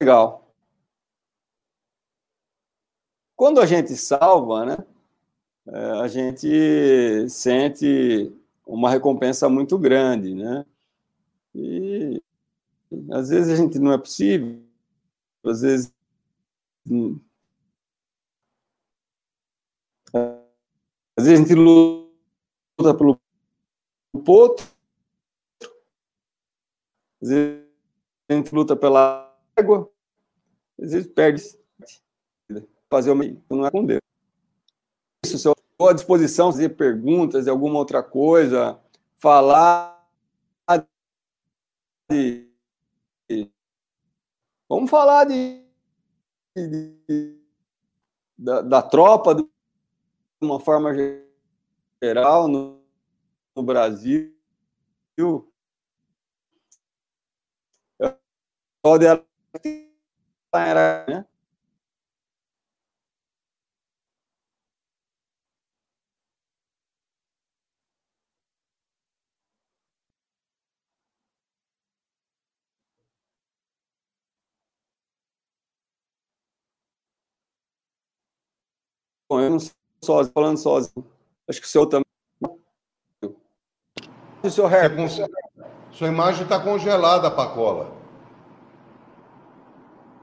legal. 0.00 0.52
Quando 3.36 3.60
a 3.60 3.66
gente 3.66 3.96
salva, 3.96 4.64
né, 4.64 4.76
é, 5.66 5.90
a 6.00 6.08
gente 6.08 7.28
sente 7.28 8.32
uma 8.66 8.90
recompensa 8.90 9.48
muito 9.48 9.78
grande, 9.78 10.34
né? 10.34 10.64
E 11.54 12.22
às 13.10 13.28
vezes 13.28 13.52
a 13.52 13.56
gente 13.56 13.78
não 13.78 13.92
é 13.92 13.98
possível, 13.98 14.62
às 15.44 15.62
vezes 15.62 15.92
às 21.16 21.24
vezes 21.24 21.40
a 21.40 21.42
gente 21.42 21.54
luta 21.54 22.03
pelo 22.76 23.20
potro 24.24 24.66
Às 27.22 27.28
vezes 27.28 27.64
a 28.28 28.34
gente 28.34 28.54
luta 28.54 28.74
pela 28.76 29.34
água, 29.56 29.90
às 30.80 30.92
vezes 30.92 31.06
perde. 31.12 31.42
Fazer 32.90 33.10
uma. 33.10 33.24
Não 33.50 33.66
é 33.66 33.70
com 33.70 33.84
Deus. 33.84 34.00
Isso, 35.24 35.38
se 35.38 35.48
eu 35.48 35.52
estou 35.52 35.88
à 35.88 35.92
disposição, 35.92 36.52
fazer 36.52 36.70
perguntas 36.70 37.44
de 37.44 37.50
alguma 37.50 37.78
outra 37.78 38.02
coisa, 38.02 38.80
falar 39.16 39.94
de. 42.10 42.48
Vamos 44.68 44.90
falar 44.90 45.24
de. 45.24 45.64
de 46.56 47.38
da, 48.36 48.60
da, 48.60 48.82
tropa, 48.82 49.34
de 49.34 49.46
uma 50.40 50.58
forma 50.58 50.92
geral, 50.92 51.23
no, 52.48 52.82
no 53.56 53.62
Brasil. 53.62 54.34
Pode 58.82 59.06
era, 60.54 61.04
né? 61.08 61.26
Bom, 79.28 79.40
eu 79.40 79.50
não 79.50 79.58
sou 80.02 80.24
falando 80.26 80.58
sozinho. 80.58 81.13
Acho 81.48 81.60
que 81.60 81.66
o 81.66 81.70
senhor 81.70 81.86
também. 81.86 82.04
O 84.42 84.50
senhor 84.50 84.72
Herb. 84.72 84.96
Sua 85.92 86.08
imagem 86.08 86.42
está 86.42 86.58
congelada, 86.58 87.30
Pacola. 87.30 87.92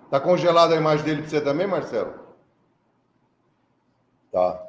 Está 0.05 0.19
congelada 0.19 0.73
a 0.75 0.77
imagem 0.77 1.05
dele 1.05 1.21
para 1.21 1.29
você 1.29 1.41
também, 1.41 1.65
Marcelo? 1.65 2.13
Tá. 4.31 4.61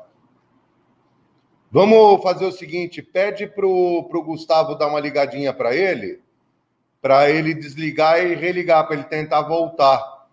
Vamos 1.70 2.22
fazer 2.22 2.44
o 2.44 2.52
seguinte: 2.52 3.02
pede 3.02 3.46
para 3.46 3.66
o 3.66 4.24
Gustavo 4.24 4.74
dar 4.74 4.88
uma 4.88 5.00
ligadinha 5.00 5.52
para 5.52 5.74
ele, 5.74 6.20
para 7.00 7.30
ele 7.30 7.54
desligar 7.54 8.24
e 8.24 8.34
religar, 8.34 8.86
para 8.86 8.96
ele 8.96 9.04
tentar 9.04 9.42
voltar. 9.42 10.28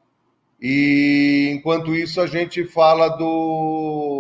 E 0.62 1.52
enquanto 1.56 1.96
isso, 1.96 2.20
a 2.20 2.28
gente 2.28 2.66
fala 2.66 3.08
do, 3.08 4.19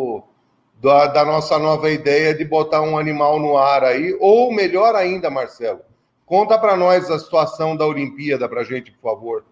da, 0.82 1.08
da, 1.08 1.26
nossa 1.26 1.60
nova 1.60 1.90
ideia 1.90 2.34
de 2.34 2.46
botar 2.46 2.82
um 2.82 2.98
animal 2.98 3.40
no 3.40 3.58
ar 3.58 3.84
aí, 3.84 4.18
ou 4.20 4.54
melhor 4.54 4.96
ainda, 4.96 5.30
Marcelo, 5.30 5.82
conta 6.26 6.58
para 6.58 6.76
nós 6.78 7.10
a 7.10 7.20
situação 7.20 7.76
da 7.76 7.86
Olimpíada 7.86 8.48
para 8.48 8.64
gente, 8.64 8.92
por 8.92 9.12
favor. 9.12 9.46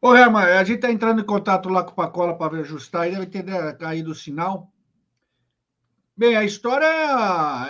Ô, 0.00 0.14
Herman, 0.14 0.42
a 0.42 0.64
gente 0.64 0.76
está 0.76 0.90
entrando 0.90 1.20
em 1.20 1.26
contato 1.26 1.68
lá 1.68 1.82
com 1.82 1.92
o 1.92 1.94
Pacola 1.94 2.36
para 2.36 2.58
ajustar, 2.58 3.10
deve 3.10 3.26
ter 3.26 3.44
caído 3.78 4.10
o 4.10 4.14
sinal. 4.14 4.70
Bem, 6.16 6.36
a 6.36 6.44
história, 6.44 6.86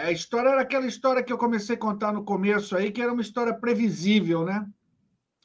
a 0.05 0.13
história 0.13 0.51
era 0.51 0.61
aquela 0.61 0.87
história 0.87 1.23
que 1.23 1.33
eu 1.33 1.39
comecei 1.39 1.77
a 1.77 1.79
contar 1.79 2.13
no 2.13 2.25
começo 2.25 2.77
aí, 2.77 2.93
que 2.93 3.01
era 3.01 3.13
uma 3.13 3.23
história 3.23 3.55
previsível, 3.55 4.45
né? 4.45 4.67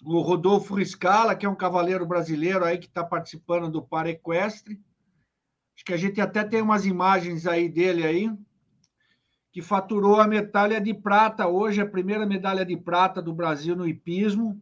o 0.04 0.22
Rodolfo 0.22 0.76
Riscala, 0.76 1.36
que 1.36 1.46
é 1.46 1.50
um 1.50 1.56
cavaleiro 1.56 2.06
brasileiro 2.06 2.64
aí 2.64 2.78
que 2.78 2.88
está 2.88 3.04
participando 3.04 3.70
do 3.70 3.82
Par 3.82 4.08
Equestre. 4.08 4.80
Acho 5.80 5.86
que 5.86 5.94
a 5.94 5.98
gente 5.98 6.20
até 6.20 6.44
tem 6.44 6.62
umas 6.62 6.86
imagens 6.86 7.48
aí 7.48 7.70
dele 7.70 8.06
aí, 8.06 8.30
que 9.50 9.62
faturou 9.62 10.20
a 10.20 10.28
medalha 10.28 10.82
de 10.82 10.94
prata 10.94 11.48
hoje, 11.48 11.80
a 11.80 11.88
primeira 11.88 12.26
medalha 12.26 12.66
de 12.66 12.76
prata 12.76 13.22
do 13.22 13.32
Brasil 13.32 13.78
no 13.78 13.88
hipismo. 13.88 14.62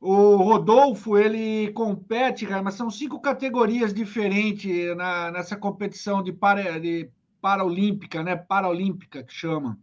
O 0.00 0.34
Rodolfo, 0.34 1.16
ele 1.16 1.70
compete, 1.74 2.44
mas 2.60 2.74
são 2.74 2.90
cinco 2.90 3.20
categorias 3.20 3.94
diferentes 3.94 4.96
na, 4.96 5.30
nessa 5.30 5.56
competição 5.56 6.24
de, 6.24 6.32
para, 6.32 6.80
de 6.80 7.08
paraolímpica, 7.40 8.20
né? 8.20 8.34
Paraolímpica 8.34 9.22
que 9.22 9.32
chama 9.32 9.78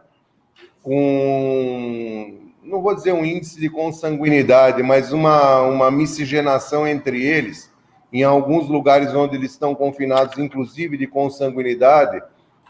com 0.82 2.45
não 2.66 2.82
vou 2.82 2.94
dizer 2.94 3.12
um 3.12 3.24
índice 3.24 3.60
de 3.60 3.70
consanguinidade, 3.70 4.82
mas 4.82 5.12
uma, 5.12 5.62
uma 5.62 5.90
miscigenação 5.90 6.86
entre 6.86 7.24
eles, 7.24 7.72
em 8.12 8.22
alguns 8.24 8.68
lugares 8.68 9.14
onde 9.14 9.36
eles 9.36 9.52
estão 9.52 9.74
confinados, 9.74 10.38
inclusive 10.38 10.96
de 10.96 11.06
consanguinidade, 11.06 12.22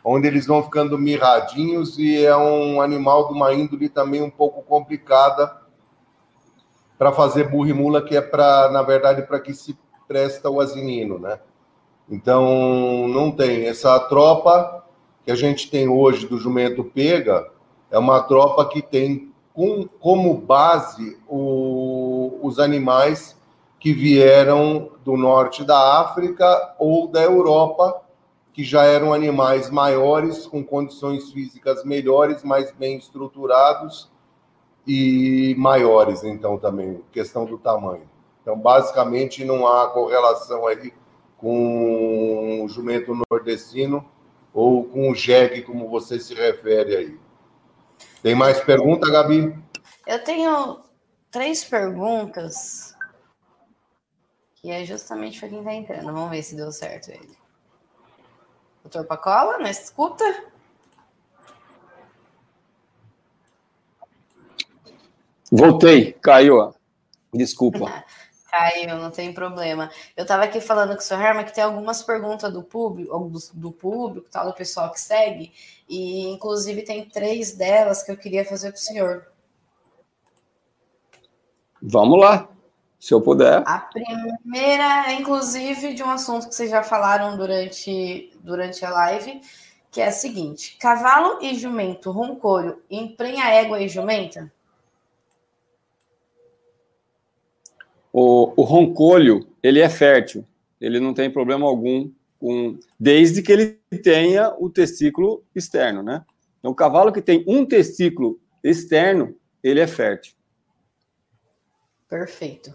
onde 0.05 0.29
eles 0.29 0.47
vão 0.47 0.63
ficando 0.63 0.99
mirradinhos 0.99 1.99
e 1.99 2.25
é 2.25 2.37
um 2.37 2.81
animal 2.81 3.29
de 3.29 3.35
uma 3.35 3.53
índole 3.53 3.89
também 3.89 4.23
um 4.23 4.31
pouco 4.31 4.63
complicada 4.63 5.57
para 6.99 7.13
fazer 7.13 7.49
burro 7.49 7.69
e 7.69 7.73
mula, 7.73 8.03
que 8.03 8.17
é 8.17 8.21
para, 8.21 8.71
na 8.71 8.83
verdade, 8.83 9.23
para 9.23 9.41
que 9.41 9.53
se 9.53 9.77
presta 10.07 10.49
o 10.49 10.61
asinino, 10.61 11.19
né? 11.19 11.39
Então, 12.09 13.09
não 13.09 13.31
tem. 13.31 13.67
Essa 13.67 13.99
tropa 13.99 14.85
que 15.25 15.31
a 15.31 15.35
gente 15.35 15.71
tem 15.71 15.89
hoje 15.89 16.27
do 16.27 16.39
jumento 16.39 16.85
pega 16.85 17.51
é 17.91 17.99
uma 17.99 18.23
tropa 18.23 18.65
que 18.67 18.81
tem 18.81 19.35
com 19.57 19.89
como 19.89 20.35
base 20.35 21.19
o, 21.27 22.39
os 22.43 22.59
animais 22.59 23.35
que 23.81 23.91
vieram 23.91 24.91
do 25.03 25.17
norte 25.17 25.65
da 25.65 25.99
África 25.99 26.75
ou 26.79 27.09
da 27.09 27.23
Europa, 27.23 28.03
que 28.53 28.63
já 28.63 28.85
eram 28.85 29.15
animais 29.15 29.71
maiores, 29.71 30.47
com 30.47 30.63
condições 30.63 31.33
físicas 31.33 31.85
melhores, 31.85 32.45
mais 32.45 32.71
bem 32.71 32.99
estruturados 32.99 34.11
e 34.87 35.55
maiores, 35.57 36.23
então, 36.23 36.59
também, 36.59 37.01
questão 37.11 37.47
do 37.47 37.57
tamanho. 37.57 38.07
Então, 38.43 38.59
basicamente, 38.59 39.43
não 39.43 39.67
há 39.67 39.89
correlação 39.89 40.67
aí 40.67 40.93
com 41.39 42.63
o 42.63 42.69
jumento 42.69 43.17
nordestino 43.31 44.05
ou 44.53 44.85
com 44.85 45.11
o 45.11 45.15
jegue, 45.15 45.63
como 45.63 45.89
você 45.89 46.21
se 46.21 46.35
refere 46.35 46.95
aí. 46.95 47.26
Tem 48.27 48.35
mais 48.35 48.61
pergunta, 48.61 49.09
Gabi? 49.09 49.57
Eu 50.05 50.25
tenho 50.25 50.81
três 51.31 51.63
perguntas 51.63 52.93
que 54.57 54.69
é 54.69 54.85
justamente 54.85 55.39
para 55.39 55.49
quem 55.49 55.61
está 55.61 55.73
entrando. 55.73 56.13
Vamos 56.13 56.31
ver 56.31 56.43
se 56.43 56.57
deu 56.57 56.73
certo 56.73 57.13
ele. 57.13 57.39
Doutor 58.83 59.07
Pacola, 59.07 59.59
na 59.59 59.71
escuta? 59.71 60.25
Voltei, 65.53 66.13
caiu. 66.15 66.75
Desculpa. 67.33 68.05
Caiu, 68.57 68.97
não 68.97 69.11
tem 69.11 69.35
problema. 69.35 69.91
Eu 70.17 70.23
estava 70.23 70.45
aqui 70.45 70.61
falando 70.61 70.95
com 70.95 71.01
o 71.01 71.03
senhor 71.03 71.23
Herman 71.23 71.45
que 71.45 71.55
tem 71.55 71.63
algumas 71.63 72.03
perguntas 72.03 72.51
do 72.51 72.63
público, 72.63 73.19
do, 73.29 73.39
do 73.53 73.71
público, 73.71 74.29
tal, 74.31 74.47
do 74.47 74.55
pessoal 74.55 74.91
que 74.91 74.99
segue, 74.99 75.53
e 75.87 76.29
inclusive 76.29 76.83
tem 76.83 77.07
três 77.07 77.53
delas 77.53 78.03
que 78.03 78.11
eu 78.11 78.17
queria 78.17 78.47
fazer 78.47 78.71
para 78.71 78.79
o 78.79 78.81
senhor. 78.81 79.27
Vamos 81.83 82.19
lá, 82.19 82.49
se 82.99 83.13
eu 83.13 83.21
puder. 83.21 83.63
A 83.67 83.79
primeira 83.79 85.11
é, 85.11 85.13
inclusive, 85.13 85.93
de 85.93 86.03
um 86.03 86.11
assunto 86.11 86.49
que 86.49 86.55
vocês 86.55 86.71
já 86.71 86.83
falaram 86.83 87.37
durante, 87.37 88.33
durante 88.41 88.85
a 88.87 88.91
live, 88.91 89.43
que 89.91 90.01
é 90.01 90.07
a 90.07 90.13
seguinte: 90.13 90.79
cavalo 90.81 91.43
e 91.43 91.55
jumento 91.55 92.11
roncolho 92.11 92.83
emprenha 92.91 93.51
égua 93.51 93.81
e 93.83 93.89
jumenta? 93.89 94.51
O, 98.19 98.63
o 98.63 98.65
roncolho, 98.65 99.47
ele 99.63 99.79
é 99.79 99.91
fértil, 99.91 100.43
ele 100.81 100.99
não 100.99 101.13
tem 101.13 101.31
problema 101.31 101.67
algum 101.67 102.11
com, 102.41 102.79
desde 102.99 103.43
que 103.43 103.53
ele 103.53 103.79
tenha 104.03 104.55
o 104.59 104.71
testículo 104.71 105.45
externo, 105.55 106.03
né? 106.03 106.25
Então, 106.59 106.71
o 106.71 106.75
cavalo 106.75 107.13
que 107.13 107.21
tem 107.21 107.45
um 107.47 107.67
testículo 107.67 108.41
externo, 108.65 109.37
ele 109.63 109.81
é 109.81 109.87
fértil. 109.87 110.35
Perfeito. 112.09 112.75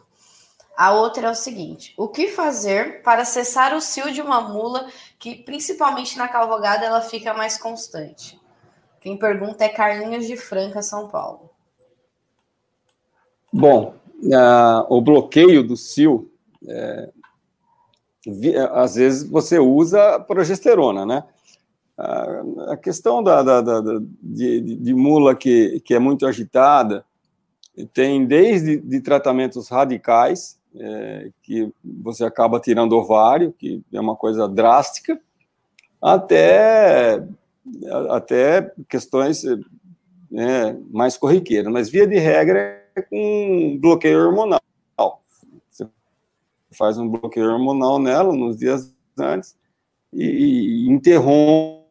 A 0.77 0.93
outra 0.93 1.29
é 1.29 1.31
o 1.31 1.35
seguinte: 1.35 1.95
o 1.97 2.07
que 2.07 2.27
fazer 2.27 3.01
para 3.01 3.25
cessar 3.25 3.73
o 3.73 3.81
cio 3.81 4.13
de 4.13 4.21
uma 4.21 4.41
mula 4.41 4.91
que, 5.17 5.37
principalmente 5.37 6.19
na 6.19 6.27
cavalgada, 6.27 6.85
ela 6.85 7.01
fica 7.01 7.33
mais 7.33 7.57
constante? 7.57 8.39
Quem 8.99 9.17
pergunta 9.17 9.65
é 9.65 9.69
Carlinhos 9.69 10.27
de 10.27 10.37
Franca, 10.37 10.83
São 10.83 11.07
Paulo. 11.07 11.49
Bom, 13.51 13.95
o 14.89 15.01
bloqueio 15.01 15.63
do 15.63 15.75
cio, 15.75 16.29
é, 16.67 17.09
às 18.71 18.95
vezes 18.95 19.27
você 19.27 19.57
usa 19.59 20.19
progesterona, 20.19 21.05
né? 21.05 21.23
A 22.67 22.77
questão 22.77 23.21
da, 23.21 23.43
da, 23.43 23.61
da, 23.61 23.81
da 23.81 23.99
de, 24.21 24.61
de, 24.61 24.93
mula 24.93 25.35
que, 25.35 25.79
que 25.81 25.93
é 25.93 25.99
muito 25.99 26.25
agitada 26.25 27.05
tem 27.93 28.25
desde 28.25 28.77
de 28.77 29.01
tratamentos 29.01 29.69
radicais, 29.69 30.59
é, 30.75 31.29
que 31.43 31.71
você 31.83 32.23
acaba 32.23 32.59
tirando 32.59 32.93
ovário, 32.93 33.53
que 33.57 33.81
é 33.93 33.99
uma 33.99 34.15
coisa 34.15 34.47
drástica, 34.47 35.19
até, 36.01 37.23
até 38.09 38.71
questões 38.89 39.43
é, 39.45 40.75
mais 40.91 41.17
corriqueiras. 41.17 41.71
Mas, 41.71 41.89
via 41.89 42.07
de 42.07 42.17
regra, 42.17 42.59
é 42.59 42.80
com 43.09 43.77
bloqueio 43.79 44.25
hormonal. 44.25 44.61
Você 45.69 45.87
faz 46.71 46.97
um 46.97 47.07
bloqueio 47.07 47.51
hormonal 47.51 47.99
nela 47.99 48.33
nos 48.33 48.57
dias 48.57 48.93
antes 49.17 49.55
e, 50.11 50.25
e 50.25 50.89
interrompe 50.89 51.81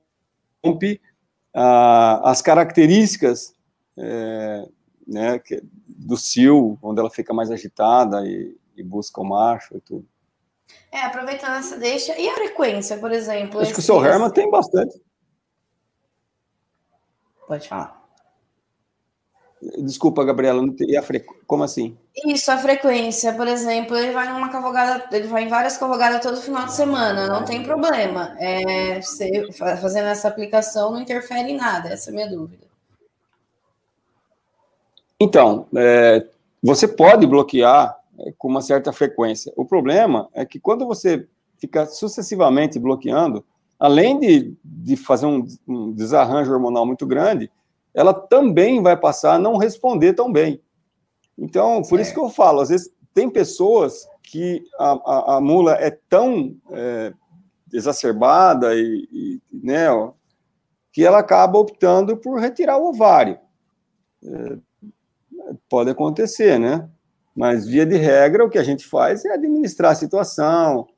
ah, 1.55 2.21
as 2.31 2.43
características 2.43 3.55
é, 3.97 4.69
né, 5.07 5.39
que, 5.39 5.63
do 5.87 6.17
cio, 6.17 6.79
onde 6.83 7.01
ela 7.01 7.11
fica 7.11 7.35
mais 7.35 7.51
agitada 7.51 8.25
e, 8.27 8.57
e, 8.77 8.83
busca 8.83 9.21
o 9.21 9.25
macho 9.25 9.77
e 9.77 9.81
tudo. 9.81 10.07
É, 10.93 11.03
aproveitando 11.03 11.59
essa 11.59 11.77
deixa. 11.77 12.19
E 12.19 12.29
a 12.29 12.35
frequência, 12.35 12.97
por 12.99 13.11
exemplo? 13.11 13.61
Acho 13.61 13.73
que 13.73 13.81
o 13.81 13.83
seu 13.83 14.05
Herman 14.05 14.31
tem 14.31 14.51
bastante. 14.51 15.01
Pode 17.47 17.69
falar. 17.69 18.00
Desculpa, 19.79 20.25
Gabriela, 20.25 20.65
e 20.81 20.97
a 20.97 21.03
fre... 21.03 21.21
como 21.47 21.63
assim? 21.63 21.95
Isso, 22.27 22.51
a 22.51 22.57
frequência, 22.57 23.35
por 23.35 23.47
exemplo, 23.47 23.95
ele 23.95 24.11
vai 24.11 24.33
numa 24.33 24.49
cavalgada, 24.49 25.05
ele 25.15 25.29
vai 25.29 25.45
em 25.45 25.49
várias 25.49 25.77
cavalgadas 25.77 26.23
todo 26.23 26.41
final 26.41 26.65
de 26.65 26.73
semana, 26.73 27.27
não 27.27 27.45
tem 27.45 27.63
problema. 27.63 28.35
É, 28.39 29.03
você, 29.03 29.53
fazendo 29.53 30.07
essa 30.07 30.29
aplicação 30.29 30.93
não 30.93 31.03
interfere 31.03 31.51
em 31.51 31.57
nada, 31.57 31.91
essa 31.91 32.09
é 32.09 32.13
a 32.13 32.15
minha 32.15 32.31
dúvida. 32.31 32.67
Então, 35.21 35.67
é, 35.77 36.27
você 36.63 36.89
pode 36.89 37.27
bloquear 37.27 37.99
é, 38.19 38.33
com 38.39 38.49
uma 38.49 38.63
certa 38.63 38.95
frequência. 38.95 39.53
O 39.55 39.67
problema 39.67 40.31
é 40.33 40.47
que 40.47 40.59
quando 40.59 40.87
você 40.87 41.27
fica 41.59 41.85
sucessivamente 41.85 42.79
bloqueando, 42.79 43.45
além 43.79 44.19
de, 44.19 44.55
de 44.65 44.97
fazer 44.97 45.27
um, 45.27 45.47
um 45.69 45.93
desarranjo 45.93 46.51
hormonal 46.51 46.87
muito 46.87 47.07
grande, 47.07 47.51
ela 47.95 48.15
também 48.15 48.83
vai 48.83 48.97
passar 48.97 49.35
a 49.35 49.39
não 49.39 49.57
responder 49.57 50.15
tão 50.15 50.33
bem. 50.33 50.63
Então, 51.37 51.83
por 51.83 51.99
é. 51.99 52.03
isso 52.03 52.13
que 52.13 52.21
eu 52.21 52.29
falo, 52.29 52.61
às 52.61 52.69
vezes 52.69 52.91
tem 53.15 53.29
pessoas 53.29 54.07
que 54.23 54.63
a, 54.79 54.91
a, 54.93 55.37
a 55.37 55.41
mula 55.41 55.73
é 55.75 55.91
tão 56.09 56.57
é, 56.71 57.13
exacerbada 57.73 58.75
e, 58.75 59.09
e 59.11 59.41
né, 59.53 59.87
que 60.93 61.05
ela 61.05 61.19
acaba 61.19 61.59
optando 61.59 62.17
por 62.17 62.39
retirar 62.39 62.79
o 62.79 62.89
ovário. 62.89 63.39
É, 64.23 64.59
pode 65.69 65.91
acontecer, 65.91 66.59
né? 66.59 66.89
Mas, 67.35 67.67
via 67.67 67.87
de 67.87 67.97
regra, 67.97 68.45
o 68.45 68.51
que 68.51 68.59
a 68.59 68.63
gente 68.63 68.87
faz 68.87 69.25
é 69.25 69.33
administrar 69.33 69.93
a 69.93 69.97
situação, 69.97 70.89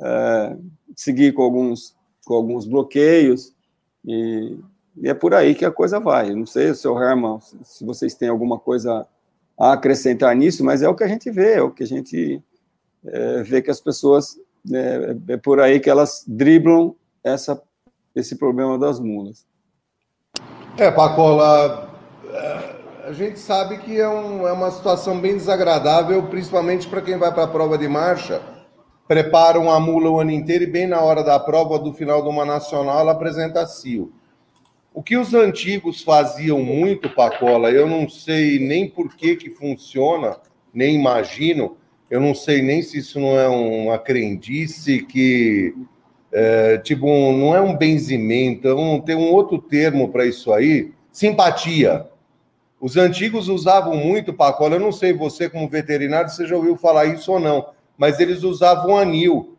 é, 0.00 0.56
seguir 0.94 1.32
com 1.32 1.42
alguns, 1.42 1.96
com 2.24 2.34
alguns 2.34 2.66
bloqueios, 2.66 3.54
e 4.04 4.58
e 5.00 5.08
é 5.08 5.14
por 5.14 5.34
aí 5.34 5.54
que 5.54 5.64
a 5.64 5.70
coisa 5.70 6.00
vai. 6.00 6.34
Não 6.34 6.46
sei, 6.46 6.74
seu 6.74 7.00
Herman, 7.00 7.38
se 7.62 7.84
vocês 7.84 8.14
têm 8.14 8.28
alguma 8.28 8.58
coisa 8.58 9.06
a 9.58 9.72
acrescentar 9.72 10.34
nisso, 10.34 10.64
mas 10.64 10.82
é 10.82 10.88
o 10.88 10.94
que 10.94 11.04
a 11.04 11.08
gente 11.08 11.30
vê, 11.30 11.54
é 11.54 11.62
o 11.62 11.70
que 11.70 11.82
a 11.82 11.86
gente 11.86 12.42
é, 13.04 13.42
vê 13.42 13.62
que 13.62 13.70
as 13.70 13.80
pessoas, 13.80 14.38
é, 14.72 15.16
é, 15.28 15.36
por 15.36 15.60
aí 15.60 15.80
que 15.80 15.90
elas 15.90 16.24
driblam 16.26 16.94
essa, 17.22 17.60
esse 18.14 18.36
problema 18.36 18.78
das 18.78 19.00
mulas. 19.00 19.46
É, 20.76 20.90
Pacola, 20.90 21.90
é, 22.30 23.08
a 23.08 23.12
gente 23.12 23.38
sabe 23.38 23.78
que 23.78 23.98
é, 23.98 24.08
um, 24.08 24.46
é 24.46 24.52
uma 24.52 24.70
situação 24.70 25.20
bem 25.20 25.36
desagradável, 25.36 26.22
principalmente 26.24 26.86
para 26.86 27.02
quem 27.02 27.16
vai 27.16 27.32
para 27.32 27.44
a 27.44 27.48
prova 27.48 27.76
de 27.76 27.88
marcha, 27.88 28.40
preparam 29.08 29.70
a 29.70 29.80
mula 29.80 30.10
o 30.10 30.20
ano 30.20 30.30
inteiro 30.30 30.64
e 30.64 30.70
bem 30.70 30.86
na 30.86 31.00
hora 31.00 31.24
da 31.24 31.40
prova, 31.40 31.78
do 31.78 31.92
final 31.92 32.22
de 32.22 32.28
uma 32.28 32.44
nacional, 32.44 33.00
ela 33.00 33.12
apresenta 33.12 33.66
cio. 33.66 34.12
O 34.92 35.02
que 35.02 35.16
os 35.16 35.34
antigos 35.34 36.02
faziam 36.02 36.62
muito, 36.62 37.10
Pacola, 37.10 37.70
eu 37.70 37.86
não 37.86 38.08
sei 38.08 38.58
nem 38.58 38.88
por 38.88 39.14
que, 39.14 39.36
que 39.36 39.50
funciona, 39.50 40.36
nem 40.72 40.96
imagino, 40.96 41.76
eu 42.10 42.20
não 42.20 42.34
sei 42.34 42.62
nem 42.62 42.82
se 42.82 42.98
isso 42.98 43.20
não 43.20 43.38
é 43.38 43.46
uma 43.48 43.98
crendice 43.98 45.02
que, 45.02 45.74
é, 46.32 46.78
tipo, 46.78 47.06
um, 47.06 47.36
não 47.36 47.54
é 47.54 47.60
um 47.60 47.76
benzimento, 47.76 48.66
é 48.66 48.74
um, 48.74 49.00
tem 49.00 49.14
um 49.14 49.30
outro 49.30 49.58
termo 49.58 50.08
para 50.08 50.24
isso 50.24 50.52
aí, 50.52 50.90
simpatia. 51.12 52.06
Os 52.80 52.96
antigos 52.96 53.48
usavam 53.48 53.96
muito, 53.96 54.32
Pacola, 54.32 54.76
eu 54.76 54.80
não 54.80 54.92
sei 54.92 55.12
você 55.12 55.50
como 55.50 55.68
veterinário, 55.68 56.30
você 56.30 56.46
já 56.46 56.56
ouviu 56.56 56.76
falar 56.76 57.06
isso 57.06 57.32
ou 57.32 57.40
não, 57.40 57.68
mas 57.96 58.20
eles 58.20 58.42
usavam 58.42 58.96
anil. 58.96 59.56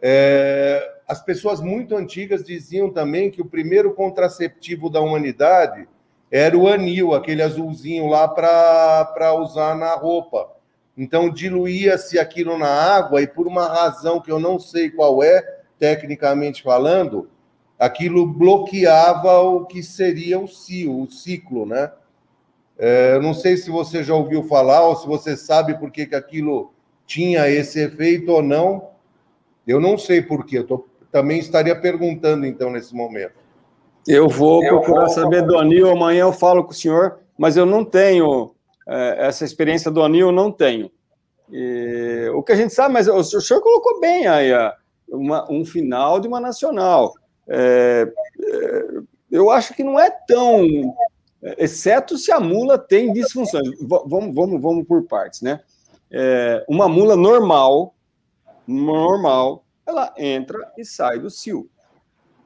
É, 0.00 0.97
as 1.08 1.22
pessoas 1.22 1.58
muito 1.62 1.96
antigas 1.96 2.44
diziam 2.44 2.90
também 2.90 3.30
que 3.30 3.40
o 3.40 3.46
primeiro 3.46 3.94
contraceptivo 3.94 4.90
da 4.90 5.00
humanidade 5.00 5.88
era 6.30 6.56
o 6.56 6.68
anil, 6.68 7.14
aquele 7.14 7.42
azulzinho 7.42 8.06
lá 8.08 8.28
para 8.28 9.32
usar 9.34 9.74
na 9.74 9.94
roupa. 9.94 10.50
Então 10.94 11.30
diluía-se 11.30 12.18
aquilo 12.18 12.58
na 12.58 12.68
água 12.68 13.22
e 13.22 13.26
por 13.26 13.46
uma 13.46 13.66
razão 13.66 14.20
que 14.20 14.30
eu 14.30 14.38
não 14.38 14.58
sei 14.58 14.90
qual 14.90 15.22
é, 15.22 15.40
tecnicamente 15.78 16.62
falando, 16.62 17.30
aquilo 17.78 18.26
bloqueava 18.26 19.38
o 19.38 19.64
que 19.64 19.82
seria 19.82 20.38
o 20.38 20.46
cio, 20.46 21.00
o 21.00 21.10
ciclo, 21.10 21.64
né? 21.64 21.90
É, 22.78 23.14
eu 23.14 23.22
não 23.22 23.32
sei 23.32 23.56
se 23.56 23.70
você 23.70 24.04
já 24.04 24.14
ouviu 24.14 24.42
falar 24.42 24.82
ou 24.82 24.94
se 24.94 25.06
você 25.06 25.36
sabe 25.38 25.78
por 25.78 25.90
que, 25.90 26.04
que 26.04 26.14
aquilo 26.14 26.72
tinha 27.06 27.48
esse 27.48 27.80
efeito 27.80 28.30
ou 28.30 28.42
não. 28.42 28.90
Eu 29.66 29.80
não 29.80 29.96
sei 29.96 30.20
por 30.20 30.44
quê, 30.44 30.58
eu 30.58 30.62
estou 30.62 30.86
também 31.10 31.38
estaria 31.38 31.78
perguntando, 31.78 32.46
então, 32.46 32.70
nesse 32.70 32.94
momento. 32.94 33.34
Eu 34.06 34.28
vou 34.28 34.60
procurar 34.60 35.08
saber 35.08 35.42
do 35.42 35.58
Anil, 35.58 35.90
amanhã 35.90 36.22
eu 36.22 36.32
falo 36.32 36.64
com 36.64 36.70
o 36.70 36.74
senhor, 36.74 37.18
mas 37.36 37.56
eu 37.56 37.66
não 37.66 37.84
tenho 37.84 38.54
é, 38.88 39.26
essa 39.26 39.44
experiência 39.44 39.90
do 39.90 40.02
Anil, 40.02 40.28
eu 40.28 40.32
não 40.32 40.50
tenho. 40.50 40.90
E, 41.50 42.30
o 42.34 42.42
que 42.42 42.52
a 42.52 42.56
gente 42.56 42.72
sabe, 42.72 42.94
mas 42.94 43.08
o 43.08 43.22
senhor 43.22 43.60
colocou 43.60 44.00
bem 44.00 44.26
aí 44.26 44.50
uma, 45.08 45.50
um 45.50 45.64
final 45.64 46.20
de 46.20 46.28
uma 46.28 46.40
nacional. 46.40 47.12
É, 47.46 48.10
é, 48.40 48.84
eu 49.30 49.50
acho 49.50 49.74
que 49.74 49.84
não 49.84 49.98
é 49.98 50.10
tão. 50.10 50.66
Exceto 51.56 52.18
se 52.18 52.32
a 52.32 52.40
mula 52.40 52.78
tem 52.78 53.12
disfunções. 53.12 53.68
Vamos, 53.80 54.34
vamos, 54.34 54.60
vamos 54.60 54.86
por 54.86 55.04
partes, 55.04 55.40
né? 55.40 55.60
É, 56.10 56.64
uma 56.68 56.88
mula 56.88 57.14
normal, 57.14 57.94
normal, 58.66 59.64
ela 59.88 60.12
entra 60.18 60.70
e 60.76 60.84
sai 60.84 61.18
do 61.18 61.30
cio. 61.30 61.68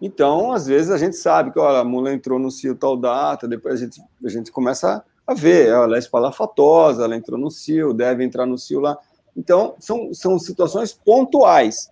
Então, 0.01 0.52
às 0.52 0.66
vezes, 0.66 0.90
a 0.90 0.97
gente 0.97 1.16
sabe 1.16 1.51
que 1.51 1.59
olha, 1.59 1.81
a 1.81 1.85
mula 1.85 2.12
entrou 2.12 2.39
no 2.39 2.51
cio 2.51 2.74
tal 2.74 2.97
data, 2.97 3.48
depois 3.48 3.74
a 3.74 3.85
gente, 3.85 4.01
a 4.24 4.28
gente 4.28 4.52
começa 4.52 5.05
a 5.27 5.35
ver, 5.35 5.69
ela 5.69 5.97
é 5.97 5.98
espalafatosa, 5.98 7.05
ela 7.05 7.16
entrou 7.16 7.39
no 7.39 7.51
cio, 7.51 7.93
deve 7.93 8.24
entrar 8.24 8.47
no 8.47 8.56
cio 8.56 8.81
lá. 8.81 8.97
Então, 9.36 9.74
são, 9.78 10.14
são 10.14 10.39
situações 10.39 10.93
pontuais. 10.93 11.90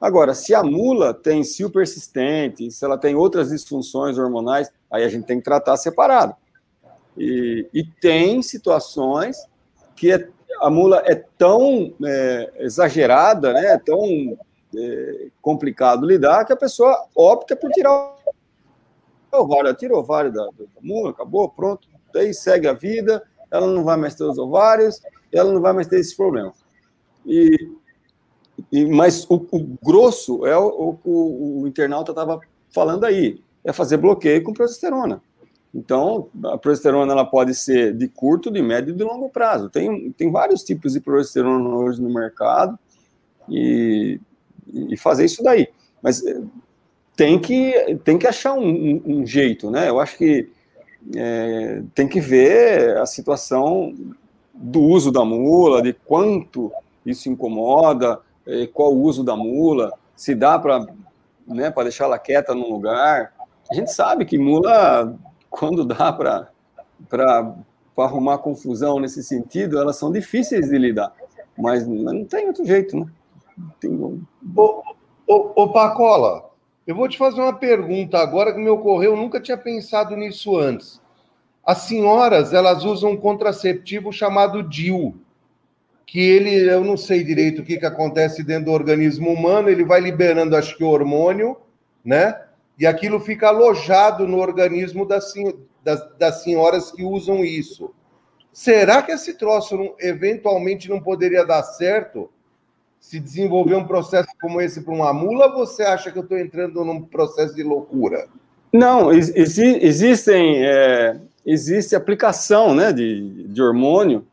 Agora, 0.00 0.34
se 0.34 0.54
a 0.54 0.62
mula 0.62 1.12
tem 1.14 1.44
cio 1.44 1.70
persistente, 1.70 2.70
se 2.70 2.84
ela 2.84 2.98
tem 2.98 3.14
outras 3.14 3.50
disfunções 3.50 4.18
hormonais, 4.18 4.70
aí 4.90 5.04
a 5.04 5.08
gente 5.08 5.26
tem 5.26 5.38
que 5.38 5.44
tratar 5.44 5.76
separado. 5.76 6.34
E, 7.16 7.68
e 7.72 7.84
tem 7.84 8.42
situações 8.42 9.36
que 9.94 10.10
é, 10.10 10.28
a 10.60 10.70
mula 10.70 11.02
é 11.04 11.14
tão 11.14 11.92
é, 12.04 12.52
exagerada, 12.60 13.52
né, 13.52 13.74
é 13.74 13.78
tão 13.78 14.38
é, 14.76 15.28
complicado 15.40 16.06
lidar, 16.06 16.44
que 16.44 16.52
a 16.52 16.56
pessoa 16.56 17.06
opta 17.14 17.56
por 17.56 17.70
tirar 17.70 18.16
o 19.32 19.36
ovário. 19.36 19.74
Tira 19.74 19.94
o 19.94 19.98
ovário 19.98 20.32
da, 20.32 20.44
da 20.44 20.64
mula, 20.80 21.10
acabou, 21.10 21.48
pronto. 21.48 21.88
Daí 22.12 22.34
segue 22.34 22.66
a 22.66 22.72
vida, 22.72 23.22
ela 23.50 23.66
não 23.66 23.84
vai 23.84 23.96
mais 23.96 24.14
ter 24.14 24.24
os 24.24 24.38
ovários, 24.38 25.00
ela 25.32 25.52
não 25.52 25.60
vai 25.60 25.72
mais 25.72 25.86
ter 25.86 26.00
esse 26.00 26.16
problema. 26.16 26.52
E, 27.26 27.72
e, 28.72 28.86
mas 28.86 29.24
o, 29.28 29.34
o 29.50 29.78
grosso 29.82 30.46
é 30.46 30.56
o 30.56 30.94
que 30.94 31.08
o, 31.08 31.62
o, 31.62 31.68
internauta 31.68 32.12
estava 32.12 32.40
falando 32.72 33.04
aí, 33.04 33.42
é 33.64 33.72
fazer 33.72 33.96
bloqueio 33.96 34.42
com 34.42 34.52
progesterona. 34.52 35.22
Então, 35.72 36.28
a 36.46 36.58
progesterona 36.58 37.12
ela 37.12 37.24
pode 37.24 37.54
ser 37.54 37.94
de 37.96 38.08
curto, 38.08 38.50
de 38.50 38.60
médio 38.60 38.92
e 38.92 38.96
de 38.96 39.04
longo 39.04 39.28
prazo. 39.28 39.70
Tem, 39.70 40.10
tem 40.12 40.30
vários 40.30 40.64
tipos 40.64 40.94
de 40.94 41.00
progesterona 41.00 41.68
hoje 41.68 42.02
no 42.02 42.12
mercado 42.12 42.76
e, 43.48 44.20
e 44.72 44.96
fazer 44.96 45.24
isso 45.24 45.42
daí. 45.42 45.68
Mas 46.02 46.24
eh, 46.24 46.40
tem 47.16 47.38
que, 47.38 47.98
tem 48.04 48.18
que 48.18 48.26
achar 48.26 48.54
um, 48.54 49.02
um, 49.04 49.26
jeito, 49.26 49.70
né? 49.70 49.88
Eu 49.88 50.00
acho 50.00 50.16
que 50.16 50.48
é, 51.14 51.82
tem 51.94 52.08
que 52.08 52.20
ver 52.20 52.96
a 52.96 53.06
situação 53.06 53.94
do 54.54 54.80
uso 54.80 55.10
da 55.12 55.24
mula, 55.24 55.82
de 55.82 55.92
quanto 55.92 56.72
isso 57.04 57.28
incomoda, 57.28 58.20
é, 58.46 58.66
qual 58.66 58.92
o 58.94 59.02
uso 59.02 59.22
da 59.22 59.36
mula, 59.36 59.92
se 60.16 60.34
dá 60.34 60.58
para 60.58 60.86
né, 61.46 61.70
deixar 61.82 62.04
ela 62.04 62.18
quieta 62.18 62.54
num 62.54 62.70
lugar. 62.70 63.32
A 63.70 63.74
gente 63.74 63.92
sabe 63.92 64.24
que 64.24 64.38
mula, 64.38 65.14
quando 65.48 65.84
dá 65.84 66.12
para 66.12 67.54
arrumar 67.98 68.38
confusão 68.38 68.98
nesse 68.98 69.22
sentido, 69.22 69.78
elas 69.78 69.96
são 69.96 70.10
difíceis 70.10 70.68
de 70.68 70.78
lidar, 70.78 71.12
mas 71.56 71.86
não 71.86 72.24
tem 72.24 72.46
outro 72.46 72.64
jeito, 72.64 72.96
né? 72.98 73.06
Tem... 73.80 73.92
Ô, 74.56 74.82
ô, 75.26 75.62
ô, 75.62 75.72
Pacola, 75.72 76.50
eu 76.86 76.94
vou 76.94 77.08
te 77.08 77.18
fazer 77.18 77.40
uma 77.40 77.52
pergunta 77.52 78.18
agora 78.18 78.52
que 78.52 78.58
me 78.58 78.68
ocorreu, 78.68 79.12
eu 79.12 79.16
nunca 79.16 79.40
tinha 79.40 79.56
pensado 79.56 80.16
nisso 80.16 80.56
antes. 80.56 81.00
As 81.64 81.78
senhoras, 81.82 82.52
elas 82.52 82.84
usam 82.84 83.12
um 83.12 83.16
contraceptivo 83.16 84.12
chamado 84.12 84.62
DIU, 84.62 85.14
que 86.06 86.18
ele, 86.18 86.68
eu 86.68 86.82
não 86.82 86.96
sei 86.96 87.22
direito 87.22 87.62
o 87.62 87.64
que, 87.64 87.78
que 87.78 87.86
acontece 87.86 88.42
dentro 88.42 88.66
do 88.66 88.72
organismo 88.72 89.30
humano, 89.30 89.68
ele 89.68 89.84
vai 89.84 90.00
liberando, 90.00 90.56
acho 90.56 90.76
que, 90.76 90.82
hormônio, 90.82 91.56
né? 92.04 92.40
E 92.78 92.86
aquilo 92.86 93.20
fica 93.20 93.48
alojado 93.48 94.26
no 94.26 94.38
organismo 94.38 95.06
das, 95.06 95.32
das, 95.84 96.00
das 96.18 96.42
senhoras 96.42 96.90
que 96.90 97.04
usam 97.04 97.44
isso. 97.44 97.94
Será 98.52 99.02
que 99.02 99.12
esse 99.12 99.34
troço 99.34 99.94
eventualmente 100.00 100.88
não 100.88 101.00
poderia 101.00 101.44
dar 101.44 101.62
certo 101.62 102.30
se 103.00 103.18
desenvolver 103.18 103.74
um 103.74 103.86
processo 103.86 104.28
como 104.40 104.60
esse 104.60 104.82
para 104.82 104.94
uma 104.94 105.12
mula? 105.12 105.46
Ou 105.46 105.66
você 105.66 105.82
acha 105.82 106.12
que 106.12 106.18
eu 106.18 106.22
estou 106.22 106.38
entrando 106.38 106.84
num 106.84 107.00
processo 107.00 107.54
de 107.54 107.62
loucura? 107.62 108.28
Não, 108.72 109.12
ex 109.12 109.32
existem 109.34 110.64
é, 110.64 111.18
existe 111.44 111.96
aplicação 111.96 112.74
né, 112.74 112.92
de, 112.92 113.48
de 113.48 113.60
hormônio 113.60 114.24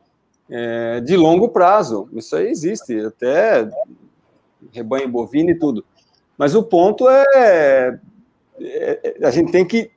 é, 0.49 0.99
de 0.99 1.15
longo 1.15 1.49
prazo. 1.49 2.09
Isso 2.13 2.35
aí 2.35 2.49
existe, 2.49 2.99
até 2.99 3.67
rebanho 4.71 5.09
bovino 5.09 5.49
e 5.49 5.57
tudo. 5.57 5.83
Mas 6.37 6.53
o 6.53 6.61
ponto 6.61 7.09
é, 7.09 7.99
é 8.59 9.17
a 9.23 9.31
gente 9.31 9.51
tem 9.51 9.65
que 9.65 9.89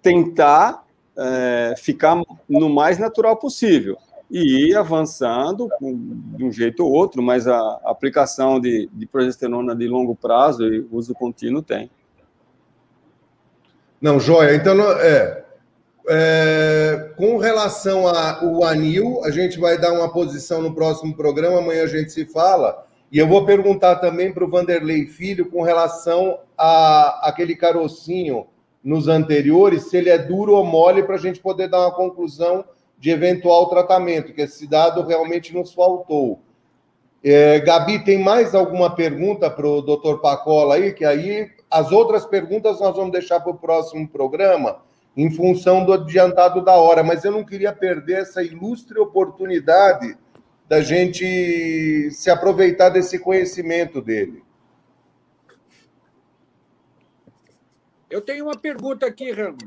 tentar 0.00 0.86
é, 1.16 1.74
ficar 1.76 2.22
no 2.48 2.68
mais 2.70 2.96
natural 2.98 3.36
possível 3.36 3.98
e 4.30 4.68
ir 4.68 4.76
avançando 4.76 5.68
de 5.80 6.44
um 6.44 6.50
jeito 6.50 6.84
ou 6.84 6.92
outro, 6.92 7.22
mas 7.22 7.46
a 7.46 7.80
aplicação 7.84 8.58
de, 8.58 8.88
de 8.92 9.06
progesterona 9.06 9.76
de 9.76 9.86
longo 9.86 10.14
prazo 10.14 10.66
e 10.66 10.86
uso 10.90 11.14
contínuo 11.14 11.62
tem. 11.62 11.90
Não, 14.00 14.18
joia. 14.18 14.54
Então, 14.54 14.74
é, 15.00 15.44
é, 16.08 17.12
com 17.16 17.38
relação 17.38 18.06
ao 18.06 18.64
anil, 18.64 19.24
a 19.24 19.30
gente 19.30 19.58
vai 19.58 19.78
dar 19.78 19.92
uma 19.92 20.12
posição 20.12 20.60
no 20.60 20.74
próximo 20.74 21.16
programa, 21.16 21.58
amanhã 21.58 21.84
a 21.84 21.88
gente 21.88 22.12
se 22.12 22.26
fala. 22.26 22.86
E 23.10 23.18
eu 23.18 23.28
vou 23.28 23.46
perguntar 23.46 23.96
também 23.96 24.32
para 24.32 24.44
o 24.44 24.50
Vanderlei 24.50 25.06
Filho 25.06 25.48
com 25.50 25.62
relação 25.62 26.38
a 26.58 27.28
aquele 27.28 27.54
carocinho 27.54 28.46
nos 28.82 29.08
anteriores, 29.08 29.84
se 29.88 29.96
ele 29.96 30.10
é 30.10 30.18
duro 30.18 30.52
ou 30.52 30.64
mole, 30.64 31.02
para 31.02 31.14
a 31.14 31.18
gente 31.18 31.40
poder 31.40 31.68
dar 31.68 31.80
uma 31.80 31.94
conclusão 31.94 32.64
de 32.98 33.10
eventual 33.10 33.68
tratamento, 33.68 34.32
que 34.32 34.42
esse 34.42 34.66
dado 34.66 35.02
realmente 35.02 35.52
nos 35.52 35.72
faltou. 35.72 36.40
É, 37.22 37.58
Gabi, 37.60 38.04
tem 38.04 38.18
mais 38.18 38.54
alguma 38.54 38.94
pergunta 38.94 39.50
para 39.50 39.66
o 39.66 39.80
doutor 39.80 40.20
Pacola 40.20 40.74
aí? 40.74 40.92
Que 40.92 41.04
aí 41.04 41.50
as 41.70 41.90
outras 41.90 42.26
perguntas 42.26 42.80
nós 42.80 42.94
vamos 42.94 43.12
deixar 43.12 43.40
para 43.40 43.52
o 43.52 43.58
próximo 43.58 44.06
programa 44.06 44.82
em 45.16 45.30
função 45.30 45.84
do 45.84 45.92
adiantado 45.92 46.62
da 46.62 46.74
hora, 46.74 47.02
mas 47.02 47.24
eu 47.24 47.32
não 47.32 47.44
queria 47.44 47.72
perder 47.72 48.22
essa 48.22 48.42
ilustre 48.42 48.98
oportunidade 48.98 50.16
da 50.68 50.80
gente 50.80 52.10
se 52.10 52.30
aproveitar 52.30 52.88
desse 52.88 53.18
conhecimento 53.18 54.00
dele. 54.00 54.42
Eu 58.10 58.20
tenho 58.20 58.44
uma 58.46 58.56
pergunta 58.56 59.06
aqui, 59.06 59.30
Ramo. 59.32 59.58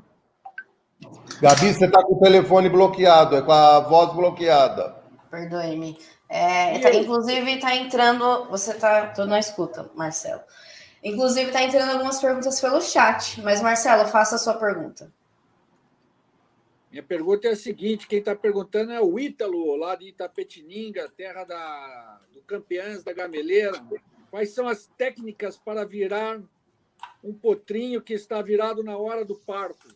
Gabi, 1.40 1.74
você 1.74 1.86
está 1.86 2.04
com 2.04 2.16
o 2.16 2.20
telefone 2.20 2.68
bloqueado, 2.68 3.36
é 3.36 3.42
com 3.42 3.52
a 3.52 3.80
voz 3.80 4.14
bloqueada. 4.14 4.96
Perdoe-me. 5.30 6.00
É, 6.28 6.80
tá, 6.80 6.92
inclusive, 6.94 7.54
está 7.54 7.76
entrando. 7.76 8.46
Você 8.50 8.72
está. 8.72 9.08
Tô 9.08 9.26
na 9.26 9.40
escuta, 9.40 9.90
Marcelo. 9.96 10.42
Inclusive, 11.04 11.48
está 11.48 11.64
entrando 11.64 11.92
algumas 11.92 12.20
perguntas 12.20 12.60
pelo 12.60 12.82
chat. 12.82 13.40
Mas, 13.42 13.62
Marcelo, 13.62 14.08
faça 14.08 14.36
a 14.36 14.40
sua 14.40 14.56
pergunta. 14.56 15.12
Minha 16.92 17.04
pergunta 17.04 17.48
é 17.48 17.52
a 17.52 17.56
seguinte: 17.56 18.08
quem 18.08 18.20
está 18.20 18.36
perguntando 18.36 18.92
é 18.92 19.00
o 19.00 19.20
Ítalo, 19.20 19.76
lá 19.76 19.96
de 19.96 20.10
Itapetininga, 20.10 21.08
terra 21.16 21.44
da, 21.44 22.20
do 22.34 22.42
Campeãs 22.42 23.04
da 23.04 23.14
Gameleira. 23.14 23.80
Quais 24.32 24.54
são 24.54 24.68
as 24.68 24.88
técnicas 24.98 25.56
para 25.58 25.86
virar 25.86 26.42
um 27.24 27.34
potrinho 27.34 28.02
que 28.02 28.14
está 28.14 28.42
virado 28.42 28.84
na 28.84 28.98
hora 28.98 29.24
do 29.24 29.36
parto? 29.36 29.96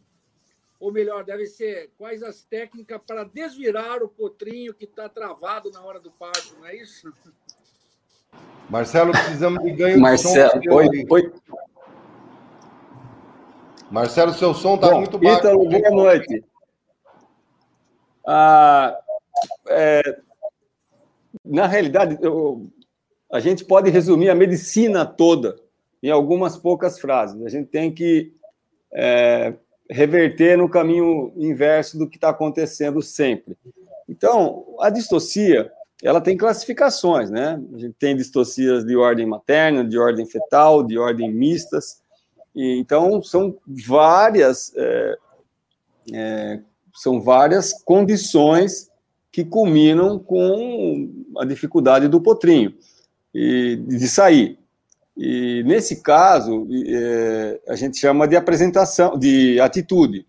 Ou 0.81 0.91
melhor, 0.91 1.23
deve 1.23 1.45
ser 1.45 1.91
quais 1.95 2.23
as 2.23 2.43
técnicas 2.43 2.99
para 3.05 3.23
desvirar 3.23 4.01
o 4.01 4.09
potrinho 4.09 4.73
que 4.73 4.85
está 4.85 5.07
travado 5.07 5.69
na 5.69 5.79
hora 5.79 5.99
do 5.99 6.09
parto, 6.09 6.55
não 6.57 6.65
é 6.65 6.75
isso? 6.75 7.13
Marcelo, 8.67 9.11
precisamos 9.11 9.63
de 9.63 9.71
ganho 9.73 10.01
Marcelo, 10.01 10.59
de 10.59 10.67
som. 10.67 10.75
Oi, 10.75 11.05
oi. 11.07 11.33
Marcelo, 13.91 14.33
seu 14.33 14.55
som 14.55 14.73
está 14.73 14.95
muito 14.95 15.19
baixo. 15.19 15.37
Ítalo, 15.37 15.69
boa 15.69 15.91
noite. 15.91 16.43
Ah, 18.25 18.99
é, 19.67 20.19
na 21.45 21.67
realidade, 21.67 22.17
eu, 22.23 22.67
a 23.31 23.39
gente 23.39 23.63
pode 23.63 23.91
resumir 23.91 24.31
a 24.31 24.35
medicina 24.35 25.05
toda 25.05 25.61
em 26.01 26.09
algumas 26.09 26.57
poucas 26.57 26.99
frases. 26.99 27.39
A 27.45 27.49
gente 27.49 27.67
tem 27.67 27.93
que 27.93 28.33
é, 28.91 29.53
reverter 29.91 30.57
no 30.57 30.69
caminho 30.69 31.33
inverso 31.35 31.97
do 31.97 32.09
que 32.09 32.15
está 32.15 32.29
acontecendo 32.29 33.01
sempre. 33.01 33.57
Então, 34.07 34.65
a 34.79 34.89
distocia, 34.89 35.71
ela 36.01 36.21
tem 36.21 36.37
classificações, 36.37 37.29
né? 37.29 37.61
A 37.73 37.77
gente 37.77 37.93
tem 37.99 38.15
distocias 38.15 38.85
de 38.85 38.95
ordem 38.95 39.25
materna, 39.25 39.83
de 39.83 39.97
ordem 39.97 40.25
fetal, 40.25 40.81
de 40.81 40.97
ordem 40.97 41.31
mistas. 41.31 42.01
E, 42.55 42.79
então, 42.79 43.21
são 43.21 43.57
várias 43.67 44.73
é, 44.75 45.17
é, 46.13 46.59
são 46.95 47.21
várias 47.21 47.73
condições 47.83 48.89
que 49.31 49.45
culminam 49.45 50.19
com 50.19 51.09
a 51.37 51.45
dificuldade 51.45 52.07
do 52.07 52.19
potrinho 52.19 52.73
e 53.33 53.77
de 53.87 54.07
sair. 54.07 54.59
E 55.23 55.61
nesse 55.67 56.01
caso, 56.01 56.67
é, 56.87 57.61
a 57.67 57.75
gente 57.75 57.99
chama 57.99 58.27
de 58.27 58.35
apresentação, 58.35 59.15
de 59.19 59.59
atitude. 59.59 60.25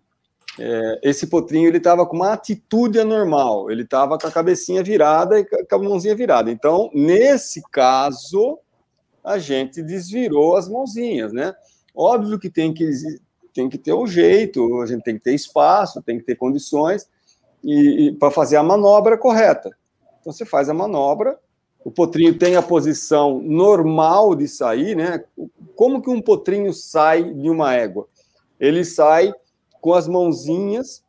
É, 0.59 1.01
esse 1.03 1.29
potrinho 1.29 1.67
ele 1.67 1.79
estava 1.79 2.05
com 2.05 2.15
uma 2.15 2.35
atitude 2.35 3.01
anormal, 3.01 3.71
ele 3.71 3.85
estava 3.85 4.19
com 4.19 4.27
a 4.27 4.31
cabecinha 4.31 4.83
virada 4.83 5.41
e 5.41 5.47
com 5.47 5.77
a 5.77 5.79
mãozinha 5.79 6.15
virada. 6.15 6.51
Então, 6.51 6.91
nesse 6.93 7.63
caso, 7.71 8.59
a 9.25 9.39
gente 9.39 9.83
desvirou 9.83 10.59
as 10.59 10.69
mãozinhas, 10.69 11.33
né? 11.33 11.55
Óbvio 11.95 12.39
que 12.39 12.51
tem 12.51 12.75
que 12.75 12.87
tem 13.55 13.71
que 13.71 13.79
ter 13.79 13.95
um 13.95 14.07
jeito, 14.07 14.83
a 14.83 14.87
gente 14.87 15.05
tem 15.05 15.17
que 15.17 15.25
ter 15.25 15.35
espaço, 15.35 16.03
tem 16.03 16.19
que 16.19 16.25
ter 16.27 16.37
condições 16.37 17.09
e, 17.65 18.09
e 18.09 18.13
para 18.13 18.31
fazer 18.31 18.57
a 18.57 18.63
manobra 18.63 19.17
correta. 19.17 19.71
Então 20.21 20.35
você 20.35 20.45
faz 20.45 20.69
a 20.69 20.75
manobra, 20.75 21.39
o 21.85 21.91
potrinho 21.91 22.39
tem 22.39 22.57
a 22.57 22.63
posição 22.63 23.41
normal 23.41 24.35
de 24.35 24.49
sair, 24.49 24.97
né? 24.97 25.25
Como 25.75 26.01
que 26.01 26.11
um 26.11 26.21
potrinho 26.21 26.73
sai 26.73 27.25
de 27.33 27.51
uma 27.51 27.75
égua? 27.75 28.07
Ele 28.59 28.85
sai 28.85 29.33
com 29.81 29.93
as 29.95 30.07
mãozinhas 30.07 31.03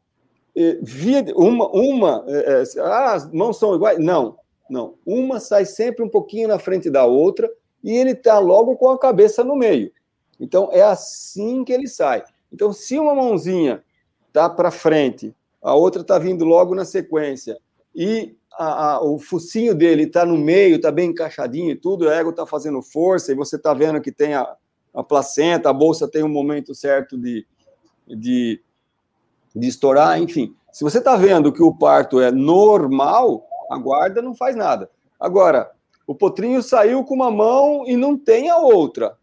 via 0.81 1.25
uma 1.35 1.67
uma 1.69 2.23
é, 2.27 2.63
ah, 2.79 3.13
as 3.13 3.31
mãos 3.31 3.57
são 3.57 3.75
iguais? 3.75 3.97
Não, 3.99 4.37
não. 4.69 4.95
Uma 5.05 5.39
sai 5.39 5.65
sempre 5.65 6.03
um 6.03 6.09
pouquinho 6.09 6.47
na 6.47 6.59
frente 6.59 6.89
da 6.89 7.05
outra 7.05 7.51
e 7.83 7.91
ele 7.91 8.11
está 8.11 8.39
logo 8.39 8.75
com 8.75 8.89
a 8.89 8.99
cabeça 8.99 9.43
no 9.43 9.55
meio. 9.55 9.91
Então 10.39 10.69
é 10.71 10.81
assim 10.81 11.63
que 11.63 11.73
ele 11.73 11.87
sai. 11.87 12.23
Então, 12.53 12.71
se 12.71 12.99
uma 12.99 13.15
mãozinha 13.15 13.83
está 14.27 14.47
para 14.47 14.69
frente, 14.69 15.35
a 15.59 15.73
outra 15.73 16.03
está 16.03 16.19
vindo 16.19 16.45
logo 16.45 16.75
na 16.75 16.85
sequência, 16.85 17.57
e 17.95 18.35
a, 18.57 18.93
a, 18.93 19.03
o 19.03 19.19
focinho 19.19 19.73
dele 19.73 20.03
está 20.03 20.25
no 20.25 20.37
meio, 20.37 20.75
está 20.75 20.91
bem 20.91 21.09
encaixadinho 21.09 21.71
e 21.71 21.75
tudo, 21.75 22.05
o 22.05 22.09
ego 22.09 22.29
está 22.29 22.45
fazendo 22.45 22.81
força, 22.81 23.31
e 23.31 23.35
você 23.35 23.55
está 23.55 23.73
vendo 23.73 24.01
que 24.01 24.11
tem 24.11 24.33
a, 24.33 24.55
a 24.93 25.03
placenta, 25.03 25.69
a 25.69 25.73
bolsa 25.73 26.07
tem 26.07 26.23
um 26.23 26.29
momento 26.29 26.73
certo 26.75 27.17
de, 27.17 27.45
de, 28.07 28.61
de 29.55 29.67
estourar, 29.67 30.21
enfim. 30.21 30.55
Se 30.71 30.83
você 30.83 30.99
está 30.99 31.15
vendo 31.15 31.51
que 31.51 31.63
o 31.63 31.75
parto 31.75 32.19
é 32.19 32.31
normal, 32.31 33.45
a 33.69 33.77
guarda 33.77 34.21
não 34.21 34.35
faz 34.35 34.55
nada. 34.55 34.89
Agora, 35.19 35.71
o 36.05 36.13
potrinho 36.13 36.61
saiu 36.61 37.03
com 37.03 37.15
uma 37.15 37.31
mão 37.31 37.85
e 37.87 37.95
não 37.95 38.17
tem 38.17 38.49
a 38.49 38.57
outra, 38.57 39.17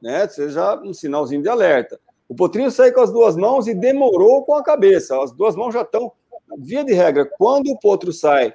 né? 0.00 0.26
Seja 0.28 0.80
um 0.82 0.92
sinalzinho 0.92 1.42
de 1.42 1.48
alerta. 1.48 2.00
O 2.28 2.34
Potrinho 2.34 2.70
saiu 2.70 2.92
com 2.92 3.00
as 3.00 3.12
duas 3.12 3.36
mãos 3.36 3.68
e 3.68 3.74
demorou 3.74 4.44
com 4.44 4.54
a 4.54 4.62
cabeça. 4.62 5.22
As 5.22 5.32
duas 5.32 5.54
mãos 5.54 5.72
já 5.72 5.82
estão. 5.82 6.12
Via 6.58 6.84
de 6.84 6.92
regra, 6.92 7.28
quando 7.38 7.68
o 7.70 7.78
potro 7.78 8.12
sai 8.12 8.52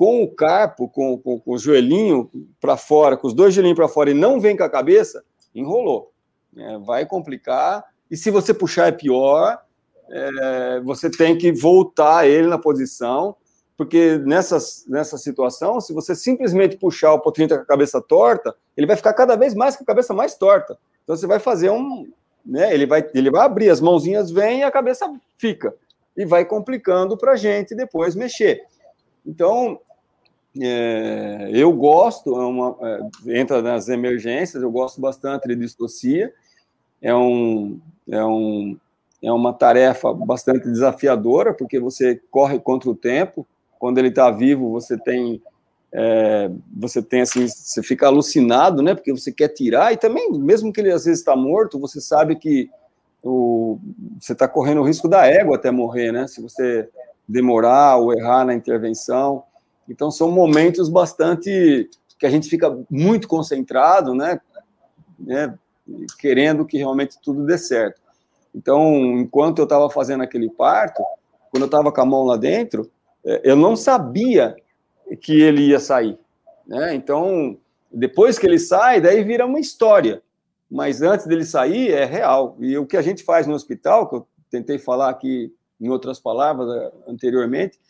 com 0.00 0.22
o 0.22 0.34
carpo, 0.34 0.88
com, 0.88 1.18
com, 1.18 1.38
com 1.38 1.52
o 1.52 1.58
joelhinho 1.58 2.30
para 2.58 2.74
fora, 2.78 3.18
com 3.18 3.26
os 3.26 3.34
dois 3.34 3.52
joelhinhos 3.52 3.76
para 3.76 3.86
fora 3.86 4.10
e 4.10 4.14
não 4.14 4.40
vem 4.40 4.56
com 4.56 4.62
a 4.62 4.70
cabeça, 4.70 5.22
enrolou. 5.54 6.10
É, 6.56 6.78
vai 6.78 7.04
complicar. 7.04 7.84
E 8.10 8.16
se 8.16 8.30
você 8.30 8.54
puxar 8.54 8.88
é 8.88 8.92
pior, 8.92 9.60
é, 10.10 10.80
você 10.80 11.10
tem 11.10 11.36
que 11.36 11.52
voltar 11.52 12.26
ele 12.26 12.46
na 12.46 12.56
posição, 12.56 13.36
porque 13.76 14.16
nessa, 14.24 14.56
nessa 14.88 15.18
situação, 15.18 15.82
se 15.82 15.92
você 15.92 16.14
simplesmente 16.14 16.78
puxar 16.78 17.12
o 17.12 17.20
potrinho 17.20 17.50
com 17.50 17.56
a 17.56 17.66
cabeça 17.66 18.00
torta, 18.00 18.56
ele 18.78 18.86
vai 18.86 18.96
ficar 18.96 19.12
cada 19.12 19.36
vez 19.36 19.54
mais 19.54 19.76
com 19.76 19.82
a 19.82 19.86
cabeça 19.86 20.14
mais 20.14 20.34
torta. 20.34 20.78
Então 21.04 21.14
você 21.14 21.26
vai 21.26 21.38
fazer 21.38 21.68
um, 21.68 22.10
né? 22.42 22.72
Ele 22.72 22.86
vai, 22.86 23.06
ele 23.12 23.30
vai 23.30 23.44
abrir, 23.44 23.68
as 23.68 23.82
mãozinhas 23.82 24.30
vêm 24.30 24.60
e 24.60 24.62
a 24.62 24.70
cabeça 24.70 25.12
fica. 25.36 25.74
E 26.16 26.24
vai 26.24 26.46
complicando 26.46 27.18
para 27.18 27.32
a 27.32 27.36
gente 27.36 27.74
depois 27.74 28.14
mexer. 28.14 28.62
Então, 29.26 29.78
é, 30.58 31.50
eu 31.52 31.72
gosto, 31.72 32.34
é 32.40 32.44
uma, 32.46 32.76
é, 32.80 33.40
entra 33.40 33.62
nas 33.62 33.88
emergências, 33.88 34.62
eu 34.62 34.70
gosto 34.70 35.00
bastante 35.00 35.46
de 35.48 35.56
distocia. 35.56 36.32
É, 37.00 37.14
um, 37.14 37.80
é, 38.08 38.24
um, 38.24 38.76
é 39.22 39.32
uma 39.32 39.52
tarefa 39.52 40.12
bastante 40.12 40.68
desafiadora, 40.68 41.54
porque 41.54 41.78
você 41.78 42.20
corre 42.30 42.58
contra 42.58 42.90
o 42.90 42.94
tempo. 42.94 43.46
Quando 43.78 43.98
ele 43.98 44.08
está 44.08 44.30
vivo, 44.30 44.70
você 44.70 44.98
tem 44.98 45.40
é, 45.92 46.50
você 46.76 47.02
tem 47.02 47.22
assim, 47.22 47.48
você 47.48 47.82
fica 47.82 48.06
alucinado, 48.06 48.82
né? 48.82 48.94
Porque 48.94 49.12
você 49.12 49.32
quer 49.32 49.48
tirar, 49.48 49.92
e 49.92 49.96
também, 49.96 50.30
mesmo 50.38 50.72
que 50.72 50.80
ele 50.80 50.92
às 50.92 51.04
vezes 51.04 51.20
está 51.20 51.34
morto, 51.34 51.80
você 51.80 52.00
sabe 52.00 52.36
que 52.36 52.70
o, 53.22 53.78
você 54.20 54.32
está 54.32 54.46
correndo 54.46 54.80
o 54.80 54.84
risco 54.84 55.08
da 55.08 55.26
égua 55.26 55.56
até 55.56 55.70
morrer, 55.70 56.12
né? 56.12 56.26
Se 56.28 56.40
você 56.40 56.88
demorar 57.30 57.96
ou 57.96 58.12
errar 58.12 58.44
na 58.44 58.54
intervenção. 58.54 59.44
Então, 59.88 60.10
são 60.10 60.30
momentos 60.30 60.88
bastante 60.88 61.88
que 62.18 62.26
a 62.26 62.30
gente 62.30 62.48
fica 62.48 62.78
muito 62.90 63.26
concentrado, 63.26 64.14
né? 64.14 64.40
né? 65.18 65.58
Querendo 66.18 66.64
que 66.64 66.76
realmente 66.76 67.18
tudo 67.22 67.44
dê 67.44 67.58
certo. 67.58 68.00
Então, 68.54 69.18
enquanto 69.18 69.58
eu 69.58 69.64
estava 69.64 69.88
fazendo 69.90 70.22
aquele 70.22 70.50
parto, 70.50 71.02
quando 71.50 71.62
eu 71.62 71.66
estava 71.66 71.90
com 71.90 72.00
a 72.00 72.06
mão 72.06 72.24
lá 72.24 72.36
dentro, 72.36 72.90
é, 73.24 73.40
eu 73.44 73.56
não 73.56 73.74
sabia 73.74 74.56
que 75.20 75.40
ele 75.40 75.68
ia 75.68 75.80
sair. 75.80 76.18
Né? 76.66 76.94
Então, 76.94 77.58
depois 77.90 78.38
que 78.38 78.46
ele 78.46 78.58
sai, 78.58 79.00
daí 79.00 79.24
vira 79.24 79.46
uma 79.46 79.60
história. 79.60 80.22
Mas 80.70 81.02
antes 81.02 81.26
dele 81.26 81.44
sair, 81.44 81.90
é 81.90 82.04
real. 82.04 82.56
E 82.60 82.78
o 82.78 82.86
que 82.86 82.96
a 82.96 83.02
gente 83.02 83.24
faz 83.24 83.46
no 83.46 83.54
hospital, 83.54 84.08
que 84.08 84.16
eu 84.16 84.26
tentei 84.50 84.78
falar 84.78 85.10
aqui 85.10 85.52
em 85.80 85.88
outras 85.88 86.20
palavras 86.20 86.68
eh, 86.70 86.92
anteriormente, 87.08 87.78
é 87.78 87.89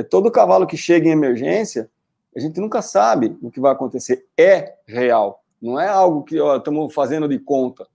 todo 0.00 0.30
cavalo 0.30 0.66
que 0.66 0.76
chega 0.76 1.08
em 1.08 1.12
emergência, 1.12 1.90
a 2.34 2.40
gente 2.40 2.60
nunca 2.60 2.80
sabe 2.80 3.36
o 3.42 3.50
que 3.50 3.60
vai 3.60 3.72
acontecer. 3.72 4.26
É 4.38 4.76
real. 4.86 5.42
Não 5.60 5.78
é 5.78 5.88
algo 5.88 6.22
que 6.22 6.36
estamos 6.36 6.94
fazendo 6.94 7.28
de 7.28 7.38
conta. 7.38 7.86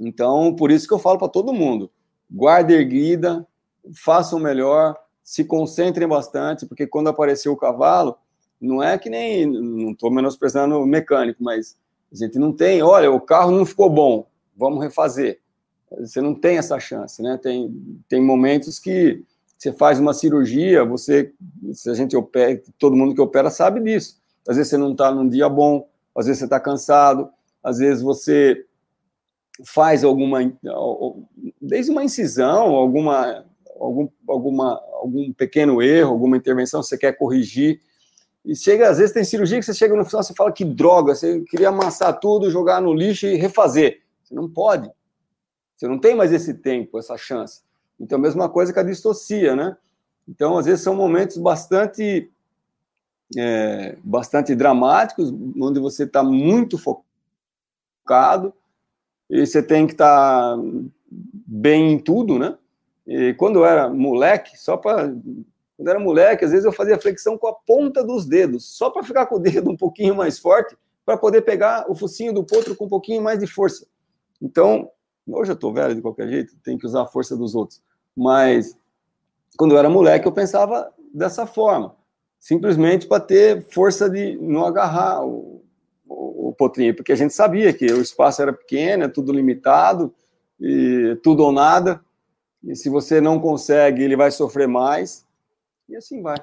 Então, 0.00 0.54
por 0.54 0.70
isso 0.70 0.88
que 0.88 0.94
eu 0.94 0.98
falo 0.98 1.18
para 1.18 1.28
todo 1.28 1.52
mundo: 1.52 1.90
guarda 2.30 2.72
erguida, 2.72 3.46
façam 3.94 4.38
melhor, 4.38 4.96
se 5.22 5.44
concentrem 5.44 6.08
bastante, 6.08 6.66
porque 6.66 6.86
quando 6.86 7.08
apareceu 7.08 7.52
o 7.52 7.56
cavalo, 7.56 8.16
não 8.60 8.82
é 8.82 8.98
que 8.98 9.08
nem, 9.08 9.46
não 9.46 9.92
estou 9.92 10.10
menosprezando 10.10 10.78
o 10.78 10.86
mecânico, 10.86 11.42
mas 11.42 11.76
a 12.12 12.16
gente 12.16 12.38
não 12.38 12.52
tem, 12.52 12.82
olha, 12.82 13.10
o 13.10 13.20
carro 13.20 13.50
não 13.50 13.64
ficou 13.64 13.88
bom, 13.88 14.26
vamos 14.56 14.82
refazer. 14.82 15.40
Você 15.98 16.20
não 16.20 16.34
tem 16.34 16.58
essa 16.58 16.78
chance, 16.80 17.22
né? 17.22 17.38
Tem, 17.42 17.70
tem 18.08 18.22
momentos 18.22 18.78
que 18.78 19.22
você 19.62 19.72
faz 19.72 20.00
uma 20.00 20.12
cirurgia, 20.12 20.84
você, 20.84 21.32
se 21.72 21.88
a 21.88 21.94
gente 21.94 22.16
opera, 22.16 22.60
todo 22.76 22.96
mundo 22.96 23.14
que 23.14 23.20
opera 23.20 23.48
sabe 23.48 23.78
disso. 23.80 24.20
Às 24.48 24.56
vezes 24.56 24.70
você 24.70 24.76
não 24.76 24.90
está 24.90 25.12
num 25.12 25.28
dia 25.28 25.48
bom, 25.48 25.88
às 26.16 26.26
vezes 26.26 26.40
você 26.40 26.46
está 26.46 26.58
cansado, 26.58 27.30
às 27.62 27.78
vezes 27.78 28.02
você 28.02 28.66
faz 29.64 30.02
alguma, 30.02 30.40
desde 31.60 31.92
uma 31.92 32.02
incisão, 32.02 32.74
alguma 32.74 33.44
algum, 33.78 34.08
alguma, 34.28 34.82
algum 34.94 35.32
pequeno 35.32 35.80
erro, 35.80 36.10
alguma 36.10 36.36
intervenção, 36.36 36.82
você 36.82 36.98
quer 36.98 37.16
corrigir. 37.16 37.80
E 38.44 38.56
chega, 38.56 38.90
às 38.90 38.98
vezes 38.98 39.14
tem 39.14 39.22
cirurgia 39.22 39.60
que 39.60 39.64
você 39.64 39.74
chega 39.74 39.94
no 39.94 40.04
final, 40.04 40.24
você 40.24 40.34
fala 40.34 40.50
que 40.50 40.64
droga, 40.64 41.14
você 41.14 41.40
queria 41.42 41.68
amassar 41.68 42.18
tudo, 42.18 42.50
jogar 42.50 42.82
no 42.82 42.92
lixo 42.92 43.28
e 43.28 43.36
refazer. 43.36 44.02
Você 44.24 44.34
não 44.34 44.50
pode. 44.50 44.90
Você 45.76 45.86
não 45.86 46.00
tem 46.00 46.16
mais 46.16 46.32
esse 46.32 46.54
tempo, 46.54 46.98
essa 46.98 47.16
chance. 47.16 47.62
Então, 48.02 48.18
mesma 48.18 48.48
coisa 48.48 48.72
com 48.72 48.80
a 48.80 48.82
distocia, 48.82 49.54
né? 49.54 49.76
Então, 50.28 50.58
às 50.58 50.66
vezes 50.66 50.82
são 50.82 50.92
momentos 50.92 51.36
bastante, 51.36 52.28
é, 53.38 53.96
bastante 54.02 54.56
dramáticos, 54.56 55.32
onde 55.60 55.78
você 55.78 56.02
está 56.02 56.20
muito 56.20 56.76
focado 56.76 58.52
e 59.30 59.46
você 59.46 59.62
tem 59.62 59.86
que 59.86 59.92
estar 59.92 60.56
tá 60.56 60.62
bem 61.10 61.92
em 61.92 61.98
tudo, 61.98 62.40
né? 62.40 62.58
E 63.06 63.34
quando 63.34 63.60
eu 63.60 63.64
era 63.64 63.88
moleque, 63.88 64.58
só 64.58 64.76
para. 64.76 65.14
Quando 65.76 65.88
era 65.88 65.98
moleque, 65.98 66.44
às 66.44 66.50
vezes 66.50 66.64
eu 66.64 66.72
fazia 66.72 67.00
flexão 67.00 67.38
com 67.38 67.46
a 67.46 67.54
ponta 67.54 68.04
dos 68.04 68.26
dedos, 68.26 68.76
só 68.76 68.90
para 68.90 69.04
ficar 69.04 69.26
com 69.26 69.36
o 69.36 69.40
dedo 69.40 69.70
um 69.70 69.76
pouquinho 69.76 70.14
mais 70.14 70.38
forte, 70.40 70.76
para 71.04 71.16
poder 71.16 71.42
pegar 71.42 71.88
o 71.88 71.94
focinho 71.94 72.32
do 72.32 72.44
potro 72.44 72.74
com 72.74 72.86
um 72.86 72.88
pouquinho 72.88 73.22
mais 73.22 73.38
de 73.38 73.46
força. 73.46 73.86
Então, 74.40 74.90
hoje 75.26 75.52
eu 75.52 75.54
estou 75.54 75.72
velho 75.72 75.94
de 75.94 76.02
qualquer 76.02 76.28
jeito, 76.28 76.56
tem 76.64 76.76
que 76.76 76.86
usar 76.86 77.02
a 77.02 77.06
força 77.06 77.36
dos 77.36 77.54
outros. 77.54 77.80
Mas 78.16 78.76
quando 79.56 79.72
eu 79.72 79.78
era 79.78 79.88
moleque, 79.88 80.26
eu 80.26 80.32
pensava 80.32 80.92
dessa 81.12 81.46
forma, 81.46 81.94
simplesmente 82.38 83.06
para 83.06 83.20
ter 83.20 83.62
força 83.70 84.08
de 84.08 84.36
não 84.36 84.64
agarrar 84.64 85.24
o, 85.24 85.62
o, 86.08 86.48
o 86.48 86.52
potrinho, 86.52 86.94
porque 86.94 87.12
a 87.12 87.16
gente 87.16 87.34
sabia 87.34 87.72
que 87.72 87.86
o 87.86 88.00
espaço 88.00 88.40
era 88.42 88.52
pequeno, 88.52 89.04
é 89.04 89.08
tudo 89.08 89.32
limitado, 89.32 90.14
e 90.62 91.18
tudo 91.22 91.42
ou 91.42 91.52
nada. 91.52 92.00
E 92.62 92.76
se 92.76 92.88
você 92.88 93.20
não 93.20 93.40
consegue, 93.40 94.04
ele 94.04 94.16
vai 94.16 94.30
sofrer 94.30 94.68
mais. 94.68 95.26
E 95.88 95.96
assim 95.96 96.22
vai. 96.22 96.36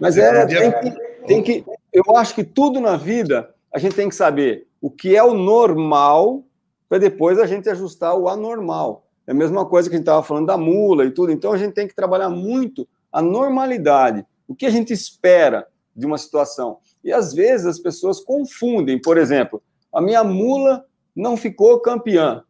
Mas 0.00 0.18
é, 0.18 0.44
tem 0.46 0.72
que, 0.72 1.26
tem 1.26 1.42
que. 1.42 1.64
Eu 1.92 2.16
acho 2.16 2.34
que 2.34 2.42
tudo 2.42 2.80
na 2.80 2.96
vida 2.96 3.54
a 3.72 3.78
gente 3.78 3.94
tem 3.94 4.08
que 4.08 4.14
saber 4.14 4.66
o 4.80 4.90
que 4.90 5.16
é 5.16 5.22
o 5.22 5.34
normal 5.34 6.44
para 6.88 6.98
depois 6.98 7.38
a 7.38 7.46
gente 7.46 7.70
ajustar 7.70 8.16
o 8.16 8.28
anormal. 8.28 9.03
É 9.26 9.32
a 9.32 9.34
mesma 9.34 9.64
coisa 9.66 9.88
que 9.88 9.94
a 9.94 9.98
gente 9.98 10.04
estava 10.04 10.22
falando 10.22 10.46
da 10.46 10.56
mula 10.56 11.04
e 11.04 11.10
tudo. 11.10 11.32
Então 11.32 11.52
a 11.52 11.56
gente 11.56 11.74
tem 11.74 11.88
que 11.88 11.94
trabalhar 11.94 12.28
muito 12.28 12.86
a 13.12 13.22
normalidade. 13.22 14.24
O 14.46 14.54
que 14.54 14.66
a 14.66 14.70
gente 14.70 14.92
espera 14.92 15.66
de 15.94 16.04
uma 16.04 16.18
situação? 16.18 16.78
E 17.02 17.12
às 17.12 17.32
vezes 17.32 17.66
as 17.66 17.78
pessoas 17.78 18.20
confundem, 18.20 19.00
por 19.00 19.16
exemplo, 19.16 19.62
a 19.92 20.00
minha 20.00 20.24
mula 20.24 20.84
não 21.14 21.36
ficou 21.36 21.80
campeã. 21.80 22.42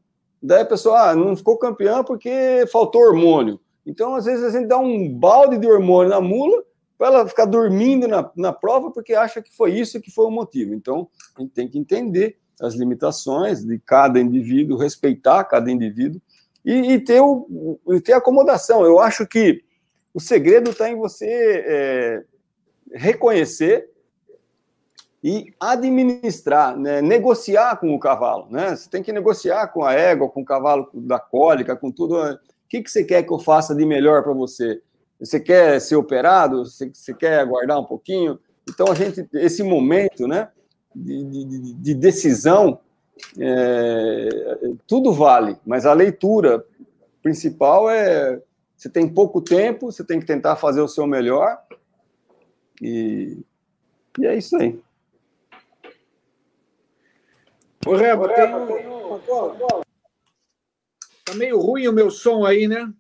Daí 0.42 0.62
a 0.62 0.66
pessoa, 0.66 1.10
ah, 1.10 1.14
não 1.14 1.36
ficou 1.36 1.58
campeã 1.58 2.02
porque 2.02 2.66
faltou 2.70 3.02
hormônio. 3.02 3.60
Então, 3.86 4.14
às 4.14 4.24
vezes, 4.24 4.44
a 4.44 4.50
gente 4.50 4.66
dá 4.66 4.78
um 4.78 5.12
balde 5.12 5.58
de 5.58 5.66
hormônio 5.66 6.10
na 6.10 6.20
mula 6.20 6.62
para 6.96 7.08
ela 7.08 7.28
ficar 7.28 7.44
dormindo 7.44 8.08
na, 8.08 8.30
na 8.36 8.52
prova 8.52 8.90
porque 8.90 9.14
acha 9.14 9.42
que 9.42 9.54
foi 9.54 9.72
isso 9.72 10.00
que 10.00 10.10
foi 10.10 10.26
o 10.26 10.30
motivo. 10.30 10.74
Então, 10.74 11.08
a 11.36 11.42
gente 11.42 11.52
tem 11.52 11.68
que 11.68 11.78
entender 11.78 12.38
as 12.60 12.74
limitações 12.74 13.64
de 13.64 13.78
cada 13.78 14.20
indivíduo, 14.20 14.78
respeitar 14.78 15.44
cada 15.44 15.70
indivíduo 15.70 16.20
e, 16.64 16.92
e 16.92 17.00
ter, 17.00 17.20
o, 17.20 17.78
e 17.90 18.00
ter 18.00 18.14
acomodação. 18.14 18.84
Eu 18.84 18.98
acho 18.98 19.26
que 19.26 19.62
o 20.12 20.20
segredo 20.20 20.70
está 20.70 20.88
em 20.88 20.96
você 20.96 21.64
é, 21.66 22.24
reconhecer 22.92 23.90
e 25.22 25.52
administrar, 25.58 26.76
né, 26.76 27.00
negociar 27.00 27.76
com 27.76 27.94
o 27.94 27.98
cavalo. 27.98 28.46
Né? 28.50 28.76
Você 28.76 28.88
tem 28.88 29.02
que 29.02 29.12
negociar 29.12 29.68
com 29.68 29.84
a 29.84 29.94
égua, 29.94 30.28
com 30.28 30.42
o 30.42 30.44
cavalo 30.44 30.88
da 30.92 31.18
cólica, 31.18 31.74
com 31.74 31.90
tudo. 31.90 32.16
O 32.16 32.38
que, 32.68 32.82
que 32.82 32.90
você 32.90 33.02
quer 33.02 33.22
que 33.22 33.32
eu 33.32 33.38
faça 33.38 33.74
de 33.74 33.86
melhor 33.86 34.22
para 34.22 34.32
você? 34.32 34.80
Você 35.18 35.40
quer 35.40 35.80
ser 35.80 35.96
operado? 35.96 36.64
Você, 36.64 36.90
você 36.92 37.14
quer 37.14 37.40
aguardar 37.40 37.80
um 37.80 37.84
pouquinho? 37.84 38.38
Então, 38.68 38.86
a 38.90 38.94
gente, 38.94 39.26
esse 39.34 39.62
momento 39.62 40.26
né, 40.26 40.48
de, 40.94 41.24
de, 41.24 41.74
de 41.74 41.94
decisão, 41.94 42.78
é, 43.38 44.28
tudo 44.86 45.12
vale, 45.12 45.56
mas 45.64 45.86
a 45.86 45.92
leitura 45.92 46.64
principal 47.22 47.90
é: 47.90 48.40
você 48.76 48.88
tem 48.88 49.08
pouco 49.08 49.40
tempo, 49.40 49.90
você 49.90 50.04
tem 50.04 50.20
que 50.20 50.26
tentar 50.26 50.56
fazer 50.56 50.80
o 50.80 50.88
seu 50.88 51.06
melhor, 51.06 51.58
e, 52.80 53.38
e 54.18 54.26
é 54.26 54.36
isso 54.36 54.56
aí. 54.56 54.78
Ô, 57.86 57.96
Reba, 57.96 58.28
tem 58.28 58.54
um... 58.54 59.20
Tá 61.24 61.34
meio 61.34 61.58
ruim 61.60 61.88
o 61.88 61.92
meu 61.92 62.10
som 62.10 62.44
aí, 62.44 62.66
né? 62.66 62.92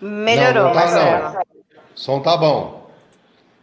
Melhorou, 0.00 0.64
não, 0.64 0.74
não 0.74 0.74
tá, 0.74 1.32
não. 1.32 1.40
O 1.94 1.98
som 1.98 2.22
tá 2.22 2.36
bom. 2.36 2.90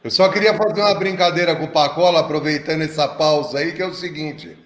Eu 0.03 0.11
só 0.11 0.29
queria 0.29 0.55
fazer 0.55 0.81
uma 0.81 0.93
brincadeira 0.93 1.55
com 1.55 1.65
o 1.65 1.71
Pacola, 1.71 2.19
aproveitando 2.19 2.83
essa 2.83 3.07
pausa 3.07 3.59
aí, 3.59 3.73
que 3.73 3.81
é 3.81 3.85
o 3.85 3.93
seguinte. 3.93 4.57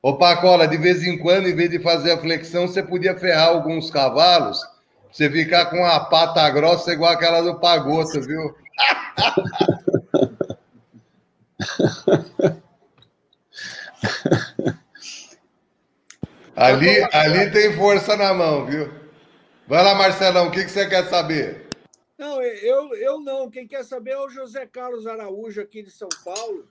Ô 0.00 0.16
Pacola, 0.16 0.68
de 0.68 0.76
vez 0.76 1.02
em 1.02 1.18
quando, 1.18 1.48
em 1.48 1.54
vez 1.54 1.70
de 1.70 1.80
fazer 1.80 2.12
a 2.12 2.18
flexão, 2.18 2.68
você 2.68 2.80
podia 2.82 3.18
ferrar 3.18 3.48
alguns 3.48 3.90
cavalos, 3.90 4.64
você 5.10 5.28
ficar 5.28 5.66
com 5.66 5.84
a 5.84 5.98
pata 6.00 6.48
grossa 6.50 6.92
igual 6.92 7.12
aquela 7.12 7.40
do 7.40 7.58
Pagoto, 7.58 8.20
viu? 8.20 8.54
ali, 16.54 17.02
ali 17.12 17.50
tem 17.50 17.76
força 17.76 18.16
na 18.16 18.32
mão, 18.32 18.66
viu? 18.66 18.88
Vai 19.66 19.82
lá, 19.82 19.96
Marcelão, 19.96 20.46
o 20.46 20.52
que, 20.52 20.64
que 20.64 20.70
você 20.70 20.88
quer 20.88 21.08
saber? 21.08 21.66
Não, 22.16 22.40
eu, 22.40 22.94
eu 22.94 23.18
não. 23.20 23.50
Quem 23.50 23.66
quer 23.66 23.84
saber 23.84 24.12
é 24.12 24.18
o 24.18 24.30
José 24.30 24.64
Carlos 24.66 25.06
Araújo, 25.06 25.60
aqui 25.60 25.82
de 25.82 25.90
São 25.90 26.08
Paulo, 26.24 26.66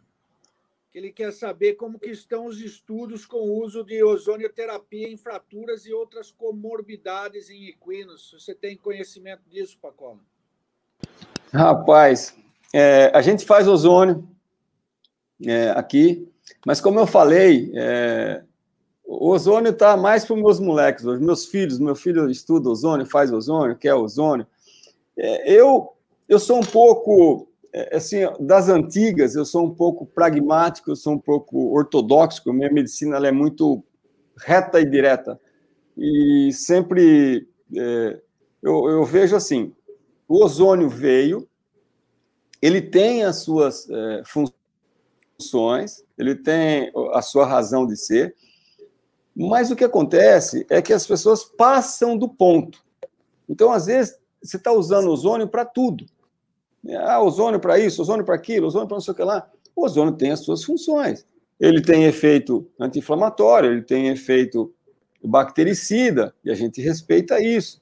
ele 0.97 1.11
quer 1.11 1.31
saber 1.31 1.75
como 1.75 1.99
que 1.99 2.09
estão 2.09 2.47
os 2.47 2.59
estudos 2.59 3.23
com 3.23 3.37
o 3.37 3.63
uso 3.63 3.83
de 3.83 4.03
ozonioterapia 4.03 5.07
em 5.07 5.15
fraturas 5.15 5.85
e 5.85 5.93
outras 5.93 6.31
comorbidades 6.31 7.51
em 7.51 7.67
equinos. 7.67 8.33
Você 8.37 8.55
tem 8.55 8.75
conhecimento 8.75 9.43
disso, 9.47 9.77
Pacola? 9.79 10.17
Rapaz, 11.53 12.35
é, 12.73 13.11
a 13.13 13.21
gente 13.21 13.45
faz 13.45 13.67
ozônio 13.67 14.27
é, 15.45 15.69
aqui, 15.69 16.27
mas 16.65 16.81
como 16.81 16.99
eu 16.99 17.05
falei, 17.05 17.71
é, 17.75 18.43
o 19.05 19.29
ozônio 19.29 19.69
está 19.69 19.95
mais 19.95 20.25
para 20.25 20.33
os 20.33 20.41
meus 20.41 20.59
moleques 20.59 21.05
meus 21.05 21.45
filhos, 21.45 21.77
meu 21.77 21.95
filho 21.95 22.27
estuda 22.27 22.69
ozônio, 22.69 23.05
faz 23.05 23.31
ozônio, 23.31 23.77
quer 23.77 23.93
ozônio. 23.93 24.47
É, 25.15 25.53
eu, 25.53 25.93
eu 26.27 26.39
sou 26.39 26.57
um 26.57 26.65
pouco, 26.65 27.46
assim, 27.91 28.17
das 28.39 28.69
antigas, 28.69 29.35
eu 29.35 29.45
sou 29.45 29.65
um 29.65 29.73
pouco 29.73 30.05
pragmático, 30.05 30.91
eu 30.91 30.95
sou 30.95 31.13
um 31.13 31.19
pouco 31.19 31.73
ortodoxo, 31.73 32.53
minha 32.53 32.71
medicina 32.71 33.17
é 33.25 33.31
muito 33.31 33.83
reta 34.37 34.79
e 34.79 34.85
direta. 34.85 35.39
E 35.97 36.51
sempre 36.53 37.47
é, 37.75 38.21
eu, 38.61 38.89
eu, 38.89 39.05
vejo 39.05 39.35
assim, 39.35 39.73
o 40.27 40.43
ozônio 40.43 40.89
veio, 40.89 41.47
ele 42.61 42.81
tem 42.81 43.23
as 43.23 43.37
suas 43.37 43.89
é, 43.89 44.23
funções, 44.25 46.03
ele 46.17 46.35
tem 46.35 46.91
a 47.13 47.21
sua 47.21 47.45
razão 47.45 47.85
de 47.85 47.95
ser, 47.97 48.35
mas 49.35 49.69
o 49.69 49.75
que 49.75 49.83
acontece 49.83 50.65
é 50.69 50.81
que 50.81 50.93
as 50.93 51.05
pessoas 51.05 51.43
passam 51.43 52.17
do 52.17 52.27
ponto. 52.27 52.83
Então, 53.47 53.71
às 53.71 53.85
vezes, 53.85 54.17
você 54.41 54.57
está 54.57 54.71
usando 54.71 55.09
ozônio 55.09 55.47
para 55.47 55.63
tudo. 55.63 56.05
Ah, 56.95 57.21
ozônio 57.21 57.59
para 57.59 57.79
isso, 57.79 58.01
ozônio 58.01 58.25
para 58.25 58.35
aquilo, 58.35 58.67
ozônio 58.67 58.87
para 58.87 58.95
não 58.95 59.01
sei 59.01 59.11
o 59.11 59.15
que 59.15 59.23
lá. 59.23 59.49
O 59.75 59.85
ozônio 59.85 60.13
tem 60.13 60.31
as 60.31 60.39
suas 60.41 60.63
funções. 60.63 61.25
Ele 61.59 61.81
tem 61.81 62.05
efeito 62.05 62.69
anti-inflamatório, 62.79 63.71
ele 63.71 63.81
tem 63.81 64.09
efeito 64.09 64.73
bactericida, 65.23 66.33
e 66.43 66.51
a 66.51 66.55
gente 66.55 66.81
respeita 66.81 67.41
isso. 67.41 67.81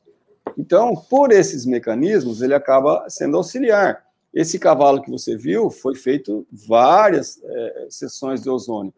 Então, 0.58 0.96
por 0.96 1.32
esses 1.32 1.66
mecanismos, 1.66 2.42
ele 2.42 2.54
acaba 2.54 3.06
sendo 3.10 3.38
auxiliar. 3.38 4.06
Esse 4.34 4.58
cavalo 4.60 5.02
que 5.02 5.12
você 5.12 5.38
viu 5.38 5.70
foi 5.70 5.96
feito 5.96 6.46
várias 6.52 7.42
é, 7.44 7.88
sessões 7.90 8.42
de 8.42 8.50
ozônio. 8.50 8.94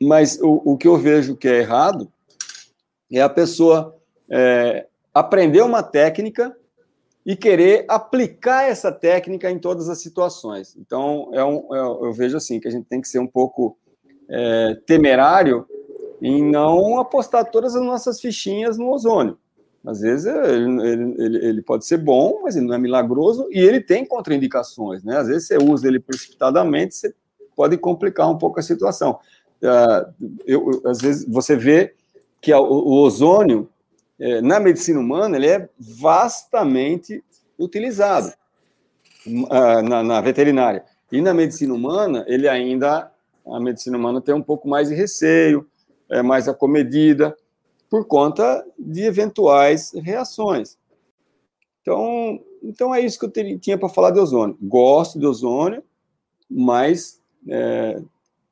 Mas 0.00 0.38
o, 0.40 0.72
o 0.72 0.76
que 0.76 0.86
eu 0.86 0.96
vejo 0.96 1.36
que 1.36 1.48
é 1.48 1.58
errado 1.58 2.10
é 3.10 3.20
a 3.20 3.28
pessoa 3.28 3.96
é, 4.30 4.86
aprender 5.12 5.62
uma 5.62 5.82
técnica 5.82 6.56
e 7.28 7.36
querer 7.36 7.84
aplicar 7.88 8.70
essa 8.70 8.90
técnica 8.90 9.50
em 9.50 9.58
todas 9.58 9.90
as 9.90 10.00
situações. 10.00 10.74
Então, 10.78 11.28
é 11.34 11.44
um, 11.44 11.76
é, 11.76 12.06
eu 12.06 12.10
vejo 12.10 12.38
assim 12.38 12.58
que 12.58 12.66
a 12.66 12.70
gente 12.70 12.86
tem 12.86 13.02
que 13.02 13.06
ser 13.06 13.18
um 13.18 13.26
pouco 13.26 13.76
é, 14.30 14.74
temerário 14.86 15.66
em 16.22 16.42
não 16.42 16.98
apostar 16.98 17.50
todas 17.50 17.76
as 17.76 17.82
nossas 17.82 18.18
fichinhas 18.18 18.78
no 18.78 18.90
ozônio. 18.90 19.36
Às 19.86 20.00
vezes 20.00 20.24
ele, 20.24 20.82
ele, 21.22 21.46
ele, 21.46 21.62
pode 21.62 21.84
ser 21.84 21.98
bom, 21.98 22.40
mas 22.42 22.56
ele 22.56 22.64
não 22.64 22.74
é 22.74 22.78
milagroso 22.78 23.46
e 23.50 23.60
ele 23.60 23.82
tem 23.82 24.06
contraindicações, 24.06 25.04
né? 25.04 25.18
Às 25.18 25.28
vezes 25.28 25.48
você 25.48 25.58
usa 25.58 25.86
ele 25.86 26.00
precipitadamente, 26.00 26.94
você 26.94 27.14
pode 27.54 27.76
complicar 27.76 28.30
um 28.30 28.38
pouco 28.38 28.58
a 28.58 28.62
situação. 28.62 29.18
Uh, 29.62 30.26
eu, 30.46 30.80
às 30.86 30.98
vezes 31.02 31.28
você 31.28 31.54
vê 31.54 31.94
que 32.40 32.54
o, 32.54 33.02
ozônio 33.02 33.68
é, 33.68 33.77
na 34.42 34.58
medicina 34.58 34.98
humana 34.98 35.36
ele 35.36 35.46
é 35.46 35.68
vastamente 35.78 37.22
utilizado 37.58 38.32
uh, 39.26 39.82
na, 39.82 40.02
na, 40.02 40.20
veterinária 40.20 40.84
e 41.12 41.20
na 41.20 41.32
medicina 41.32 41.72
humana 41.72 42.24
ele 42.26 42.48
ainda 42.48 43.12
a 43.46 43.60
medicina 43.60 43.96
humana 43.96 44.20
tem 44.20 44.34
um 44.34 44.42
pouco 44.42 44.68
mais 44.68 44.88
de 44.88 44.94
receio, 44.94 45.66
é 46.10 46.22
mais 46.22 46.48
acomedida 46.48 47.36
por 47.88 48.06
conta 48.06 48.64
de 48.78 49.02
eventuais 49.02 49.92
reações. 49.94 50.76
Então, 51.80 52.40
então 52.62 52.94
é 52.94 53.00
isso 53.00 53.18
que 53.18 53.24
eu 53.24 53.58
tinha 53.58 53.78
para 53.78 53.88
falar 53.88 54.10
de 54.10 54.18
ozônio. 54.18 54.56
Gosto 54.60 55.18
de 55.18 55.26
ozônio, 55.26 55.82
mas 56.50 57.20
é, 57.48 58.02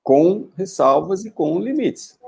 com 0.03 0.49
ressalvas 0.57 1.25
e 1.25 1.31
com 1.31 1.59
limites. 1.59 2.19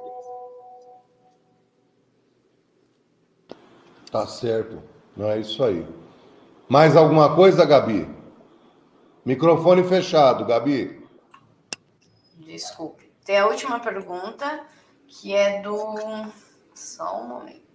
Tá 4.18 4.26
certo. 4.26 4.82
Não 5.16 5.30
é 5.30 5.38
isso 5.38 5.62
aí. 5.62 5.86
Mais 6.68 6.96
alguma 6.96 7.36
coisa, 7.36 7.64
Gabi? 7.64 8.08
Microfone 9.24 9.84
fechado, 9.84 10.44
Gabi. 10.44 11.06
Desculpe. 12.34 13.12
Tem 13.24 13.38
a 13.38 13.46
última 13.46 13.78
pergunta, 13.78 14.64
que 15.06 15.34
é 15.34 15.62
do. 15.62 15.94
Só 16.74 17.20
um 17.20 17.28
momento 17.28 17.68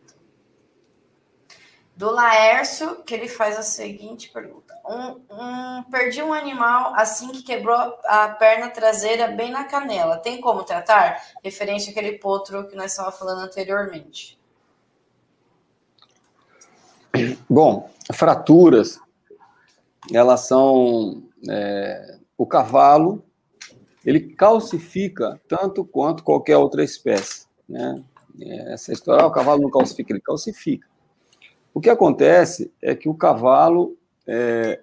do 1.95 2.09
Laércio, 2.09 3.03
que 3.03 3.13
ele 3.13 3.27
faz 3.27 3.57
a 3.57 3.63
seguinte 3.63 4.29
pergunta: 4.29 4.77
um, 4.85 5.21
um, 5.33 5.83
perdi 5.83 6.21
um 6.21 6.33
animal 6.33 6.93
assim 6.95 7.31
que 7.31 7.43
quebrou 7.43 7.75
a 8.05 8.29
perna 8.29 8.69
traseira 8.69 9.27
bem 9.27 9.51
na 9.51 9.63
canela. 9.63 10.17
Tem 10.17 10.41
como 10.41 10.63
tratar? 10.63 11.21
Referente 11.43 11.89
àquele 11.89 12.17
potro 12.17 12.67
que 12.67 12.75
nós 12.75 12.91
estávamos 12.91 13.17
falando 13.17 13.43
anteriormente. 13.43 14.42
Bom, 17.53 17.87
fraturas, 18.11 18.99
elas 20.11 20.47
são. 20.47 21.21
É, 21.47 22.17
o 22.35 22.47
cavalo, 22.47 23.23
ele 24.03 24.19
calcifica 24.19 25.39
tanto 25.47 25.85
quanto 25.85 26.23
qualquer 26.23 26.57
outra 26.57 26.83
espécie. 26.83 27.45
Né? 27.69 28.03
Essa 28.41 28.91
história, 28.91 29.23
ah, 29.23 29.27
o 29.27 29.31
cavalo 29.31 29.61
não 29.61 29.69
calcifica, 29.69 30.11
ele 30.11 30.19
calcifica. 30.19 30.87
O 31.75 31.79
que 31.79 31.91
acontece 31.91 32.73
é 32.81 32.95
que 32.95 33.07
o 33.07 33.13
cavalo, 33.13 33.95
é, 34.25 34.81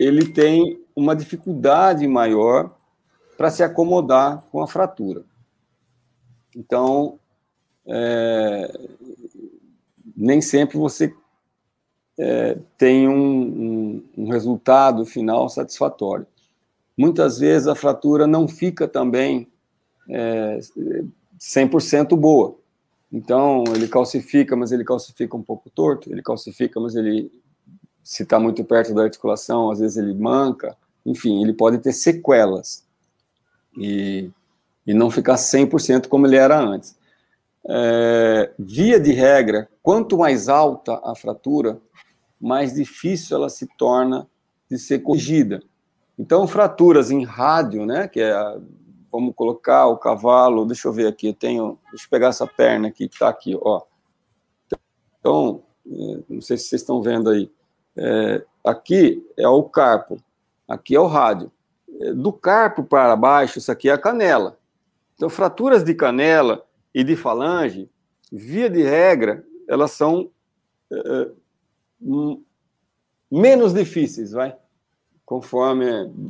ele 0.00 0.32
tem 0.32 0.84
uma 0.96 1.14
dificuldade 1.14 2.04
maior 2.08 2.76
para 3.36 3.48
se 3.48 3.62
acomodar 3.62 4.42
com 4.50 4.60
a 4.60 4.66
fratura. 4.66 5.22
Então, 6.56 7.20
é, 7.86 8.72
nem 10.16 10.40
sempre 10.40 10.78
você 10.78 11.14
é, 12.18 12.56
tem 12.78 13.08
um, 13.08 13.14
um, 13.16 14.04
um, 14.16 14.28
resultado 14.30 15.04
final 15.04 15.48
satisfatório. 15.48 16.26
Muitas 16.96 17.38
vezes 17.38 17.68
a 17.68 17.74
fratura 17.74 18.26
não 18.26 18.48
fica 18.48 18.88
também 18.88 19.46
é, 20.08 20.58
100% 21.38 22.16
boa. 22.16 22.56
Então, 23.12 23.64
ele 23.74 23.86
calcifica, 23.86 24.56
mas 24.56 24.72
ele 24.72 24.84
calcifica 24.84 25.36
um 25.36 25.42
pouco 25.42 25.70
torto, 25.70 26.10
ele 26.10 26.22
calcifica, 26.22 26.80
mas 26.80 26.96
ele, 26.96 27.30
se 28.02 28.22
está 28.22 28.40
muito 28.40 28.64
perto 28.64 28.94
da 28.94 29.02
articulação, 29.02 29.70
às 29.70 29.78
vezes 29.78 29.96
ele 29.96 30.14
manca, 30.14 30.76
enfim, 31.04 31.42
ele 31.42 31.52
pode 31.52 31.78
ter 31.78 31.92
sequelas 31.92 32.84
e, 33.78 34.30
e 34.86 34.94
não 34.94 35.10
ficar 35.10 35.36
100% 35.36 36.08
como 36.08 36.26
ele 36.26 36.36
era 36.36 36.58
antes. 36.58 36.96
É, 37.68 38.50
via 38.58 38.98
de 38.98 39.12
regra, 39.12 39.68
quanto 39.82 40.18
mais 40.18 40.48
alta 40.48 41.00
a 41.04 41.14
fratura, 41.14 41.80
mais 42.40 42.74
difícil 42.74 43.36
ela 43.36 43.48
se 43.48 43.66
torna 43.76 44.28
de 44.70 44.78
ser 44.78 45.00
corrigida. 45.00 45.62
Então, 46.18 46.46
fraturas 46.46 47.10
em 47.10 47.24
rádio, 47.24 47.84
né, 47.84 48.08
que 48.08 48.20
é, 48.20 48.58
vamos 49.10 49.34
colocar 49.34 49.86
o 49.86 49.98
cavalo, 49.98 50.64
deixa 50.64 50.88
eu 50.88 50.92
ver 50.92 51.06
aqui, 51.06 51.28
eu 51.28 51.34
tenho, 51.34 51.78
deixa 51.90 52.06
eu 52.06 52.10
pegar 52.10 52.28
essa 52.28 52.46
perna 52.46 52.88
aqui, 52.88 53.08
que 53.08 53.14
está 53.14 53.28
aqui, 53.28 53.56
ó. 53.60 53.82
Então, 55.20 55.62
é, 55.86 56.22
não 56.28 56.40
sei 56.40 56.56
se 56.56 56.68
vocês 56.68 56.82
estão 56.82 57.02
vendo 57.02 57.30
aí, 57.30 57.50
é, 57.96 58.44
aqui 58.64 59.24
é 59.36 59.48
o 59.48 59.62
carpo, 59.64 60.22
aqui 60.68 60.94
é 60.94 61.00
o 61.00 61.06
rádio. 61.06 61.50
É, 62.00 62.12
do 62.12 62.32
carpo 62.32 62.84
para 62.84 63.16
baixo, 63.16 63.58
isso 63.58 63.70
aqui 63.70 63.88
é 63.88 63.92
a 63.92 63.98
canela. 63.98 64.58
Então, 65.14 65.28
fraturas 65.30 65.82
de 65.82 65.94
canela 65.94 66.64
e 66.94 67.02
de 67.02 67.16
falange, 67.16 67.90
via 68.30 68.68
de 68.68 68.82
regra, 68.82 69.44
elas 69.68 69.92
são 69.92 70.30
é, 70.92 71.30
menos 73.30 73.72
difíceis, 73.72 74.32
vai, 74.32 74.56
conforme 75.24 75.86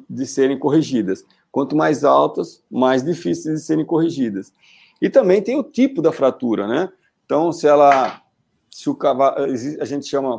de 0.08 0.26
serem 0.26 0.58
corrigidas. 0.58 1.24
Quanto 1.50 1.76
mais 1.76 2.04
altas, 2.04 2.62
mais 2.70 3.02
difíceis 3.02 3.60
de 3.60 3.66
serem 3.66 3.84
corrigidas. 3.84 4.52
E 5.00 5.08
também 5.08 5.42
tem 5.42 5.58
o 5.58 5.62
tipo 5.62 6.02
da 6.02 6.12
fratura, 6.12 6.66
né? 6.66 6.92
Então, 7.24 7.52
se 7.52 7.66
ela, 7.66 8.22
se 8.70 8.88
o 8.88 8.94
cavalo, 8.94 9.36
a 9.80 9.84
gente 9.84 10.06
chama 10.06 10.38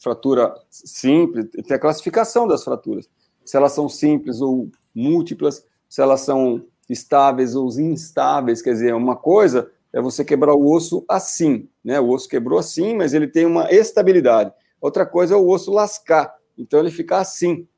fratura 0.00 0.54
simples, 0.70 1.48
tem 1.50 1.76
a 1.76 1.78
classificação 1.78 2.46
das 2.46 2.64
fraturas. 2.64 3.08
Se 3.44 3.56
elas 3.56 3.72
são 3.72 3.88
simples 3.88 4.40
ou 4.40 4.70
múltiplas, 4.94 5.64
se 5.88 6.00
elas 6.00 6.20
são 6.22 6.64
estáveis 6.88 7.54
ou 7.54 7.68
instáveis, 7.80 8.62
quer 8.62 8.72
dizer, 8.72 8.94
uma 8.94 9.16
coisa 9.16 9.70
é 9.92 10.00
você 10.00 10.24
quebrar 10.24 10.54
o 10.54 10.72
osso 10.72 11.04
assim, 11.08 11.68
né? 11.84 12.00
O 12.00 12.08
osso 12.08 12.28
quebrou 12.28 12.58
assim, 12.58 12.94
mas 12.96 13.12
ele 13.12 13.28
tem 13.28 13.44
uma 13.44 13.70
estabilidade. 13.70 14.52
Outra 14.82 15.06
coisa 15.06 15.34
é 15.34 15.36
o 15.36 15.48
osso 15.48 15.70
lascar. 15.70 16.34
Então 16.58 16.80
ele 16.80 16.90
fica 16.90 17.18
assim. 17.18 17.68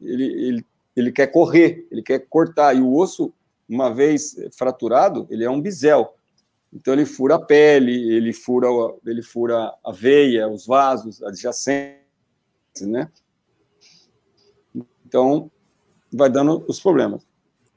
Ele, 0.00 0.24
ele, 0.24 0.66
ele 0.94 1.12
quer 1.12 1.26
correr, 1.26 1.88
ele 1.90 2.02
quer 2.02 2.20
cortar. 2.20 2.76
E 2.76 2.80
o 2.80 2.94
osso, 2.94 3.34
uma 3.68 3.92
vez 3.92 4.36
fraturado, 4.56 5.26
ele 5.28 5.44
é 5.44 5.50
um 5.50 5.60
bisel. 5.60 6.14
Então 6.72 6.94
ele 6.94 7.04
fura 7.04 7.34
a 7.34 7.44
pele, 7.44 8.14
ele 8.14 8.32
fura, 8.32 8.68
ele 9.04 9.22
fura 9.22 9.74
a 9.84 9.92
veia, 9.92 10.48
os 10.48 10.64
vasos 10.64 11.20
adjacentes, 11.22 11.96
né? 12.82 13.10
Então 15.04 15.50
vai 16.12 16.30
dando 16.30 16.64
os 16.68 16.80
problemas. 16.80 17.26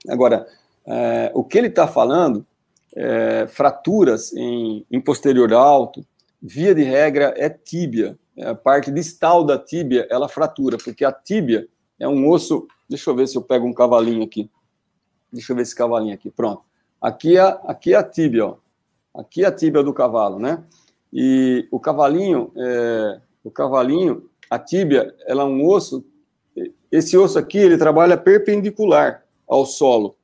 Agora, 0.08 0.48
é, 0.86 1.32
o 1.34 1.44
que 1.44 1.58
ele 1.58 1.68
está 1.68 1.88
falando, 1.88 2.46
é, 2.96 3.48
fraturas 3.48 4.32
em, 4.34 4.86
em 4.90 5.02
posterior 5.02 5.52
alto, 5.52 6.06
via 6.42 6.74
de 6.76 6.84
regra 6.84 7.34
é 7.36 7.50
tíbia, 7.50 8.18
é 8.38 8.48
a 8.48 8.56
parte 8.56 8.92
distal 8.92 9.44
da 9.44 9.58
tíbia, 9.58 10.08
ela 10.10 10.28
fratura, 10.28 10.78
porque 10.78 11.06
a 11.06 11.12
tíbia 11.12 11.68
é 12.00 12.08
um 12.08 12.30
osso. 12.30 12.68
Deixa 12.90 13.10
eu 13.10 13.16
ver 13.16 13.28
se 13.28 13.38
eu 13.38 13.42
pego 13.42 13.66
um 13.66 13.74
cavalinho 13.74 14.24
aqui. 14.24 14.50
Deixa 15.32 15.52
eu 15.52 15.56
ver 15.56 15.62
esse 15.64 15.76
cavalinho 15.76 16.14
aqui. 16.14 16.30
Pronto. 16.30 16.64
Aqui 17.02 17.38
é, 17.38 17.60
aqui 17.66 17.94
é 17.94 17.98
a 17.98 18.04
tíbia, 18.04 18.48
ó. 18.48 18.58
Aqui 19.14 19.44
é 19.44 19.48
a 19.48 19.52
tíbia 19.52 19.82
do 19.82 19.94
cavalo, 19.94 20.40
né? 20.40 20.64
E 21.12 21.68
o 21.72 21.80
cavalinho, 21.80 22.52
é, 22.58 23.22
o 23.44 23.50
cavalinho, 23.50 24.30
a 24.50 24.60
tíbia, 24.60 25.16
ela 25.26 25.44
é 25.44 25.46
um 25.46 25.66
osso. 25.66 26.06
Esse 26.92 27.18
osso 27.18 27.40
aqui, 27.40 27.58
ele 27.58 27.78
trabalha 27.78 28.18
perpendicular 28.18 29.24
ao 29.48 29.66
solo. 29.66 30.18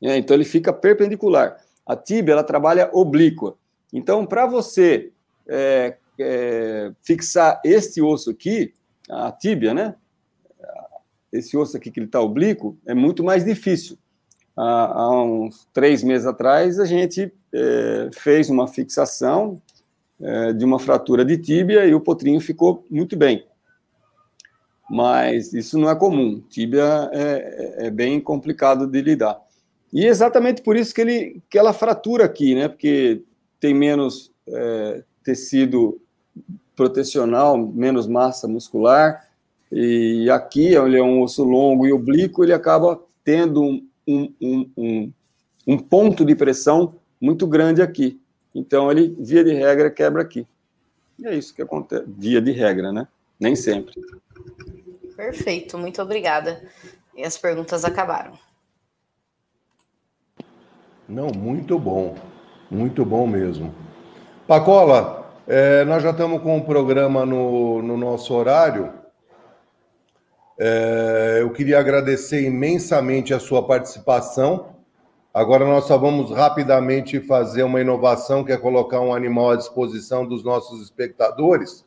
Né? 0.00 0.16
Então, 0.16 0.34
ele 0.34 0.44
fica 0.44 0.72
perpendicular. 0.72 1.58
A 1.84 1.94
tíbia, 1.94 2.32
ela 2.32 2.44
trabalha 2.44 2.88
oblíqua. 2.92 3.54
Então, 3.92 4.24
para 4.24 4.46
você 4.46 5.12
é, 5.46 5.96
é, 6.20 6.92
fixar 7.02 7.60
este 7.64 8.00
osso 8.02 8.30
aqui, 8.30 8.72
a 9.08 9.32
tíbia, 9.32 9.74
né? 9.74 9.94
Esse 11.32 11.56
osso 11.56 11.76
aqui 11.76 11.90
que 11.90 12.00
ele 12.00 12.06
está 12.06 12.20
oblíquo, 12.20 12.76
é 12.86 12.94
muito 12.94 13.22
mais 13.22 13.44
difícil. 13.44 13.96
Há, 14.56 15.02
há, 15.02 15.22
uns 15.22 15.68
três 15.72 16.02
meses 16.02 16.26
atrás, 16.26 16.78
a 16.78 16.84
gente 16.84 17.32
é, 17.52 18.10
fez 18.12 18.50
uma 18.50 18.66
fixação 18.66 19.60
é, 20.20 20.52
de 20.52 20.64
uma 20.64 20.78
fratura 20.78 21.24
de 21.24 21.38
tíbia 21.38 21.86
e 21.86 21.94
o 21.94 22.00
potrinho 22.00 22.40
ficou 22.40 22.84
muito 22.90 23.16
bem. 23.16 23.46
Mas 24.90 25.52
isso 25.52 25.78
não 25.78 25.88
é 25.88 25.94
comum. 25.94 26.42
Tíbia 26.48 27.08
é, 27.12 27.86
é 27.86 27.90
bem 27.90 28.20
complicado 28.20 28.86
de 28.88 29.00
lidar. 29.00 29.40
E 29.92 30.04
é 30.04 30.08
exatamente 30.08 30.62
por 30.62 30.76
isso 30.76 30.94
que, 30.94 31.00
ele, 31.00 31.42
que 31.48 31.58
ela 31.58 31.72
fratura 31.72 32.24
aqui, 32.24 32.54
né? 32.54 32.68
Porque 32.68 33.22
tem 33.60 33.72
menos 33.72 34.32
é, 34.48 35.04
tecido 35.22 36.00
protecional, 36.74 37.58
menos 37.58 38.06
massa 38.06 38.48
muscular, 38.48 39.28
e 39.70 40.28
aqui, 40.30 40.74
ele 40.74 40.98
é 40.98 41.02
um 41.02 41.22
osso 41.22 41.44
longo 41.44 41.86
e 41.86 41.92
oblíquo, 41.92 42.42
ele 42.42 42.52
acaba 42.52 43.00
tendo 43.22 43.62
um, 43.62 43.86
um, 44.40 44.70
um, 44.76 45.12
um 45.66 45.78
ponto 45.78 46.24
de 46.24 46.34
pressão 46.34 46.96
muito 47.20 47.46
grande 47.46 47.80
aqui. 47.80 48.20
Então, 48.52 48.90
ele, 48.90 49.14
via 49.20 49.44
de 49.44 49.52
regra, 49.52 49.90
quebra 49.90 50.22
aqui. 50.22 50.46
E 51.18 51.26
é 51.26 51.34
isso 51.34 51.54
que 51.54 51.62
acontece, 51.62 52.04
via 52.08 52.40
de 52.40 52.50
regra, 52.50 52.90
né? 52.90 53.06
Nem 53.38 53.54
sempre. 53.54 53.94
Perfeito, 55.14 55.78
muito 55.78 56.02
obrigada. 56.02 56.62
E 57.16 57.22
as 57.22 57.38
perguntas 57.38 57.84
acabaram. 57.84 58.32
Não, 61.08 61.28
muito 61.28 61.78
bom. 61.78 62.16
Muito 62.70 63.04
bom 63.04 63.26
mesmo. 63.26 63.74
Pacola, 64.46 65.19
é, 65.52 65.84
nós 65.84 66.00
já 66.00 66.10
estamos 66.10 66.40
com 66.42 66.54
o 66.54 66.56
um 66.58 66.60
programa 66.60 67.26
no, 67.26 67.82
no 67.82 67.96
nosso 67.96 68.32
horário. 68.32 68.92
É, 70.56 71.38
eu 71.40 71.50
queria 71.50 71.80
agradecer 71.80 72.46
imensamente 72.46 73.34
a 73.34 73.40
sua 73.40 73.66
participação. 73.66 74.76
Agora 75.34 75.64
nós 75.64 75.86
só 75.86 75.98
vamos 75.98 76.30
rapidamente 76.30 77.18
fazer 77.18 77.64
uma 77.64 77.80
inovação, 77.80 78.44
que 78.44 78.52
é 78.52 78.56
colocar 78.56 79.00
um 79.00 79.12
animal 79.12 79.50
à 79.50 79.56
disposição 79.56 80.24
dos 80.24 80.44
nossos 80.44 80.80
espectadores. 80.84 81.84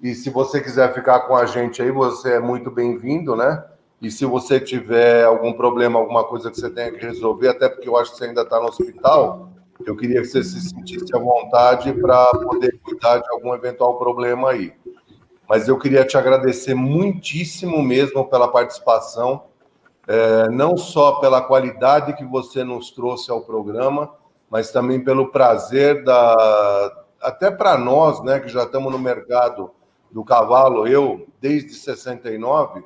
E 0.00 0.14
se 0.14 0.30
você 0.30 0.58
quiser 0.58 0.94
ficar 0.94 1.20
com 1.26 1.36
a 1.36 1.44
gente 1.44 1.82
aí, 1.82 1.90
você 1.90 2.36
é 2.36 2.40
muito 2.40 2.70
bem-vindo, 2.70 3.36
né? 3.36 3.64
E 4.00 4.10
se 4.10 4.24
você 4.24 4.58
tiver 4.58 5.24
algum 5.24 5.52
problema, 5.52 5.98
alguma 5.98 6.24
coisa 6.24 6.50
que 6.50 6.58
você 6.58 6.70
tenha 6.70 6.90
que 6.90 7.04
resolver, 7.04 7.48
até 7.48 7.68
porque 7.68 7.86
eu 7.86 7.98
acho 7.98 8.12
que 8.12 8.16
você 8.16 8.24
ainda 8.24 8.40
está 8.40 8.58
no 8.58 8.68
hospital, 8.68 9.50
eu 9.86 9.96
queria 9.96 10.20
que 10.20 10.26
você 10.26 10.42
se 10.42 10.60
sentisse 10.60 11.14
à 11.14 11.18
vontade 11.18 11.92
para 11.92 12.30
poder 12.30 12.78
cuidar 12.82 13.18
de 13.18 13.28
algum 13.30 13.54
eventual 13.54 13.98
problema 13.98 14.50
aí. 14.50 14.72
Mas 15.48 15.68
eu 15.68 15.78
queria 15.78 16.04
te 16.04 16.16
agradecer 16.16 16.74
muitíssimo 16.74 17.82
mesmo 17.82 18.28
pela 18.28 18.48
participação, 18.48 19.44
é, 20.06 20.48
não 20.50 20.76
só 20.76 21.20
pela 21.20 21.40
qualidade 21.40 22.14
que 22.14 22.24
você 22.24 22.64
nos 22.64 22.90
trouxe 22.90 23.30
ao 23.30 23.42
programa, 23.42 24.12
mas 24.50 24.70
também 24.70 25.02
pelo 25.02 25.30
prazer 25.30 26.04
da. 26.04 27.04
Até 27.20 27.50
para 27.50 27.76
nós, 27.76 28.22
né, 28.22 28.38
que 28.40 28.48
já 28.48 28.64
estamos 28.64 28.92
no 28.92 28.98
mercado 28.98 29.70
do 30.10 30.24
cavalo, 30.24 30.86
eu, 30.86 31.26
desde 31.40 31.74
69, 31.74 32.84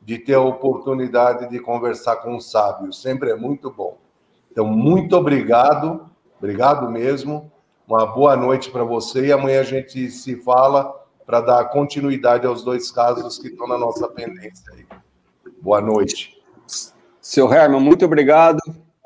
de 0.00 0.18
ter 0.18 0.34
a 0.34 0.40
oportunidade 0.40 1.48
de 1.48 1.58
conversar 1.58 2.16
com 2.16 2.34
um 2.34 2.40
sábio. 2.40 2.92
Sempre 2.92 3.30
é 3.30 3.36
muito 3.36 3.70
bom. 3.70 3.98
Então, 4.50 4.66
muito 4.66 5.16
obrigado 5.16 6.10
Obrigado 6.38 6.90
mesmo. 6.90 7.50
Uma 7.86 8.06
boa 8.06 8.36
noite 8.36 8.70
para 8.70 8.84
você 8.84 9.26
e 9.26 9.32
amanhã 9.32 9.60
a 9.60 9.64
gente 9.64 10.10
se 10.10 10.36
fala 10.36 10.94
para 11.26 11.40
dar 11.40 11.64
continuidade 11.66 12.46
aos 12.46 12.62
dois 12.62 12.90
casos 12.90 13.38
que 13.38 13.48
estão 13.48 13.66
na 13.66 13.78
nossa 13.78 14.08
pendência 14.08 14.72
aí. 14.72 14.86
Boa 15.60 15.80
noite. 15.80 16.42
Seu 17.20 17.52
Herman, 17.52 17.80
muito 17.80 18.04
obrigado. 18.04 18.58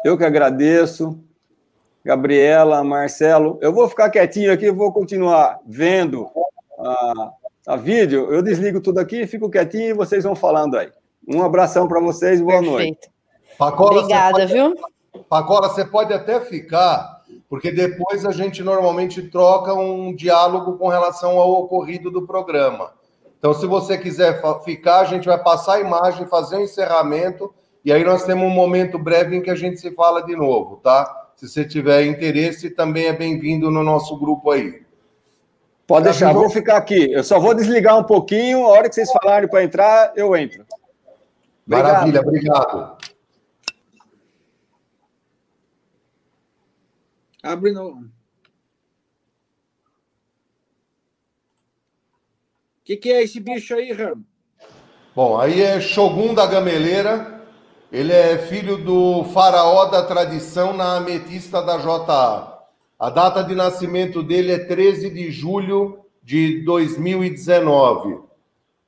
Eu 0.04 0.16
que 0.16 0.24
agradeço. 0.24 1.18
Gabriela, 2.04 2.82
Marcelo, 2.82 3.58
eu 3.60 3.72
vou 3.72 3.88
ficar 3.88 4.10
quietinho 4.10 4.52
aqui, 4.52 4.70
vou 4.70 4.92
continuar 4.92 5.58
vendo 5.66 6.28
a, 6.78 7.32
a 7.66 7.76
vídeo, 7.76 8.32
eu 8.32 8.42
desligo 8.42 8.80
tudo 8.80 8.98
aqui, 8.98 9.26
fico 9.26 9.50
quietinho 9.50 9.90
e 9.90 9.92
vocês 9.92 10.24
vão 10.24 10.34
falando 10.34 10.78
aí. 10.78 10.90
Um 11.26 11.42
abração 11.42 11.86
para 11.86 12.00
vocês, 12.00 12.40
boa 12.40 12.60
Perfeito. 12.60 12.72
noite. 12.72 13.10
Pacola, 13.58 13.98
Obrigada, 13.98 14.38
pode... 14.38 14.52
viu? 14.52 14.74
Pacola, 15.28 15.68
você 15.68 15.84
pode 15.84 16.14
até 16.14 16.40
ficar, 16.40 17.17
porque 17.48 17.70
depois 17.70 18.26
a 18.26 18.30
gente 18.30 18.62
normalmente 18.62 19.22
troca 19.22 19.72
um 19.72 20.14
diálogo 20.14 20.76
com 20.76 20.88
relação 20.88 21.38
ao 21.38 21.50
ocorrido 21.52 22.10
do 22.10 22.26
programa. 22.26 22.92
Então, 23.38 23.54
se 23.54 23.66
você 23.66 23.96
quiser 23.96 24.42
ficar, 24.64 25.00
a 25.00 25.04
gente 25.04 25.26
vai 25.26 25.42
passar 25.42 25.74
a 25.74 25.80
imagem, 25.80 26.26
fazer 26.26 26.56
o 26.56 26.58
um 26.58 26.62
encerramento, 26.62 27.54
e 27.84 27.92
aí 27.92 28.04
nós 28.04 28.24
temos 28.24 28.44
um 28.44 28.50
momento 28.50 28.98
breve 28.98 29.36
em 29.36 29.42
que 29.42 29.50
a 29.50 29.54
gente 29.54 29.80
se 29.80 29.90
fala 29.92 30.22
de 30.22 30.36
novo, 30.36 30.76
tá? 30.76 31.30
Se 31.36 31.48
você 31.48 31.64
tiver 31.64 32.04
interesse, 32.04 32.68
também 32.68 33.06
é 33.06 33.12
bem-vindo 33.12 33.70
no 33.70 33.82
nosso 33.82 34.18
grupo 34.18 34.50
aí. 34.50 34.82
Pode 35.86 36.04
deixar, 36.04 36.34
vou 36.34 36.50
ficar 36.50 36.76
aqui. 36.76 37.12
Eu 37.12 37.24
só 37.24 37.38
vou 37.38 37.54
desligar 37.54 37.96
um 37.96 38.04
pouquinho, 38.04 38.66
a 38.66 38.70
hora 38.70 38.88
que 38.88 38.94
vocês 38.94 39.10
falarem 39.10 39.48
para 39.48 39.62
entrar, 39.62 40.12
eu 40.16 40.36
entro. 40.36 40.66
Obrigado. 41.64 41.92
Maravilha, 41.92 42.20
obrigado. 42.20 42.96
Abre 47.42 47.72
no. 47.72 47.90
O 47.90 48.10
que, 52.84 52.96
que 52.96 53.12
é 53.12 53.22
esse 53.22 53.38
bicho 53.38 53.74
aí, 53.74 53.92
Ram? 53.92 54.22
Bom, 55.14 55.38
aí 55.38 55.60
é 55.62 55.80
Shogun 55.80 56.34
da 56.34 56.46
Gameleira. 56.46 57.44
Ele 57.90 58.12
é 58.12 58.38
filho 58.38 58.76
do 58.76 59.24
faraó 59.32 59.86
da 59.86 60.02
tradição 60.04 60.72
na 60.72 60.96
ametista 60.96 61.62
da 61.62 61.78
JA. 61.78 62.58
A 62.98 63.10
data 63.10 63.42
de 63.42 63.54
nascimento 63.54 64.22
dele 64.22 64.52
é 64.52 64.58
13 64.58 65.10
de 65.10 65.30
julho 65.30 66.04
de 66.22 66.62
2019. 66.64 68.20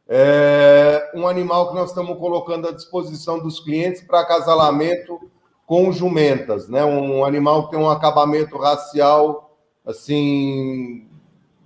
É 0.08 1.12
um 1.14 1.26
animal 1.26 1.68
que 1.68 1.76
nós 1.76 1.90
estamos 1.90 2.18
colocando 2.18 2.68
à 2.68 2.72
disposição 2.72 3.38
dos 3.38 3.60
clientes 3.60 4.02
para 4.02 4.20
acasalamento 4.20 5.30
com 5.70 5.92
jumentas, 5.92 6.68
né? 6.68 6.84
Um 6.84 7.24
animal 7.24 7.66
que 7.66 7.70
tem 7.70 7.78
um 7.78 7.88
acabamento 7.88 8.58
racial 8.58 9.56
assim 9.86 11.06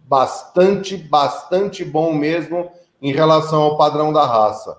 bastante, 0.06 0.94
bastante 0.94 1.82
bom 1.82 2.12
mesmo 2.12 2.70
em 3.00 3.14
relação 3.14 3.62
ao 3.62 3.78
padrão 3.78 4.12
da 4.12 4.26
raça. 4.26 4.78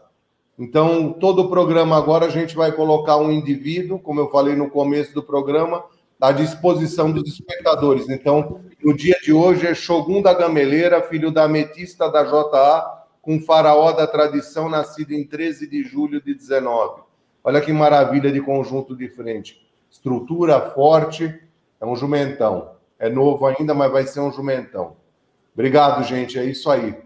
Então, 0.59 1.11
todo 1.11 1.41
o 1.41 1.49
programa 1.49 1.97
agora 1.97 2.27
a 2.27 2.29
gente 2.29 2.55
vai 2.55 2.71
colocar 2.71 3.17
um 3.17 3.31
indivíduo, 3.31 3.97
como 3.97 4.19
eu 4.19 4.29
falei 4.29 4.55
no 4.55 4.69
começo 4.69 5.11
do 5.15 5.23
programa, 5.23 5.83
à 6.21 6.31
disposição 6.31 7.11
dos 7.11 7.27
espectadores. 7.27 8.07
Então, 8.07 8.61
no 8.83 8.95
dia 8.95 9.17
de 9.23 9.33
hoje 9.33 9.65
é 9.65 9.73
Shogun 9.73 10.21
da 10.21 10.35
Gameleira, 10.35 11.01
filho 11.01 11.31
da 11.31 11.45
ametista 11.45 12.11
da 12.11 12.23
JA, 12.23 13.05
com 13.23 13.41
faraó 13.41 13.91
da 13.91 14.05
tradição, 14.05 14.69
nascido 14.69 15.13
em 15.13 15.25
13 15.25 15.67
de 15.67 15.81
julho 15.81 16.21
de 16.21 16.35
19. 16.35 17.04
Olha 17.45 17.61
que 17.61 17.71
maravilha 17.71 18.31
de 18.31 18.41
conjunto 18.41 18.97
de 18.97 19.07
frente. 19.07 19.63
Estrutura 19.91 20.59
forte, 20.71 21.39
é 21.79 21.85
um 21.85 21.95
jumentão. 21.95 22.71
É 22.97 23.07
novo 23.07 23.45
ainda, 23.45 23.71
mas 23.75 23.91
vai 23.91 24.07
ser 24.07 24.19
um 24.19 24.31
jumentão. 24.31 24.95
Obrigado, 25.53 26.03
gente. 26.03 26.39
É 26.39 26.43
isso 26.43 26.71
aí. 26.71 26.97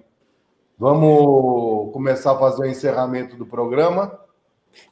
Vamos 0.78 1.92
começar 1.92 2.32
a 2.32 2.40
fazer 2.40 2.62
o 2.62 2.66
encerramento 2.66 3.36
do 3.36 3.46
programa. 3.46 4.18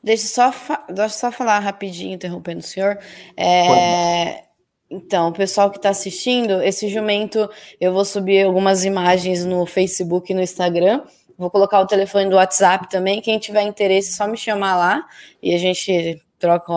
Deixa 0.03 0.27
só, 0.27 0.51
deixa 0.89 1.15
só 1.15 1.31
falar 1.31 1.59
rapidinho, 1.59 2.15
interrompendo 2.15 2.59
o 2.59 2.63
senhor. 2.63 2.99
É, 3.37 4.43
então, 4.89 5.29
o 5.29 5.33
pessoal 5.33 5.71
que 5.71 5.77
está 5.77 5.91
assistindo, 5.91 6.61
esse 6.61 6.89
jumento, 6.89 7.49
eu 7.79 7.93
vou 7.93 8.03
subir 8.03 8.43
algumas 8.43 8.83
imagens 8.83 9.45
no 9.45 9.65
Facebook 9.65 10.29
e 10.29 10.35
no 10.35 10.41
Instagram. 10.41 11.03
Vou 11.38 11.51
colocar 11.51 11.80
o 11.80 11.85
telefone 11.85 12.30
do 12.30 12.35
WhatsApp 12.35 12.89
também. 12.89 13.22
Quem 13.22 13.38
tiver 13.38 13.61
interesse, 13.61 14.14
só 14.14 14.27
me 14.27 14.35
chamar 14.35 14.76
lá 14.76 15.05
e 15.41 15.53
a 15.53 15.57
gente 15.57 16.22
troca, 16.39 16.73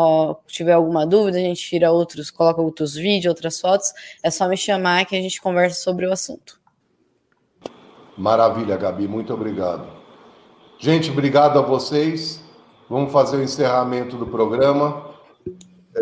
tiver 0.47 0.73
alguma 0.73 1.07
dúvida, 1.07 1.39
a 1.39 1.41
gente 1.41 1.63
tira 1.63 1.91
outros, 1.91 2.31
coloca 2.31 2.61
outros 2.61 2.95
vídeos, 2.95 3.31
outras 3.31 3.61
fotos. 3.61 3.93
É 4.23 4.31
só 4.31 4.47
me 4.49 4.57
chamar 4.57 5.07
que 5.07 5.17
a 5.17 5.21
gente 5.21 5.41
conversa 5.41 5.81
sobre 5.81 6.07
o 6.07 6.13
assunto. 6.13 6.61
Maravilha, 8.17 8.77
Gabi, 8.77 9.09
muito 9.09 9.33
obrigado. 9.33 9.87
Gente, 10.79 11.11
obrigado 11.11 11.59
a 11.59 11.63
vocês. 11.63 12.43
Vamos 12.89 13.13
fazer 13.13 13.37
o 13.37 13.43
encerramento 13.43 14.17
do 14.17 14.27
programa. 14.27 15.11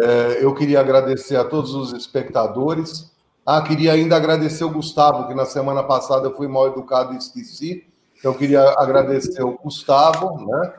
É, 0.03 0.45
eu 0.45 0.55
queria 0.55 0.81
agradecer 0.81 1.37
a 1.37 1.45
todos 1.45 1.75
os 1.75 1.93
espectadores. 1.93 3.13
Ah, 3.47 3.63
queria 3.63 3.93
ainda 3.93 4.17
agradecer 4.17 4.65
o 4.65 4.71
Gustavo, 4.71 5.27
que 5.27 5.35
na 5.35 5.47
semana 5.47 5.83
passada 5.83 6.27
eu 6.27 6.37
fui 6.37 6.47
mal 6.49 6.67
educado 6.67 7.15
e 7.15 7.19
esqueci. 7.19 7.88
Então, 8.19 8.33
eu 8.33 8.39
queria 8.39 8.63
agradecer 8.77 9.43
o 9.43 9.57
Gustavo, 9.57 10.45
né? 10.45 10.75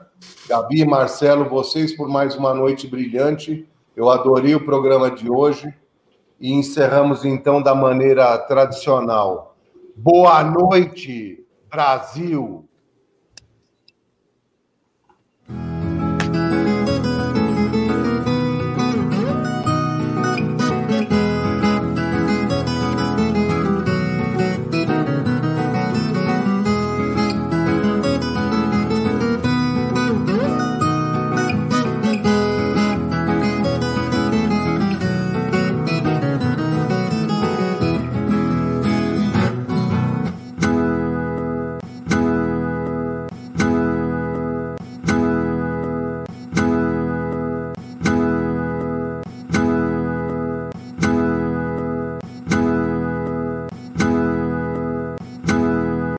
Gabi, 0.48 0.86
Marcelo, 0.86 1.48
vocês 1.48 1.96
por 1.96 2.10
mais 2.10 2.36
uma 2.36 2.54
noite 2.54 2.86
brilhante. 2.86 3.66
Eu 3.96 4.10
adorei 4.10 4.56
o 4.56 4.66
programa 4.66 5.10
de 5.10 5.32
hoje. 5.32 5.74
E 6.38 6.52
encerramos 6.52 7.24
então 7.24 7.62
da 7.62 7.74
maneira 7.74 8.38
tradicional. 8.40 9.56
Boa 9.96 10.44
noite, 10.44 11.46
Brasil! 11.70 12.69